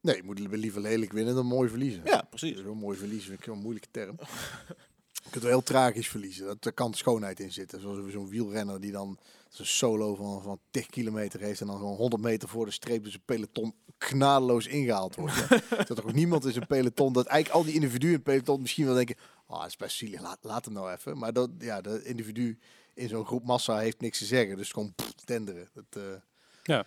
Nee, 0.00 0.16
je 0.16 0.22
moet 0.22 0.38
liever 0.38 0.80
lelijk 0.80 1.12
winnen 1.12 1.34
dan 1.34 1.46
mooi 1.46 1.68
verliezen. 1.68 2.02
Ja, 2.04 2.16
Dat 2.16 2.28
precies. 2.30 2.56
is 2.56 2.62
wel 2.62 2.74
mooi 2.74 2.98
verliezen, 2.98 3.28
vind 3.28 3.40
ik 3.40 3.46
een 3.46 3.58
moeilijke 3.58 3.88
term. 3.90 4.16
Je 5.28 5.34
kunt 5.34 5.44
wel 5.44 5.52
heel 5.52 5.62
tragisch 5.62 6.08
verliezen. 6.08 6.46
Dat, 6.46 6.62
daar 6.62 6.72
kan 6.72 6.94
schoonheid 6.94 7.40
in 7.40 7.52
zitten. 7.52 7.80
Zoals 7.80 8.12
zo'n 8.12 8.28
wielrenner 8.28 8.80
die 8.80 8.92
dan 8.92 9.18
zijn 9.48 9.68
solo 9.68 10.14
van, 10.14 10.42
van 10.42 10.60
10 10.70 10.86
kilometer 10.86 11.40
heeft 11.40 11.60
en 11.60 11.66
dan 11.66 11.76
gewoon 11.78 11.96
100 11.96 12.22
meter 12.22 12.48
voor 12.48 12.64
de 12.64 12.70
streep 12.70 13.04
dus 13.04 13.14
een 13.14 13.22
peloton 13.24 13.74
knadeloos 13.98 14.66
ingehaald 14.66 15.14
wordt. 15.14 15.34
Ja. 15.70 15.84
dat 15.84 15.98
er 15.98 16.04
ook 16.04 16.12
niemand 16.12 16.44
is 16.44 16.56
een 16.56 16.66
peloton, 16.66 17.12
dat 17.12 17.26
eigenlijk 17.26 17.60
al 17.60 17.64
die 17.64 17.74
individuen 17.74 18.08
in 18.10 18.14
het 18.14 18.24
peloton 18.24 18.60
misschien 18.60 18.84
wel 18.84 18.94
denken, 18.94 19.16
ah, 19.46 19.58
dat 19.60 19.68
is 19.68 19.76
best 19.76 19.96
zielig, 19.96 20.20
laat, 20.20 20.38
laat 20.40 20.64
hem 20.64 20.74
nou 20.74 20.92
even. 20.92 21.18
Maar 21.18 21.32
dat, 21.32 21.50
ja, 21.58 21.80
de 21.80 22.04
individu 22.04 22.58
in 22.94 23.08
zo'n 23.08 23.26
groep 23.26 23.44
massa 23.44 23.78
heeft 23.78 24.00
niks 24.00 24.18
te 24.18 24.24
zeggen. 24.24 24.56
Dus 24.56 24.72
gewoon 24.72 24.94
pff, 24.94 25.12
tenderen. 25.24 25.68
Dat 25.72 25.84
eh, 25.90 26.02
Ja. 26.62 26.86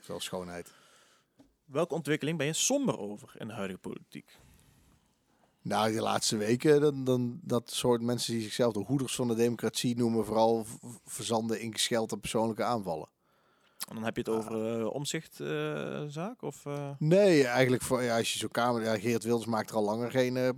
is 0.00 0.06
wel 0.06 0.20
schoonheid. 0.20 0.70
Welke 1.64 1.94
ontwikkeling 1.94 2.38
ben 2.38 2.46
je 2.46 2.52
somber 2.52 2.98
over 2.98 3.32
in 3.38 3.46
de 3.46 3.52
huidige 3.54 3.80
politiek? 3.80 4.36
Nou, 5.62 5.92
de 5.92 6.00
laatste 6.00 6.36
weken, 6.36 6.80
dan, 6.80 7.04
dan 7.04 7.40
dat 7.42 7.70
soort 7.70 8.02
mensen 8.02 8.32
die 8.32 8.42
zichzelf 8.42 8.72
de 8.72 8.84
hoeders 8.86 9.14
van 9.14 9.28
de 9.28 9.34
democratie 9.34 9.96
noemen, 9.96 10.24
vooral 10.24 10.66
verzanden 11.04 11.60
in 11.60 11.72
gescheld 11.72 12.12
en 12.12 12.20
persoonlijke 12.20 12.64
aanvallen. 12.64 13.08
En 13.88 13.94
dan 13.94 14.04
heb 14.04 14.16
je 14.16 14.22
het 14.22 14.30
over 14.30 14.78
uh, 14.80 14.86
omzichtzaak? 14.86 16.42
of, 16.42 16.66
eh? 16.66 16.90
Nee, 16.98 17.46
eigenlijk 17.46 17.82
voor, 17.82 18.02
ja, 18.02 18.16
als 18.16 18.32
je 18.32 18.38
zo'n 18.38 18.50
kamer, 18.50 18.82
ja, 18.82 18.98
Geert 18.98 19.24
Wilders 19.24 19.46
maakt 19.46 19.70
er 19.70 19.76
al 19.76 19.84
langer 19.84 20.10
geen, 20.10 20.36
eh, 20.36 20.48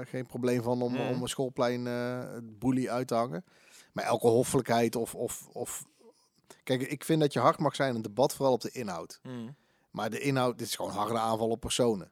eh, 0.00 0.06
geen 0.06 0.26
probleem 0.26 0.62
van 0.62 0.82
om, 0.82 0.92
Mm. 0.92 1.08
om 1.08 1.22
een 1.22 1.28
schoolplein 1.28 1.86
eh 1.86 2.38
boelie 2.42 2.90
uit 2.90 3.08
te 3.08 3.14
hangen. 3.14 3.44
Maar 3.92 4.04
elke 4.04 4.26
hoffelijkheid 4.26 4.96
of, 4.96 5.14
of, 5.14 5.48
of... 5.52 5.84
Kijk, 6.62 6.82
ik 6.82 7.04
vind 7.04 7.20
dat 7.20 7.32
je 7.32 7.38
hard 7.40 7.58
mag 7.58 7.74
zijn 7.74 7.88
in 7.90 7.94
een 7.96 8.02
debat, 8.02 8.34
vooral 8.34 8.54
op 8.54 8.60
de 8.60 8.70
inhoud. 8.70 9.20
Hmm. 9.22 9.56
Maar 9.90 10.10
de 10.10 10.20
inhoud, 10.20 10.58
dit 10.58 10.66
is 10.66 10.76
gewoon 10.76 10.90
harde 10.90 11.18
aanval 11.18 11.48
op 11.48 11.60
personen. 11.60 12.10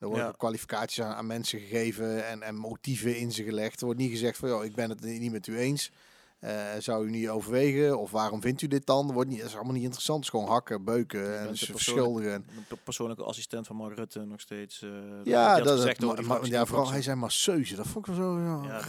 Er 0.00 0.06
worden 0.06 0.24
Ja. 0.26 0.34
kwalificaties 0.36 1.00
aan, 1.00 1.14
aan 1.14 1.26
mensen 1.26 1.60
gegeven 1.60 2.26
en, 2.26 2.42
en 2.42 2.54
motieven 2.56 3.16
in 3.18 3.32
ze 3.32 3.42
gelegd. 3.44 3.78
Er 3.80 3.84
wordt 3.84 4.00
niet 4.00 4.10
gezegd 4.10 4.38
van, 4.38 4.48
joh, 4.48 4.64
ik 4.64 4.74
ben 4.74 4.90
het 4.90 5.00
niet 5.00 5.32
met 5.32 5.46
u 5.46 5.58
eens. 5.58 5.90
Eh, 6.40 6.52
zou 6.78 7.06
u 7.06 7.10
niet 7.10 7.28
overwegen? 7.28 7.98
Of 7.98 8.10
waarom 8.10 8.40
vindt 8.40 8.62
u 8.62 8.66
dit 8.66 8.86
dan? 8.86 9.04
Dat, 9.06 9.14
wordt 9.14 9.30
niet, 9.30 9.38
dat 9.38 9.48
is 9.48 9.54
allemaal 9.54 9.72
niet 9.72 9.82
interessant. 9.82 10.24
Het 10.24 10.34
is 10.34 10.40
gewoon 10.40 10.54
hakken, 10.54 10.84
beuken 10.84 11.38
en 11.40 11.46
de 11.52 11.66
verschuldigen. 11.66 12.32
Een 12.32 12.44
pe- 12.68 12.76
persoonlijke 12.84 13.22
assistent 13.22 13.66
van 13.66 13.76
Mark 13.76 13.96
Rutte 13.96 14.24
nog 14.24 14.40
steeds. 14.40 14.82
eh, 14.82 14.88
Ja, 15.24 15.54
had 15.54 15.64
dat, 15.64 15.76
gezegd 15.80 16.26
maar, 16.26 16.46
ja, 16.46 16.66
vooral 16.66 16.90
hij 16.90 17.02
zei 17.02 17.16
masseuze. 17.16 17.76
Dat 17.76 17.86
vond 17.86 18.08
ik 18.08 18.14
wel 18.14 18.34
zo 18.34 18.38
ja, 18.40 18.60
Ja, 18.66 18.80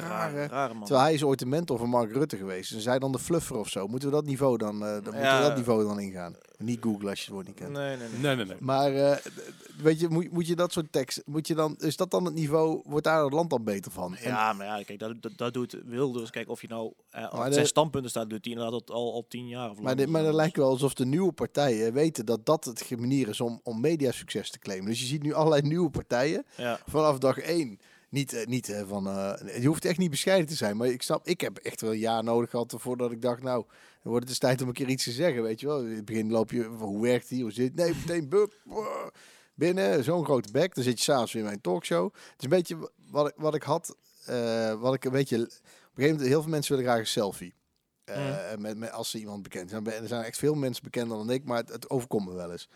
raar. 0.48 0.76
man. 0.76 0.84
Terwijl 0.84 1.06
hij 1.06 1.14
is 1.14 1.24
ooit 1.24 1.42
een 1.42 1.50
mentor 1.50 1.78
van 1.78 1.90
Mark 1.90 2.12
Rutte 2.12 2.38
geweest. 2.38 2.72
En 2.72 2.82
zij 2.82 3.00
dan 3.00 3.12
de 3.12 3.20
fluffer 3.20 3.56
of 3.58 3.70
zo. 3.70 3.88
Moeten 3.88 4.10
we 4.10 4.16
dat 4.16 4.26
niveau 4.26 4.58
dan, 4.58 4.74
eh, 4.86 4.92
dan 4.92 5.04
moeten 5.04 5.38
we 5.38 5.42
dat 5.48 5.56
niveau 5.56 5.84
dan 5.84 6.00
ingaan? 6.00 6.36
Niet 6.62 6.78
googlen 6.82 7.10
als 7.10 7.20
je 7.20 7.26
het 7.26 7.34
woord 7.34 7.48
niet 7.48 7.56
kent. 7.56 7.72
Nee, 7.72 7.98
nee, 7.98 8.08
nee. 8.10 8.20
Nee, 8.20 8.36
nee, 8.36 8.46
nee. 8.46 8.56
Maar 8.60 8.94
eh, 8.96 9.18
weet 9.78 10.00
je, 10.00 10.08
moet, 10.10 10.32
moet 10.32 10.48
je 10.48 10.56
dat 10.56 10.72
soort 10.72 10.92
tekst, 10.92 11.22
moet 11.26 11.48
je 11.48 11.56
dan, 11.56 11.76
is 11.80 11.96
dat 11.96 12.12
dan 12.12 12.26
het 12.26 12.34
niveau, 12.34 12.82
wordt 12.86 13.06
daar 13.06 13.24
het 13.24 13.34
land 13.34 13.50
dan 13.50 13.64
beter 13.64 13.92
van? 13.92 14.16
En- 14.16 14.30
Ja, 14.30 14.54
maar 14.54 14.66
ja, 14.66 14.84
kijk, 14.84 15.00
dat, 15.00 15.22
dat, 15.22 15.32
dat 15.36 15.54
doet 15.54 15.78
Wilders. 15.86 16.30
Kijk, 16.30 16.50
of 16.50 16.62
je 16.62 16.68
nou 16.68 16.94
eh, 17.10 17.28
op 17.46 17.52
de- 17.52 17.66
standpunten 17.66 18.10
staat, 18.10 18.30
doet 18.30 18.46
hij 18.46 18.54
inderdaad 18.54 18.90
al, 18.90 18.96
al, 18.96 19.14
al 19.14 19.26
tien 19.28 19.48
jaar. 19.48 19.70
Of 19.70 19.76
maar, 19.76 19.82
langer. 19.84 19.98
dit, 19.98 20.10
maar 20.10 20.24
het 20.24 20.34
lijkt 20.36 20.58
wel 20.58 20.70
alsof 20.70 20.94
de 20.94 21.06
nieuwe 21.06 21.32
partijen 21.32 21.94
weten 21.94 22.26
dat 22.26 22.46
dat 22.46 22.66
het 22.66 22.90
manier 22.98 23.28
is 23.28 23.42
om, 23.42 23.60
om 23.64 23.80
mediasucces 23.80 24.50
te 24.52 24.60
claimen. 24.60 24.86
Dus 24.90 25.00
je 25.00 25.06
ziet 25.06 25.24
nu 25.24 25.34
allerlei 25.34 25.62
nieuwe 25.68 25.90
partijen 25.90 26.46
Ja, 26.58 26.80
vanaf 26.88 27.18
dag 27.18 27.38
één. 27.38 27.80
Niet, 28.10 28.34
eh, 28.34 28.46
niet 28.46 28.84
van, 28.88 29.08
eh, 29.08 29.62
je 29.62 29.68
hoeft 29.68 29.86
echt 29.86 29.98
niet 29.98 30.10
bescheiden 30.10 30.48
te 30.48 30.56
zijn, 30.56 30.78
maar 30.78 30.88
ik 30.88 31.02
snap, 31.02 31.28
ik 31.28 31.42
heb 31.42 31.58
echt 31.58 31.82
wel 31.82 31.92
een 31.92 31.98
jaar 32.00 32.24
nodig 32.24 32.50
gehad 32.50 32.74
voordat 32.78 33.12
ik 33.12 33.22
dacht, 33.22 33.44
nou, 33.44 33.66
dan 34.02 34.12
wordt 34.12 34.20
het 34.20 34.30
eens 34.30 34.38
tijd 34.38 34.62
om 34.62 34.68
een 34.68 34.74
keer 34.74 34.90
iets 34.90 35.04
te 35.04 35.12
zeggen, 35.12 35.44
weet 35.44 35.60
je 35.60 35.68
wel. 35.68 35.82
In 35.82 35.96
het 35.96 36.06
begin 36.06 36.32
loop 36.32 36.52
je, 36.52 36.64
hoe 36.64 37.02
werkt 37.02 37.30
die, 37.30 37.42
hoe 37.42 37.52
zit 37.52 37.76
Nee, 37.76 37.94
meteen, 37.94 38.30
bup, 38.30 38.54
binnen, 39.54 40.04
zo'n 40.04 40.26
grote 40.26 40.52
bek. 40.52 40.76
Dan 40.76 40.84
zit 40.84 40.98
je 40.98 41.04
s'avonds 41.04 41.34
weer 41.34 41.42
in 41.42 41.48
mijn 41.48 41.62
talkshow. 41.62 42.14
Het 42.14 42.36
is 42.38 42.44
een 42.44 42.50
beetje 42.50 42.92
wat 43.10 43.28
ik, 43.28 43.34
wat 43.38 43.56
ik 43.56 43.64
had, 43.64 43.96
eh, 44.26 44.80
wat 44.80 44.94
ik 44.94 45.06
een 45.06 45.12
beetje, 45.12 45.36
op 45.36 45.44
een 45.44 45.50
gegeven 45.96 46.12
moment, 46.12 46.28
heel 46.28 46.42
veel 46.42 46.52
mensen 46.52 46.76
willen 46.76 46.90
graag 46.90 47.02
een 47.02 47.08
selfie. 47.08 47.54
Eh, 48.04 48.56
met, 48.58 48.78
met, 48.78 48.92
als 48.92 49.10
ze 49.10 49.20
iemand 49.20 49.44
bekend 49.44 49.70
zijn. 49.70 49.86
Er 49.86 50.08
zijn 50.08 50.24
echt 50.24 50.38
veel 50.38 50.56
mensen 50.56 50.84
bekender 50.84 51.18
dan 51.18 51.30
ik, 51.30 51.46
maar 51.46 51.58
het, 51.58 51.70
het 51.70 51.90
overkomt 51.90 52.28
me 52.28 52.34
wel 52.34 52.52
eens. 52.52 52.70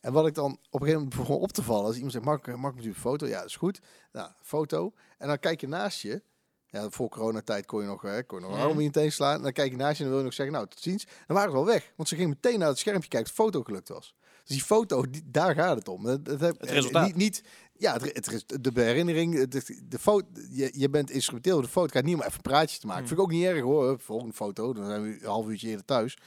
En 0.00 0.12
wat 0.12 0.26
ik 0.26 0.34
dan 0.34 0.52
op 0.52 0.80
een 0.80 0.86
gegeven 0.86 0.98
moment 0.98 1.16
begon 1.16 1.38
op 1.38 1.52
te 1.52 1.62
vallen, 1.62 1.84
als 1.84 1.94
iemand 1.94 2.12
zegt, 2.12 2.24
Mark, 2.24 2.56
Mark 2.56 2.74
met 2.74 2.84
u 2.84 2.88
een 2.88 2.94
foto? 2.94 3.26
Ja, 3.26 3.36
dat 3.36 3.48
is 3.48 3.56
goed. 3.56 3.80
Nou, 4.12 4.30
foto. 4.42 4.92
En 5.18 5.28
dan 5.28 5.38
kijk 5.38 5.60
je 5.60 5.68
naast 5.68 6.00
je. 6.00 6.22
Ja, 6.70 6.90
voor 6.90 7.08
coronatijd 7.08 7.66
kon 7.66 7.80
je 7.80 7.86
nog, 7.86 8.02
hè, 8.02 8.22
kon 8.22 8.40
je 8.40 8.46
nog 8.46 8.54
een 8.54 8.62
arm 8.62 8.90
teen 8.90 9.12
slaan. 9.12 9.42
Dan 9.42 9.52
kijk 9.52 9.70
je 9.70 9.76
naast 9.76 9.98
je 9.98 10.04
en 10.04 10.04
dan 10.04 10.08
wil 10.08 10.18
je 10.18 10.24
nog 10.24 10.34
zeggen, 10.34 10.54
nou, 10.54 10.66
tot 10.68 10.80
ziens. 10.80 11.04
Dan 11.04 11.36
waren 11.36 11.50
ze 11.50 11.56
wel 11.56 11.66
weg. 11.66 11.92
Want 11.96 12.08
ze 12.08 12.14
gingen 12.14 12.30
meteen 12.30 12.58
naar 12.58 12.68
het 12.68 12.78
schermpje 12.78 13.08
kijken 13.08 13.30
of 13.30 13.36
de 13.36 13.42
foto 13.42 13.62
gelukt 13.62 13.88
was. 13.88 14.14
Dus 14.44 14.56
die 14.56 14.62
foto, 14.62 15.10
die, 15.10 15.22
daar 15.24 15.54
gaat 15.54 15.76
het 15.76 15.88
om. 15.88 16.04
Het, 16.04 16.26
het, 16.26 16.40
Het 16.40 16.70
resultaat. 16.70 17.06
Niet, 17.06 17.16
niet, 17.16 17.42
ja, 17.72 17.92
het, 17.92 18.26
het, 18.26 18.64
de 18.64 18.82
herinnering, 18.82 19.48
de, 19.48 19.80
de 19.88 19.98
foto, 19.98 20.26
je, 20.50 20.70
je 20.72 20.90
bent 20.90 21.10
instrumenteel. 21.10 21.60
De 21.60 21.68
foto 21.68 21.92
gaat 21.92 22.04
niet 22.04 22.14
om 22.14 22.20
even 22.20 22.34
een 22.34 22.40
praatje 22.40 22.78
te 22.78 22.86
maken. 22.86 23.00
Hmm. 23.00 23.08
Vind 23.08 23.20
ik 23.20 23.26
ook 23.26 23.32
niet 23.32 23.44
erg 23.44 23.62
hoor. 23.62 24.00
Volgende 24.00 24.34
foto, 24.34 24.72
dan 24.72 24.86
zijn 24.86 25.02
we 25.02 25.08
een 25.08 25.26
half 25.26 25.48
uurtje 25.48 25.68
eerder 25.68 25.84
thuis. 25.84 26.18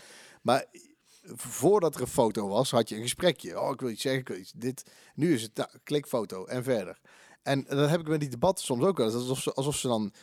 Maar 0.41 0.66
voordat 1.36 1.96
er 1.96 2.02
een 2.02 2.08
foto 2.08 2.48
was, 2.48 2.72
had 2.72 2.89
je 2.89 2.96
een 2.96 3.02
gesprekje. 3.02 3.62
Oh, 3.62 3.72
ik 3.72 3.80
wil 3.80 3.89
iets 3.89 4.02
zeggen, 4.02 4.22
ik 4.22 4.28
wil 4.28 4.38
iets. 4.38 4.52
Dit. 4.56 4.84
Nu 5.16 5.34
is 5.34 5.41
het 5.41 5.56
nou, 5.56 5.70
klik 5.84 6.06
foto 6.06 6.46
en 6.46 6.64
verder. 6.64 7.00
En 7.44 7.66
dat 7.68 7.89
heb 7.89 8.00
ik 8.00 8.08
met 8.08 8.20
die 8.20 8.30
debatten 8.30 8.66
soms 8.66 8.84
ook 8.84 8.98
wel. 8.98 9.14
Alsof 9.14 9.39
ze, 9.39 9.54
alsof 9.54 9.76
ze 9.76 9.88
dan 9.88 10.14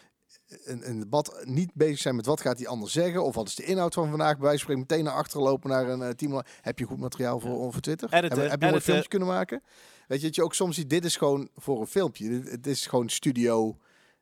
een, 0.64 0.88
een 0.88 0.98
debat 0.98 1.42
niet 1.44 1.70
bezig 1.74 1.98
zijn 1.98 2.16
met 2.16 2.26
wat 2.26 2.40
gaat 2.40 2.57
die 2.57 2.68
ander 2.68 2.90
zeggen. 2.90 3.24
Of 3.24 3.34
wat 3.34 3.48
is 3.48 3.55
de 3.55 3.64
inhoud 3.64 3.94
van 3.94 4.09
vandaag. 4.09 4.38
Bij 4.38 4.46
wijze 4.46 4.64
van 4.64 4.78
meteen 4.78 5.05
naar 5.05 5.14
achteren 5.14 5.42
lopen 5.42 5.70
naar 5.70 5.88
een 5.88 6.01
uh, 6.01 6.09
team. 6.09 6.42
Heb 6.61 6.78
je 6.78 6.84
goed 6.84 6.98
materiaal 6.98 7.40
voor, 7.40 7.72
voor 7.72 7.80
Twitter? 7.80 8.12
Editen, 8.12 8.40
heb, 8.40 8.51
heb 8.51 8.62
je 8.62 8.66
een 8.66 8.80
filmpje 8.80 9.09
kunnen 9.09 9.28
maken? 9.28 9.62
Weet 10.09 10.20
je, 10.20 10.26
dat 10.26 10.34
je 10.34 10.44
ook 10.44 10.55
soms 10.55 10.76
ziet, 10.76 10.90
dit 10.90 11.05
is 11.05 11.16
gewoon 11.16 11.48
voor 11.57 11.80
een 11.80 11.86
filmpje. 11.86 12.28
Dit, 12.28 12.51
het 12.51 12.66
is 12.66 12.86
gewoon 12.86 13.09
studio 13.09 13.76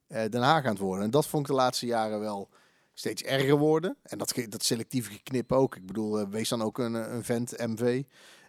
eh, 0.07 0.25
Den 0.31 0.43
Haag 0.43 0.65
aan 0.65 0.71
het 0.71 0.79
worden. 0.79 1.05
En 1.05 1.11
dat 1.11 1.27
vond 1.27 1.43
ik 1.43 1.49
de 1.49 1.57
laatste 1.57 1.87
jaren 1.87 2.21
wel 2.21 2.49
steeds 2.95 3.23
erger 3.23 3.57
worden. 3.57 3.97
En 4.03 4.19
dat, 4.19 4.35
dat 4.49 4.65
selectieve 4.65 5.11
geknip 5.11 5.53
ook. 5.53 5.77
Ik 5.77 5.87
bedoel, 5.87 6.19
eh, 6.21 6.29
wees 6.29 6.49
dan 6.49 6.63
ook 6.63 6.79
een, 6.79 6.97
eh, 6.97 7.13
een 7.13 7.25
vent 7.25 7.59
MV 7.59 8.03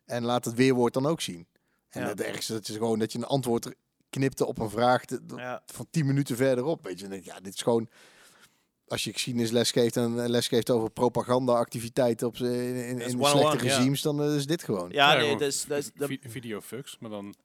en 0.06 0.24
laat 0.24 0.46
het 0.46 0.56
weerwoord 0.56 0.94
dan 0.94 1.06
ook 1.06 1.22
zien. 1.22 1.48
En 1.90 2.02
Ja. 2.02 2.08
het 2.08 2.22
ergste 2.22 2.54
dat 2.54 2.68
is 2.68 2.76
gewoon 2.76 3.00
dat 3.00 3.12
je 3.12 3.18
een 3.18 3.26
antwoord 3.26 3.74
knipte 4.10 4.46
op 4.46 4.60
een 4.60 4.70
vraag 4.70 5.06
de- 5.06 5.26
de- 5.26 5.36
Ja. 5.36 5.62
van 5.66 5.88
10 5.92 6.06
minuten 6.06 6.36
verderop. 6.36 6.84
Weet 6.84 6.96
je, 6.96 7.02
dan 7.02 7.12
denk 7.12 7.24
je, 7.24 7.30
ja, 7.32 7.40
dit 7.40 7.54
is 7.54 7.62
gewoon. 7.62 7.90
Als 8.88 9.04
je 9.04 9.12
geschiedenisles 9.14 9.72
geeft 9.72 9.98
en 9.98 10.04
een 10.04 10.30
les 10.30 10.48
geeft 10.48 10.70
over 10.70 10.90
propagandaactiviteiten 10.92 12.28
op, 12.28 12.36
in, 12.36 12.46
in, 12.86 13.00
is 13.02 13.12
slechte 13.30 13.58
regimes, 13.58 14.02
dan 14.02 14.22
eh, 14.24 14.36
is 14.36 14.46
dit 14.46 14.64
gewoon. 14.64 14.90
Ja, 14.92 15.14
Ja, 15.14 15.20
nee, 15.20 15.32
dat 15.32 15.42
is, 15.48 15.66
dat 15.66 15.78
is, 15.78 15.92
dat- 15.94 16.12
videofucks, 16.22 16.98
maar 17.00 17.10
dan 17.10 17.36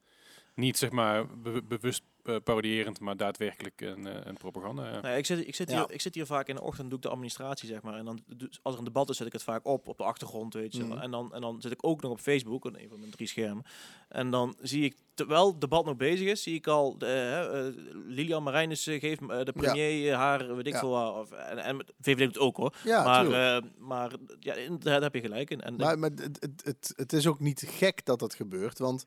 niet 0.54 0.78
zeg 0.78 0.90
maar 0.90 1.38
be- 1.38 1.62
bewust 1.62 2.02
parodierend, 2.44 3.00
maar 3.00 3.16
daadwerkelijk 3.16 3.80
een, 3.80 4.06
eh, 4.06 4.20
een 4.24 4.36
propaganda. 4.36 4.90
ja. 4.92 5.00
Nee, 5.00 5.18
ik, 5.18 5.26
zit, 5.26 5.46
ik, 5.48 5.54
zit 5.54 5.70
Ja. 5.70 5.76
hier, 5.76 5.90
ik 5.94 6.00
zit 6.00 6.14
hier 6.14 6.26
vaak 6.26 6.48
in 6.48 6.54
de 6.54 6.62
ochtend, 6.62 6.88
doe 6.88 6.98
ik 6.98 7.04
de 7.04 7.10
administratie, 7.10 7.68
zeg 7.68 7.82
maar. 7.82 7.94
En 7.98 8.04
dan, 8.04 8.22
doe- 8.26 8.48
als 8.62 8.72
er 8.72 8.78
een 8.78 8.84
debat 8.84 9.08
is, 9.10 9.16
zet 9.16 9.26
ik 9.26 9.32
het 9.32 9.42
vaak 9.42 9.66
op, 9.66 9.88
op 9.88 9.96
de 9.98 10.04
achtergrond, 10.04 10.54
weet 10.54 10.74
je. 10.76 10.84
Mhm. 10.84 10.98
En, 10.98 11.10
dan, 11.10 11.34
en 11.34 11.40
dan 11.40 11.60
zit 11.60 11.72
ik 11.72 11.86
ook 11.86 12.02
nog 12.02 12.10
op 12.10 12.20
Facebook, 12.20 12.64
op 12.64 12.76
een 12.76 12.88
van 12.88 12.98
mijn 12.98 13.10
drie 13.10 13.26
schermen. 13.28 13.64
En 14.08 14.30
dan 14.30 14.56
zie 14.60 14.84
ik, 14.84 14.96
terwijl 15.14 15.46
het 15.46 15.60
debat 15.60 15.84
nog 15.84 15.96
bezig 15.96 16.28
is, 16.28 16.42
zie 16.42 16.54
ik 16.54 16.66
al, 16.66 16.98
de, 16.98 17.06
hè, 17.06 17.66
eh, 17.68 17.74
Lilian 18.06 18.42
Marijnissen 18.42 19.00
geeft 19.00 19.20
eh, 19.20 19.42
de 19.44 19.52
premier 19.52 20.10
eh, 20.10 20.16
haar, 20.16 20.56
weet 20.56 20.66
ik 20.66 20.72
Ja. 20.72 20.78
veel 20.78 20.90
waar. 20.90 21.14
Of, 21.14 21.30
en, 21.30 21.58
en 21.58 21.84
VVD 22.00 22.18
doet 22.18 22.26
het 22.26 22.38
ook 22.38 22.56
hoor. 22.56 22.74
Ja, 22.84 23.04
maar, 23.04 23.56
eh, 23.56 23.62
maar 23.78 24.12
ja, 24.40 24.54
daar 24.78 25.02
heb 25.02 25.14
je 25.14 25.20
gelijk 25.20 25.50
in. 25.50 25.60
En, 25.60 25.76
Maar, 25.76 25.98
maar 25.98 26.10
het, 26.10 26.38
het, 26.40 26.60
het, 26.64 26.92
het 26.96 27.12
is 27.12 27.26
ook 27.26 27.40
niet 27.40 27.64
gek 27.66 28.04
dat 28.04 28.18
dat 28.18 28.34
gebeurt, 28.34 28.78
want 28.78 29.04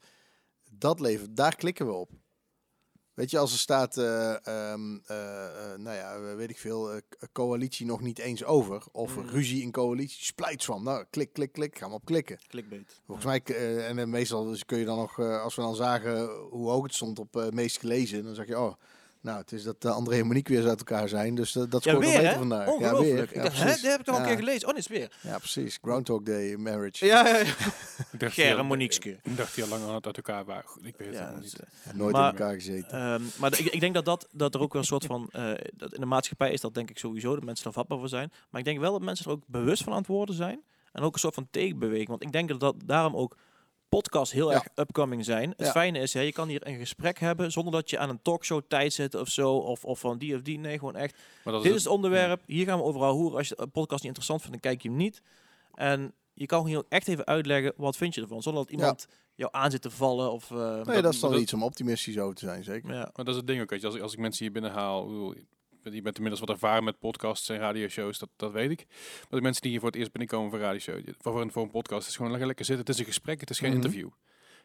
dat 0.71 0.99
levert, 0.99 1.35
daar 1.35 1.55
klikken 1.55 1.85
we 1.85 1.91
op. 1.93 2.11
Weet 3.17 3.29
je, 3.31 3.37
als 3.37 3.51
er 3.51 3.57
staat, 3.59 3.97
eh, 3.97 4.47
ehm, 4.47 4.97
eh, 5.05 5.73
eh, 5.73 5.79
nou 5.79 5.95
ja, 5.95 6.35
weet 6.35 6.49
ik 6.49 6.57
veel, 6.57 7.01
coalitie 7.31 7.85
nog 7.85 8.01
niet 8.01 8.19
eens 8.19 8.43
over, 8.43 8.83
of 8.91 9.15
Mm. 9.15 9.29
ruzie 9.29 9.61
in 9.61 9.71
coalitie, 9.71 10.25
splijtswam. 10.25 10.83
Nou, 10.83 11.05
klik, 11.09 11.33
klik, 11.33 11.51
klik, 11.51 11.77
gaan 11.77 11.89
we 11.89 11.95
op 11.95 12.05
klikken. 12.05 12.39
clickbait. 12.47 13.01
Volgens 13.05 13.25
mij, 13.25 13.41
en 13.87 14.09
meestal 14.09 14.45
dus 14.45 14.65
kun 14.65 14.77
je 14.77 14.85
dan 14.85 14.97
nog, 14.97 15.19
als 15.19 15.55
we 15.55 15.61
dan 15.61 15.75
zagen 15.75 16.29
hoe 16.49 16.69
hoog 16.69 16.83
het 16.83 16.93
stond 16.93 17.19
op 17.19 17.49
meest 17.53 17.79
gelezen, 17.79 18.23
dan 18.23 18.35
zeg 18.35 18.47
je, 18.47 18.59
oh, 18.59 18.73
nou, 19.27 19.39
het 19.39 19.51
is 19.51 19.63
dat 19.63 19.85
uh, 19.85 19.91
André 19.91 20.15
en 20.19 20.27
Monique 20.27 20.49
weer 20.53 20.61
eens 20.61 20.69
uit 20.69 20.79
elkaar 20.79 21.09
zijn, 21.09 21.35
dus 21.35 21.55
eh, 21.55 21.63
dat 21.69 21.83
Ja, 21.83 21.91
scoort 21.91 22.05
nog 22.05 22.13
weer 22.13 22.21
beter 22.21 22.37
vandaag. 22.37 22.67
Ongelooflijk. 22.67 23.05
Ja, 23.09 23.13
weer. 23.15 23.23
ik 23.23 23.33
Ja, 23.35 23.41
dacht, 23.43 23.57
hè, 23.57 23.65
dat 23.65 23.79
heb 23.81 23.99
ik 23.99 24.05
toch 24.05 24.15
al 24.15 24.21
een 24.21 24.27
Ja. 24.27 24.33
keer 24.35 24.43
gelezen. 24.43 24.67
Oh, 24.67 24.73
nee, 24.73 24.81
is 24.81 24.87
weer. 24.87 25.11
Ja, 25.21 25.37
precies. 25.37 25.77
Groundhog 25.81 26.21
Day 26.21 26.55
marriage. 26.55 27.05
Ja, 27.05 27.27
ja, 27.27 27.37
ja. 27.37 27.43
Ik 28.11 28.19
dacht 28.19 28.33
Ger 28.33 28.57
en. 28.57 29.19
Ik 29.23 29.37
dacht 29.37 29.55
die 29.55 29.63
al 29.63 29.69
lang 29.69 29.83
al 29.83 29.93
uit 29.93 30.05
elkaar 30.17 30.45
waren. 30.45 30.63
Goed, 30.69 30.85
Ik 30.85 30.95
weet 30.97 31.07
het 31.07 31.17
Ja, 31.17 31.31
dat 31.31 31.43
is, 31.43 31.53
niet. 31.53 31.63
Ja, 31.85 31.91
nooit 31.93 32.11
Maar- 32.13 32.33
in 32.33 32.39
elkaar 32.39 32.53
gezeten. 32.53 32.91
Ehm, 32.91 33.21
maar 33.39 33.59
ik, 33.59 33.65
ik 33.65 33.79
denk 33.79 33.93
dat, 33.93 34.05
dat, 34.05 34.27
dat 34.31 34.55
er 34.55 34.61
ook 34.61 34.73
wel 34.73 34.81
een 34.81 34.87
soort 34.87 35.05
van... 35.05 35.29
eh, 35.31 35.51
dat 35.73 35.93
in 35.93 35.99
de 35.99 36.05
maatschappij 36.05 36.51
is 36.51 36.61
dat 36.61 36.73
denk 36.73 36.89
ik 36.89 36.97
sowieso, 36.97 37.35
dat 37.35 37.43
mensen 37.43 37.63
daar 37.63 37.73
vatbaar 37.73 37.97
voor 37.97 38.09
zijn. 38.09 38.31
Maar 38.49 38.59
ik 38.59 38.65
denk 38.67 38.79
wel 38.79 38.91
dat 38.91 39.01
mensen 39.01 39.25
er 39.25 39.31
ook 39.31 39.43
bewust 39.47 39.83
van 39.83 39.91
aan 39.93 39.97
het 39.99 40.07
worden 40.07 40.35
zijn. 40.35 40.61
En 40.91 41.03
ook 41.03 41.13
een 41.13 41.19
soort 41.19 41.33
van 41.33 41.47
tegenbeweging. 41.51 42.07
Want 42.07 42.23
ik 42.23 42.31
denk 42.31 42.49
dat, 42.49 42.59
dat 42.59 42.75
daarom 42.85 43.15
ook 43.15 43.37
podcasts 43.89 44.33
heel 44.33 44.49
Ja. 44.49 44.55
erg 44.55 44.67
upcoming 44.75 45.25
zijn. 45.25 45.49
Het 45.49 45.65
Ja. 45.65 45.71
fijne 45.71 45.99
is, 45.99 46.13
hè, 46.13 46.21
je 46.21 46.31
kan 46.31 46.47
hier 46.47 46.67
een 46.67 46.77
gesprek 46.77 47.19
hebben 47.19 47.51
zonder 47.51 47.73
dat 47.73 47.89
je 47.89 47.97
aan 47.97 48.09
een 48.09 48.21
talkshow 48.21 48.61
tijd 48.67 48.93
zit 48.93 49.15
of 49.15 49.29
zo. 49.29 49.53
Of, 49.53 49.85
of 49.85 49.99
van 49.99 50.17
die 50.17 50.35
of 50.35 50.41
die. 50.41 50.59
Nee, 50.59 50.77
gewoon 50.79 50.95
echt. 50.95 51.17
Maar 51.43 51.53
dat 51.53 51.61
Dit 51.63 51.71
is 51.71 51.77
is 51.77 51.83
het 51.83 51.93
onderwerp. 51.93 52.41
Hier 52.45 52.65
gaan 52.65 52.77
we 52.77 52.83
overal 52.83 53.13
horen. 53.15 53.37
Als 53.37 53.47
je 53.47 53.55
een 53.57 53.71
podcast 53.71 54.03
niet 54.03 54.07
interessant 54.07 54.41
vindt, 54.41 54.61
dan 54.61 54.71
kijk 54.71 54.81
je 54.83 54.89
hem 54.89 54.97
niet. 54.97 55.21
En 55.73 56.13
je 56.33 56.45
kan 56.45 56.65
hier 56.65 56.77
ook 56.77 56.85
echt 56.89 57.07
even 57.07 57.25
uitleggen, 57.25 57.73
wat 57.77 57.97
vind 57.97 58.15
je 58.15 58.21
ervan? 58.21 58.41
Zonder 58.41 58.63
dat 58.63 58.71
iemand 58.71 59.07
jou 59.35 59.51
aan 59.53 59.71
zit 59.71 59.81
te 59.81 59.89
vallen. 59.91 60.31
Of, 60.31 60.51
eh, 60.51 60.81
Nee, 60.85 61.01
dat 61.01 61.13
is 61.13 61.19
dan 61.19 61.31
dat- 61.31 61.41
iets 61.41 61.53
om 61.53 61.63
optimistisch 61.63 62.17
over 62.19 62.35
te 62.35 62.45
zijn, 62.45 62.63
zeker. 62.63 62.89
ja. 62.93 62.95
Maar 62.99 63.11
dat 63.25 63.27
is 63.27 63.35
het 63.35 63.47
ding 63.47 63.61
ook, 63.61 63.69
weet 63.69 63.79
je. 63.81 63.85
Als, 63.87 63.95
ik- 63.95 64.01
als 64.01 64.13
ik 64.13 64.19
mensen 64.19 64.43
hier 64.43 64.53
binnenhaal... 64.53 65.01
ik 65.01 65.07
bedoel, 65.07 65.33
Je 65.93 66.01
bent 66.01 66.15
inmiddels 66.15 66.39
wat 66.39 66.49
ervaren 66.49 66.83
met 66.83 66.99
podcasts 66.99 67.49
en 67.49 67.57
radioshows, 67.57 68.19
dat, 68.19 68.29
dat 68.35 68.51
weet 68.51 68.71
ik. 68.71 68.85
Maar 69.19 69.27
de 69.39 69.41
mensen 69.41 69.61
die 69.61 69.71
hier 69.71 69.79
voor 69.79 69.89
het 69.89 69.97
eerst 69.97 70.11
binnenkomen 70.11 70.49
voor 70.49 70.59
je- 70.59 71.15
voor 71.19 71.41
een, 71.41 71.51
voor 71.51 71.63
een 71.63 71.71
podcast, 71.71 71.99
het 72.01 72.09
is 72.09 72.15
gewoon 72.15 72.29
lekker, 72.31 72.47
lekker 72.47 72.65
zitten. 72.65 72.85
Het 72.85 72.93
is 72.93 72.99
een 73.01 73.07
gesprek, 73.11 73.39
het 73.39 73.49
is 73.49 73.59
geen 73.59 73.67
Mhm. 73.73 73.77
interview. 73.77 74.09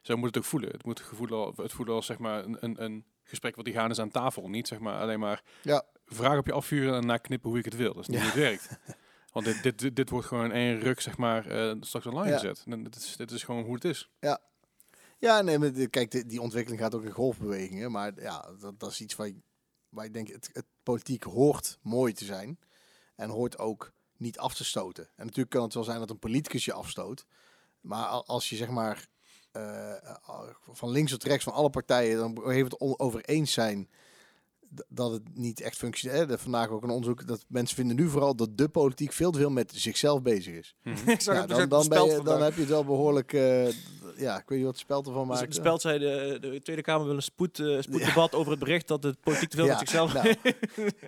Zo 0.02 0.16
moet 0.16 0.26
het 0.26 0.36
ook 0.38 0.44
voelen. 0.44 0.70
Het 0.70 0.84
moet 0.84 1.00
gevoel, 1.00 1.52
het 1.56 1.72
voelen 1.72 1.94
als 1.94 2.06
zeg 2.06 2.18
maar 2.18 2.44
een, 2.44 2.56
een, 2.60 2.82
een 2.82 3.04
gesprek 3.24 3.56
wat 3.56 3.64
die 3.64 3.74
gaan 3.74 3.90
is 3.90 3.98
aan 3.98 4.10
tafel. 4.10 4.48
Niet 4.48 4.68
zeg 4.68 4.78
maar 4.78 5.00
alleen 5.00 5.20
maar 5.20 5.42
Ja. 5.62 5.84
vragen 6.06 6.38
op 6.38 6.46
je 6.46 6.52
afvuren 6.52 6.94
en 6.94 7.06
na 7.06 7.16
knippen 7.16 7.50
hoe 7.50 7.58
ik 7.58 7.64
het 7.64 7.76
wil. 7.76 7.92
Dat 7.94 8.02
is 8.02 8.08
niet 8.08 8.16
Ja. 8.18 8.22
hoe 8.22 8.30
het 8.32 8.40
werkt. 8.40 8.68
Want 9.32 9.46
dit, 9.46 9.62
dit, 9.62 9.78
dit, 9.78 9.96
dit 9.96 10.10
wordt 10.10 10.26
gewoon 10.26 10.44
in 10.44 10.52
één 10.52 10.80
ruk 10.80 11.00
zeg 11.00 11.16
maar 11.16 11.46
eh, 11.46 11.74
straks 11.80 12.06
online 12.06 12.28
Ja. 12.30 12.38
gezet. 12.38 12.62
En 12.66 12.82
dit 12.82 12.96
is, 12.96 13.16
dit 13.16 13.30
is 13.30 13.42
gewoon 13.42 13.64
hoe 13.64 13.74
het 13.74 13.84
is. 13.84 14.10
Ja, 15.18 15.40
nee, 15.42 15.58
maar 15.58 15.72
de- 15.72 15.88
kijk, 15.88 16.10
de- 16.10 16.26
die 16.26 16.40
ontwikkeling 16.40 16.82
gaat 16.82 16.94
ook 16.94 17.04
in 17.04 17.10
golfbewegingen. 17.10 17.90
Maar 17.92 18.12
ja, 18.20 18.54
dat, 18.60 18.80
dat 18.80 18.90
is 18.90 19.00
iets 19.00 19.16
waar, 19.16 19.26
je- 19.26 19.42
waar 19.92 20.04
ik 20.04 20.12
denk, 20.12 20.28
het, 20.28 20.50
het 20.52 20.64
politiek 20.82 21.22
hoort 21.22 21.78
mooi 21.82 22.12
te 22.12 22.24
zijn. 22.24 22.58
En 23.16 23.30
hoort 23.30 23.58
ook 23.58 23.92
niet 24.16 24.38
af 24.38 24.54
te 24.54 24.64
stoten. 24.64 25.04
En 25.04 25.24
natuurlijk 25.24 25.50
kan 25.50 25.62
het 25.62 25.74
wel 25.74 25.84
zijn 25.84 25.98
dat 25.98 26.10
een 26.10 26.18
politicus 26.18 26.64
je 26.64 26.72
afstoot. 26.72 27.26
Maar 27.80 28.06
al- 28.06 28.26
als 28.26 28.48
je 28.48 28.56
zeg 28.56 28.68
maar 28.68 29.06
eh, 29.52 29.92
van 30.72 30.90
links 30.90 31.10
tot 31.10 31.24
rechts 31.24 31.44
van 31.44 31.52
alle 31.52 31.70
partijen 31.70 32.18
dan 32.18 32.50
heeft 32.50 32.72
het 32.72 32.80
over 33.00 33.24
eens 33.24 33.52
zijn 33.52 33.90
dat 34.88 35.12
het 35.12 35.36
niet 35.36 35.60
echt 35.60 35.76
functioneert. 35.76 36.30
Er 36.30 36.38
vandaag 36.38 36.68
ook 36.68 36.82
een 36.82 36.90
onderzoek 36.90 37.26
dat 37.26 37.44
mensen 37.48 37.76
vinden 37.76 37.96
nu 37.96 38.08
vooral 38.08 38.34
dat 38.36 38.58
de 38.58 38.68
politiek 38.68 39.12
veel 39.12 39.30
te 39.30 39.38
veel 39.38 39.50
met 39.50 39.72
zichzelf 39.74 40.22
bezig 40.22 40.54
is. 40.54 40.74
Ja, 41.24 41.46
dan, 41.46 41.58
dan, 41.58 41.68
dan, 41.68 41.88
ben 41.88 41.98
je, 42.04 42.22
dan 42.22 42.42
heb 42.42 42.54
je 42.54 42.60
het 42.60 42.68
wel 42.68 42.84
behoorlijk. 42.84 43.32
eh, 43.32 43.68
ja, 44.16 44.36
ik 44.38 44.42
weet 44.46 44.56
niet 44.58 44.66
wat 44.66 44.74
het 44.76 44.82
speld 44.84 45.06
ervan 45.06 45.28
Dus 45.28 45.36
maakt. 45.38 45.48
de 45.52 45.60
speld 45.60 45.80
zei, 45.80 45.98
de, 45.98 46.38
de 46.40 46.62
Tweede 46.62 46.82
Kamer 46.82 47.06
wil 47.06 47.14
een 47.16 47.22
spoed, 47.22 47.58
eh, 47.58 47.80
spoeddebat 47.80 48.34
over 48.34 48.50
het 48.50 48.60
bericht 48.60 48.88
dat 48.88 49.02
de 49.02 49.14
politiek 49.22 49.50
te 49.50 49.56
veel 49.56 49.64
Ja, 49.66 49.70
met 49.70 49.78
zichzelf... 49.78 50.12
nou, 50.14 50.34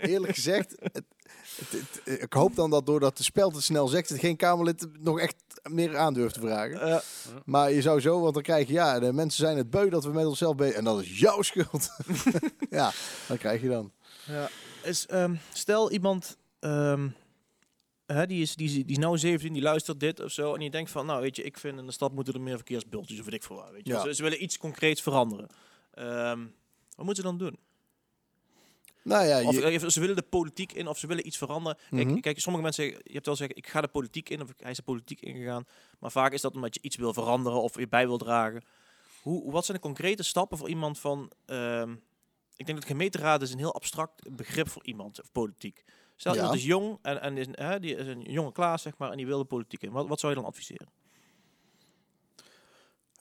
eerlijk 0.00 0.34
gezegd, 0.34 0.74
het, 0.82 0.92
het- 0.94 1.74
het- 2.05 2.22
ik 2.22 2.32
hoop 2.32 2.55
dan 2.57 2.70
dat 2.70 2.86
doordat 2.86 3.16
de 3.16 3.22
speld 3.22 3.55
het 3.55 3.64
snel 3.64 3.88
zegt, 3.88 4.09
het 4.09 4.18
geen 4.18 4.36
Kamerlid 4.36 4.80
het 4.80 5.02
nog 5.02 5.20
echt 5.20 5.34
meer 5.70 5.96
aandurft 5.96 6.34
te 6.34 6.40
vragen. 6.40 6.80
Eh, 6.80 6.98
Maar 7.44 7.72
je 7.72 7.82
zou 7.82 8.00
zo, 8.00 8.20
want 8.20 8.34
dan 8.34 8.42
krijg 8.42 8.66
je, 8.66 8.72
ja, 8.72 8.98
de 9.00 9.12
mensen 9.12 9.44
zijn 9.44 9.57
het 9.57 9.70
beu 9.70 9.88
dat 9.88 10.05
we 10.05 10.11
met 10.11 10.26
onszelf 10.26 10.57
bezig 10.57 10.76
En 10.76 10.84
dat 10.84 11.00
is 11.00 11.18
jouw 11.18 11.42
schuld. 11.42 11.90
ja, 12.70 12.92
dan 13.28 13.36
krijg 13.38 13.62
je 13.62 13.68
dan. 13.68 13.92
ja. 14.26 14.48
Is, 14.82 15.07
ehm, 15.07 15.34
stel 15.52 15.90
iemand... 15.90 16.36
ehm, 16.61 17.09
hè, 18.07 18.26
die, 18.26 18.42
is, 18.42 18.57
die, 18.57 18.68
die 18.68 18.84
is 18.86 18.98
nou 18.98 19.18
17, 19.18 19.52
die 19.52 19.62
luistert 19.62 20.00
dit 20.00 20.20
of 20.20 20.30
zo. 20.32 20.52
En 20.55 20.61
die 20.61 20.70
denkt 20.70 20.90
van, 20.90 21.07
nou 21.07 21.20
weet 21.20 21.36
je, 21.36 21.42
ik 21.42 21.59
vind 21.59 21.78
in 21.78 21.86
de 21.86 21.92
stad 21.92 22.12
moeten 22.12 22.34
er 22.34 22.40
meer 22.40 22.57
verkeersbultjes 22.57 23.18
of 23.18 23.24
weet 23.24 23.34
ik 23.34 23.42
veel 23.42 23.57
wat. 23.57 23.70
Weet 23.70 23.86
je. 23.86 23.92
Ja. 23.92 24.02
Ze, 24.02 24.14
ze 24.14 24.22
willen 24.22 24.42
iets 24.42 24.59
concreets 24.59 25.02
veranderen. 25.02 25.46
Ehm, 25.90 26.38
wat 26.96 27.05
moeten 27.05 27.16
ze 27.16 27.22
dan 27.22 27.38
doen? 27.38 27.59
Nou 29.02 29.24
ja, 29.26 29.42
Of 29.48 29.55
je, 29.55 29.62
eh, 29.62 29.88
ze 29.88 30.00
willen 30.00 30.16
de 30.16 30.22
politiek 30.22 30.72
in 30.72 30.86
of 30.88 30.98
ze 30.98 31.07
willen 31.07 31.26
iets 31.26 31.36
veranderen. 31.36 31.78
Kijk, 31.90 32.07
Mhm. 32.09 32.20
kijk, 32.20 32.40
sommige 32.40 32.62
mensen, 32.64 32.84
je 32.84 33.12
hebt 33.12 33.26
wel 33.26 33.36
zeggen, 33.36 33.57
ik 33.57 33.66
ga 33.66 33.80
de 33.80 33.88
politiek 33.88 34.28
in 34.28 34.42
of 34.42 34.48
hij 34.57 34.70
is 34.70 34.76
de 34.76 34.82
politiek 34.82 35.20
ingegaan. 35.20 35.66
Maar 35.98 36.11
vaak 36.11 36.32
is 36.32 36.40
dat 36.40 36.55
omdat 36.55 36.74
je 36.74 36.80
iets 36.82 36.96
wil 36.96 37.12
veranderen 37.12 37.62
of 37.62 37.78
je 37.78 37.88
bij 37.88 38.07
wil 38.07 38.18
dragen. 38.18 38.62
Hoe, 39.22 39.52
wat 39.52 39.64
zijn 39.64 39.76
de 39.76 39.82
concrete 39.82 40.22
stappen 40.22 40.59
voor 40.59 40.68
iemand 40.68 40.98
van... 40.98 41.30
ehm, 41.46 41.92
ik 42.57 42.66
denk 42.66 42.78
dat 42.78 42.88
gemeenteraad 42.88 43.42
is 43.42 43.52
een 43.52 43.59
heel 43.59 43.74
abstract 43.74 44.36
begrip 44.36 44.68
voor 44.68 44.84
iemand, 44.84 45.20
of 45.20 45.32
politiek. 45.32 45.84
Stel, 46.17 46.33
Ja. 46.35 46.41
iemand 46.41 46.59
is 46.59 46.65
jong 46.65 46.99
en, 47.03 47.21
en 47.23 47.37
is, 47.37 47.47
hè, 47.51 47.81
die 47.81 47.97
is 47.97 48.07
een 48.07 48.21
jonge 48.23 48.53
Klaas, 48.53 48.83
zeg 48.83 48.93
maar, 48.99 49.11
en 49.11 49.17
die 49.17 49.27
wil 49.27 49.39
de 49.39 49.45
politiek 49.45 49.83
in. 49.83 49.91
Wat, 49.91 50.09
wat 50.09 50.21
zou 50.21 50.33
je 50.33 50.39
dan 50.39 50.49
adviseren? 50.49 50.89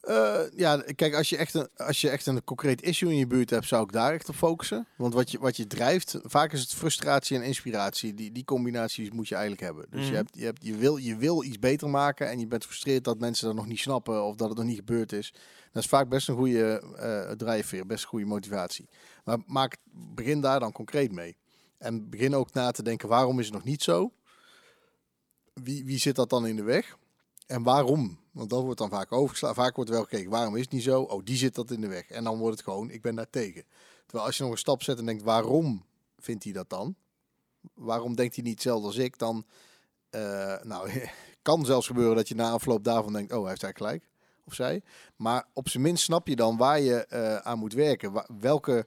Eh, 0.00 0.40
ja, 0.56 0.82
kijk, 0.94 1.14
als 1.14 1.28
je, 1.28 1.36
echt 1.36 1.54
een, 1.54 1.68
als 1.76 2.00
je 2.00 2.08
echt 2.10 2.26
een 2.26 2.44
concreet 2.44 2.82
issue 2.82 3.10
in 3.10 3.16
je 3.16 3.26
buurt 3.26 3.50
hebt, 3.50 3.66
zou 3.66 3.82
ik 3.84 3.92
daar 3.92 4.12
echt 4.12 4.28
op 4.28 4.34
focussen. 4.34 4.86
Want 4.96 5.14
wat 5.14 5.30
je, 5.30 5.38
wat 5.38 5.56
je 5.56 5.66
drijft, 5.66 6.18
vaak 6.22 6.52
is 6.52 6.60
het 6.60 6.74
frustratie 6.74 7.36
en 7.36 7.42
inspiratie. 7.42 8.14
Die, 8.14 8.32
die 8.32 8.44
combinaties 8.44 9.10
moet 9.10 9.28
je 9.28 9.34
eigenlijk 9.34 9.64
hebben. 9.64 9.86
Dus 9.90 10.00
Mhm. 10.00 10.10
je, 10.10 10.16
hebt, 10.16 10.36
je, 10.36 10.44
hebt, 10.44 10.64
je, 10.64 10.76
wil, 10.76 10.96
je 10.96 11.16
wil 11.16 11.44
iets 11.44 11.58
beter 11.58 11.88
maken 11.90 12.28
en 12.30 12.38
je 12.38 12.46
bent 12.46 12.62
gefrustreerd 12.62 13.04
dat 13.04 13.18
mensen 13.18 13.46
dat 13.46 13.54
nog 13.56 13.66
niet 13.66 13.78
snappen 13.78 14.24
of 14.24 14.36
dat 14.36 14.48
het 14.48 14.58
nog 14.58 14.66
niet 14.66 14.76
gebeurd 14.78 15.12
is. 15.12 15.32
Dat 15.72 15.82
is 15.82 15.88
vaak 15.88 16.08
best 16.08 16.28
een 16.28 16.36
goede 16.36 16.82
eh 16.96 17.30
drijfveer, 17.36 17.86
best 17.86 18.02
een 18.02 18.08
goede 18.08 18.24
motivatie. 18.26 18.88
Maar 19.24 19.38
maak, 19.46 19.76
begin 19.92 20.40
daar 20.40 20.60
dan 20.60 20.72
concreet 20.72 21.12
mee. 21.12 21.36
En 21.84 22.10
begin 22.10 22.34
ook 22.34 22.52
na 22.52 22.70
te 22.70 22.82
denken, 22.82 23.08
waarom 23.08 23.38
is 23.38 23.44
het 23.44 23.54
nog 23.54 23.64
niet 23.64 23.82
zo? 23.82 24.12
Wie, 25.52 25.84
wie 25.84 25.98
zit 25.98 26.16
dat 26.16 26.30
dan 26.30 26.46
in 26.46 26.56
de 26.56 26.62
weg? 26.62 26.98
En 27.46 27.62
waarom? 27.62 28.18
Want 28.30 28.50
dat 28.50 28.62
wordt 28.62 28.78
dan 28.78 28.88
vaak 28.88 29.12
overgeslagen. 29.12 29.62
Vaak 29.62 29.76
wordt 29.76 29.90
wel 29.90 30.02
gekeken, 30.02 30.30
waarom 30.30 30.56
is 30.56 30.62
het 30.62 30.70
niet 30.70 30.82
zo? 30.82 31.02
Oh, 31.02 31.24
die 31.24 31.36
zit 31.36 31.54
dat 31.54 31.70
in 31.70 31.80
de 31.80 31.88
weg. 31.88 32.08
En 32.10 32.24
dan 32.24 32.38
wordt 32.38 32.56
het 32.56 32.64
gewoon, 32.64 32.90
ik 32.90 33.02
ben 33.02 33.14
daar 33.14 33.30
tegen. 33.30 33.64
Terwijl 34.06 34.26
als 34.26 34.36
je 34.36 34.42
nog 34.42 34.52
een 34.52 34.58
stap 34.58 34.82
zet 34.82 34.98
en 34.98 35.06
denkt, 35.06 35.22
waarom 35.22 35.84
vindt 36.18 36.44
hij 36.44 36.52
dat 36.52 36.70
dan? 36.70 36.96
Waarom 37.74 38.16
denkt 38.16 38.34
hij 38.34 38.44
niet 38.44 38.52
hetzelfde 38.52 38.86
als 38.86 38.96
ik? 38.96 39.18
Dan, 39.18 39.46
eh, 40.10 40.62
nou, 40.62 40.90
kan 41.42 41.64
zelfs 41.64 41.86
gebeuren 41.86 42.16
dat 42.16 42.28
je 42.28 42.34
na 42.34 42.50
afloop 42.50 42.84
daarvan 42.84 43.12
denkt, 43.12 43.32
oh, 43.32 43.40
hij 43.40 43.48
heeft 43.48 43.62
eigenlijk 43.62 43.92
gelijk. 43.92 44.12
Of 44.44 44.54
zij. 44.54 44.82
Maar 45.16 45.46
op 45.52 45.68
zijn 45.68 45.82
minst 45.82 46.04
snap 46.04 46.28
je 46.28 46.36
dan 46.36 46.56
waar 46.56 46.80
je 46.80 47.06
eh, 47.06 47.36
aan 47.36 47.58
moet 47.58 47.72
werken. 47.72 48.24
Welke 48.40 48.86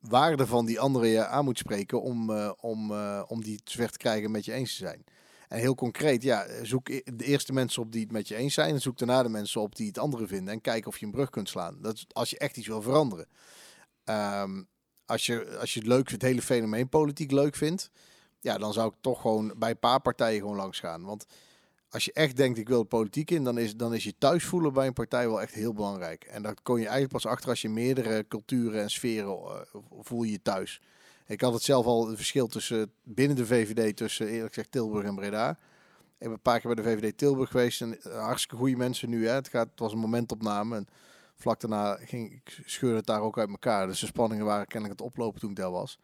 waarde 0.00 0.46
van 0.46 0.66
die 0.66 0.80
andere 0.80 1.06
je 1.06 1.26
aan 1.26 1.44
moet 1.44 1.58
spreken 1.58 2.02
om, 2.02 2.30
eh, 2.30 2.52
om, 2.60 2.90
eh, 2.92 3.22
om 3.26 3.42
die 3.42 3.60
zover 3.64 3.90
te 3.90 3.98
krijgen 3.98 4.30
met 4.30 4.44
je 4.44 4.52
eens 4.52 4.70
te 4.70 4.84
zijn. 4.84 5.04
En 5.48 5.58
heel 5.58 5.74
concreet, 5.74 6.22
ja, 6.22 6.64
zoek 6.64 6.88
e- 6.88 7.00
de 7.04 7.24
eerste 7.24 7.52
mensen 7.52 7.82
op 7.82 7.92
die 7.92 8.02
het 8.02 8.12
met 8.12 8.28
je 8.28 8.34
eens 8.34 8.54
zijn. 8.54 8.74
En 8.74 8.80
zoek 8.80 8.98
daarna 8.98 9.22
de 9.22 9.28
mensen 9.28 9.60
op 9.60 9.76
die 9.76 9.86
het 9.86 9.98
andere 9.98 10.26
vinden. 10.26 10.54
En 10.54 10.60
kijk 10.60 10.86
of 10.86 10.98
je 10.98 11.06
een 11.06 11.12
brug 11.12 11.30
kunt 11.30 11.48
slaan. 11.48 11.78
Dat 11.80 11.94
is 11.94 12.06
als 12.12 12.30
je 12.30 12.38
echt 12.38 12.56
iets 12.56 12.66
wil 12.66 12.82
veranderen. 12.82 13.26
Ehm, 14.04 14.62
als 15.04 15.26
je, 15.26 15.56
als 15.60 15.74
je 15.74 15.80
het 15.80 15.88
leuk 15.88 16.10
het 16.10 16.22
hele 16.22 16.42
fenomeen 16.42 16.88
politiek 16.88 17.30
leuk 17.30 17.54
vindt, 17.54 17.90
ja, 18.40 18.58
dan 18.58 18.72
zou 18.72 18.88
ik 18.88 18.94
toch 19.00 19.20
gewoon 19.20 19.54
bij 19.56 19.70
een 19.70 19.78
paar 19.78 20.00
partijen 20.00 20.40
gewoon 20.40 20.56
langs 20.56 20.80
gaan. 20.80 21.04
Want 21.04 21.26
als 21.90 22.04
je 22.04 22.12
echt 22.12 22.36
denkt, 22.36 22.58
ik 22.58 22.68
wil 22.68 22.80
de 22.80 22.88
politiek 22.88 23.30
in, 23.30 23.44
dan 23.44 23.58
is, 23.58 23.76
dan 23.76 23.94
is 23.94 24.04
je 24.04 24.14
thuis 24.18 24.44
voelen 24.44 24.72
bij 24.72 24.86
een 24.86 24.92
partij 24.92 25.28
wel 25.28 25.40
echt 25.40 25.54
heel 25.54 25.72
belangrijk. 25.72 26.24
En 26.24 26.42
dat 26.42 26.62
kon 26.62 26.76
je 26.76 26.82
eigenlijk 26.82 27.12
pas 27.12 27.26
achter 27.26 27.48
als 27.48 27.62
je 27.62 27.68
meerdere 27.68 28.26
culturen 28.28 28.82
en 28.82 28.90
sferen 28.90 29.28
uh, 29.28 29.80
voel 30.00 30.22
je 30.22 30.42
thuis. 30.42 30.80
Ik 31.26 31.40
had 31.40 31.52
het 31.52 31.62
zelf 31.62 31.86
al 31.86 32.06
het 32.08 32.16
verschil 32.16 32.46
tussen 32.46 32.92
binnen 33.02 33.36
de 33.36 33.46
VVD 33.46 33.96
tussen 33.96 34.26
eerlijk 34.26 34.54
gezegd 34.54 34.72
Tilburg 34.72 35.06
en 35.06 35.14
Breda. 35.14 35.50
Ik 35.50 35.58
ben 36.18 36.30
een 36.30 36.40
paar 36.40 36.60
keer 36.60 36.74
bij 36.74 36.84
de 36.84 36.90
VVD 36.90 37.18
Tilburg 37.18 37.50
geweest 37.50 37.80
en 37.80 37.98
uh, 38.06 38.24
hartstikke 38.24 38.56
goede 38.56 38.76
mensen 38.76 39.08
nu. 39.08 39.26
Hè. 39.26 39.34
Het, 39.34 39.48
gaat, 39.48 39.68
het 39.70 39.78
was 39.78 39.92
een 39.92 39.98
momentopname 39.98 40.76
en 40.76 40.86
vlak 41.34 41.60
daarna 41.60 41.96
ging 41.96 42.32
ik 42.32 42.62
scheurde 42.66 42.96
het 42.96 43.06
daar 43.06 43.20
ook 43.20 43.38
uit 43.38 43.50
elkaar. 43.50 43.86
Dus 43.86 44.00
de 44.00 44.06
spanningen 44.06 44.44
waren 44.44 44.66
kennelijk 44.66 45.00
het 45.00 45.08
oplopen 45.08 45.40
toen 45.40 45.50
ik 45.50 45.56
daar 45.56 45.70
was. 45.70 45.98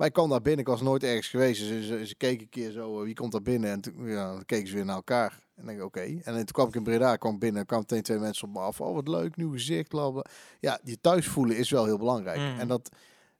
Maar 0.00 0.08
ik 0.08 0.14
kwam 0.14 0.28
daar 0.28 0.42
binnen, 0.42 0.60
ik 0.60 0.70
was 0.70 0.80
nooit 0.80 1.02
ergens 1.02 1.28
geweest. 1.28 1.68
Dus 1.68 1.86
ze, 1.86 2.06
ze 2.06 2.14
keken 2.14 2.42
een 2.42 2.48
keer 2.48 2.70
zo, 2.70 2.98
uh, 2.98 3.04
wie 3.04 3.14
komt 3.14 3.32
daar 3.32 3.42
binnen? 3.42 3.70
En 3.70 3.80
toen 3.80 4.06
ja, 4.06 4.32
dan 4.32 4.44
keken 4.44 4.68
ze 4.68 4.74
weer 4.74 4.84
naar 4.84 4.94
elkaar. 4.94 5.38
En 5.56 5.66
denk 5.66 5.78
ik, 5.78 5.84
oké. 5.84 5.98
Okay. 5.98 6.20
En 6.24 6.34
toen 6.34 6.44
kwam 6.44 6.68
ik 6.68 6.74
in 6.74 6.82
Breda, 6.82 7.16
kwam 7.16 7.38
binnen, 7.38 7.66
kwam 7.66 7.78
meteen 7.78 8.02
twee 8.02 8.18
mensen 8.18 8.48
op 8.48 8.54
me 8.54 8.60
af. 8.60 8.80
Oh, 8.80 8.94
wat 8.94 9.08
leuk, 9.08 9.36
nieuw 9.36 9.52
gezicht, 9.52 9.88
bla 9.88 10.10
bla. 10.10 10.24
Ja, 10.60 10.78
je 10.84 11.00
thuis 11.00 11.26
voelen 11.26 11.56
is 11.56 11.70
wel 11.70 11.84
heel 11.84 11.98
belangrijk. 11.98 12.38
Mm. 12.38 12.58
En 12.58 12.68
dat, 12.68 12.88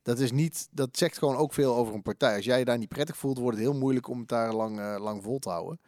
dat 0.03 0.19
is 0.19 0.33
niet, 0.33 0.69
dat 0.71 0.97
zegt 0.97 1.19
gewoon 1.19 1.37
ook 1.37 1.53
veel 1.53 1.75
over 1.75 1.95
een 1.95 2.03
partij. 2.03 2.37
Als 2.37 2.45
jij 2.45 2.59
je 2.59 2.65
daar 2.65 2.79
niet 2.79 2.89
prettig 2.89 3.17
voelt, 3.17 3.39
wordt 3.39 3.57
het 3.57 3.67
heel 3.67 3.79
moeilijk 3.79 4.09
om 4.09 4.19
het 4.19 4.29
daar 4.29 4.55
lang, 4.55 4.79
uh, 4.79 4.97
lang 4.99 5.23
vol 5.23 5.39
te 5.39 5.51
houden. 5.51 5.81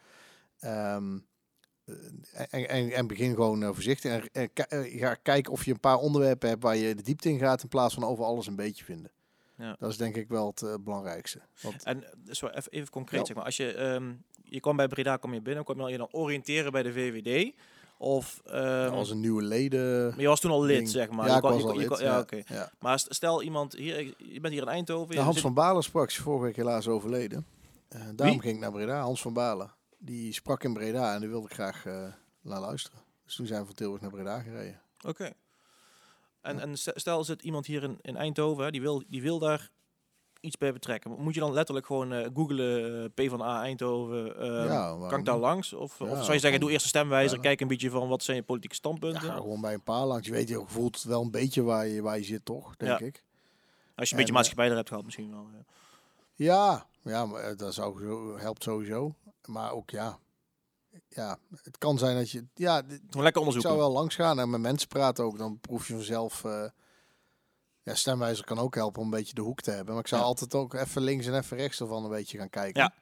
Um, 0.59 1.25
en, 2.33 2.69
en, 2.69 2.91
en, 2.91 3.07
begin 3.07 3.33
gewoon 3.33 3.61
uh, 3.61 3.69
voorzichtig. 3.73 4.27
En, 4.27 4.49
en 4.53 4.89
ga 4.89 5.13
kijken 5.13 5.51
of 5.51 5.65
je 5.65 5.71
een 5.71 5.79
paar 5.79 5.97
onderwerpen 5.97 6.49
hebt 6.49 6.63
waar 6.63 6.75
je 6.75 6.95
de 6.95 7.03
diepte 7.03 7.29
in 7.29 7.39
gaat, 7.39 7.63
in 7.63 7.69
plaats 7.69 7.93
van 7.93 8.03
over 8.03 8.23
alles 8.23 8.47
een 8.47 8.55
beetje 8.55 8.83
vinden. 8.83 9.11
Ja. 9.57 9.75
Dat 9.79 9.89
is 9.89 9.97
denk 9.97 10.15
ik 10.15 10.27
wel 10.27 10.47
het 10.47 10.61
uh, 10.61 10.73
belangrijkste. 10.79 11.41
Want 11.61 11.83
en 11.83 12.03
zo 12.31 12.47
even, 12.47 12.71
even 12.71 12.89
concreet, 12.89 13.19
ja. 13.19 13.25
zeg 13.25 13.35
maar. 13.35 13.45
Als 13.45 13.57
je, 13.57 13.79
um, 13.79 14.23
je 14.43 14.59
kwam 14.59 14.75
bij 14.75 14.87
Breda, 14.87 15.17
kom 15.17 15.33
je 15.33 15.41
binnen, 15.41 15.63
kom 15.63 15.81
je 15.81 15.91
je 15.91 15.97
dan 15.97 16.11
oriënteren 16.11 16.71
bij 16.71 16.83
de 16.83 16.93
VVD? 16.93 17.53
Of 17.97 18.41
um, 18.45 18.89
als 18.89 19.09
een 19.09 19.19
nieuwe 19.19 19.41
leden. 19.41 20.09
Maar 20.09 20.19
je 20.19 20.27
was 20.27 20.39
toen 20.39 20.51
al 20.51 20.63
lid, 20.63 20.77
ding. 20.77 20.89
zeg 20.89 21.09
maar. 21.09 21.25
Ja, 21.25 21.31
je 21.31 21.37
ik 21.37 21.43
was 21.43 21.63
al 21.63 21.79
je, 21.79 21.89
lid. 21.89 21.99
ja, 21.99 22.25
ja. 22.47 22.71
Maar 22.79 22.99
stel 23.07 23.41
iemand 23.41 23.73
hier, 23.73 24.13
je 24.17 24.39
bent 24.39 24.53
hier 24.53 24.61
in 24.61 24.67
Eindhoven. 24.67 25.15
De 25.15 25.21
Hans 25.21 25.41
van 25.41 25.53
Balen 25.53 25.83
sprak, 25.83 26.07
is 26.07 26.17
vorige 26.17 26.43
week 26.43 26.55
helaas 26.55 26.87
overleden. 26.87 27.45
Uh, 27.95 28.01
daarom 28.15 28.39
ging 28.39 28.55
ik 28.55 28.61
naar 28.61 28.71
Breda. 28.71 29.01
Hans 29.01 29.21
van 29.21 29.33
Balen. 29.33 29.73
Die 29.97 30.33
sprak 30.33 30.63
in 30.63 30.73
Breda 30.73 31.13
en 31.13 31.19
die 31.19 31.29
wilde 31.29 31.47
ik 31.47 31.53
graag 31.53 31.85
uh, 31.85 32.07
naar 32.41 32.59
luisteren. 32.59 32.99
Dus 33.25 33.35
toen 33.35 33.45
zijn 33.45 33.59
we 33.59 33.65
van 33.65 33.75
Tilburg 33.75 34.01
naar 34.01 34.11
Breda 34.11 34.39
gereden. 34.39 34.81
Oké. 34.97 35.09
Okay. 35.09 35.33
En, 36.43 36.59
en 36.59 36.77
stel 36.77 37.23
zit 37.23 37.41
iemand 37.41 37.65
hier 37.65 37.83
in, 37.83 37.97
in 38.01 38.15
Eindhoven, 38.15 38.71
die 38.71 38.81
wil, 38.81 39.03
die 39.07 39.21
wil 39.21 39.39
daar 39.39 39.69
iets 40.39 40.57
bij 40.57 40.73
betrekken. 40.73 41.11
Moet 41.11 41.33
je 41.33 41.39
dan 41.39 41.53
letterlijk 41.53 41.85
gewoon 41.85 42.13
uh, 42.13 42.27
googlen 42.33 43.11
uh, 43.17 43.25
P 43.25 43.29
van 43.29 43.41
A 43.41 43.61
Eindhoven? 43.61 44.25
Uh, 44.27 44.65
ja, 44.65 45.07
kan 45.09 45.19
ik 45.19 45.25
daar 45.25 45.37
langs? 45.37 45.73
Of, 45.73 45.99
ja, 45.99 46.05
of 46.05 46.21
zou 46.21 46.33
je 46.33 46.39
zeggen, 46.39 46.59
doe 46.59 46.71
eerst 46.71 46.83
een 46.83 46.89
stemwijzer, 46.89 47.37
ja. 47.37 47.43
kijk 47.43 47.61
een 47.61 47.67
beetje 47.67 47.89
van 47.89 48.07
wat 48.07 48.23
zijn 48.23 48.37
je 48.37 48.43
politieke 48.43 48.75
standpunten? 48.75 49.27
Ja, 49.27 49.35
gewoon 49.35 49.61
bij 49.61 49.73
een 49.73 49.83
paar 49.83 50.05
langs. 50.05 50.27
Je 50.27 50.33
weet, 50.33 50.49
je 50.49 50.63
voelt 50.65 51.03
wel 51.03 51.21
een 51.21 51.31
beetje 51.31 51.61
waar 51.61 51.87
je, 51.87 52.01
waar 52.01 52.17
je 52.17 52.23
zit, 52.23 52.45
toch? 52.45 52.75
Denk 52.75 52.99
ik. 52.99 53.23
Als 53.95 54.07
je 54.07 54.13
een 54.13 54.19
beetje 54.19 54.33
maatschappij 54.33 54.69
er 54.69 54.75
hebt 54.75 54.87
gehad, 54.87 55.03
misschien 55.03 55.31
wel. 55.31 55.47
Ja, 56.35 56.85
ja, 57.01 57.25
maar 57.25 57.57
dat 57.57 57.73
zou, 57.73 58.39
helpt 58.39 58.63
sowieso. 58.63 59.15
Maar 59.45 59.71
ook 59.71 59.89
ja, 59.89 60.19
ja, 61.07 61.37
het 61.63 61.77
kan 61.77 61.97
zijn 61.97 62.15
dat 62.15 62.29
je, 62.29 62.45
ja, 62.53 62.81
Gewoon 62.81 63.23
lekker 63.23 63.41
onderzoeken. 63.41 63.71
Ik 63.71 63.77
zou 63.77 63.77
wel 63.77 63.91
langs 63.91 64.15
gaan 64.15 64.39
en 64.39 64.49
met 64.49 64.61
mensen 64.61 64.87
praten 64.87 65.23
ook. 65.23 65.37
Dan 65.37 65.59
proef 65.59 65.87
je 65.87 65.93
vanzelf. 65.93 66.43
Uh, 66.43 66.65
ja, 67.83 67.95
stemwijzer 67.95 68.45
kan 68.45 68.59
ook 68.59 68.75
helpen 68.75 69.01
om 69.01 69.05
een 69.05 69.17
beetje 69.17 69.33
de 69.33 69.41
hoek 69.41 69.61
te 69.61 69.71
hebben. 69.71 69.93
Maar 69.93 70.03
ik 70.03 70.09
zou 70.09 70.21
ja. 70.21 70.27
altijd 70.27 70.53
ook 70.53 70.73
even 70.73 71.01
links 71.01 71.25
en 71.25 71.37
even 71.37 71.57
rechts 71.57 71.79
ervan 71.79 72.03
een 72.03 72.09
beetje 72.09 72.37
gaan 72.37 72.49
kijken. 72.49 72.81
Ja. 72.81 72.93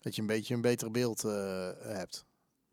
Dat 0.00 0.14
je 0.14 0.20
een 0.20 0.26
beetje 0.26 0.54
een 0.54 0.60
beter 0.60 0.90
beeld 0.90 1.24
uh, 1.24 1.70
hebt. 1.78 2.24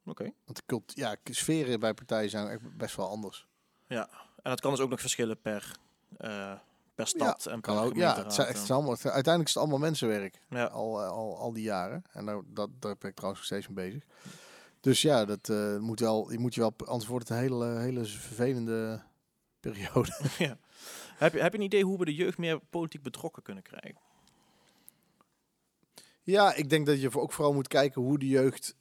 Oké. 0.05 0.09
Okay. 0.09 0.33
Want 0.45 0.57
de 0.57 0.63
cult, 0.65 0.91
ja, 0.95 1.15
sferen 1.23 1.79
bij 1.79 1.93
partijen 1.93 2.29
zijn 2.29 2.47
echt 2.47 2.77
best 2.77 2.95
wel 2.95 3.09
anders. 3.09 3.47
Ja, 3.87 4.09
en 4.35 4.49
dat 4.49 4.61
kan 4.61 4.71
dus 4.71 4.79
ook 4.79 4.89
nog 4.89 4.99
verschillen 4.99 5.41
per, 5.41 5.77
uh, 6.17 6.53
per 6.95 7.07
stad 7.07 7.43
ja, 7.43 7.51
en 7.51 7.61
per 7.61 7.81
ook, 7.81 7.95
Ja, 7.95 8.15
het, 8.23 8.33
zijn, 8.33 8.47
het 8.47 8.57
is 8.57 8.71
allemaal, 8.71 8.97
uiteindelijk 9.03 9.47
is 9.47 9.53
het 9.53 9.57
allemaal 9.57 9.79
mensenwerk. 9.79 10.41
Ja. 10.49 10.65
Al, 10.65 11.03
al, 11.03 11.37
al 11.37 11.53
die 11.53 11.63
jaren. 11.63 12.03
En 12.11 12.25
daar, 12.25 12.41
dat, 12.45 12.69
daar 12.79 12.95
ben 12.97 13.09
ik 13.09 13.15
trouwens 13.15 13.41
nog 13.41 13.59
steeds 13.59 13.67
mee 13.67 13.89
bezig. 13.89 14.03
Dus 14.79 15.01
ja, 15.01 15.25
dat 15.25 15.49
uh, 15.49 15.77
moet 15.77 15.99
wel, 15.99 16.31
je 16.31 16.39
moet 16.39 16.55
je 16.55 16.61
wel, 16.61 16.73
anders 16.85 17.07
wordt 17.07 17.29
het 17.29 17.37
een 17.37 17.43
hele, 17.43 17.65
hele 17.65 18.05
vervelende 18.05 19.01
periode. 19.59 20.19
ja. 20.37 20.57
heb, 21.17 21.33
je, 21.33 21.41
heb 21.41 21.51
je 21.51 21.57
een 21.57 21.65
idee 21.65 21.83
hoe 21.83 21.97
we 21.97 22.05
de 22.05 22.15
jeugd 22.15 22.37
meer 22.37 22.59
politiek 22.69 23.03
betrokken 23.03 23.43
kunnen 23.43 23.63
krijgen? 23.63 23.99
Ja, 26.23 26.53
ik 26.53 26.69
denk 26.69 26.85
dat 26.85 27.01
je 27.01 27.19
ook 27.19 27.31
vooral 27.31 27.53
moet 27.53 27.67
kijken 27.67 28.01
hoe 28.01 28.19
de 28.19 28.27
jeugd 28.27 28.75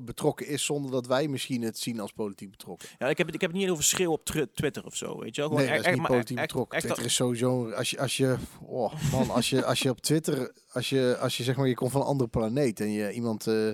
betrokken 0.00 0.46
is 0.46 0.64
zonder 0.64 0.90
dat 0.90 1.06
wij 1.06 1.28
misschien 1.28 1.62
het 1.62 1.78
zien 1.78 2.00
als 2.00 2.12
politiek 2.12 2.50
betrokken. 2.50 2.88
Ja, 2.98 3.08
ik 3.08 3.18
heb 3.18 3.26
het, 3.26 3.34
ik 3.34 3.40
heb 3.40 3.50
het 3.50 3.60
niet 3.60 3.70
over 3.70 3.84
schreeuw 3.84 4.12
op 4.12 4.24
Twitter 4.54 4.84
of 4.84 4.96
zo, 4.96 5.18
weet 5.18 5.34
je 5.34 5.40
wel. 5.40 5.50
Nee, 5.50 5.76
dat 5.76 5.86
is 5.86 5.94
niet 5.94 6.06
politiek 6.06 6.36
echt, 6.36 6.46
betrokken. 6.46 6.76
Echt, 6.76 6.86
Twitter 6.86 7.06
is 7.06 7.14
sowieso 7.14 7.70
als 7.70 7.90
je 7.90 7.98
als 8.00 8.16
je 8.16 8.36
oh 8.62 8.92
man, 9.12 9.30
als 9.30 9.50
je 9.50 9.64
als 9.64 9.80
je 9.80 9.90
op 9.90 10.00
Twitter 10.00 10.52
als 10.72 10.88
je 10.88 11.16
als 11.20 11.36
je 11.36 11.42
zeg 11.42 11.56
maar 11.56 11.68
je 11.68 11.74
komt 11.74 11.90
van 11.90 12.00
een 12.00 12.06
andere 12.06 12.30
planeet 12.30 12.80
en 12.80 12.90
je 12.90 13.12
iemand 13.12 13.46
uh, 13.46 13.70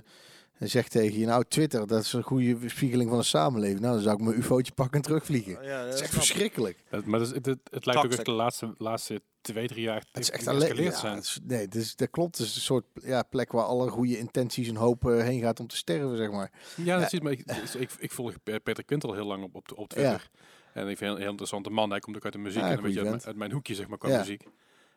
en 0.58 0.68
zegt 0.68 0.90
tegen 0.90 1.18
je, 1.18 1.26
nou 1.26 1.44
Twitter, 1.48 1.86
dat 1.86 2.02
is 2.02 2.12
een 2.12 2.22
goede 2.22 2.68
spiegeling 2.68 3.10
van 3.10 3.18
de 3.18 3.24
samenleving. 3.24 3.80
Nou, 3.80 3.94
dan 3.94 4.02
zou 4.02 4.16
ik 4.16 4.22
mijn 4.22 4.38
ufootje 4.38 4.72
pakken 4.72 4.96
en 4.96 5.02
terugvliegen. 5.02 5.62
Ja, 5.62 5.84
dat 5.84 5.94
is 5.94 6.00
echt 6.00 6.12
verschrikkelijk. 6.12 6.84
Maar 6.90 7.18
dat 7.18 7.28
is, 7.28 7.34
het, 7.34 7.46
het, 7.46 7.58
het 7.70 7.86
lijkt 7.86 8.04
ook 8.04 8.12
echt 8.12 8.24
de 8.24 8.30
laatste, 8.30 8.74
laatste 8.78 9.22
twee, 9.40 9.66
drie 9.66 9.82
jaar 9.82 10.04
het 10.12 10.22
is 10.22 10.30
echt 10.30 10.46
alleen, 10.46 10.82
ja, 10.82 10.90
zijn. 10.90 11.18
Is, 11.18 11.38
nee, 11.42 11.68
dus, 11.68 11.96
dat 11.96 12.10
klopt. 12.10 12.38
Het 12.38 12.46
is 12.46 12.54
een 12.54 12.60
soort 12.60 12.84
ja, 12.94 13.22
plek 13.22 13.52
waar 13.52 13.64
alle 13.64 13.90
goede 13.90 14.18
intenties 14.18 14.68
en 14.68 14.76
hoop 14.76 15.04
uh, 15.04 15.22
heen 15.22 15.40
gaat 15.40 15.60
om 15.60 15.66
te 15.66 15.76
sterven, 15.76 16.16
zeg 16.16 16.30
maar. 16.30 16.52
Ja, 16.76 16.98
dat 16.98 17.10
ja. 17.10 17.18
maar 17.22 17.32
ik, 17.32 17.44
ik, 17.78 17.90
ik, 17.98 18.10
volg 18.10 18.34
Peter 18.42 18.84
Quint 18.84 19.04
al 19.04 19.14
heel 19.14 19.26
lang 19.26 19.42
op, 19.42 19.54
op, 19.54 19.72
op 19.74 19.88
Twitter. 19.88 20.30
Ja. 20.32 20.80
En 20.80 20.88
ik 20.88 20.96
vind 20.96 21.10
een 21.10 21.20
heel 21.20 21.30
interessante 21.30 21.70
man. 21.70 21.90
Hij 21.90 21.98
komt 21.98 22.16
ook 22.16 22.24
uit 22.24 22.32
de 22.32 22.38
muziek 22.38 22.62
en 22.62 22.76
een 22.76 22.82
beetje 22.82 23.08
uit, 23.08 23.26
uit, 23.26 23.36
mijn 23.36 23.52
hoekje, 23.52 23.74
zeg 23.74 23.88
maar, 23.88 23.98
qua 23.98 24.18
muziek. 24.18 24.44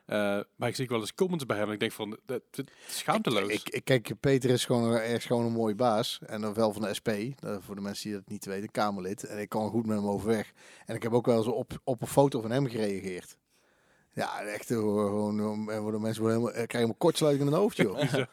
Uh, 0.08 0.40
maar 0.56 0.70
ik 0.70 0.76
zie 0.76 0.88
wel 0.88 1.00
eens 1.00 1.14
comments 1.14 1.46
bij 1.46 1.58
hem 1.58 1.68
en 1.68 1.74
ik 1.74 1.80
denk 1.80 1.92
van, 1.92 2.18
dat, 2.26 2.42
dat 2.52 2.66
schaamteloos. 2.88 3.50
Ik, 3.50 3.70
ik, 3.70 3.84
kijk, 3.84 4.12
Peter 4.20 4.50
is 4.50 4.66
gewoon, 4.66 4.92
er 4.92 5.04
is 5.04 5.26
gewoon 5.26 5.46
een 5.46 5.52
mooie 5.52 5.76
baas. 5.76 6.20
En 6.26 6.42
dan 6.42 6.54
wel 6.54 6.74
van 6.74 6.82
de 6.82 6.94
SP, 7.00 7.10
uh, 7.10 7.56
voor 7.60 7.76
de 7.76 7.82
mensen 7.82 8.10
die 8.10 8.20
dat 8.20 8.30
niet 8.30 8.46
weten, 8.46 8.72
Kamerlid. 8.72 9.24
En 9.24 9.40
ik 9.40 9.50
kan 9.50 9.70
goed 9.70 9.86
met 9.86 9.98
hem 9.98 10.08
overweg. 10.08 10.52
En 10.86 10.96
ik 10.96 11.04
heb 11.04 11.14
ook 11.14 11.26
wel 11.26 11.38
eens 11.38 11.48
op, 11.48 11.82
op 11.84 12.02
een 12.02 12.08
foto 12.08 12.42
van 12.42 12.52
hem 12.52 12.68
gereageerd. 12.68 13.38
Ja, 14.14 14.42
echt 14.42 14.66
gewoon, 14.66 15.70
en 15.70 15.82
worden 15.82 16.02
mensen 16.02 16.22
worden 16.22 16.40
helemaal, 16.40 16.52
krijgen 16.52 16.76
helemaal 16.76 16.96
kortsluiting 16.98 17.46
in 17.46 17.52
hun 17.52 17.62
hoofd, 17.62 17.78
joh. 17.78 18.00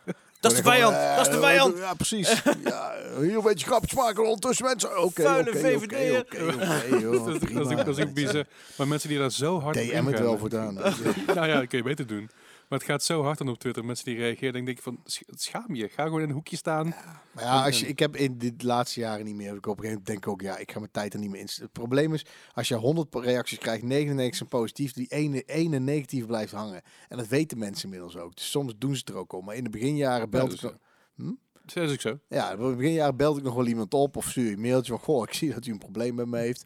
Dat 0.45 0.53
is 0.53 0.59
de 0.59 0.71
vijand, 0.71 0.97
uh, 0.97 1.17
dat 1.17 1.27
is 1.27 1.33
de 1.33 1.41
vijand. 1.41 1.79
Ja, 1.79 1.95
precies. 1.95 2.29
ja, 2.65 2.93
hier 3.21 3.37
een 3.37 3.43
beetje 3.43 3.67
grapjes 3.67 3.95
maken 3.95 4.25
ondertussen 4.25 4.67
mensen. 4.67 5.03
Oké, 5.03 5.23
Vuile 5.23 5.51
oké, 5.51 5.59
VVD. 5.59 6.21
oké, 6.21 6.45
oké. 6.45 7.75
Dat 7.85 7.99
is 7.99 8.05
ook 8.05 8.15
bizar. 8.15 8.45
Maar 8.77 8.89
mensen 8.89 9.09
die 9.09 9.19
daar 9.19 9.31
zo 9.31 9.61
hard 9.61 9.77
DM 9.77 10.07
het 10.07 10.19
wel 10.19 10.39
voortaan. 10.39 10.75
nou 11.35 11.47
ja, 11.47 11.59
dat 11.59 11.67
kun 11.69 11.79
je 11.79 11.85
beter 11.85 12.07
doen. 12.07 12.31
Maar 12.69 12.79
het 12.79 12.89
gaat 12.89 13.03
zo 13.03 13.23
hard 13.23 13.39
dan 13.39 13.49
op 13.49 13.59
Twitter. 13.59 13.85
Mensen 13.85 14.05
die 14.05 14.17
reageren, 14.17 14.53
dan 14.53 14.65
denk 14.65 14.77
ik 14.77 14.83
van, 14.83 15.01
schaam 15.29 15.75
je. 15.75 15.89
Ga 15.89 16.05
gewoon 16.05 16.21
in 16.21 16.29
een 16.29 16.35
hoekje 16.35 16.57
staan. 16.57 16.87
Ja, 16.87 17.23
maar 17.33 17.45
ja, 17.45 17.65
als 17.65 17.81
je, 17.81 17.87
ik 17.87 17.99
heb 17.99 18.17
in 18.17 18.39
de 18.39 18.55
laatste 18.59 19.01
jaren 19.01 19.25
niet 19.25 19.35
meer. 19.35 19.55
Ik 19.55 19.67
op 19.67 19.79
een 19.79 19.85
gegeven 19.85 19.89
moment 19.89 20.07
denk 20.07 20.19
ik 20.19 20.29
ook, 20.29 20.41
ja, 20.41 20.57
ik 20.57 20.73
ga 20.73 20.79
mijn 20.79 20.91
tijd 20.91 21.13
er 21.15 21.19
niet 21.19 21.31
meer 21.31 21.41
in. 21.41 21.49
Het 21.55 21.73
probleem 21.73 22.15
is, 22.15 22.27
als 22.53 22.69
je 22.69 22.75
100 22.75 23.15
reacties 23.15 23.59
krijgt, 23.59 23.83
99 23.83 24.37
zijn 24.37 24.49
positief, 24.49 24.93
die 24.93 25.07
ene, 25.09 25.43
ene 25.43 25.79
negatief 25.79 26.27
blijft 26.27 26.53
hangen. 26.53 26.83
En 27.09 27.17
dat 27.17 27.29
weten 27.29 27.59
mensen 27.59 27.85
inmiddels 27.85 28.17
ook. 28.17 28.35
Dus 28.35 28.51
soms 28.51 28.75
doen 28.79 28.95
ze 28.95 28.99
het 28.99 29.09
er 29.09 29.17
ook 29.17 29.33
om. 29.33 29.45
Maar 29.45 29.55
in 29.55 29.65
de 29.65 29.71
beginjaren 29.71 30.31
belde 30.31 30.57
ja, 30.61 30.69
ik... 30.69 30.77
Hm? 31.15 31.33
Dat 31.65 31.85
is 31.85 31.93
ook 31.93 32.01
zo. 32.01 32.19
Ja, 32.29 32.51
in 32.51 32.69
de 32.69 32.77
beginjaren 32.77 33.17
belde 33.17 33.39
ik 33.39 33.45
nog 33.45 33.55
wel 33.55 33.67
iemand 33.67 33.95
op 33.95 34.17
of 34.17 34.31
stuur 34.31 34.45
je 34.45 34.53
een 34.53 34.61
mailtje 34.61 34.93
van, 34.93 35.01
goh, 35.01 35.23
ik 35.23 35.35
zie 35.35 35.53
dat 35.53 35.67
u 35.67 35.73
een 35.73 35.79
probleem 35.79 36.15
met 36.15 36.27
me 36.27 36.39
heeft. 36.39 36.65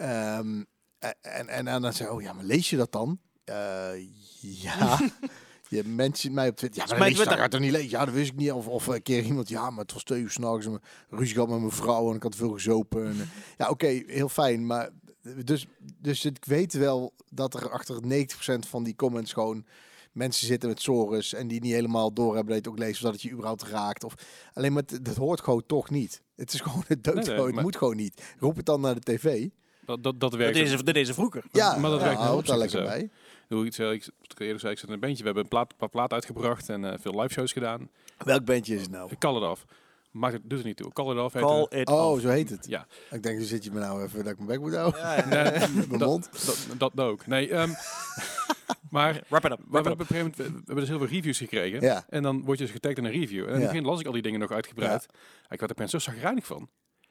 Um, 0.00 0.66
en, 0.98 1.48
en, 1.48 1.66
en 1.66 1.82
dan 1.82 1.92
zei 1.92 2.10
oh 2.10 2.22
ja, 2.22 2.32
maar 2.32 2.44
lees 2.44 2.70
je 2.70 2.76
dat 2.76 2.92
dan? 2.92 3.20
Uh, 3.48 4.06
ja. 4.40 5.00
Je 5.68 5.84
mensen 5.84 6.34
mij 6.34 6.48
op 6.48 6.56
Twitter. 6.56 6.88
Ja, 6.88 6.98
maar 6.98 7.14
dat 7.14 7.28
gaat 7.28 7.54
er 7.54 7.60
niet 7.60 7.70
lezen. 7.70 7.90
Ja, 7.90 8.04
dat 8.04 8.14
wist 8.14 8.30
ik 8.30 8.36
niet. 8.36 8.52
Of, 8.52 8.66
of 8.66 8.86
een 8.86 9.02
keer 9.02 9.22
iemand. 9.22 9.48
Ja, 9.48 9.70
maar 9.70 9.82
het 9.84 9.92
was 9.92 10.02
twee 10.02 10.20
uur 10.20 10.30
s'nachts. 10.30 10.66
En 10.66 10.80
ruzie 11.10 11.34
gehad 11.34 11.48
met 11.48 11.58
mijn 11.58 11.70
vrouw. 11.70 12.10
En 12.10 12.16
ik 12.16 12.22
had 12.22 12.36
veel 12.36 12.52
gezopen. 12.52 13.06
En, 13.06 13.16
ja, 13.56 13.64
oké, 13.64 13.70
okay, 13.70 14.04
heel 14.06 14.28
fijn. 14.28 14.66
Maar 14.66 14.90
dus, 15.44 15.66
dus 16.00 16.24
ik 16.24 16.44
weet 16.44 16.72
wel 16.72 17.12
dat 17.30 17.54
er 17.54 17.70
achter 17.70 18.00
90% 18.02 18.04
van 18.68 18.82
die 18.82 18.96
comments 18.96 19.32
gewoon 19.32 19.64
mensen 20.12 20.46
zitten 20.46 20.68
met 20.68 20.82
sores. 20.82 21.34
En 21.34 21.48
die 21.48 21.60
niet 21.60 21.72
helemaal 21.72 22.12
door 22.12 22.34
hebben 22.34 22.54
dat 22.54 22.64
je 22.64 22.70
het 22.70 22.80
ook 22.80 22.86
leest. 22.86 22.98
Zodat 22.98 23.12
het 23.12 23.22
je 23.22 23.30
überhaupt 23.30 23.62
raakt. 23.62 24.04
Of 24.04 24.14
alleen 24.52 24.72
maar 24.72 24.82
dat 25.02 25.16
hoort 25.16 25.40
gewoon 25.40 25.66
toch 25.66 25.90
niet. 25.90 26.22
Het 26.36 26.52
is 26.52 26.60
gewoon 26.60 26.84
het 26.86 27.04
dood. 27.04 27.14
Nee, 27.14 27.24
nee, 27.24 27.44
het 27.44 27.54
maar... 27.54 27.62
moet 27.62 27.76
gewoon 27.76 27.96
niet. 27.96 28.22
Roep 28.38 28.56
het 28.56 28.66
dan 28.66 28.80
naar 28.80 28.94
de 28.94 29.00
tv. 29.00 29.48
Dat, 29.84 30.02
dat, 30.02 30.20
dat 30.20 30.34
werkt. 30.34 30.58
Dat 30.58 30.66
is, 30.66 30.82
dat 30.82 30.96
is 30.96 31.10
vroeger. 31.10 31.44
Ja, 31.52 31.76
maar 31.76 31.90
dat 31.90 32.00
ja, 32.00 32.06
werkt 32.06 32.20
houdt 32.20 32.46
daar 32.46 32.58
lekker 32.58 32.82
bij. 32.82 33.10
Hoe 33.48 33.66
ik, 33.66 33.76
ik, 33.76 34.08
ik 34.22 34.38
eerder 34.38 34.60
zei, 34.60 34.72
ik 34.72 34.78
zit 34.78 34.88
in 34.88 34.94
een 34.94 35.00
bandje. 35.00 35.18
We 35.18 35.24
hebben 35.24 35.42
een 35.42 35.48
plaat, 35.48 35.76
paar 35.76 35.88
plaat 35.88 36.12
uitgebracht 36.12 36.68
en 36.68 36.82
uh, 36.82 36.92
veel 37.00 37.20
live 37.20 37.32
shows 37.32 37.52
gedaan. 37.52 37.90
Welk 38.18 38.44
bandje 38.44 38.74
is 38.74 38.80
het 38.82 38.90
nou? 38.90 39.10
Call 39.18 39.36
It 39.36 39.42
Off. 39.42 39.64
Maakt 40.10 40.32
het 40.32 40.42
doet 40.44 40.58
er 40.58 40.64
niet 40.64 40.76
toe. 40.76 40.92
Call 40.92 41.12
It 41.12 41.18
Off 41.18 41.34
heet 41.34 41.42
Call 41.42 41.66
it 41.70 41.88
Oh, 41.88 42.10
off. 42.10 42.20
zo 42.20 42.28
heet 42.28 42.50
het. 42.50 42.66
Ja. 42.66 42.86
Ik 43.10 43.22
denk, 43.22 43.42
zit 43.42 43.64
je 43.64 43.70
me 43.72 43.78
nou 43.80 44.02
even 44.02 44.24
dat 44.24 44.32
ik 44.32 44.36
mijn 44.38 44.48
bek 44.48 44.60
moet 44.60 44.74
houden. 44.74 45.00
Ja, 45.00 45.14
ja. 45.16 45.26
Nee, 45.58 45.68
mijn 45.68 45.88
dat, 45.98 46.08
mond. 46.08 46.46
Dat, 46.46 46.66
dat, 46.78 46.90
dat 46.94 47.06
ook. 47.06 47.26
Nee, 47.26 47.52
um, 47.60 47.74
Wrap 48.90 48.90
Maar, 48.90 49.14
it 49.16 49.22
up. 49.22 49.28
maar 49.28 49.28
we, 49.28 49.28
Wrap 49.28 49.46
it 49.46 49.72
hebben 49.72 49.92
up. 49.92 49.92
op 49.92 50.00
een 50.00 50.06
gegeven 50.06 50.16
moment, 50.30 50.36
we 50.36 50.44
we 50.44 50.52
hebben 50.56 50.76
dus 50.76 50.88
heel 50.88 50.98
veel 50.98 51.06
reviews 51.06 51.38
gekregen. 51.38 51.80
Ja. 51.80 52.04
En 52.08 52.22
dan 52.22 52.44
word 52.44 52.58
je 52.58 52.64
dus 52.64 52.72
getagd 52.72 52.98
in 52.98 53.04
een 53.04 53.10
review. 53.10 53.42
En 53.42 53.54
in 53.54 53.60
het 53.60 53.62
begin 53.70 53.84
las 53.84 54.00
ik 54.00 54.06
al 54.06 54.12
die 54.12 54.22
dingen 54.22 54.40
nog 54.40 54.50
uitgebreid. 54.50 55.06
Ik 55.48 55.58
werd 55.60 55.70
er 55.70 55.76
mensen 55.78 56.00
zo 56.00 56.10
zagrijnig 56.10 56.46
van. 56.46 56.68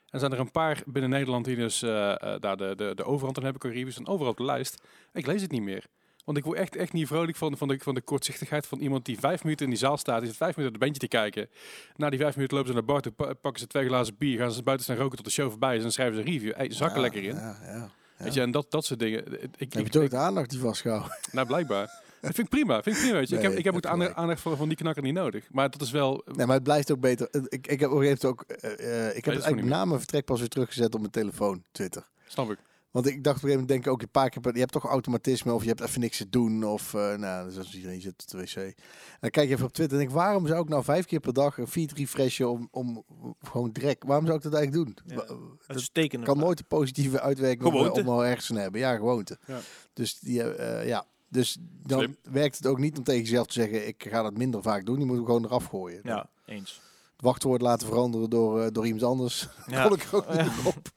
En 0.10 0.20
zijn 0.20 0.32
er 0.32 0.40
een 0.40 0.52
paar 0.52 0.82
binnen 0.86 1.10
Nederland 1.12 1.46
die 1.46 1.56
dus 1.56 1.82
eh, 1.82 2.12
eh, 2.12 2.42
daar 2.42 2.58
de, 2.58 2.74
de, 2.76 2.92
de 2.96 3.04
overhand 3.04 3.36
dan 3.36 3.46
heb 3.46 3.56
ik 3.56 3.64
al 3.64 3.70
reviews 3.70 3.98
en 3.98 4.08
overal 4.08 4.32
op 4.32 4.38
de 4.38 4.44
lijst. 4.44 4.84
Ik 5.14 5.26
lees 5.26 5.42
het 5.42 5.52
niet 5.52 5.62
meer. 5.62 5.86
Want 6.28 6.40
ik 6.40 6.46
word 6.46 6.58
echt, 6.58 6.76
echt 6.76 6.94
niet 6.94 7.08
vrolijk 7.08 7.38
van, 7.38 7.58
van, 7.58 7.68
de, 7.68 7.80
van 7.80 7.94
de 7.96 8.02
kortzichtigheid 8.02 8.68
van 8.68 8.80
iemand 8.80 9.06
die 9.06 9.20
vijf 9.20 9.44
minuten 9.44 9.66
in 9.66 9.72
die 9.72 9.80
zaal 9.80 9.98
staat. 9.98 10.20
Die 10.20 10.28
zit 10.28 10.38
vijf 10.38 10.56
minuten 10.56 10.76
op 10.76 10.82
het 10.82 10.92
bandje 10.92 11.08
te 11.08 11.18
kijken. 11.18 11.50
Na 11.96 12.10
die 12.10 12.20
vijf 12.20 12.36
minuten 12.36 12.58
lopen 12.58 12.74
ze 12.74 12.80
naar 12.80 13.02
de 13.02 13.12
bar 13.12 13.36
pakken 13.36 13.62
ze 13.62 13.68
twee 13.68 13.88
glazen 13.88 14.16
bier, 14.18 14.40
gaan 14.40 14.52
ze 14.52 14.64
buiten 14.64 14.86
staan 14.86 14.98
roken 14.98 15.16
tot 15.16 15.26
de 15.26 15.32
show 15.32 15.50
voorbij 15.50 15.72
is 15.72 15.76
en 15.76 15.82
dan 15.82 15.92
schrijven 15.92 16.16
ze 16.16 16.22
een 16.22 16.28
review. 16.28 16.56
Hey, 16.56 16.72
zakken 16.72 16.96
Ja, 16.96 17.02
lekker 17.02 17.24
in. 17.24 17.36
Ja, 17.36 17.58
ja. 17.64 17.90
Weet 18.18 18.34
je, 18.34 18.42
en 18.42 18.52
dat, 18.52 18.72
dat 18.72 18.86
soort 18.86 19.00
dingen. 19.00 19.42
Ik, 19.42 19.50
ik, 19.58 19.74
Heb 19.74 19.84
je 19.84 19.90
toch 19.90 20.10
de 20.10 20.18
aandacht 20.18 20.50
die 20.50 20.60
vastgehouden? 20.60 21.18
nou, 21.32 21.48
blijkbaar. 21.48 21.86
Dat 22.22 22.36
vind 22.36 22.38
ik 22.38 22.50
prima. 22.50 22.82
Vind 22.84 22.96
ik 22.96 23.02
prima 23.02 23.18
weet 23.18 23.30
je. 23.30 23.36
ik 23.36 23.42
heb, 23.42 23.54
ik 23.54 23.64
heb 23.64 23.76
ook 23.76 23.82
de 23.82 23.88
aandacht, 23.88 24.14
aandacht 24.14 24.42
van, 24.42 24.58
van 24.58 24.68
die 24.68 24.78
knakker 24.78 25.04
niet 25.04 25.14
nodig. 25.14 25.48
Maar 25.52 25.70
dat 25.70 25.82
is 25.82 25.92
wel... 25.92 26.24
Nee, 26.26 26.46
maar 26.46 26.56
het 26.56 26.64
blijft 26.64 26.92
ook 26.92 27.00
beter. 27.00 27.28
Ik, 27.50 27.68
ik 27.68 27.80
heb 27.80 27.92
op 27.92 28.26
ook... 28.26 28.42
eh, 28.42 29.08
eh, 29.08 29.16
ik 29.16 29.26
heb 29.26 29.34
is 29.34 29.40
het 29.40 29.46
eigenlijk 29.46 29.68
na 29.68 29.86
mijn 29.86 30.00
vertrek 30.00 30.26
pas 30.26 30.40
weer 30.40 30.50
teruggezet 30.50 30.94
op 30.94 31.00
mijn 31.00 31.12
telefoon, 31.12 31.64
Twitter. 31.72 32.08
Snap 32.28 32.52
ik. 32.52 32.58
Want 32.98 33.10
ik 33.10 33.24
dacht 33.24 33.38
op 33.38 33.44
een 33.44 33.50
gegeven 33.50 33.50
moment, 33.50 33.68
denk 33.68 33.86
ik 33.86 33.92
ook 33.92 34.02
een 34.02 34.10
paar 34.22 34.30
keer... 34.30 34.42
per- 34.42 34.54
Je 34.54 34.60
hebt 34.60 34.72
toch 34.72 34.84
automatisme 34.86 35.54
of 35.54 35.62
je 35.62 35.68
hebt 35.68 35.82
even 35.82 36.00
niks 36.00 36.18
te 36.18 36.30
doen. 36.30 36.64
Of, 36.64 36.94
eh 36.94 37.16
nou, 37.16 37.48
dus 37.48 37.58
als 37.58 37.76
iedereen 37.76 38.02
zit 38.02 38.12
op 38.24 38.28
de 38.30 38.38
wc. 38.38 38.56
En 38.56 38.74
dan 39.20 39.30
kijk 39.30 39.48
je 39.48 39.54
even 39.54 39.66
op 39.66 39.74
Twitter 39.74 39.98
en 39.98 40.04
denk 40.04 40.16
ik, 40.16 40.22
waarom 40.24 40.48
zou 40.48 40.62
ik 40.62 40.70
nou 40.70 40.84
vijf 40.84 41.06
keer 41.06 41.20
per 41.20 41.34
dag 41.34 41.58
een 41.58 41.68
feed 41.68 41.92
refreshen 41.92 42.50
om, 42.50 42.68
om 42.72 43.04
gewoon 43.42 43.72
direct... 43.72 44.04
Waarom 44.04 44.26
zou 44.26 44.38
ik 44.38 44.44
dat 44.44 44.54
eigenlijk 44.54 44.86
doen? 44.86 44.98
Ja. 45.06 45.16
Dat 45.16 45.38
Uitstekende 45.68 46.26
kan 46.26 46.36
vraag. 46.36 46.46
nooit 46.48 46.60
een 46.60 46.68
positieve 46.68 47.22
uitwerking 47.22 47.66
om 47.94 48.08
al 48.10 48.26
ergens 48.26 48.48
te 48.48 48.60
hebben. 48.60 48.80
Ja, 48.82 48.96
gewoonte. 48.96 49.38
Ja. 49.48 49.60
Dus, 49.94 50.20
die, 50.20 50.44
eh, 50.54 50.88
ja. 50.88 51.06
dus 51.30 51.58
dan 51.84 52.00
Slim. 52.00 52.16
werkt 52.22 52.58
het 52.58 52.68
ook 52.68 52.80
niet 52.80 52.98
om 52.98 53.04
tegen 53.04 53.22
jezelf 53.24 53.48
te 53.48 53.54
zeggen, 53.54 53.88
ik 53.88 54.06
ga 54.10 54.22
dat 54.22 54.38
minder 54.38 54.62
vaak 54.62 54.86
doen. 54.86 55.00
Je 55.00 55.06
moet 55.06 55.16
hem 55.16 55.26
gewoon 55.26 55.46
eraf 55.46 55.66
gooien. 55.66 56.00
Ja, 56.04 56.30
eens. 56.46 56.82
Het 57.14 57.26
wachtwoord 57.26 57.62
laten 57.62 57.88
veranderen 57.88 58.30
door, 58.30 58.62
eh, 58.62 58.68
door 58.72 58.86
iemand 58.86 59.04
anders. 59.04 59.48
Ja. 59.68 59.84
Kon 59.88 59.96
ik 59.98 60.04
er 60.04 60.16
ook 60.16 60.28
niet 60.28 60.36
Ja. 60.38 60.52
op. 60.66 60.96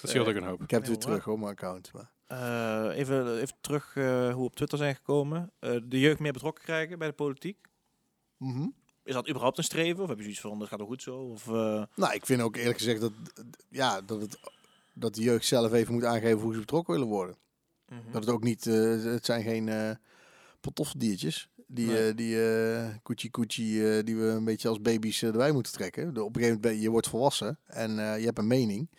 Dat 0.00 0.10
scheelt 0.10 0.28
ook 0.28 0.34
een 0.34 0.42
hoop. 0.42 0.62
Ik 0.62 0.70
heb 0.70 0.80
het 0.80 0.88
weer 0.90 0.98
terug 0.98 1.28
op 1.28 1.38
mijn 1.38 1.50
account. 1.50 1.90
Maar. 1.92 2.10
Eh, 2.26 2.98
even, 2.98 3.36
even 3.40 3.54
terug 3.60 3.96
eh, 3.96 4.04
hoe 4.04 4.34
we 4.42 4.44
op 4.44 4.56
Twitter 4.56 4.78
zijn 4.78 4.94
gekomen. 4.94 5.50
Eh, 5.58 5.76
de 5.84 6.00
jeugd 6.00 6.18
meer 6.18 6.32
betrokken 6.32 6.64
krijgen 6.64 6.98
bij 6.98 7.08
de 7.08 7.14
politiek. 7.14 7.58
Mhm. 8.36 8.66
Is 9.04 9.14
dat 9.14 9.28
überhaupt 9.28 9.58
een 9.58 9.64
streven? 9.64 10.02
Of 10.02 10.08
heb 10.08 10.16
je 10.16 10.22
zoiets 10.22 10.40
van, 10.40 10.58
dat 10.58 10.68
gaat 10.68 10.78
wel 10.78 10.86
goed 10.88 11.02
zo? 11.02 11.16
Of, 11.18 11.48
eh, 11.48 11.82
Nou, 11.94 12.14
ik 12.14 12.26
vind 12.26 12.40
ook 12.42 12.56
eerlijk 12.56 12.78
gezegd 12.78 13.00
dat, 13.00 13.12
ja, 13.68 14.00
dat, 14.00 14.20
het, 14.20 14.38
dat 14.94 15.14
de 15.14 15.22
jeugd 15.22 15.44
zelf 15.46 15.72
even 15.72 15.94
moet 15.94 16.04
aangeven 16.04 16.40
hoe 16.40 16.52
ze 16.52 16.58
betrokken 16.60 16.92
willen 16.94 17.08
worden. 17.08 17.36
mhm. 17.88 18.00
Dat 18.12 18.24
het 18.24 18.34
ook 18.34 18.42
niet, 18.42 18.66
eh, 18.66 19.02
het 19.04 19.24
zijn 19.24 19.42
geen 19.42 19.68
eh 19.68 19.90
pantoffeldiertjes. 20.60 21.48
Die, 21.66 21.86
Nee. 21.86 22.08
eh 22.08 22.16
die 22.16 22.50
eh 22.50 22.88
koetsie, 23.30 23.96
eh, 23.96 24.04
die 24.04 24.16
we 24.16 24.24
een 24.26 24.44
beetje 24.44 24.68
als 24.68 24.80
baby's 24.80 25.22
eh, 25.22 25.28
erbij 25.30 25.52
moeten 25.52 25.72
trekken. 25.72 26.14
De, 26.14 26.22
op 26.22 26.36
een 26.36 26.42
gegeven 26.42 26.54
moment 26.54 26.60
ben 26.60 26.74
je, 26.74 26.80
je 26.80 26.90
wordt 26.90 27.08
volwassen 27.08 27.58
en 27.66 27.98
eh, 27.98 28.18
je 28.18 28.24
hebt 28.24 28.38
een 28.38 28.46
mening. 28.46 28.90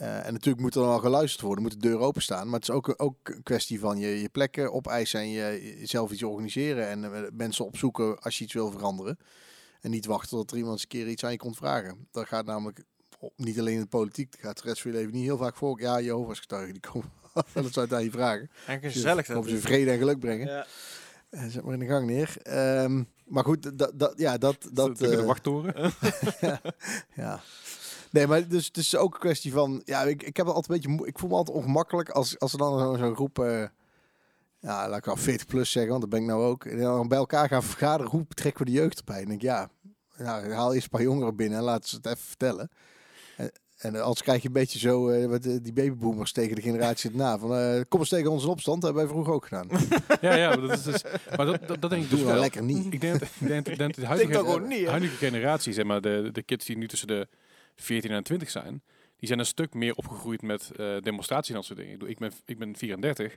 Eh, 0.00 0.26
en 0.26 0.32
natuurlijk 0.32 0.62
moet 0.62 0.74
er 0.74 0.80
dan 0.80 0.90
wel 0.90 0.98
geluisterd 0.98 1.40
worden, 1.42 1.62
moet 1.62 1.72
de 1.72 1.88
deur 1.88 1.98
openstaan. 1.98 2.44
Maar 2.48 2.60
het 2.60 2.68
is 2.68 2.74
ook, 2.74 2.94
ook 2.96 3.16
een 3.22 3.42
kwestie 3.42 3.80
van 3.80 3.98
je, 3.98 4.20
je 4.20 4.28
plekken 4.28 4.72
opeisen 4.72 5.20
en 5.20 5.28
je, 5.28 5.74
jezelf 5.78 6.10
iets 6.10 6.22
organiseren. 6.22 6.88
En 6.88 7.04
eh, 7.14 7.22
mensen 7.32 7.64
opzoeken 7.64 8.18
als 8.18 8.38
je 8.38 8.44
iets 8.44 8.52
wil 8.52 8.70
veranderen. 8.70 9.18
En 9.80 9.90
niet 9.90 10.06
wachten 10.06 10.28
tot 10.30 10.50
er 10.50 10.56
iemand 10.56 10.72
eens 10.72 10.82
een 10.82 10.88
keer 10.88 11.08
iets 11.08 11.24
aan 11.24 11.30
je 11.30 11.36
komt 11.36 11.56
vragen. 11.56 12.06
Dat 12.10 12.26
gaat 12.26 12.44
namelijk 12.46 12.82
op- 13.18 13.32
niet 13.36 13.58
alleen 13.58 13.74
in 13.74 13.80
de 13.80 13.86
politiek, 13.86 14.30
dat 14.32 14.40
gaat 14.40 14.62
de 14.62 14.68
rest 14.68 14.82
van 14.82 14.90
je 14.90 14.96
leven 14.96 15.12
niet 15.12 15.24
heel 15.24 15.36
vaak 15.36 15.56
voor. 15.56 15.80
Ja, 15.80 16.00
Jehovah's 16.00 16.38
getuigen, 16.40 16.72
die 16.72 16.82
komen 16.90 17.10
eens 17.54 17.78
uit 17.78 17.92
aan 17.92 18.04
je 18.04 18.10
vragen. 18.10 18.50
En 18.66 18.80
Dus 18.80 18.92
gezellig. 18.92 19.26
dat 19.26 19.36
Komen 19.36 19.50
ze 19.50 19.60
vrede 19.60 19.90
en 19.90 19.98
geluk 19.98 20.18
brengen. 20.18 20.46
Ja. 20.46 20.66
Eh, 21.30 21.44
Zet 21.48 21.64
maar 21.64 21.72
in 21.74 21.78
de 21.80 21.86
gang 21.86 22.06
neer. 22.06 22.36
Ehm, 22.42 23.02
maar 23.24 23.44
goed, 23.44 23.78
dat, 23.78 23.92
dat, 23.94 24.12
ja, 24.16 24.38
dat... 24.38 24.56
dat 24.62 24.74
Dat, 24.74 24.98
de 24.98 25.16
eh, 25.16 25.24
wachttoren. 25.24 25.74
ja. 27.14 27.40
Nee, 28.10 28.26
maar 28.26 28.48
dus 28.48 28.66
het 28.66 28.76
is 28.76 28.96
ook 28.96 29.14
een 29.14 29.20
kwestie 29.20 29.52
van... 29.52 29.82
Ja, 29.84 30.02
ik, 30.02 30.22
ik 30.22 30.36
heb 30.36 30.46
altijd 30.46 30.84
een 30.84 30.96
beetje... 30.96 31.06
Ik 31.06 31.18
voel 31.18 31.28
me 31.30 31.34
altijd 31.36 31.56
ongemakkelijk 31.56 32.08
als, 32.10 32.38
als 32.38 32.52
er 32.52 32.58
dan 32.58 32.78
zo- 32.78 32.96
zo'n 32.96 33.14
groep... 33.14 33.38
eh, 33.38 33.64
ja, 34.60 34.88
laat 34.88 34.98
ik 34.98 35.06
al 35.06 35.16
40 35.16 35.46
plus 35.46 35.70
zeggen, 35.70 35.90
want 35.90 36.02
dat 36.02 36.10
ben 36.10 36.20
ik 36.20 36.26
nou 36.26 36.42
ook. 36.44 36.64
En 36.64 36.78
dan 36.78 37.08
bij 37.08 37.18
elkaar 37.18 37.48
gaan 37.48 37.62
vergaderen, 37.62 38.10
hoe 38.10 38.24
betrekken 38.28 38.64
we 38.64 38.70
de 38.70 38.76
jeugd 38.76 38.98
erbij? 38.98 39.18
En 39.20 39.26
denk 39.26 39.40
ik, 39.42 39.46
ja, 39.46 39.70
nou, 40.16 40.52
haal 40.52 40.72
eerst 40.74 40.84
een 40.84 40.90
paar 40.90 41.02
jongeren 41.02 41.36
binnen 41.36 41.58
en 41.58 41.64
laat 41.64 41.86
ze 41.86 41.96
het 41.96 42.06
even 42.06 42.18
vertellen. 42.18 42.70
En, 43.36 43.50
en 43.78 44.00
anders 44.02 44.22
krijg 44.22 44.40
je 44.42 44.46
een 44.48 44.54
beetje 44.54 44.78
zo 44.78 45.08
eh, 45.08 45.26
wat, 45.26 45.44
eh, 45.44 45.56
die 45.62 45.72
babyboomers 45.72 46.32
tegen 46.32 46.54
de 46.56 46.62
generatie 46.62 47.10
na. 47.14 47.38
Van, 47.38 47.54
eh, 47.56 47.80
kom 47.88 48.00
eens 48.00 48.08
tegen 48.08 48.30
ons 48.30 48.42
in 48.44 48.48
opstand, 48.48 48.82
dat 48.82 48.94
hebben 48.94 49.02
wij 49.04 49.12
vroeger 49.14 49.34
ook 49.34 49.46
gedaan. 49.46 49.68
ja, 50.20 50.34
ja, 50.34 50.48
maar 50.48 50.60
dat 50.60 50.78
is 50.78 50.82
dus, 50.82 51.02
maar 51.36 51.46
dat, 51.46 51.66
dat, 51.66 51.80
dat 51.80 51.90
denk 51.90 52.02
ik 52.02 52.10
Doe 52.10 52.18
dus 52.18 52.28
wel. 52.28 52.38
lekker 52.40 52.62
niet. 52.62 52.92
Ik 52.92 53.00
denk 53.00 53.18
dat, 53.18 53.28
ik 53.40 53.46
denk, 53.48 53.68
ik 53.68 53.78
denk 53.78 53.78
dat 53.78 53.94
de 53.94 53.94
Denk 54.00 54.06
huidige, 54.12 54.32
dat 54.32 54.44
gewoon 54.52 54.68
niet, 54.68 54.86
huidige 54.86 55.16
generatie, 55.16 55.72
zeg 55.72 55.84
maar, 55.84 56.00
de, 56.00 56.28
de 56.32 56.42
kids 56.42 56.66
die 56.66 56.76
nu 56.76 56.88
tussen 56.88 57.08
de 57.08 57.28
14 57.76 58.10
en 58.10 58.22
20 58.22 58.50
zijn, 58.50 58.82
die 59.16 59.28
zijn 59.28 59.38
een 59.38 59.46
stuk 59.46 59.74
meer 59.74 59.94
opgegroeid 59.94 60.42
met 60.42 60.70
eh 60.76 60.96
demonstraties 61.00 61.48
en 61.48 61.54
dat 61.54 61.64
soort 61.64 61.78
dingen. 61.78 61.92
Ik, 61.92 61.98
bedoel, 61.98 62.14
ik, 62.14 62.18
ben, 62.18 62.32
ik 62.44 62.58
ben 62.58 62.76
34. 62.76 63.36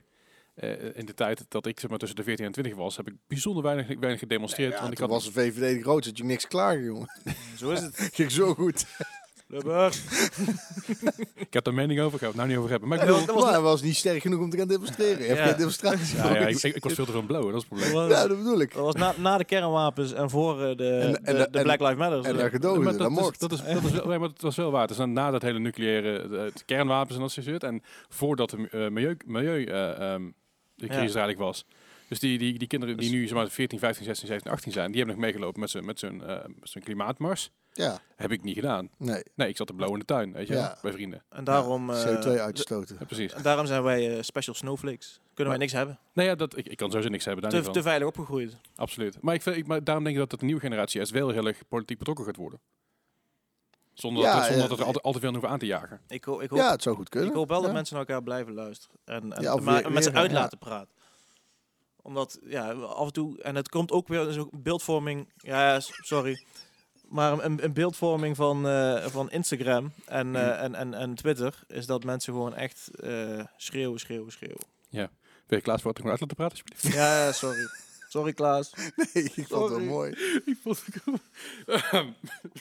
Eh, 0.54 0.96
in 0.96 1.06
de 1.06 1.14
tijd 1.14 1.44
dat 1.48 1.66
ik 1.66 1.80
zeg 1.80 1.90
maar, 1.90 1.98
tussen 1.98 2.16
de 2.16 2.24
14 2.24 2.46
en 2.46 2.52
20 2.52 2.74
was, 2.74 2.96
heb 2.96 3.08
ik 3.08 3.14
bijzonder 3.26 3.62
weinig, 3.62 3.86
weinig 3.86 4.18
gedemonstreerd. 4.18 4.72
Ja, 4.72 4.80
want 4.80 4.92
ik 4.92 4.98
toen 4.98 5.10
had 5.10 5.22
was 5.22 5.32
de 5.32 5.40
VVD 5.40 5.82
groot, 5.82 6.04
had 6.04 6.18
je 6.18 6.24
niks 6.24 6.46
klaar, 6.46 6.80
jongen. 6.80 7.08
Zo 7.56 7.70
is 7.70 7.80
het. 7.80 8.08
Ging 8.14 8.30
zo 8.30 8.54
goed. 8.54 8.86
Ik 11.36 11.52
heb 11.52 11.64
daar 11.64 11.74
mening 11.74 12.00
over, 12.00 12.14
ik 12.14 12.20
ga 12.20 12.26
het 12.26 12.36
nou 12.36 12.48
niet 12.48 12.56
over 12.56 12.70
hebben. 12.70 12.88
Maar 12.88 12.98
ik 12.98 13.04
bedoel, 13.06 13.26
dat 13.26 13.34
was- 13.34 13.44
maar 13.44 13.52
hij 13.52 13.60
was 13.62 13.82
niet 13.82 13.96
sterk 13.96 14.20
genoeg 14.22 14.40
om 14.40 14.50
te 14.50 14.56
gaan 14.56 14.68
demonstreren. 14.68 15.18
Je 15.22 15.24
hebt 15.28 15.38
Ja. 15.38 15.46
geen 15.46 15.56
demonstratie. 15.56 16.16
ja, 16.16 16.34
ja, 16.34 16.46
ik, 16.46 16.62
ik, 16.62 16.74
ik 16.74 16.82
was 16.82 16.92
veel 16.92 17.04
te 17.04 17.12
veel 17.12 17.22
blowen, 17.22 17.52
dat 17.52 17.62
is 17.62 17.68
het 17.70 17.80
probleem. 17.80 18.08
Ja, 18.10 18.26
dat 18.26 18.36
bedoel 18.38 18.60
ik. 18.60 18.74
Dat 18.74 18.82
was 18.84 18.94
na, 18.94 19.14
na 19.18 19.38
de 19.38 19.44
kernwapens 19.44 20.12
en 20.12 20.30
voor 20.30 20.62
eh, 20.62 20.76
de, 20.76 20.88
En- 20.88 21.24
en- 21.24 21.52
de, 21.52 21.62
Black 21.62 21.80
Lives 21.80 21.96
Matter. 21.96 22.24
En 22.24 22.36
daar 22.36 22.50
maar 22.50 22.92
dat, 22.92 22.98
dat, 22.98 23.10
is, 23.10 23.16
mocht. 23.16 23.40
dat, 23.40 23.52
is, 23.52 23.58
dat 23.62 23.84
is 23.84 23.90
wel, 23.90 24.06
nee, 24.06 24.18
maar 24.18 24.28
het 24.28 24.42
was 24.42 24.56
wel 24.56 24.70
waar. 24.70 24.96
Dan 24.96 25.12
na 25.12 25.30
dat 25.30 25.42
hele 25.42 25.58
nucleaire 25.58 26.38
het 26.38 26.64
kernwapens 26.64 27.14
en 27.14 27.20
dat 27.20 27.30
soort. 27.30 27.62
En 27.62 27.82
voordat 28.08 28.50
de 28.50 28.68
eh, 28.70 28.88
milieu, 28.88 29.16
milieu 29.26 29.64
eh, 29.64 30.12
ehm, 30.12 30.22
de 30.74 30.86
crisis 30.86 31.12
Ja. 31.12 31.20
er 31.20 31.26
eigenlijk 31.26 31.38
was. 31.38 31.64
Dus 32.08 32.18
die, 32.18 32.38
die, 32.38 32.58
die 32.58 32.68
kinderen 32.68 32.96
die 32.96 33.10
Dus- 33.10 33.18
nu 33.18 33.26
zeg 33.26 33.36
maar, 33.36 33.48
14, 33.48 33.78
15, 33.78 34.04
16, 34.04 34.26
17, 34.26 34.52
18 34.52 34.72
zijn, 34.72 34.86
die 34.86 34.96
hebben 34.96 35.14
nog 35.16 35.24
meegelopen 35.24 35.60
met 35.84 36.02
eh, 36.02 36.10
zo'n 36.62 36.82
klimaatmars. 36.82 37.50
Ja, 37.76 37.98
Heb 38.16 38.32
ik 38.32 38.42
niet 38.42 38.54
gedaan. 38.54 38.88
nee. 38.98 39.22
Nee, 39.34 39.48
ik 39.48 39.56
zat 39.56 39.66
te 39.66 39.72
blauw 39.72 39.92
in 39.92 39.98
de 39.98 40.04
tuin, 40.04 40.32
weet 40.32 40.46
je 40.48 40.54
Ja. 40.54 40.78
bij 40.82 40.92
vrienden. 40.92 41.22
En 41.28 41.44
daarom, 41.44 41.90
eh, 41.90 42.02
CO2 42.04 42.40
uitstoten. 42.40 42.96
Ja, 42.98 43.04
precies. 43.04 43.32
en 43.32 43.42
daarom 43.42 43.66
zijn 43.66 43.82
wij 43.82 44.16
eh, 44.16 44.22
special 44.22 44.54
snowflakes. 44.54 45.20
Kunnen 45.34 45.52
wij 45.52 45.62
niks 45.62 45.72
hebben. 45.72 45.98
Nou 46.12 46.28
ja, 46.28 46.34
dat, 46.34 46.56
ik, 46.56 46.66
ik 46.68 46.76
kan 46.76 46.88
sowieso 46.90 47.10
niks 47.10 47.24
hebben, 47.24 47.42
daar 47.42 47.52
Te, 47.60 47.60
niet 47.66 47.72
te 47.74 47.82
veilig 47.82 48.08
opgegroeid. 48.08 48.56
Absoluut. 48.76 49.18
Maar, 49.20 49.34
ik, 49.34 49.42
vind- 49.42 49.56
ik, 49.56 49.66
maar 49.66 49.84
daarom 49.84 50.04
denk 50.04 50.14
ik 50.16 50.20
dat, 50.22 50.30
dat 50.30 50.40
de 50.40 50.46
nieuwe 50.46 50.60
generatie 50.60 50.96
juist 50.96 51.12
wel 51.12 51.28
heel 51.30 51.46
erg 51.46 51.68
politiek 51.68 51.98
betrokken 51.98 52.24
gaat 52.24 52.36
worden. 52.36 52.60
Zonder, 53.92 54.22
Ja, 54.22 54.34
dat, 54.34 54.44
zonder 54.44 54.62
eh, 54.62 54.68
dat 54.68 54.78
er 54.78 54.84
al, 54.84 54.92
te- 54.92 55.00
al 55.00 55.12
te 55.12 55.18
veel 55.20 55.30
hoeven 55.30 55.48
aan 55.48 55.58
te 55.58 55.66
jagen. 55.66 56.00
Ik, 56.08 56.24
ho- 56.24 56.40
ik 56.40 56.50
hoop, 56.50 56.58
Ja, 56.58 56.70
het 56.70 56.82
zou 56.82 56.96
goed 56.96 57.08
kunnen. 57.08 57.28
ik 57.30 57.34
hoop 57.36 57.48
wel 57.48 57.58
dat 57.60 57.66
Ja. 57.68 57.74
mensen 57.74 57.96
naar 57.96 58.04
elkaar 58.06 58.22
blijven 58.22 58.52
luisteren. 58.54 58.96
En, 59.04 59.32
en, 59.32 59.42
Ja, 59.42 59.56
maar, 59.56 59.92
met 59.92 60.04
ze 60.04 60.12
uit 60.12 60.30
ja. 60.30 60.36
laten 60.36 60.58
praten. 60.58 60.94
Omdat, 62.02 62.38
ja, 62.44 62.72
af 62.72 63.06
en 63.06 63.12
toe... 63.12 63.42
En 63.42 63.54
het 63.54 63.68
komt 63.68 63.92
ook 63.92 64.08
weer 64.08 64.32
zo'n 64.32 64.48
beeldvorming... 64.52 65.32
Ja, 65.36 65.80
sorry. 65.80 66.44
Maar 67.08 67.44
een, 67.44 67.64
een 67.64 67.72
beeldvorming 67.72 68.36
van, 68.36 68.68
eh, 68.68 69.06
van 69.06 69.30
Instagram 69.30 69.92
en, 70.06 70.36
eh, 70.36 70.62
en, 70.62 70.74
en, 70.74 70.94
en 70.94 71.14
Twitter... 71.14 71.64
is 71.68 71.86
dat 71.86 72.04
mensen 72.04 72.32
gewoon 72.32 72.54
echt 72.54 72.90
eh, 73.00 73.40
schreeuwen, 73.56 74.00
schreeuwen, 74.00 74.32
schreeuwen. 74.32 74.72
Ben 75.46 75.58
je 75.58 75.64
klaar 75.64 75.80
voor 75.80 75.90
het 75.90 75.96
gewoon 76.00 76.12
uit 76.12 76.20
laten 76.20 76.36
praten, 76.36 76.58
alsjeblieft? 76.58 76.96
Ja, 76.96 77.32
sorry. 77.32 77.68
Sorry, 78.08 78.32
Klaas. 78.32 78.70
Nee, 78.96 79.24
ik 79.24 79.46
vond 79.48 79.62
het 79.62 79.70
wel 79.70 79.80
mooi. 79.80 80.10
ik 80.44 80.56
vond 80.62 80.82
het 80.84 81.02
cool. 81.02 81.18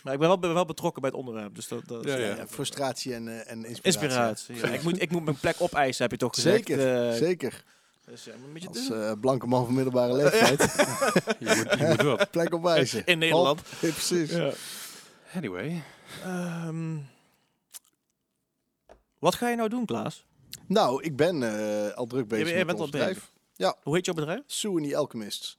Maar 0.03 0.13
ik 0.13 0.19
ben 0.19 0.27
wel, 0.27 0.39
ben 0.39 0.53
wel 0.53 0.65
betrokken 0.65 1.01
bij 1.01 1.09
het 1.09 1.19
onderwerp. 1.19 1.55
Dus 1.55 1.67
dat, 1.67 1.87
dat 1.87 2.03
Ja, 2.03 2.15
Ja, 2.15 2.25
ja. 2.25 2.35
ja, 2.35 2.47
frustratie 2.47 3.13
en, 3.13 3.47
en 3.47 3.65
inspiratie. 3.65 3.83
Inspiratie. 3.83 4.55
Ja, 4.55 4.67
ik, 4.67 4.83
moet, 4.83 5.01
ik 5.01 5.11
moet 5.11 5.23
mijn 5.23 5.39
plek 5.39 5.55
opeisen, 5.61 6.01
heb 6.01 6.11
je 6.11 6.17
toch 6.17 6.33
gezegd. 6.33 6.67
Zeker, 6.67 7.13
zeker. 7.13 7.63
Dus, 8.05 8.23
ja, 8.23 8.33
moet 8.51 8.61
je 8.61 8.67
Als 8.67 8.87
doen. 8.87 9.01
eh, 9.01 9.11
blanke 9.19 9.47
man 9.47 9.65
van 9.65 9.73
middelbare 9.73 10.13
leeftijd. 10.13 10.59
Je 11.39 11.55
moet, 11.55 11.79
je 11.79 11.85
moet 11.87 12.01
wat. 12.01 12.31
Plek 12.31 12.53
op 12.53 12.61
wijzen. 12.63 13.05
In 13.05 13.17
Nederland. 13.17 13.59
Hop. 13.59 13.67
Ja, 13.81 13.89
precies. 13.89 14.31
Anyway. 15.35 15.83
Ehm, 16.23 16.97
wat 19.19 19.35
ga 19.35 19.49
je 19.49 19.55
nou 19.55 19.69
doen, 19.69 19.85
Klaas? 19.85 20.25
Nou, 20.67 21.03
ik 21.03 21.15
ben 21.15 21.43
eh, 21.43 21.93
al 21.93 22.05
druk 22.05 22.27
bezig 22.27 22.47
jij 22.47 22.57
met 22.57 22.65
bent 22.65 22.79
ons 22.79 22.91
al 22.91 22.99
bedrijf. 22.99 23.31
Hoe 23.83 23.95
heet 23.95 24.05
jouw 24.05 24.15
bedrijf? 24.15 24.41
Sue 24.45 24.71
and 24.71 24.89
the 24.89 24.97
Alchemists. 24.97 25.57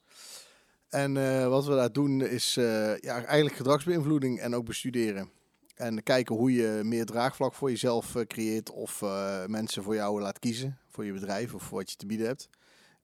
En 0.88 1.16
eh, 1.16 1.48
wat 1.48 1.64
we 1.66 1.74
daar 1.74 1.92
doen 1.92 2.20
is 2.20 2.56
eh, 2.56 2.98
ja, 2.98 3.24
eigenlijk 3.24 3.56
gedragsbeïnvloeding 3.56 4.40
en 4.40 4.54
ook 4.54 4.64
bestuderen. 4.64 5.30
En 5.74 6.02
kijken 6.02 6.36
hoe 6.36 6.52
je 6.52 6.80
meer 6.84 7.04
draagvlak 7.06 7.54
voor 7.54 7.70
jezelf 7.70 8.14
creëert 8.26 8.70
of 8.70 9.02
eh, 9.02 9.44
mensen 9.46 9.82
voor 9.82 9.94
jou 9.94 10.20
laat 10.20 10.38
kiezen, 10.38 10.78
voor 10.94 11.04
je 11.04 11.12
bedrijf 11.12 11.54
of 11.54 11.62
voor 11.62 11.78
wat 11.78 11.90
je 11.90 11.96
te 11.96 12.06
bieden 12.06 12.26
hebt. 12.26 12.48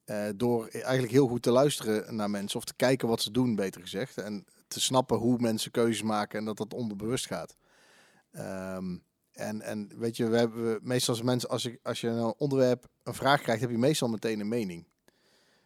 Eh, 0.05 0.29
door 0.37 0.69
eigenlijk 0.69 1.13
heel 1.13 1.29
goed 1.29 1.43
te 1.43 1.51
luisteren 1.51 2.15
naar 2.17 2.31
mensen 2.31 2.59
of 2.59 2.65
te 2.65 2.75
kijken 2.77 3.09
wat 3.09 3.23
ze 3.23 3.31
doen, 3.31 3.55
beter 3.55 3.81
gezegd. 3.81 4.19
En 4.19 4.45
te 4.69 4.81
snappen 4.81 5.17
hoe 5.17 5.39
mensen 5.39 5.71
keuzes 5.71 6.03
maken 6.03 6.39
en 6.39 6.45
dat 6.45 6.57
dat 6.57 6.75
onderbewust 6.75 7.27
gaat. 7.27 7.57
Ehm, 8.31 8.97
en, 9.33 9.61
en 9.61 9.91
weet 9.97 10.17
je, 10.17 10.29
we 10.29 10.37
hebben 10.37 10.79
meestal 10.83 11.15
als 11.15 11.23
mensen, 11.23 11.49
als, 11.49 11.65
ik, 11.65 11.79
als 11.83 12.01
je 12.01 12.09
een 12.09 12.35
onderwerp, 12.37 12.87
een 13.03 13.15
vraag 13.15 13.43
krijgt, 13.43 13.61
heb 13.61 13.71
je 13.71 13.79
meestal 13.79 14.09
meteen 14.09 14.41
een 14.41 14.49
mening. 14.49 14.87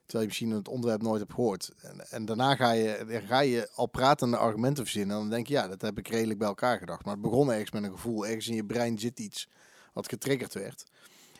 Terwijl 0.00 0.20
je 0.20 0.26
misschien 0.26 0.50
het 0.50 0.68
onderwerp 0.68 1.02
nooit 1.02 1.20
hebt 1.20 1.32
gehoord. 1.32 1.72
En, 1.80 2.10
en 2.10 2.24
daarna 2.24 2.56
ga 2.56 2.70
je, 2.70 3.22
ga 3.26 3.40
je 3.40 3.70
al 3.74 3.86
pratende 3.86 4.36
argumenten 4.36 4.84
verzinnen. 4.84 5.14
En 5.14 5.22
dan 5.22 5.30
denk 5.30 5.46
je, 5.46 5.54
ja, 5.54 5.68
dat 5.68 5.82
heb 5.82 5.98
ik 5.98 6.08
redelijk 6.08 6.38
bij 6.38 6.48
elkaar 6.48 6.78
gedacht. 6.78 7.04
Maar 7.04 7.12
het 7.14 7.22
begon 7.22 7.50
ergens 7.50 7.70
met 7.70 7.82
een 7.82 7.90
gevoel. 7.90 8.26
Ergens 8.26 8.48
in 8.48 8.54
je 8.54 8.64
brein 8.64 8.98
zit 8.98 9.20
iets 9.20 9.48
wat 9.92 10.08
getriggerd 10.08 10.54
werd. 10.54 10.84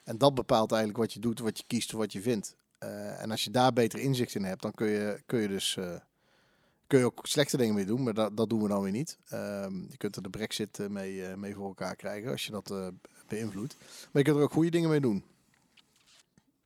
En 0.04 0.18
dat 0.18 0.34
bepaalt 0.34 0.70
eigenlijk 0.72 1.00
wat 1.00 1.12
je 1.12 1.20
doet, 1.20 1.38
wat 1.40 1.58
je 1.58 1.64
kiest 1.66 1.92
wat 1.92 2.12
je 2.12 2.20
vindt. 2.20 2.56
Eh, 2.78 3.22
en 3.22 3.30
als 3.30 3.44
je 3.44 3.50
daar 3.50 3.72
beter 3.72 3.98
inzicht 3.98 4.34
in 4.34 4.44
hebt, 4.44 4.62
dan 4.62 4.72
kun 4.72 4.88
je, 4.88 5.22
kun 5.26 5.40
je 5.40 5.48
dus 5.48 5.76
eh, 5.76 5.94
kun 6.86 6.98
je 6.98 7.04
ook 7.04 7.20
slechte 7.22 7.56
dingen 7.56 7.74
mee 7.74 7.84
doen. 7.86 8.02
Maar 8.02 8.14
dat, 8.14 8.36
dat 8.36 8.48
doen 8.48 8.62
we 8.62 8.68
dan 8.68 8.82
weer 8.82 8.92
niet. 8.92 9.18
Ehm, 9.28 9.74
je 9.88 9.96
kunt 9.96 10.16
er 10.16 10.22
de 10.22 10.30
brexit 10.30 10.78
eh, 10.78 10.86
mee, 10.86 11.36
mee 11.36 11.54
voor 11.54 11.66
elkaar 11.66 11.96
krijgen 11.96 12.30
als 12.30 12.44
je 12.46 12.50
dat 12.50 12.74
beïnvloedt. 13.28 13.76
Maar 13.80 14.22
je 14.22 14.22
kunt 14.22 14.36
er 14.36 14.42
ook 14.42 14.52
goede 14.52 14.70
dingen 14.70 14.90
mee 14.90 15.00
doen. 15.00 15.24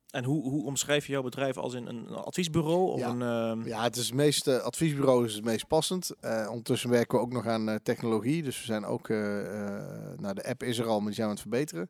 En 0.09 0.23
hoe, 0.23 0.43
hoe 0.49 0.65
omschrijf 0.65 1.05
je 1.05 1.11
jouw 1.11 1.21
bedrijf 1.21 1.57
als 1.57 1.73
in 1.73 1.87
een 1.87 2.07
adviesbureau? 2.07 2.91
Of 2.91 2.99
Ja. 2.99 3.09
een, 3.09 3.21
ehm, 3.21 3.67
Ja, 3.67 3.83
het 3.83 3.95
is 3.95 4.05
het 4.05 4.15
meest, 4.15 4.47
eh, 4.47 4.57
adviesbureau 4.59 5.25
is 5.25 5.33
het 5.33 5.43
meest 5.43 5.67
passend. 5.67 6.11
Ondertussen 6.49 6.89
werken 6.89 7.17
we 7.17 7.23
ook 7.23 7.31
nog 7.33 7.47
aan 7.47 7.79
technologie. 7.83 8.43
Dus 8.43 8.59
we 8.59 8.65
zijn 8.65 8.85
ook, 8.85 9.09
nou 9.09 10.33
de 10.33 10.45
app 10.45 10.63
is 10.63 10.77
er 10.77 10.85
al, 10.85 10.97
maar 10.97 11.05
die 11.05 11.15
zijn 11.15 11.27
we 11.27 11.33
aan 11.33 11.39
het 11.41 11.49
verbeteren. 11.49 11.89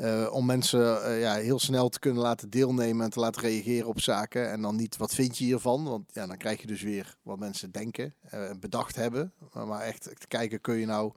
Eh, 0.00 0.28
om 0.32 0.46
mensen 0.46 1.04
eh, 1.04 1.20
ja, 1.20 1.34
heel 1.34 1.58
snel 1.58 1.88
te 1.88 1.98
kunnen 1.98 2.22
laten 2.22 2.50
deelnemen 2.50 3.04
en 3.04 3.10
te 3.10 3.20
laten 3.20 3.42
reageren 3.42 3.88
op 3.88 4.00
zaken. 4.00 4.50
En 4.50 4.62
dan 4.62 4.76
niet 4.76 4.96
wat 4.96 5.14
vind 5.14 5.38
je 5.38 5.44
hiervan? 5.44 5.84
Want 5.84 6.10
ja, 6.14 6.26
dan 6.26 6.36
krijg 6.36 6.60
je 6.60 6.66
dus 6.66 6.82
weer 6.82 7.16
wat 7.22 7.38
mensen 7.38 7.70
denken 7.70 8.14
eh, 8.20 8.48
en 8.48 8.60
bedacht 8.60 8.96
hebben. 8.96 9.32
Maar, 9.52 9.80
echt 9.80 10.02
te 10.02 10.26
kijken, 10.28 10.60
kun 10.60 10.74
je 10.76 10.86
nou 10.86 11.12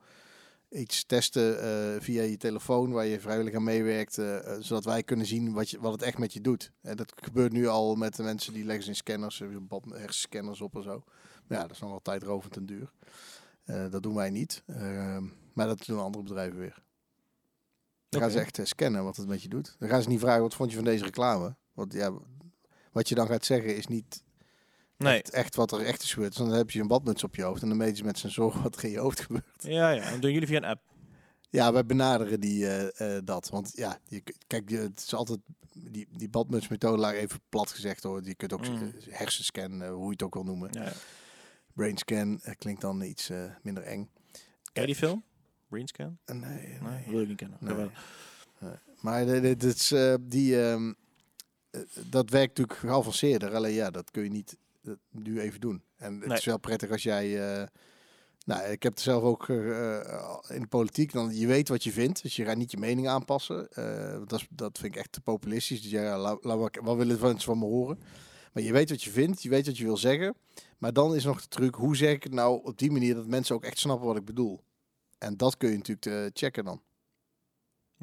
iets 0.69 1.05
testen 1.05 1.61
eh, 1.61 2.01
via 2.01 2.21
je 2.21 2.37
telefoon 2.37 2.91
waar 2.91 3.05
je 3.05 3.19
vrijwillig 3.19 3.53
aan 3.55 3.63
meewerkt. 3.63 4.17
eh, 4.17 4.37
eh, 4.37 4.61
zodat 4.61 4.85
wij 4.85 5.03
kunnen 5.03 5.25
zien 5.25 5.53
wat, 5.53 5.69
je, 5.69 5.79
wat 5.79 5.91
het 5.91 6.01
echt 6.01 6.17
met 6.17 6.33
je 6.33 6.41
doet. 6.41 6.71
En 6.81 6.97
dat 6.97 7.13
gebeurt 7.15 7.51
nu 7.51 7.67
al 7.67 7.95
met 7.95 8.15
de 8.15 8.23
mensen 8.23 8.53
die 8.53 8.65
leggen 8.65 8.87
in 8.87 8.95
scanners, 8.95 9.41
eh, 9.41 9.47
hersenscanners 9.89 10.61
op 10.61 10.75
en 10.75 10.83
zo. 10.83 11.03
Maar 11.47 11.57
ja, 11.57 11.63
dat 11.63 11.71
is 11.71 11.79
nog 11.79 11.89
wel 11.89 12.01
tijdrovend 12.01 12.55
en 12.55 12.65
duur. 12.65 12.91
Eh, 13.63 13.89
dat 13.89 14.03
doen 14.03 14.15
wij 14.15 14.29
niet. 14.29 14.63
Ehm, 14.67 15.23
maar 15.53 15.67
dat 15.67 15.85
doen 15.85 15.99
andere 15.99 16.23
bedrijven 16.23 16.59
weer. 16.59 16.83
Dan 18.13 18.21
gaan 18.21 18.31
ze 18.31 18.39
echt 18.39 18.59
eh, 18.59 18.65
scannen 18.65 19.03
wat 19.03 19.15
het 19.17 19.27
met 19.27 19.41
je 19.41 19.49
doet. 19.49 19.75
Dan 19.79 19.89
gaan 19.89 20.01
ze 20.01 20.09
niet 20.09 20.19
vragen, 20.19 20.41
wat 20.41 20.53
vond 20.53 20.69
je 20.69 20.75
van 20.75 20.85
deze 20.85 21.03
reclame? 21.03 21.55
Want 21.73 21.93
ja, 21.93 22.11
wat 22.91 23.09
je 23.09 23.15
dan 23.15 23.27
gaat 23.27 23.45
zeggen 23.45 23.75
is 23.75 23.87
niet 23.87 24.23
nee. 24.97 25.13
echt, 25.13 25.29
echt 25.29 25.55
wat 25.55 25.71
er 25.71 25.81
echt 25.85 26.01
is 26.03 26.13
gebeurd. 26.13 26.35
Dus 26.37 26.45
dan 26.47 26.55
heb 26.55 26.71
je 26.71 26.79
een 26.79 26.87
badmuts 26.87 27.23
op 27.23 27.35
je 27.35 27.43
hoofd 27.43 27.61
en 27.61 27.67
dan 27.67 27.77
meten 27.77 27.97
ze 27.97 28.03
met 28.03 28.17
sensoren 28.17 28.61
wat 28.63 28.75
er 28.75 28.83
in 28.83 28.91
je 28.91 28.99
hoofd 28.99 29.19
gebeurt. 29.19 29.45
Ja, 29.59 29.89
ja. 29.89 30.01
En 30.03 30.19
doen 30.19 30.31
jullie 30.31 30.47
via 30.47 30.57
een 30.57 30.63
app? 30.63 30.81
Ja, 31.49 31.73
wij 31.73 31.85
benaderen 31.85 32.39
die, 32.39 32.67
eh, 32.67 33.15
eh, 33.17 33.23
dat. 33.25 33.49
Want 33.49 33.71
ja, 33.75 33.99
je, 34.07 34.23
kijk, 34.47 34.69
je- 34.69 34.77
het 34.77 34.99
is 34.99 35.13
altijd 35.13 35.39
die, 35.73 36.07
die 36.11 36.29
badmutsmethode, 36.29 36.97
laat 36.97 37.13
even 37.13 37.39
plat 37.49 37.69
gezegd 37.71 38.03
hoor. 38.03 38.23
Je 38.23 38.35
kunt 38.35 38.53
ook 38.53 38.67
Mm. 38.69 38.93
hersenscan, 39.09 39.83
hoe 39.87 40.05
je 40.05 40.11
het 40.11 40.23
ook 40.23 40.33
wil 40.33 40.43
noemen. 40.43 40.69
Ja. 40.71 40.83
ja. 40.83 40.91
Brainscan 41.73 42.41
klinkt 42.57 42.81
dan 42.81 43.01
iets 43.01 43.29
minder 43.61 43.83
eng. 43.83 44.09
Ken 44.71 44.81
je 44.81 44.85
die 44.87 44.95
film? 44.95 45.23
Nee, 46.25 46.39
nee. 46.39 46.77
Nee, 46.81 47.03
wil 47.09 47.21
ik 47.21 47.27
niet 47.27 47.37
kennen. 47.37 47.57
Nee. 47.61 47.75
Maar 49.01 49.25
dit 49.25 49.63
is, 49.63 49.91
eh, 49.91 50.13
die, 50.21 50.61
ehm, 50.65 50.93
eh, 51.69 51.81
dat 52.09 52.29
werkt 52.29 52.57
natuurlijk 52.57 52.79
geavanceerder. 52.79 53.55
Alleen 53.55 53.73
ja, 53.73 53.89
dat 53.91 54.11
kun 54.11 54.23
je 54.23 54.29
niet 54.29 54.57
nu 55.11 55.39
even 55.39 55.59
doen. 55.59 55.83
En 55.97 56.13
het 56.19 56.29
is 56.37 56.45
wel 56.45 56.57
prettig 56.59 56.91
als 56.91 57.03
jij... 57.03 57.57
eh, 57.61 57.67
nou, 58.45 58.63
ik 58.71 58.83
heb 58.83 58.91
het 58.93 59.01
zelf 59.01 59.23
ook 59.23 59.47
in 59.49 60.61
de 60.61 60.67
politiek. 60.69 61.11
Dan, 61.11 61.35
je 61.35 61.47
weet 61.47 61.67
wat 61.69 61.83
je 61.83 61.91
vindt, 61.91 62.21
dus 62.21 62.35
je 62.35 62.45
gaat 62.45 62.57
niet 62.57 62.71
je 62.71 62.77
mening 62.77 63.07
aanpassen. 63.07 63.67
Dat, 64.27 64.39
is, 64.39 64.47
dat 64.49 64.77
vind 64.79 64.93
ik 64.93 64.99
echt 64.99 65.11
te 65.11 65.21
populistisch. 65.21 65.81
Dus 65.81 65.91
ja, 65.91 66.17
laat, 66.19 66.43
laat, 66.43 66.57
wat- 66.57 66.79
wat 66.83 66.97
willen 66.97 67.19
mensen 67.21 67.41
van 67.49 67.59
me 67.59 67.65
horen? 67.65 67.99
Maar 68.53 68.63
je 68.63 68.71
weet 68.71 68.89
wat 68.89 69.03
je 69.03 69.09
vindt, 69.09 69.43
je 69.43 69.49
weet 69.49 69.65
wat 69.65 69.77
je 69.77 69.83
wil 69.83 69.97
zeggen. 69.97 70.35
Maar 70.77 70.93
dan 70.93 71.15
is 71.15 71.23
nog 71.23 71.41
de 71.41 71.47
truc, 71.47 71.75
hoe 71.75 71.95
zeg 71.95 72.11
ik 72.13 72.23
het 72.23 72.33
nou 72.33 72.63
op 72.63 72.77
die 72.77 72.91
manier 72.91 73.15
dat 73.15 73.27
mensen 73.27 73.55
ook 73.55 73.63
echt 73.63 73.79
snappen 73.79 74.07
wat 74.07 74.17
ik 74.17 74.25
bedoel? 74.25 74.63
En 75.23 75.37
dat 75.37 75.57
kun 75.57 75.69
je 75.69 75.77
natuurlijk 75.77 76.05
eh, 76.05 76.29
checken 76.33 76.65
dan. 76.65 76.81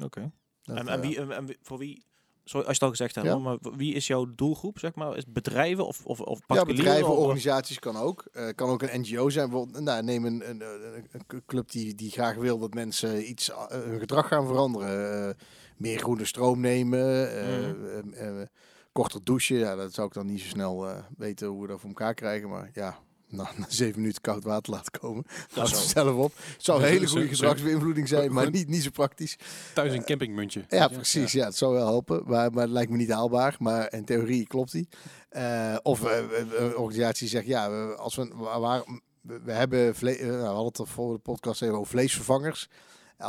Oké. 0.03 0.31
Dat, 0.61 0.77
En, 0.77 0.87
en, 0.87 0.95
eh, 1.01 1.07
wie, 1.07 1.17
en, 1.19 1.31
en 1.31 1.45
wie- 1.45 1.57
voor 1.61 1.77
wie, 1.77 2.05
sorry 2.43 2.67
als 2.67 2.77
je 2.77 2.83
het 2.83 2.83
al 2.83 2.89
gezegd 2.89 3.15
hebt, 3.15 3.27
Ja. 3.27 3.37
maar 3.37 3.57
wie 3.61 3.93
is 3.93 4.07
jouw 4.07 4.25
doelgroep, 4.35 4.79
zeg 4.79 4.95
maar? 4.95 5.11
Is 5.17 5.23
het 5.23 5.33
bedrijven 5.33 5.87
of, 5.87 6.05
of, 6.05 6.19
of 6.21 6.39
Ja, 6.47 6.63
bedrijven, 6.65 7.09
of- 7.11 7.17
organisaties 7.17 7.79
kan 7.79 7.95
ook. 7.97 8.25
Eh 8.31 8.49
kan 8.55 8.69
ook 8.69 8.81
een 8.81 9.01
NGO 9.01 9.29
zijn. 9.29 9.49
Bijvoorbeeld, 9.49 9.83
nou, 9.83 10.03
neem 10.03 10.25
een, 10.25 10.49
een, 10.49 10.61
een, 10.61 11.07
een 11.11 11.45
club 11.45 11.71
die, 11.71 11.95
die 11.95 12.11
graag 12.11 12.35
wil 12.35 12.59
dat 12.59 12.73
mensen 12.73 13.29
iets, 13.29 13.49
eh, 13.51 13.65
hun 13.67 13.99
gedrag 13.99 14.27
gaan 14.27 14.47
veranderen. 14.47 15.27
Eh, 15.29 15.35
meer 15.77 15.99
groene 15.99 16.25
stroom 16.25 16.59
nemen. 16.59 17.31
eh, 17.31 17.69
eh, 17.69 18.41
eh, 18.41 18.47
korter 18.91 19.23
douchen. 19.23 19.57
Ja, 19.57 19.75
dat 19.75 19.93
zou 19.93 20.07
ik 20.07 20.13
dan 20.13 20.25
niet 20.25 20.39
zo 20.41 20.47
snel 20.47 20.87
eh, 20.89 21.03
weten 21.17 21.47
hoe 21.47 21.61
we 21.61 21.67
dat 21.67 21.79
voor 21.79 21.89
elkaar 21.89 22.13
krijgen. 22.13 22.49
Maar 22.49 22.69
ja, 22.73 22.99
na, 23.31 23.49
na 23.57 23.65
zeven 23.69 23.99
minuten 23.99 24.21
koud 24.21 24.43
water 24.43 24.73
laten 24.73 24.99
komen. 24.99 25.23
Dat 25.53 25.67
is 25.71 25.89
zelf 25.89 26.15
op. 26.15 26.33
Het 26.35 26.63
zou 26.63 26.81
een 26.81 26.87
hele 26.87 27.07
goede 27.07 27.27
gedragsbeïnvloeding 27.27 28.07
zijn, 28.07 28.33
maar 28.33 28.49
niet, 28.51 28.67
niet 28.67 28.83
zo 28.83 28.89
praktisch. 28.89 29.35
Thuis 29.73 29.93
een 29.93 30.03
campingmuntje. 30.05 30.63
Ja, 30.69 30.87
precies. 30.87 31.31
Ja. 31.31 31.45
het 31.45 31.57
zou 31.57 31.73
wel 31.73 31.85
helpen. 31.87 32.21
Maar, 32.25 32.51
maar 32.51 32.63
het 32.63 32.71
lijkt 32.71 32.91
me 32.91 32.97
niet 32.97 33.11
haalbaar. 33.11 33.55
Maar 33.59 33.93
in 33.93 34.05
theorie 34.05 34.47
klopt 34.47 34.71
die. 34.71 34.87
Eh, 35.29 35.75
of 35.83 36.03
eh, 36.03 36.17
een 36.57 36.75
organisatie 36.77 37.27
zegt, 37.27 37.45
ja, 37.45 37.69
we- 37.69 37.95
als 37.95 38.15
we, 38.15 38.27
waar, 38.59 38.83
we, 39.21 39.51
hebben, 39.51 39.95
vle- 39.95 40.11
eh, 40.11 40.27
nou, 40.27 40.37
we 40.39 40.45
hadden 40.45 40.65
het 40.65 40.77
er 40.77 40.87
voor 40.87 41.13
de 41.13 41.19
podcast 41.19 41.61
even 41.61 41.75
over 41.75 41.87
vleesvervangers. 41.91 42.69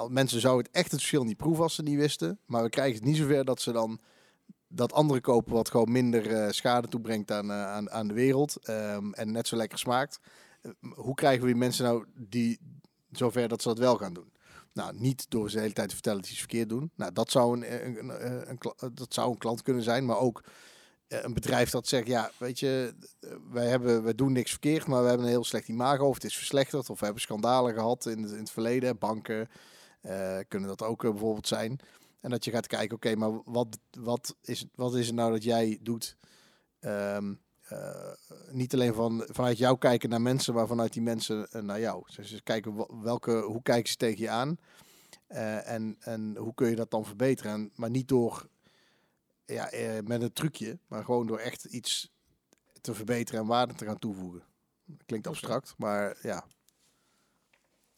Mensen 0.08 0.40
zouden 0.40 0.64
het 0.66 0.74
echt 0.74 0.90
het 0.90 1.00
verschil 1.00 1.24
niet 1.24 1.36
proeven 1.36 1.62
als 1.62 1.74
ze 1.74 1.82
niet 1.82 1.96
wisten. 1.98 2.38
Maar 2.46 2.62
we 2.62 2.68
krijgen 2.68 2.94
het 2.94 3.04
niet 3.04 3.16
zover 3.16 3.44
dat 3.44 3.60
ze 3.60 3.72
dan 3.72 4.00
dat 4.74 4.92
andere 4.92 5.20
kopen 5.20 5.52
wat 5.52 5.70
gewoon 5.70 5.92
minder 5.92 6.34
eh, 6.34 6.50
schade 6.50 6.88
toebrengt 6.88 7.30
aan, 7.30 7.50
eh, 7.50 7.66
aan, 7.66 7.90
aan 7.90 8.08
de 8.08 8.14
wereld. 8.14 8.56
ehm, 8.62 9.12
en 9.12 9.32
net 9.32 9.48
zo 9.48 9.56
lekker 9.56 9.78
smaakt. 9.78 10.20
Eh, 10.62 10.70
hoe 10.94 11.14
krijgen 11.14 11.40
we 11.40 11.46
die 11.46 11.56
mensen 11.56 11.84
nou 11.84 12.04
die 12.14 12.60
zover 13.10 13.48
dat 13.48 13.62
ze 13.62 13.68
dat 13.68 13.78
wel 13.78 13.96
gaan 13.96 14.12
doen? 14.12 14.32
Nou, 14.72 14.92
niet 14.96 15.30
door 15.30 15.50
ze 15.50 15.56
de 15.56 15.62
hele 15.62 15.74
tijd 15.74 15.88
te 15.88 15.94
vertellen 15.94 16.20
dat 16.20 16.30
ze 16.30 16.36
verkeerd 16.36 16.68
doen. 16.68 16.90
Nou, 16.94 17.12
dat 17.12 17.30
zou 17.30 17.56
een, 17.56 17.86
een, 17.86 18.50
een, 18.50 18.58
dat 18.94 19.14
zou 19.14 19.30
een 19.30 19.38
klant 19.38 19.62
kunnen 19.62 19.82
zijn, 19.82 20.04
maar 20.04 20.18
ook 20.18 20.44
een 21.08 21.34
bedrijf 21.34 21.70
dat 21.70 21.88
zegt, 21.88 22.06
ja, 22.06 22.30
weet 22.36 22.60
je, 22.60 22.94
wij, 23.50 23.66
hebben, 23.66 24.02
wij 24.02 24.14
doen 24.14 24.32
niks 24.32 24.50
verkeerd, 24.50 24.86
maar 24.86 25.02
we 25.02 25.08
hebben 25.08 25.26
een 25.26 25.32
heel 25.32 25.44
slecht 25.44 25.68
imago, 25.68 26.08
of 26.08 26.14
het 26.14 26.24
is 26.24 26.36
verslechterd, 26.36 26.90
of 26.90 26.98
we 26.98 27.04
hebben 27.04 27.22
schandalen 27.22 27.74
gehad 27.74 28.06
in 28.06 28.22
het, 28.22 28.32
in 28.32 28.38
het 28.38 28.50
verleden. 28.50 28.98
Banken 28.98 29.48
kunnen 30.48 30.68
dat 30.68 30.82
ook 30.82 31.02
bijvoorbeeld 31.02 31.48
zijn. 31.48 31.80
En 32.22 32.30
dat 32.30 32.44
je 32.44 32.50
gaat 32.50 32.66
kijken, 32.66 32.96
oké, 32.96 33.14
maar 33.14 33.42
wat, 33.44 33.78
wat, 33.90 34.36
is, 34.42 34.66
wat 34.74 34.94
is 34.94 35.06
het 35.06 35.14
nou 35.14 35.32
dat 35.32 35.42
jij 35.42 35.78
doet? 35.80 36.16
Ehm, 36.80 37.34
eh, 37.62 38.12
niet 38.50 38.74
alleen 38.74 38.94
van, 38.94 39.24
vanuit 39.26 39.58
jou 39.58 39.78
kijken 39.78 40.08
naar 40.08 40.20
mensen, 40.20 40.54
maar 40.54 40.66
vanuit 40.66 40.92
die 40.92 41.02
mensen 41.02 41.50
eh, 41.50 41.62
naar 41.62 41.80
jou. 41.80 42.04
Dus 42.16 42.28
ze 42.28 42.42
kijken 42.42 43.02
welke, 43.02 43.40
hoe 43.40 43.62
kijken 43.62 43.90
ze 43.90 43.96
tegen 43.96 44.20
je 44.20 44.28
aan 44.28 44.58
Eh, 45.26 45.68
en, 45.68 45.96
en 46.00 46.36
hoe 46.36 46.54
kun 46.54 46.68
je 46.68 46.76
dat 46.76 46.90
dan 46.90 47.04
verbeteren. 47.04 47.52
En, 47.52 47.72
maar 47.74 47.90
niet 47.90 48.08
door 48.08 48.48
ja, 49.46 49.70
met 50.04 50.22
een 50.22 50.32
trucje, 50.32 50.78
maar 50.86 51.04
gewoon 51.04 51.26
door 51.26 51.38
echt 51.38 51.64
iets 51.64 52.12
te 52.80 52.94
verbeteren 52.94 53.40
en 53.40 53.46
waarde 53.46 53.74
te 53.74 53.84
gaan 53.84 53.98
toevoegen. 53.98 54.42
Klinkt 55.06 55.26
abstract, 55.26 55.74
maar 55.76 56.18
ja. 56.22 56.44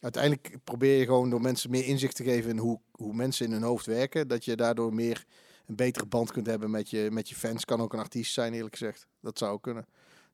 Uiteindelijk 0.05 0.57
probeer 0.63 0.99
je 0.99 1.05
gewoon 1.05 1.29
door 1.29 1.41
mensen 1.41 1.69
meer 1.69 1.85
inzicht 1.85 2.15
te 2.15 2.23
geven 2.23 2.49
in 2.49 2.57
hoe, 2.57 2.79
hoe 2.91 3.13
mensen 3.13 3.45
in 3.45 3.51
hun 3.51 3.61
hoofd 3.61 3.85
werken. 3.85 4.27
Dat 4.27 4.45
je 4.45 4.55
daardoor 4.55 4.93
meer 4.93 5.25
een 5.65 5.75
betere 5.75 6.05
band 6.05 6.31
kunt 6.31 6.47
hebben 6.47 6.71
met 6.71 6.89
je, 6.89 7.07
met 7.11 7.29
je 7.29 7.35
fans. 7.35 7.65
Kan 7.65 7.81
ook 7.81 7.93
een 7.93 7.99
artiest 7.99 8.33
zijn, 8.33 8.53
eerlijk 8.53 8.75
gezegd. 8.75 9.07
Dat 9.19 9.37
zou 9.37 9.51
ook 9.51 9.61
kunnen. 9.61 9.85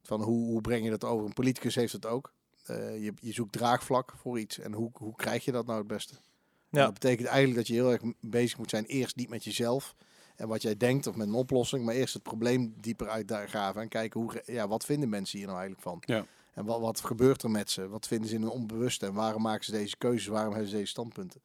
Van 0.01 0.22
hoe, 0.22 0.45
hoe 0.45 0.61
breng 0.61 0.84
je 0.84 0.89
dat 0.89 1.03
over? 1.03 1.26
Een 1.26 1.34
politicus 1.34 1.76
heeft 1.76 1.93
het 1.93 2.05
ook. 2.05 2.34
Eh, 2.65 3.03
je, 3.03 3.13
je 3.19 3.34
zoekt 3.34 3.51
draagvlak 3.51 4.13
voor 4.17 4.39
iets. 4.39 4.59
En 4.59 4.74
hoe, 4.74 4.91
hoe 4.93 5.15
krijg 5.15 5.45
je 5.45 5.51
dat 5.51 5.65
nou 5.65 5.78
het 5.78 5.88
beste? 5.88 6.13
En 6.13 6.80
Ja. 6.80 6.84
Dat 6.84 6.93
betekent 6.93 7.28
eigenlijk 7.28 7.57
dat 7.57 7.67
je 7.67 7.74
heel 7.74 7.91
erg 7.91 8.01
bezig 8.19 8.57
moet 8.57 8.69
zijn. 8.69 8.86
Eerst 8.86 9.15
niet 9.15 9.30
met 9.30 9.43
jezelf 9.43 9.95
en 10.36 10.47
wat 10.47 10.61
jij 10.61 10.78
denkt 10.78 11.07
of 11.07 11.15
met 11.15 11.28
een 11.28 11.34
oplossing. 11.34 11.86
Maar 11.86 11.95
eerst 11.95 12.13
het 12.13 12.24
probleem 12.24 12.74
dieper 12.80 13.09
uitgraven. 13.09 13.82
En 13.82 13.88
kijken 13.88 14.22
hoe, 14.22 14.43
ja, 14.45 14.67
wat 14.67 14.86
vinden 14.86 15.09
mensen 15.09 15.38
hier 15.38 15.47
nou 15.47 15.59
eigenlijk 15.59 15.88
van? 15.89 16.15
Ja. 16.15 16.26
En 16.54 16.66
wat, 16.66 16.80
wat 16.80 17.02
gebeurt 17.02 17.43
er 17.43 17.49
met 17.52 17.70
ze? 17.70 17.88
Wat 17.88 18.08
vinden 18.08 18.30
ze 18.30 18.36
in 18.36 18.41
hun 18.41 18.49
onbewuste? 18.52 19.06
En 19.06 19.14
waarom 19.14 19.41
maken 19.41 19.66
ze 19.66 19.72
deze 19.72 19.97
keuzes? 19.97 20.28
Waarom 20.28 20.52
hebben 20.52 20.70
ze 20.70 20.76
deze 20.76 20.89
standpunten? 20.89 21.41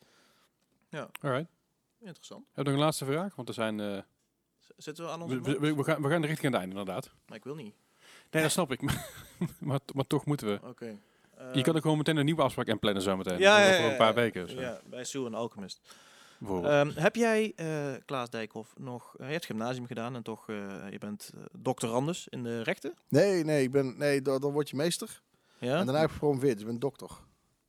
Alright. 1.21 1.51
Interessant. 2.01 2.45
Heb 2.53 2.57
je 2.57 2.71
nog 2.71 2.73
een 2.81 2.85
laatste 2.85 3.05
vraag? 3.05 3.35
Want 3.35 3.49
er 3.49 3.55
zijn... 3.55 3.81
eh, 3.81 3.99
Z- 4.59 4.69
Zitten 4.77 5.05
we 5.05 5.11
aan 5.11 5.23
onze 5.23 5.41
we, 5.41 5.59
we, 5.59 5.75
we 5.75 5.85
gaan, 5.85 6.03
we 6.03 6.09
gaan 6.09 6.25
richting 6.25 6.53
het 6.53 6.61
einde, 6.63 6.77
inderdaad. 6.79 7.11
Maar 7.27 7.37
ik 7.37 7.45
wil 7.45 7.55
niet. 7.55 7.75
Nee, 8.31 8.43
dat 8.43 8.53
snap 8.53 8.73
ik. 8.73 8.81
maar, 9.59 9.81
maar 9.95 10.07
toch 10.07 10.25
moeten 10.25 10.47
we. 10.47 10.61
Oké. 10.69 10.99
je 11.53 11.63
kan 11.63 11.77
ook 11.77 11.83
gewoon 11.83 11.97
meteen 11.97 12.17
een 12.17 12.25
nieuwe 12.25 12.43
afspraak 12.43 12.67
inplannen 12.67 13.03
zometeen. 13.03 13.39
Ja, 13.39 13.59
ja, 13.61 13.75
Voor 13.77 13.85
ja, 13.85 13.91
een 13.91 13.97
paar 13.97 14.09
ja. 14.09 14.15
weken 14.15 14.45
of 14.45 14.51
zo. 14.51 14.61
Ja, 14.61 14.81
bij 14.87 15.05
Sue 15.05 15.27
en 15.27 15.35
Alchemist. 15.35 15.81
Ehm, 16.45 16.91
heb 16.95 17.17
jij, 17.17 17.53
eh, 17.57 17.93
Klaas 18.05 18.31
Dijkhoff, 18.31 18.73
nog... 18.79 19.15
eh, 19.17 19.27
je 19.27 19.33
hebt 19.33 19.47
gymnasium 19.47 19.87
gedaan 19.87 20.15
en 20.15 20.23
toch... 20.23 20.49
eh, 20.49 20.57
je 20.91 20.99
bent 20.99 21.31
uh, 21.35 21.43
doctorandus 21.59 22.29
in 22.29 22.43
de 22.43 22.63
rechten? 22.63 22.95
Nee, 23.09 23.45
nee, 23.45 23.63
ik 23.63 23.71
ben, 23.71 23.95
nee 23.99 24.23
dan, 24.23 24.41
dan 24.41 24.53
word 24.53 24.71
je 24.71 24.77
meester. 24.77 25.23
Ja? 25.59 25.79
En 25.79 25.85
daarna 25.85 26.01
heb 26.01 26.09
ik 26.09 26.15
gepromoveerd. 26.15 26.53
Dus 26.53 26.61
ik 26.61 26.67
ben 26.67 26.79
dokter. 26.79 27.11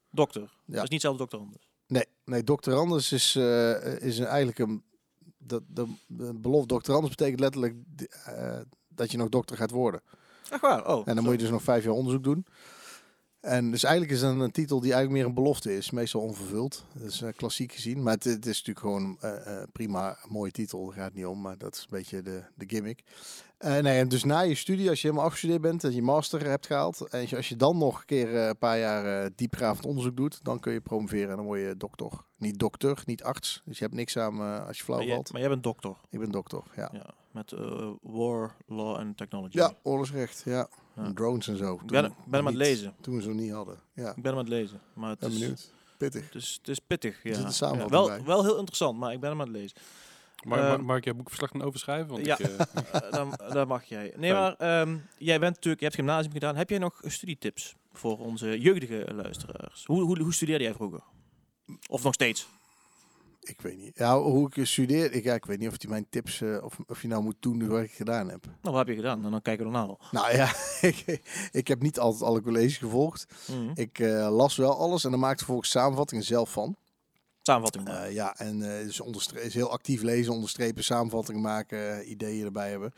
Dokter. 0.10 0.56
Dat 0.66 0.84
is 0.84 0.90
niet 0.90 1.02
zelf 1.02 1.18
doctorandus. 1.18 1.70
Nee, 1.88 2.06
nee 2.26 2.44
doctorandus 2.44 3.12
is, 3.12 3.36
is 4.00 4.20
eigenlijk 4.20 4.60
een... 4.60 4.84
De, 5.38 5.62
de, 5.68 5.86
de 6.08 6.34
belofte 6.34 6.68
doctorandus 6.68 7.10
betekent 7.10 7.40
letterlijk... 7.40 7.76
dat 8.88 9.12
je 9.12 9.18
nog 9.18 9.30
dokter 9.30 9.58
gaat 9.58 9.72
worden. 9.72 10.02
Echt 10.50 10.62
waar? 10.62 10.88
Oh. 10.88 11.08
En 11.08 11.16
dan 11.16 11.24
moet 11.24 11.34
je 11.34 11.40
dus 11.40 11.50
nog 11.50 11.64
vijf 11.64 11.84
jaar 11.84 11.94
onderzoek 11.94 12.24
doen. 12.24 12.46
En 13.48 13.72
dus 13.72 13.84
eigenlijk 13.84 14.14
is 14.16 14.22
het 14.22 14.40
een 14.40 14.52
titel 14.52 14.80
die 14.80 14.94
eigenlijk 14.94 15.22
meer 15.22 15.30
een 15.30 15.44
belofte 15.44 15.78
is, 15.78 15.92
meestal 15.92 16.22
onvervuld. 16.22 16.86
Dat 16.94 17.08
is 17.08 17.22
eh, 17.22 17.30
klassiek 17.36 17.72
gezien, 17.72 18.04
maar 18.04 18.14
het, 18.14 18.24
het 18.24 18.46
is 18.46 18.64
natuurlijk 18.64 18.80
gewoon 18.80 19.18
eh, 19.22 19.62
eh, 19.62 19.68
prima, 19.72 20.18
mooie 20.28 20.52
titel, 20.52 20.86
daar 20.86 20.94
gaat 20.96 21.06
het 21.06 21.14
niet 21.14 21.26
om, 21.26 21.42
maar 21.42 21.58
dat 21.58 21.76
is 21.76 21.80
een 21.82 21.88
beetje 21.98 22.22
de, 22.22 22.44
de 22.56 22.64
gimmick. 22.68 23.04
Nee, 23.60 24.00
en 24.00 24.08
dus 24.08 24.24
na 24.24 24.40
je 24.40 24.56
studie, 24.56 24.90
als 24.90 25.02
je 25.02 25.08
helemaal 25.08 25.26
afgestudeerd 25.28 25.62
bent, 25.62 25.82
dat 25.82 25.94
je 25.96 26.02
master 26.02 26.46
hebt 26.50 26.66
gehaald, 26.66 27.02
en 27.10 27.20
als 27.22 27.30
je- 27.30 27.36
als 27.36 27.50
je 27.50 27.56
dan 27.56 27.78
nog 27.78 28.00
een 28.00 28.06
keer 28.06 28.36
een 28.36 28.58
paar 28.58 28.80
jaar 28.80 29.30
diepgravend 29.36 29.86
onderzoek 29.86 30.18
doet, 30.18 30.40
dan 30.44 30.60
kun 30.60 30.74
je 30.74 30.82
promoveren 30.82 31.30
en 31.30 31.36
dan 31.36 31.46
word 31.46 31.60
je 31.60 31.76
dokter. 31.78 32.12
Niet 32.38 32.60
dokter, 32.60 33.02
niet 33.06 33.24
arts, 33.24 33.62
dus 33.66 33.78
je 33.78 33.84
hebt 33.84 33.96
niks 33.96 34.18
aan 34.18 34.66
als 34.68 34.78
je 34.78 34.84
flauw 34.84 34.98
maar, 35.00 35.08
valt. 35.08 35.32
maar 35.32 35.42
jij 35.42 35.50
bent 35.50 35.64
dokter. 35.64 35.96
Ik 36.10 36.20
ben 36.20 36.32
dokter, 36.32 36.62
ja. 36.76 36.90
Ja. 36.94 37.06
Met 37.32 37.54
war, 38.02 38.56
law 38.66 39.00
en 39.00 39.16
technology. 39.16 39.58
Ja, 39.58 39.74
oorlogsrecht, 39.84 40.42
ja. 40.46 40.68
Ja. 40.98 41.12
Drones 41.14 41.48
en 41.48 41.58
zo. 41.58 41.74
Ik 41.74 41.86
ben, 41.86 42.04
Toen 42.04 42.14
ben 42.26 42.40
hem 42.40 42.40
aan 42.40 42.46
het 42.46 42.56
lezen. 42.56 42.96
Toen 43.02 43.22
ze 43.22 43.28
hem 43.28 43.38
niet 43.38 43.52
hadden, 43.52 43.80
ja. 43.94 44.10
Ik 44.10 44.16
ben 44.16 44.24
hem 44.24 44.34
aan 44.34 44.38
het 44.40 44.48
lezen. 44.54 44.82
Maar 44.94 45.10
het 45.10 45.20
Ben 45.20 45.32
is, 45.32 45.40
benieuwd. 45.40 45.72
Pittig. 45.98 46.26
het 46.26 46.36
is, 46.36 46.56
het 46.60 46.68
is 46.68 46.80
pittig. 46.80 47.24
Ja. 47.24 47.34
zit 47.34 47.44
een 47.44 47.52
samenvatting 47.54 48.02
Ja, 48.02 48.08
wel, 48.08 48.18
bij. 48.18 48.26
wel 48.26 48.44
heel 48.44 48.58
interessant, 48.58 48.98
maar 49.00 49.14
ik 49.14 49.20
ben 49.20 49.30
hem 49.30 49.42
aan 49.42 49.48
het 49.48 49.56
lezen. 49.56 49.78
Mag, 50.44 50.60
Ehm, 50.60 50.82
mag, 50.84 50.98
ik 50.98 51.04
jouw 51.06 51.14
boekverslag 51.14 51.52
dan 51.52 51.62
overschrijven? 51.62 52.08
Want 52.08 52.26
ja. 52.26 52.38
ik, 52.40 52.46
eh, 52.46 52.60
Eh, 53.04 53.12
dan, 53.12 53.34
dan 53.54 53.68
mag 53.68 53.84
jij. 53.84 54.14
Nee, 54.16 54.32
Fijn. 54.32 54.34
maar 54.34 54.56
ehm, 54.56 54.98
jij 55.18 55.40
bent 55.40 55.54
natuurlijk, 55.56 55.80
je 55.80 55.86
hebt 55.86 55.96
gymnasium 55.98 56.32
gedaan. 56.34 56.56
Heb 56.56 56.70
jij 56.70 56.80
nog 56.80 57.00
studietips 57.04 57.76
voor 57.92 58.18
onze 58.20 58.60
jeugdige 58.60 59.14
luisteraars? 59.14 59.86
Hoe, 59.86 60.02
hoe, 60.02 60.20
hoe 60.22 60.34
studeerde 60.34 60.64
jij 60.64 60.74
vroeger? 60.74 61.02
Of 61.90 62.04
nog 62.04 62.14
steeds? 62.14 62.48
Ik 63.48 63.62
weet 63.62 63.78
niet. 63.78 63.98
Ja, 63.98 64.20
hoe 64.20 64.50
ik 64.54 64.66
studeer, 64.66 65.12
ik, 65.12 65.24
ja, 65.24 65.34
ik 65.34 65.46
weet 65.46 65.60
niet 65.60 65.70
of 65.70 65.78
die 65.78 65.90
mijn 65.90 66.08
tips, 66.10 66.42
eh, 66.42 66.64
of, 66.64 66.78
of 66.88 67.02
je 67.02 67.08
nou 67.08 67.24
moet 67.24 67.36
doen 67.40 67.68
wat 67.68 67.82
ik 67.82 67.92
gedaan 67.92 68.30
heb. 68.30 68.46
Nou, 68.46 68.56
wat 68.62 68.78
heb 68.78 68.88
je 68.88 68.96
gedaan? 68.96 69.26
En 69.26 69.32
dan 69.32 69.42
kijken 69.42 69.66
we 69.66 69.72
ernaar 69.72 69.88
wel. 69.88 70.00
Nou 70.12 70.36
ja, 70.36 70.54
ik, 70.92 71.22
ik 71.52 71.68
heb 71.68 71.82
niet 71.82 72.00
altijd 72.00 72.24
alle 72.24 72.42
colleges 72.42 72.78
gevolgd. 72.78 73.26
Mhm. 73.48 73.72
Ik 73.74 74.00
eh, 74.00 74.28
las 74.32 74.56
wel 74.56 74.78
alles 74.78 75.04
en 75.04 75.12
dan 75.12 75.20
maakte 75.20 75.38
vervolgens 75.38 75.70
samenvattingen 75.70 76.24
zelf 76.24 76.52
van. 76.52 76.76
Samenvatting. 77.42 77.84
maar. 77.84 78.04
Eh, 78.04 78.14
ja, 78.14 78.38
en 78.38 78.60
dus 78.60 79.02
is 79.34 79.54
heel 79.54 79.72
actief 79.72 80.02
lezen, 80.02 80.34
onderstrepen, 80.34 80.84
samenvattingen 80.84 81.42
maken, 81.42 82.12
ideeën 82.12 82.46
erbij 82.46 82.70
hebben. 82.70 82.94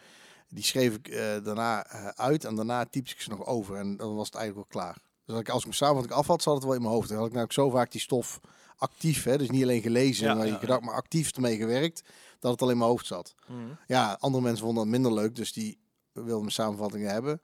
Die 0.47 0.63
schreef 0.63 0.95
ik 0.95 1.11
daarna 1.43 1.87
uit 2.15 2.45
en 2.45 2.55
daarna 2.55 2.85
typte 2.85 3.13
ik 3.13 3.21
ze 3.21 3.29
nog 3.29 3.45
over 3.45 3.75
en 3.75 3.97
dan 3.97 4.15
was 4.15 4.25
het 4.25 4.35
eigenlijk 4.35 4.73
wel 4.73 4.83
klaar. 4.83 4.97
Dus 5.25 5.35
als 5.35 5.39
ik, 5.39 5.49
als 5.49 5.59
ik 5.59 5.65
mijn 5.65 5.77
samenvatting 5.77 6.15
af 6.15 6.27
had, 6.27 6.41
zat 6.41 6.55
het 6.55 6.63
wel 6.63 6.73
in 6.73 6.81
mijn 6.81 6.93
hoofd. 6.93 7.07
Dan 7.07 7.17
had 7.17 7.25
ik 7.25 7.31
namelijk 7.31 7.59
zo 7.59 7.69
vaak 7.69 7.91
die 7.91 8.01
stof 8.01 8.39
actief, 8.79 9.23
hè, 9.23 9.37
dus 9.37 9.49
niet 9.49 9.63
alleen 9.63 9.81
gelezen 9.81 10.25
Ja, 10.25 10.37
en 10.41 10.47
je 10.47 10.57
gedacht, 10.57 10.81
maar 10.81 10.93
actief 10.95 11.31
ermee 11.31 11.57
gewerkt, 11.57 12.01
dat 12.39 12.51
het 12.51 12.61
al 12.61 12.69
in 12.69 12.77
mijn 12.77 12.89
hoofd 12.89 13.05
zat. 13.05 13.35
Mhm. 13.47 13.59
Ja, 13.87 14.17
andere 14.19 14.43
mensen 14.43 14.65
vonden 14.65 14.83
dat 14.83 14.91
minder 14.93 15.13
leuk, 15.13 15.35
dus 15.35 15.53
die 15.53 15.79
wilden 16.13 16.39
mijn 16.39 16.51
samenvattingen 16.51 17.11
hebben. 17.11 17.41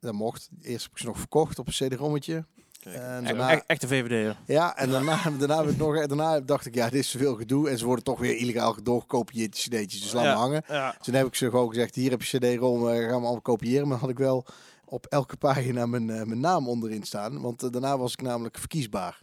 Dat 0.00 0.12
mocht. 0.12 0.48
Eerst 0.62 0.82
heb 0.82 0.92
ik 0.92 0.98
ze 0.98 1.06
nog 1.06 1.18
verkocht 1.18 1.58
op 1.58 1.66
een 1.66 1.72
cd-rommetje. 1.72 2.44
En 2.84 2.92
E- 3.24 3.26
daarna- 3.26 3.52
e- 3.52 3.62
Echte 3.66 3.88
VVD'er. 3.88 4.36
Ja, 4.46 4.76
en 4.76 4.90
daarna, 4.90 5.22
daarna, 5.38 5.60
heb 5.62 5.70
ik 5.70 5.76
nog, 5.76 6.06
daarna 6.06 6.40
dacht 6.40 6.66
ik, 6.66 6.74
ja, 6.74 6.88
dit 6.88 7.00
is 7.00 7.10
te 7.10 7.18
veel 7.18 7.34
gedoe. 7.36 7.70
En 7.70 7.78
ze 7.78 7.84
worden 7.84 8.04
toch 8.04 8.18
weer 8.18 8.36
illegaal 8.36 8.82
doorgekopieerd, 8.82 9.52
die 9.52 9.80
cd'tjes. 9.82 10.02
Dus 10.02 10.12
laat 10.12 10.24
Ja. 10.24 10.30
maar 10.30 10.40
hangen. 10.40 10.62
Ja. 10.68 10.94
Toen 11.00 11.14
heb 11.14 11.26
ik 11.26 11.34
ze 11.34 11.50
gewoon 11.50 11.68
gezegd, 11.68 11.94
hier 11.94 12.10
heb 12.10 12.22
je 12.22 12.38
cd-rom, 12.38 12.88
eh, 12.88 12.94
gaan 12.94 13.06
we 13.06 13.12
allemaal 13.12 13.40
kopiëren. 13.40 13.88
Maar 13.88 13.98
had 13.98 14.10
ik 14.10 14.18
wel 14.18 14.46
op 14.84 15.06
elke 15.06 15.36
pagina 15.36 15.86
mijn, 15.86 16.10
eh, 16.10 16.22
mijn 16.24 16.40
naam 16.40 16.68
onderin 16.68 17.02
staan. 17.02 17.40
Want 17.40 17.62
eh, 17.62 17.70
daarna 17.70 17.98
was 17.98 18.12
ik 18.12 18.22
namelijk 18.22 18.58
verkiesbaar 18.58 19.22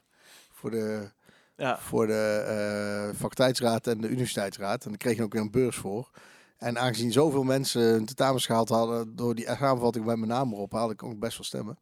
voor 0.52 0.72
de, 0.72 1.12
Ja. 1.58 1.80
voor 1.80 2.08
de 2.08 2.44
eh, 2.48 3.16
faculteitsraad 3.16 3.88
en 3.88 4.02
de 4.02 4.08
universiteitsraad. 4.08 4.84
En 4.84 4.90
daar 4.90 4.98
kreeg 4.98 5.18
ik 5.18 5.24
ook 5.24 5.34
weer 5.34 5.42
een 5.42 5.52
beurs 5.52 5.76
voor. 5.76 6.10
En 6.58 6.80
aangezien 6.80 7.12
zoveel 7.12 7.44
mensen 7.44 7.82
hun 7.82 8.06
tentamens 8.06 8.46
gehaald 8.46 8.70
hadden 8.70 9.16
door 9.16 9.36
die 9.36 9.46
samenvatting 9.46 10.06
bij 10.06 10.16
mijn 10.16 10.30
naam 10.30 10.54
erop, 10.54 10.72
haalde 10.72 10.94
ik 10.94 11.04
ook 11.04 11.20
best 11.20 11.38
wel 11.38 11.46
stemmen. 11.46 11.78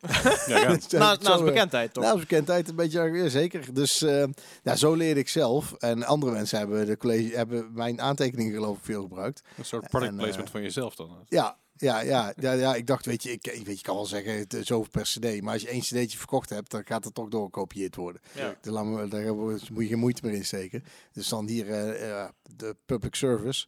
ja, 0.46 0.58
ja. 0.58 0.68
Dus, 0.74 0.92
eh, 0.92 1.00
Na, 1.00 1.16
naast 1.20 1.44
bekendheid, 1.44 1.92
toch? 1.92 2.04
Naast 2.04 2.18
bekendheid 2.18 2.68
een 2.68 2.76
beetje, 2.76 3.02
ja, 3.02 3.28
zeker. 3.28 3.74
Dus 3.74 4.02
eh, 4.02 4.24
ja, 4.62 4.76
zo 4.76 4.94
leerde 4.94 5.20
ik 5.20 5.28
zelf. 5.28 5.72
En 5.72 6.04
andere 6.04 6.32
mensen 6.32 6.58
hebben, 6.58 6.86
de 6.86 6.96
college, 6.96 7.36
hebben 7.36 7.70
mijn 7.72 8.00
aantekeningen 8.00 8.52
geloof 8.52 8.76
ik 8.76 8.84
veel 8.84 9.02
gebruikt. 9.02 9.42
Een 9.56 9.64
soort 9.64 9.88
product 9.88 10.12
En, 10.12 10.18
placement 10.18 10.50
van 10.50 10.62
jezelf 10.62 10.94
dan. 10.94 11.10
Ja, 11.28 11.56
ja, 11.76 12.00
ja, 12.00 12.32
ja, 12.36 12.52
ja 12.52 12.74
ik 12.74 12.86
dacht, 12.86 13.06
weet 13.06 13.22
je, 13.22 13.32
ik, 13.32 13.46
ik 13.46 13.66
weet, 13.66 13.76
je 13.76 13.84
kan 13.84 13.94
wel 13.94 14.06
zeggen 14.06 14.38
het 14.38 14.52
is 14.52 14.66
zoveel 14.66 14.90
per 14.90 15.02
cd. 15.02 15.42
Maar 15.42 15.52
als 15.52 15.62
je 15.62 15.68
één 15.68 15.80
cd'tje 15.80 16.18
verkocht 16.18 16.50
hebt, 16.50 16.70
dan 16.70 16.82
gaat 16.84 17.04
het 17.04 17.14
toch 17.14 17.28
doorgekopieerd 17.28 17.96
worden. 17.96 18.20
Ja. 18.34 18.56
Daar 18.60 18.84
moet 18.84 19.82
je 19.82 19.86
geen 19.86 19.98
moeite 19.98 20.26
meer 20.26 20.34
in 20.34 20.44
steken. 20.44 20.84
Dus 21.12 21.28
dan 21.28 21.48
hier 21.48 21.70
eh, 21.70 22.08
ja, 22.08 22.32
de 22.56 22.76
public 22.86 23.14
service. 23.14 23.66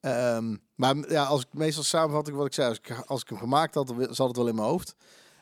Ehm, 0.00 0.56
maar 0.74 1.10
ja, 1.10 1.24
als 1.24 1.40
ik 1.40 1.48
meestal 1.52 1.82
samenvatting 1.82 2.36
wat 2.36 2.46
ik 2.46 2.54
zei, 2.54 2.68
als 2.68 2.78
ik, 2.78 2.90
als 3.06 3.22
ik 3.22 3.28
hem 3.28 3.38
gemaakt 3.38 3.74
had, 3.74 3.94
zat 4.10 4.28
het 4.28 4.36
wel 4.36 4.48
in 4.48 4.54
mijn 4.54 4.68
hoofd. 4.68 4.94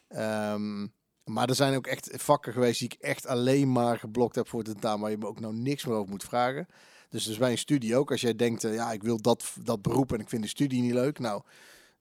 Ehm, 0.09 0.87
maar 1.25 1.49
er 1.49 1.55
zijn 1.55 1.77
ook 1.77 1.87
echt 1.87 2.09
vakken 2.13 2.53
geweest 2.53 2.79
die 2.79 2.89
ik 2.93 3.01
echt 3.01 3.27
alleen 3.27 3.73
maar 3.73 3.99
geblokt 3.99 4.35
heb 4.35 4.49
voor 4.49 4.63
het 4.63 4.69
tentamen, 4.69 5.01
waar 5.01 5.11
je 5.11 5.19
me 5.19 5.27
ook 5.27 5.41
nou 5.41 5.55
niks 5.55 5.85
meer 5.85 5.95
over 5.95 6.11
moet 6.11 6.25
vragen. 6.25 6.67
Dus, 7.09 7.25
dus 7.25 7.39
bij 7.39 7.51
een 7.51 7.59
studie 7.59 7.97
ook, 7.97 8.11
als 8.11 8.21
jij 8.21 8.37
denkt, 8.37 8.65
eh, 8.65 8.75
ja, 8.75 8.93
ik 8.93 9.03
wil 9.03 9.21
dat, 9.21 9.53
dat 9.63 9.83
beroep 9.83 10.13
en 10.13 10.21
ik 10.21 10.29
vind 10.29 10.43
de 10.43 10.49
studie 10.49 10.83
niet 10.83 10.93
leuk, 10.93 11.19
nou, 11.19 11.43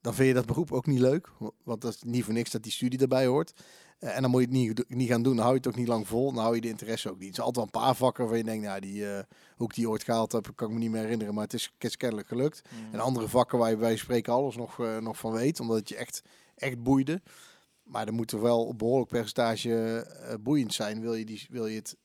dan 0.07 0.15
vind 0.15 0.27
je 0.27 0.33
dat 0.33 0.45
beroep 0.45 0.71
ook 0.71 0.85
niet 0.85 0.99
leuk. 0.99 1.29
Want 1.63 1.81
dat 1.81 1.93
is 1.93 2.03
niet 2.03 2.23
voor 2.23 2.33
niks 2.33 2.51
dat 2.51 2.63
die 2.63 2.71
studie 2.71 2.99
erbij 2.99 3.25
hoort. 3.25 3.53
Eh, 3.99 4.15
en 4.15 4.21
dan 4.21 4.31
moet 4.31 4.41
je 4.41 4.47
het 4.47 4.55
niet, 4.55 4.89
niet 4.89 5.09
gaan 5.09 5.21
doen, 5.21 5.35
dan 5.35 5.43
hou 5.43 5.51
je 5.51 5.59
het 5.59 5.67
ook 5.67 5.79
niet 5.79 5.87
lang 5.87 6.07
vol, 6.07 6.33
dan 6.33 6.43
hou 6.43 6.55
je 6.55 6.61
de 6.61 6.67
interesse 6.67 7.09
ook 7.09 7.19
niet. 7.19 7.27
Er 7.27 7.33
zijn 7.33 7.45
altijd 7.45 7.71
wel 7.71 7.81
een 7.81 7.87
paar 7.87 7.95
vakken 7.95 8.23
waarvan 8.23 8.37
je 8.39 8.49
denkt, 8.49 8.65
nou, 8.65 8.79
die, 8.79 9.11
eh, 9.11 9.23
hoe 9.55 9.67
ik 9.67 9.75
die 9.75 9.89
ooit 9.89 10.03
gehaald 10.03 10.31
heb, 10.31 10.51
kan 10.55 10.67
ik 10.67 10.73
me 10.73 10.79
niet 10.79 10.91
meer 10.91 11.01
herinneren, 11.01 11.33
maar 11.33 11.43
het 11.43 11.53
is, 11.53 11.73
het 11.77 11.89
is 11.89 11.97
kennelijk 11.97 12.27
gelukt. 12.27 12.61
Mhm. 12.61 12.93
En 12.93 12.99
andere 12.99 13.27
vakken 13.27 13.57
waar 13.57 13.69
je 13.69 13.77
bij 13.77 13.95
spreken 13.95 14.33
alles 14.33 14.55
nog, 14.55 14.79
eh, 14.79 14.97
nog 14.97 15.17
van 15.17 15.31
weet, 15.31 15.59
omdat 15.59 15.77
het 15.77 15.89
je 15.89 15.95
echt, 15.95 16.21
echt 16.55 16.83
boeide. 16.83 17.21
Maar 17.83 18.07
er 18.07 18.13
moet 18.13 18.31
er 18.31 18.41
wel 18.41 18.69
een 18.69 18.77
behoorlijk 18.77 19.09
percentage 19.09 20.07
boeiend 20.41 20.73
zijn, 20.73 21.01
wil 21.01 21.13
je, 21.13 21.25
die, 21.25 21.47
wil 21.49 21.67
je 21.67 21.75
het 21.75 21.95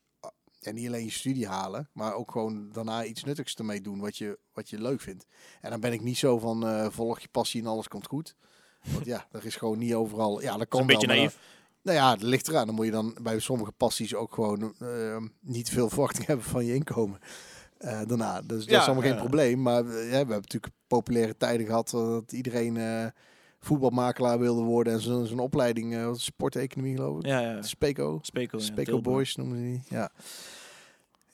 ja, 0.64 0.72
niet 0.72 0.86
alleen 0.86 1.04
je 1.04 1.10
studie 1.10 1.46
halen, 1.48 1.88
maar 1.92 2.14
ook 2.14 2.30
gewoon 2.30 2.68
daarna 2.72 3.04
iets 3.04 3.24
nuttigs 3.24 3.54
ermee 3.54 3.80
doen 3.80 4.00
wat 4.00 4.16
je, 4.16 4.38
wat 4.52 4.70
je 4.70 4.80
leuk 4.82 5.00
vindt. 5.00 5.26
En 5.60 5.70
dan 5.70 5.80
ben 5.80 5.92
ik 5.92 6.00
niet 6.00 6.18
zo 6.18 6.38
van 6.38 6.66
eh, 6.66 6.86
volg 6.90 7.20
je 7.20 7.28
passie 7.30 7.60
en 7.60 7.66
alles 7.66 7.88
komt 7.88 8.06
goed. 8.06 8.36
Want 8.92 9.04
ja, 9.04 9.26
er 9.32 9.46
is 9.46 9.56
gewoon 9.56 9.78
niet 9.78 9.94
overal. 9.94 10.40
Ja, 10.42 10.56
dat 10.56 10.68
kan 10.68 10.80
een 10.80 10.86
beetje 10.86 11.06
wel, 11.06 11.16
naïef. 11.16 11.32
dan- 11.32 11.40
nou 11.82 11.96
ja, 11.96 12.10
dat 12.16 12.22
ligt 12.22 12.48
eraan. 12.48 12.66
Dan 12.66 12.74
moet 12.74 12.84
je 12.84 12.90
dan 12.90 13.16
bij 13.22 13.38
sommige 13.38 13.72
passies 13.72 14.14
ook 14.14 14.34
gewoon 14.34 14.74
eh, 14.78 15.16
niet 15.40 15.68
veel 15.70 15.88
verwachting 15.88 16.26
hebben 16.30 16.46
van 16.46 16.64
je 16.64 16.74
inkomen. 16.74 17.18
Eh, 17.78 18.00
daarna. 18.06 18.40
Dus 18.42 18.66
dat 18.66 18.80
is 18.80 18.86
allemaal 18.86 19.02
geen 19.02 19.16
probleem. 19.16 19.62
Maar 19.62 19.84
ja, 19.84 19.90
we 19.92 20.14
hebben 20.14 20.40
natuurlijk 20.40 20.72
populaire 20.86 21.36
tijden 21.36 21.66
gehad 21.66 21.92
eh, 21.94 22.00
dat 22.08 22.32
iedereen 22.32 22.76
voetbalmakelaar 23.64 24.38
wilde 24.38 24.62
worden 24.62 24.92
en 24.92 25.00
zo'n 25.26 25.38
opleiding, 25.38 25.94
eh, 25.94 26.10
is 26.10 26.24
sporteconomie 26.24 26.94
geloof 26.96 27.18
ik. 27.18 27.26
Ja, 27.26 27.40
ja. 27.40 27.62
Speco. 27.62 28.18
Speco. 28.22 28.58
ja, 28.58 28.64
Speco 28.64 28.82
Tilburg. 28.82 29.14
Boys 29.16 29.36
noemen 29.36 29.56
ze 29.56 29.62
die. 29.64 29.82
Ja. 29.88 30.10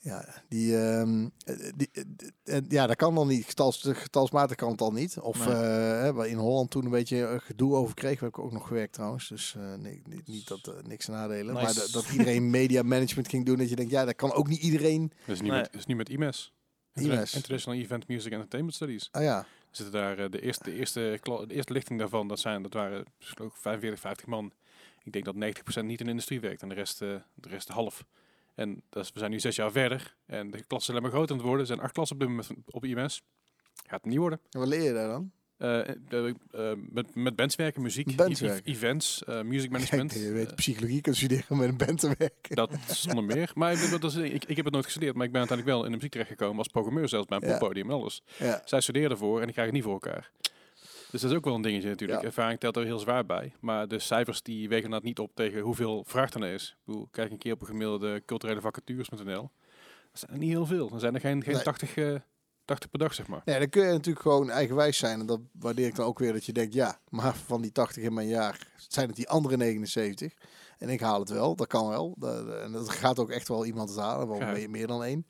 Ja, 0.00 0.42
die, 0.48 0.76
ehm, 0.78 1.28
eh, 1.44 1.56
die, 1.76 1.90
eh, 2.44 2.58
ja, 2.68 2.86
dat 2.86 2.96
kan 2.96 3.14
dan 3.14 3.28
niet. 3.28 3.44
Getals, 3.44 3.82
getalsmatig 3.88 4.56
kan 4.56 4.70
het 4.70 4.80
al 4.80 4.92
niet. 4.92 5.18
Of 5.18 5.38
Nee. 5.46 5.55
eh, 5.55 5.60
hè, 6.00 6.12
waar 6.12 6.26
in 6.28 6.36
Holland 6.36 6.70
toen 6.70 6.84
een 6.84 6.90
beetje 6.90 7.40
gedoe 7.44 7.74
over 7.74 7.94
kreeg. 7.94 8.20
Heb 8.20 8.28
ik 8.28 8.38
ook 8.38 8.52
nog 8.52 8.66
gewerkt 8.66 8.92
trouwens. 8.92 9.28
Dus 9.28 9.55
eh, 9.59 9.74
nee, 9.74 10.02
niet, 10.09 10.26
niet 10.26 10.48
dat 10.48 10.74
niks 10.86 11.05
te 11.05 11.10
nadelen. 11.10 11.55
Maar 11.55 11.62
Nice. 11.62 11.78
dat, 11.78 11.90
dat 11.90 12.09
iedereen 12.12 12.50
media 12.60 12.82
management 12.82 13.28
ging 13.28 13.46
doen. 13.46 13.56
Dat 13.56 13.68
je 13.68 13.76
denkt, 13.76 13.90
ja, 13.90 14.05
dat 14.05 14.16
kan 14.16 14.32
ook 14.32 14.48
niet 14.48 14.60
iedereen. 14.62 15.12
Dat 15.26 15.34
is 15.34 15.40
niet, 15.40 15.50
Nee. 15.50 15.60
met, 15.60 15.74
is 15.74 15.86
niet 15.86 15.96
met 15.96 16.09
IMES. 16.09 16.52
IMES. 16.94 17.34
International 17.34 17.78
Event 17.80 18.09
Music 18.09 18.32
Entertainment 18.32 18.74
Studies. 18.76 19.09
Ah 19.10 19.22
ja, 19.22 19.46
Zitten 19.70 20.01
daar 20.01 20.19
eh, 20.19 20.31
de 20.31 20.40
eerste, 20.40 20.65
de 20.65 20.77
eerste, 20.77 21.20
de 21.23 21.55
eerste 21.55 21.73
lichting 21.73 21.99
daarvan, 21.99 22.28
dat, 22.28 22.40
zijn, 22.40 22.62
dat 22.62 22.73
waren 22.73 23.05
dus 23.19 23.28
geloof 23.28 23.51
ik 23.51 23.61
45, 23.61 24.01
50 24.01 24.27
man. 24.27 24.53
Ik 25.03 25.12
denk 25.12 25.24
dat 25.24 25.35
90% 25.35 25.85
niet 25.85 26.01
in 26.01 26.05
de 26.05 26.11
industrie 26.11 26.40
werkt 26.40 26.62
en 26.62 26.69
de 26.69 26.74
rest, 26.74 27.03
eh, 27.03 27.15
de 27.35 27.49
rest 27.49 27.69
half. 27.69 28.05
En 28.55 28.82
is, 28.93 29.12
we 29.12 29.19
zijn 29.19 29.31
nu 29.31 29.40
zes 29.40 29.57
jaar 29.57 29.73
verder 29.73 30.16
en 30.27 30.51
de 30.51 30.65
klassen 30.65 30.93
zijn 30.93 31.03
maar 31.03 31.12
groter 31.12 31.31
aan 31.31 31.36
het 31.36 31.47
worden. 31.47 31.61
Er 31.61 31.66
zijn 31.66 31.81
acht 31.81 31.93
klassen 31.93 32.16
op, 32.16 32.23
dit 32.23 32.31
moment 32.31 32.51
op 32.70 32.85
IMS. 32.85 33.23
Gaat 33.86 34.01
het 34.01 34.11
niet 34.11 34.19
worden. 34.19 34.40
en 34.51 34.59
wat 34.61 34.69
leer 34.69 34.82
je 34.82 34.93
daar 34.93 35.09
dan? 35.09 35.32
Eh, 35.59 35.89
eh, 35.89 35.94
eh, 36.51 36.78
met, 36.90 37.14
met 37.14 37.36
bands 37.36 37.56
werken, 37.56 37.82
muziek, 37.82 38.16
Bands 38.16 38.40
e- 38.40 38.47
e- 38.47 38.60
events, 38.64 39.22
music 39.44 39.70
management. 39.76 40.12
Je 40.14 40.32
weet 40.32 40.55
psychologie 40.55 41.01
kunt 41.01 41.16
studeren 41.16 41.56
met 41.56 41.68
een 41.68 41.76
band 41.76 42.01
te 42.01 42.14
werken. 42.18 42.56
dat 42.56 42.70
zonder 42.86 43.24
meer. 43.24 43.51
Maar 43.55 43.72
ik, 43.72 43.80
bedoel, 43.80 43.98
dat 43.98 44.10
is, 44.10 44.16
ik, 44.16 44.44
ik 44.44 44.56
heb 44.56 44.64
het 44.64 44.74
nooit 44.74 44.85
gestudeerd, 44.85 45.14
maar 45.14 45.26
ik 45.26 45.32
ben 45.32 45.40
uiteindelijk 45.40 45.76
wel 45.76 45.85
in 45.86 45.90
de 45.90 45.97
muziek 45.97 46.12
terechtgekomen 46.12 46.59
als 46.59 46.68
programmeur, 46.68 47.09
zelfs 47.09 47.26
bij 47.26 47.39
een 47.40 47.48
Ja. 47.48 47.59
poppodium 47.59 47.90
en 47.90 47.94
alles. 47.97 48.22
Ja. 48.39 48.62
Zij 48.64 48.80
studeerden 48.80 49.10
ervoor 49.10 49.40
en 49.40 49.47
ik 49.47 49.52
krijg 49.52 49.66
het 49.66 49.76
niet 49.76 49.85
voor 49.85 49.93
elkaar. 49.93 50.30
Dus 51.10 51.20
dat 51.20 51.30
is 51.30 51.36
ook 51.36 51.44
wel 51.44 51.55
een 51.55 51.62
dingetje 51.62 51.89
natuurlijk. 51.89 52.22
Ervaring 52.22 52.60
telt 52.60 52.76
er 52.76 52.85
heel 52.85 52.98
zwaar 52.98 53.26
bij. 53.26 53.52
Maar 53.60 53.89
de 53.89 53.98
cijfers 53.98 54.43
die 54.43 54.68
wegen 54.68 54.90
dat 54.90 55.02
niet 55.02 55.18
op 55.18 55.30
tegen 55.35 55.60
hoeveel 55.60 56.05
vraag 56.06 56.32
er 56.35 56.44
is. 56.44 56.68
Ik 56.68 56.85
bedoel, 56.85 57.09
kijk 57.10 57.30
een 57.30 57.39
keer 57.39 57.52
op 57.52 57.60
een 57.60 57.66
gemiddelde 57.66 58.22
culturele 58.26 58.60
vacatures.nl. 58.60 59.51
Dat 60.10 60.20
zijn 60.20 60.30
er 60.32 60.39
niet 60.39 60.51
heel 60.51 60.66
veel. 60.66 60.89
Dan 60.89 61.01
zijn 61.01 61.14
er 61.14 61.20
geen, 61.20 61.43
geen 61.43 61.55
Nee. 61.55 61.62
80, 61.62 61.97
eh 61.97 62.14
80 62.69 62.90
per 62.90 62.99
dag, 62.99 63.15
zeg 63.15 63.27
maar. 63.27 63.43
Nee, 63.45 63.59
dan 63.59 63.69
kun 63.69 63.86
je 63.86 63.93
natuurlijk 63.93 64.20
gewoon 64.23 64.51
eigenwijs 64.51 64.99
zijn. 64.99 65.20
En 65.20 65.27
dat 65.27 65.40
waardeer 65.53 65.86
ik 65.86 65.95
dan 65.95 66.07
ook 66.07 66.19
weer 66.19 66.32
dat 66.32 66.45
je 66.45 66.53
denkt, 66.53 66.74
ja, 66.74 66.99
maar 67.09 67.36
van 67.36 67.62
die 67.62 67.73
80 67.73 68.03
in 68.03 68.15
mijn 68.15 68.28
jaar 68.28 68.66
zijn 68.89 69.07
het 69.07 69.16
die 69.16 69.28
andere 69.28 69.57
79. 69.57 70.32
En 70.78 70.89
ik 70.89 71.01
haal 71.01 71.20
het 71.20 71.28
wel, 71.28 71.57
dat 71.57 71.66
kan 71.66 71.89
wel. 71.89 72.16
En 72.62 72.73
dat 72.73 72.89
gaat 72.90 73.19
ook 73.19 73.31
echt 73.31 73.49
wel 73.49 73.65
iemand 73.66 73.89
het 73.89 73.99
halen, 73.99 74.28
wel 74.28 74.39
Ja. 74.39 74.53
meer, 74.53 74.70
meer 74.70 74.86
dan 74.86 75.05
één. 75.05 75.27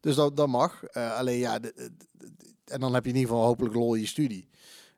Dus 0.00 0.14
dat, 0.14 0.36
dat 0.36 0.48
mag. 0.48 0.84
Eh, 0.84 1.16
alleen 1.16 1.38
ja, 1.38 1.58
de- 1.58 1.72
de- 1.76 1.90
de- 2.12 2.54
en 2.64 2.80
dan 2.80 2.94
heb 2.94 3.04
je 3.04 3.10
in 3.10 3.16
ieder 3.16 3.30
geval 3.30 3.46
hopelijk 3.46 3.74
lol 3.74 3.94
in 3.94 4.00
je 4.00 4.06
studie. 4.06 4.48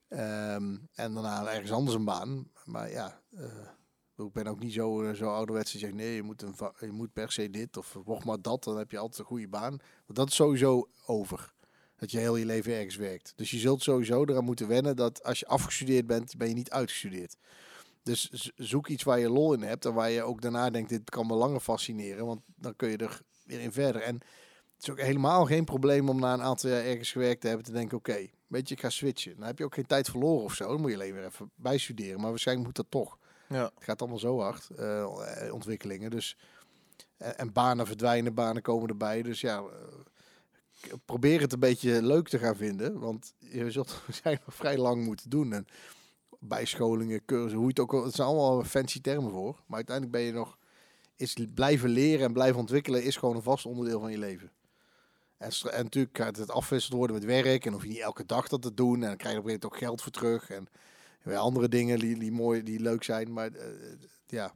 Ehm, 0.08 0.76
en 0.94 1.14
daarna 1.14 1.46
ergens 1.52 1.72
anders 1.72 1.96
een 1.96 2.04
baan. 2.04 2.48
Maar 2.64 2.90
ja, 2.90 3.20
eh, 3.36 3.44
ik 4.26 4.32
ben 4.32 4.46
ook 4.46 4.60
niet 4.60 4.72
zo, 4.72 5.02
eh, 5.02 5.14
zo 5.14 5.30
ouderwets 5.34 5.72
dat 5.72 5.80
je 5.80 5.86
zegt, 5.86 5.98
nee, 5.98 6.14
je 6.14 6.22
moet, 6.22 6.42
een 6.42 6.54
je 6.80 6.92
moet 6.92 7.12
per 7.12 7.32
se 7.32 7.50
dit 7.50 7.76
of 7.76 7.96
word 8.04 8.24
maar 8.24 8.42
dat. 8.42 8.64
Dan 8.64 8.78
heb 8.78 8.90
je 8.90 8.98
altijd 8.98 9.18
een 9.20 9.24
goede 9.24 9.48
baan. 9.48 9.76
Want 10.06 10.18
dat 10.18 10.28
is 10.28 10.34
sowieso 10.34 10.88
over. 11.06 11.52
Dat 12.00 12.10
je 12.10 12.18
heel 12.18 12.36
je 12.36 12.46
leven 12.46 12.72
ergens 12.72 12.96
werkt. 12.96 13.32
Dus 13.36 13.50
je 13.50 13.58
zult 13.58 13.82
sowieso 13.82 14.24
eraan 14.24 14.44
moeten 14.44 14.68
wennen 14.68 14.96
dat 14.96 15.22
als 15.24 15.38
je 15.38 15.46
afgestudeerd 15.46 16.06
bent, 16.06 16.36
ben 16.36 16.48
je 16.48 16.54
niet 16.54 16.70
uitgestudeerd. 16.70 17.36
Dus 18.02 18.50
zoek 18.56 18.88
iets 18.88 19.02
waar 19.02 19.18
je 19.18 19.28
lol 19.28 19.52
in 19.52 19.62
hebt 19.62 19.84
en 19.84 19.94
waar 19.94 20.10
je 20.10 20.22
ook 20.22 20.42
daarna 20.42 20.70
denkt, 20.70 20.88
dit 20.88 21.10
kan 21.10 21.26
me 21.26 21.34
langer 21.34 21.60
fascineren. 21.60 22.26
Want 22.26 22.40
dan 22.56 22.76
kun 22.76 22.88
je 22.90 22.96
er 22.96 23.20
weer 23.44 23.60
in 23.60 23.72
verder. 23.72 24.02
En 24.02 24.14
het 24.14 24.82
is 24.82 24.90
ook 24.90 25.00
helemaal 25.00 25.46
geen 25.46 25.64
probleem 25.64 26.08
om 26.08 26.20
na 26.20 26.32
een 26.32 26.42
aantal 26.42 26.70
jaar 26.70 26.84
ergens 26.84 27.12
gewerkt 27.12 27.40
te 27.40 27.46
hebben 27.46 27.66
te 27.66 27.72
denken, 27.72 27.96
oké, 27.96 28.26
weet 28.46 28.68
je, 28.68 28.74
ik 28.74 28.80
ga 28.80 28.90
switchen. 28.90 29.36
Dan 29.36 29.46
heb 29.46 29.58
je 29.58 29.64
ook 29.64 29.74
geen 29.74 29.86
tijd 29.86 30.10
verloren 30.10 30.44
of 30.44 30.54
zo. 30.54 30.68
Dan 30.68 30.80
moet 30.80 30.90
je 30.90 30.96
alleen 30.96 31.14
weer 31.14 31.24
even 31.24 31.50
bijstuderen. 31.54 32.20
Maar 32.20 32.30
waarschijnlijk 32.30 32.66
moet 32.66 32.76
dat 32.76 32.86
toch. 32.88 33.18
Ja. 33.48 33.70
Het 33.74 33.84
gaat 33.84 34.00
allemaal 34.00 34.18
zo 34.18 34.40
hard, 34.40 34.70
eh, 34.70 35.52
ontwikkelingen. 35.52 36.10
Dus, 36.10 36.36
en, 37.16 37.38
en 37.38 37.52
banen 37.52 37.86
verdwijnen, 37.86 38.34
banen 38.34 38.62
komen 38.62 38.88
erbij. 38.88 39.22
Dus 39.22 39.40
ja, 39.40 39.58
eh, 39.58 39.64
probeer 41.04 41.40
het 41.40 41.52
een 41.52 41.60
beetje 41.60 42.02
leuk 42.02 42.28
te 42.28 42.38
gaan 42.38 42.56
vinden. 42.56 42.98
Want 42.98 43.34
je 43.38 43.70
zult 43.70 44.00
waarschijnlijk 44.06 44.46
nog 44.46 44.54
vrij 44.54 44.78
lang 44.78 45.04
moeten 45.04 45.30
doen. 45.30 45.52
En 45.52 45.66
bijscholingen, 46.38 47.24
cursussen, 47.24 47.58
hoe 47.58 47.72
je 47.74 47.80
het 47.80 47.92
ook. 47.92 48.04
Het 48.04 48.14
zijn 48.14 48.28
allemaal 48.28 48.64
fancy 48.64 49.00
termen 49.00 49.30
voor. 49.30 49.62
Maar 49.66 49.76
uiteindelijk 49.76 50.16
ben 50.16 50.26
je 50.26 50.32
nog... 50.32 50.58
Is 51.16 51.36
blijven 51.54 51.88
leren 51.88 52.26
en 52.26 52.32
blijven 52.32 52.60
ontwikkelen 52.60 53.02
is 53.02 53.16
gewoon 53.16 53.36
een 53.36 53.42
vast 53.42 53.66
onderdeel 53.66 54.00
van 54.00 54.10
je 54.10 54.18
leven. 54.18 54.52
En, 55.36 55.50
en 55.70 55.82
natuurlijk 55.82 56.18
gaat 56.18 56.36
het 56.36 56.50
afwisseld 56.50 56.96
worden 56.96 57.16
met 57.16 57.24
werk. 57.24 57.66
En 57.66 57.72
hoef 57.72 57.82
je 57.82 57.88
niet 57.88 57.98
elke 57.98 58.26
dag 58.26 58.48
dat 58.48 58.62
te 58.62 58.74
doen. 58.74 58.94
En 58.94 59.08
dan 59.08 59.16
krijg 59.16 59.34
je 59.34 59.40
op 59.40 59.44
een 59.44 59.50
gegeven 59.50 59.70
ook 59.70 59.78
geld 59.78 60.02
voor 60.02 60.12
terug. 60.12 60.50
En 60.50 60.68
weer 61.22 61.36
andere 61.36 61.68
dingen 61.68 61.98
die, 61.98 62.18
die 62.18 62.32
mooi, 62.32 62.62
die 62.62 62.80
leuk 62.80 63.02
zijn. 63.02 63.32
Maar 63.32 63.52
eh, 63.52 63.66
ja, 64.26 64.54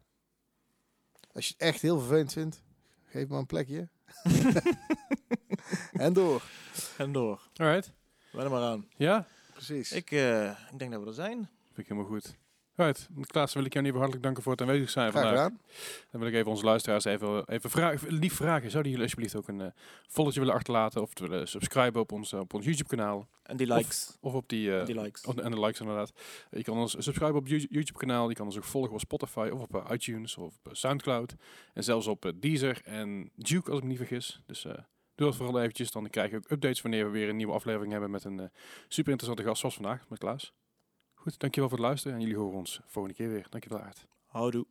als 1.32 1.46
je 1.46 1.52
het 1.52 1.62
echt 1.62 1.82
heel 1.82 1.98
vervelend 1.98 2.32
vindt, 2.32 2.62
geef 3.04 3.28
maar 3.28 3.38
een 3.38 3.46
plekje. 3.46 3.88
en 5.92 6.12
door. 6.12 6.42
En 6.98 7.12
door. 7.12 7.40
Alright. 7.56 7.92
Wen 8.32 8.44
er 8.44 8.50
maar 8.50 8.62
aan. 8.62 8.88
Ja, 8.96 9.26
Precies. 9.52 9.92
Ik, 9.92 10.10
eh, 10.10 10.44
ik 10.72 10.78
denk 10.78 10.92
dat 10.92 11.00
we 11.02 11.06
er 11.06 11.14
zijn. 11.14 11.36
vind 11.66 11.78
ik 11.78 11.88
helemaal 11.88 12.10
goed. 12.10 12.36
Alright. 12.76 13.08
Klaas, 13.26 13.52
wil 13.54 13.64
ik 13.64 13.72
jou 13.72 13.84
geval 13.84 14.00
hartelijk 14.00 14.24
danken 14.24 14.42
voor 14.42 14.52
het 14.52 14.60
aanwezig 14.60 14.90
zijn 14.90 15.10
Graag 15.10 15.22
vandaag. 15.22 15.42
gedaan. 15.44 15.60
Dan 16.10 16.20
wil 16.20 16.28
ik 16.30 16.34
even 16.34 16.50
onze 16.50 16.64
luisteraars 16.64 17.04
even, 17.04 17.48
even 17.48 17.70
vragen, 17.70 18.12
lief 18.12 18.34
vragen. 18.34 18.70
Zouden 18.70 18.90
jullie 18.92 19.06
alsjeblieft 19.06 19.36
ook 19.36 19.48
een 19.48 19.60
eh 19.60 19.70
volletje 20.08 20.40
willen 20.40 20.54
achterlaten 20.54 21.02
of 21.02 21.18
willen 21.18 21.48
subscriben 21.48 22.00
op 22.00 22.12
ons, 22.12 22.32
eh, 22.32 22.40
op 22.40 22.54
ons 22.54 22.64
YouTube 22.64 22.88
kanaal? 22.88 23.28
En 23.42 23.56
die 23.56 23.66
likes. 23.74 24.16
Of 24.20 24.34
op 24.34 24.48
die... 24.48 24.78
eh, 24.78 24.86
die 24.86 25.00
likes. 25.00 25.22
en 25.24 25.50
de 25.50 25.60
likes 25.60 25.80
inderdaad. 25.80 26.12
Je 26.50 26.62
kan 26.62 26.76
ons 26.78 26.92
subscriben 26.98 27.36
op 27.36 27.46
YouTube 27.48 27.98
kanaal. 27.98 28.28
Je 28.28 28.34
kan 28.34 28.46
ons 28.46 28.56
ook 28.56 28.64
volgen 28.64 28.92
op 28.92 29.00
Spotify 29.00 29.48
of 29.52 29.60
op 29.60 29.74
eh, 29.74 29.90
iTunes 29.90 30.36
of 30.36 30.44
op 30.44 30.54
eh, 30.66 30.72
Soundcloud. 30.74 31.34
En 31.72 31.84
zelfs 31.84 32.06
op 32.06 32.24
eh, 32.24 32.32
Deezer 32.34 32.80
en 32.84 33.30
Duke 33.36 33.68
als 33.70 33.76
ik 33.78 33.82
me 33.84 33.88
niet 33.90 33.98
vergis. 33.98 34.40
Dus 34.46 34.64
eh, 34.64 34.72
doe 35.14 35.26
dat 35.26 35.36
vooral 35.36 35.60
eventjes. 35.60 35.90
Dan 35.90 36.10
krijg 36.10 36.30
je 36.30 36.36
ook 36.36 36.50
updates 36.50 36.82
wanneer 36.82 37.04
we 37.04 37.10
weer 37.10 37.28
een 37.28 37.36
nieuwe 37.36 37.52
aflevering 37.52 37.92
hebben 37.92 38.10
met 38.10 38.24
een 38.24 38.40
eh, 38.40 38.46
super 38.88 39.12
interessante 39.12 39.42
gast 39.42 39.60
zoals 39.60 39.74
vandaag 39.74 40.08
met 40.08 40.18
Klaas. 40.18 40.52
Goed, 41.14 41.38
dankjewel 41.38 41.68
voor 41.68 41.78
het 41.78 41.86
luisteren 41.86 42.16
en 42.16 42.22
jullie 42.22 42.38
horen 42.38 42.58
ons 42.58 42.80
volgende 42.86 43.16
keer 43.16 43.28
weer. 43.28 43.46
Dankjewel 43.50 43.80
Aard. 43.80 44.06
Houdoe. 44.26 44.66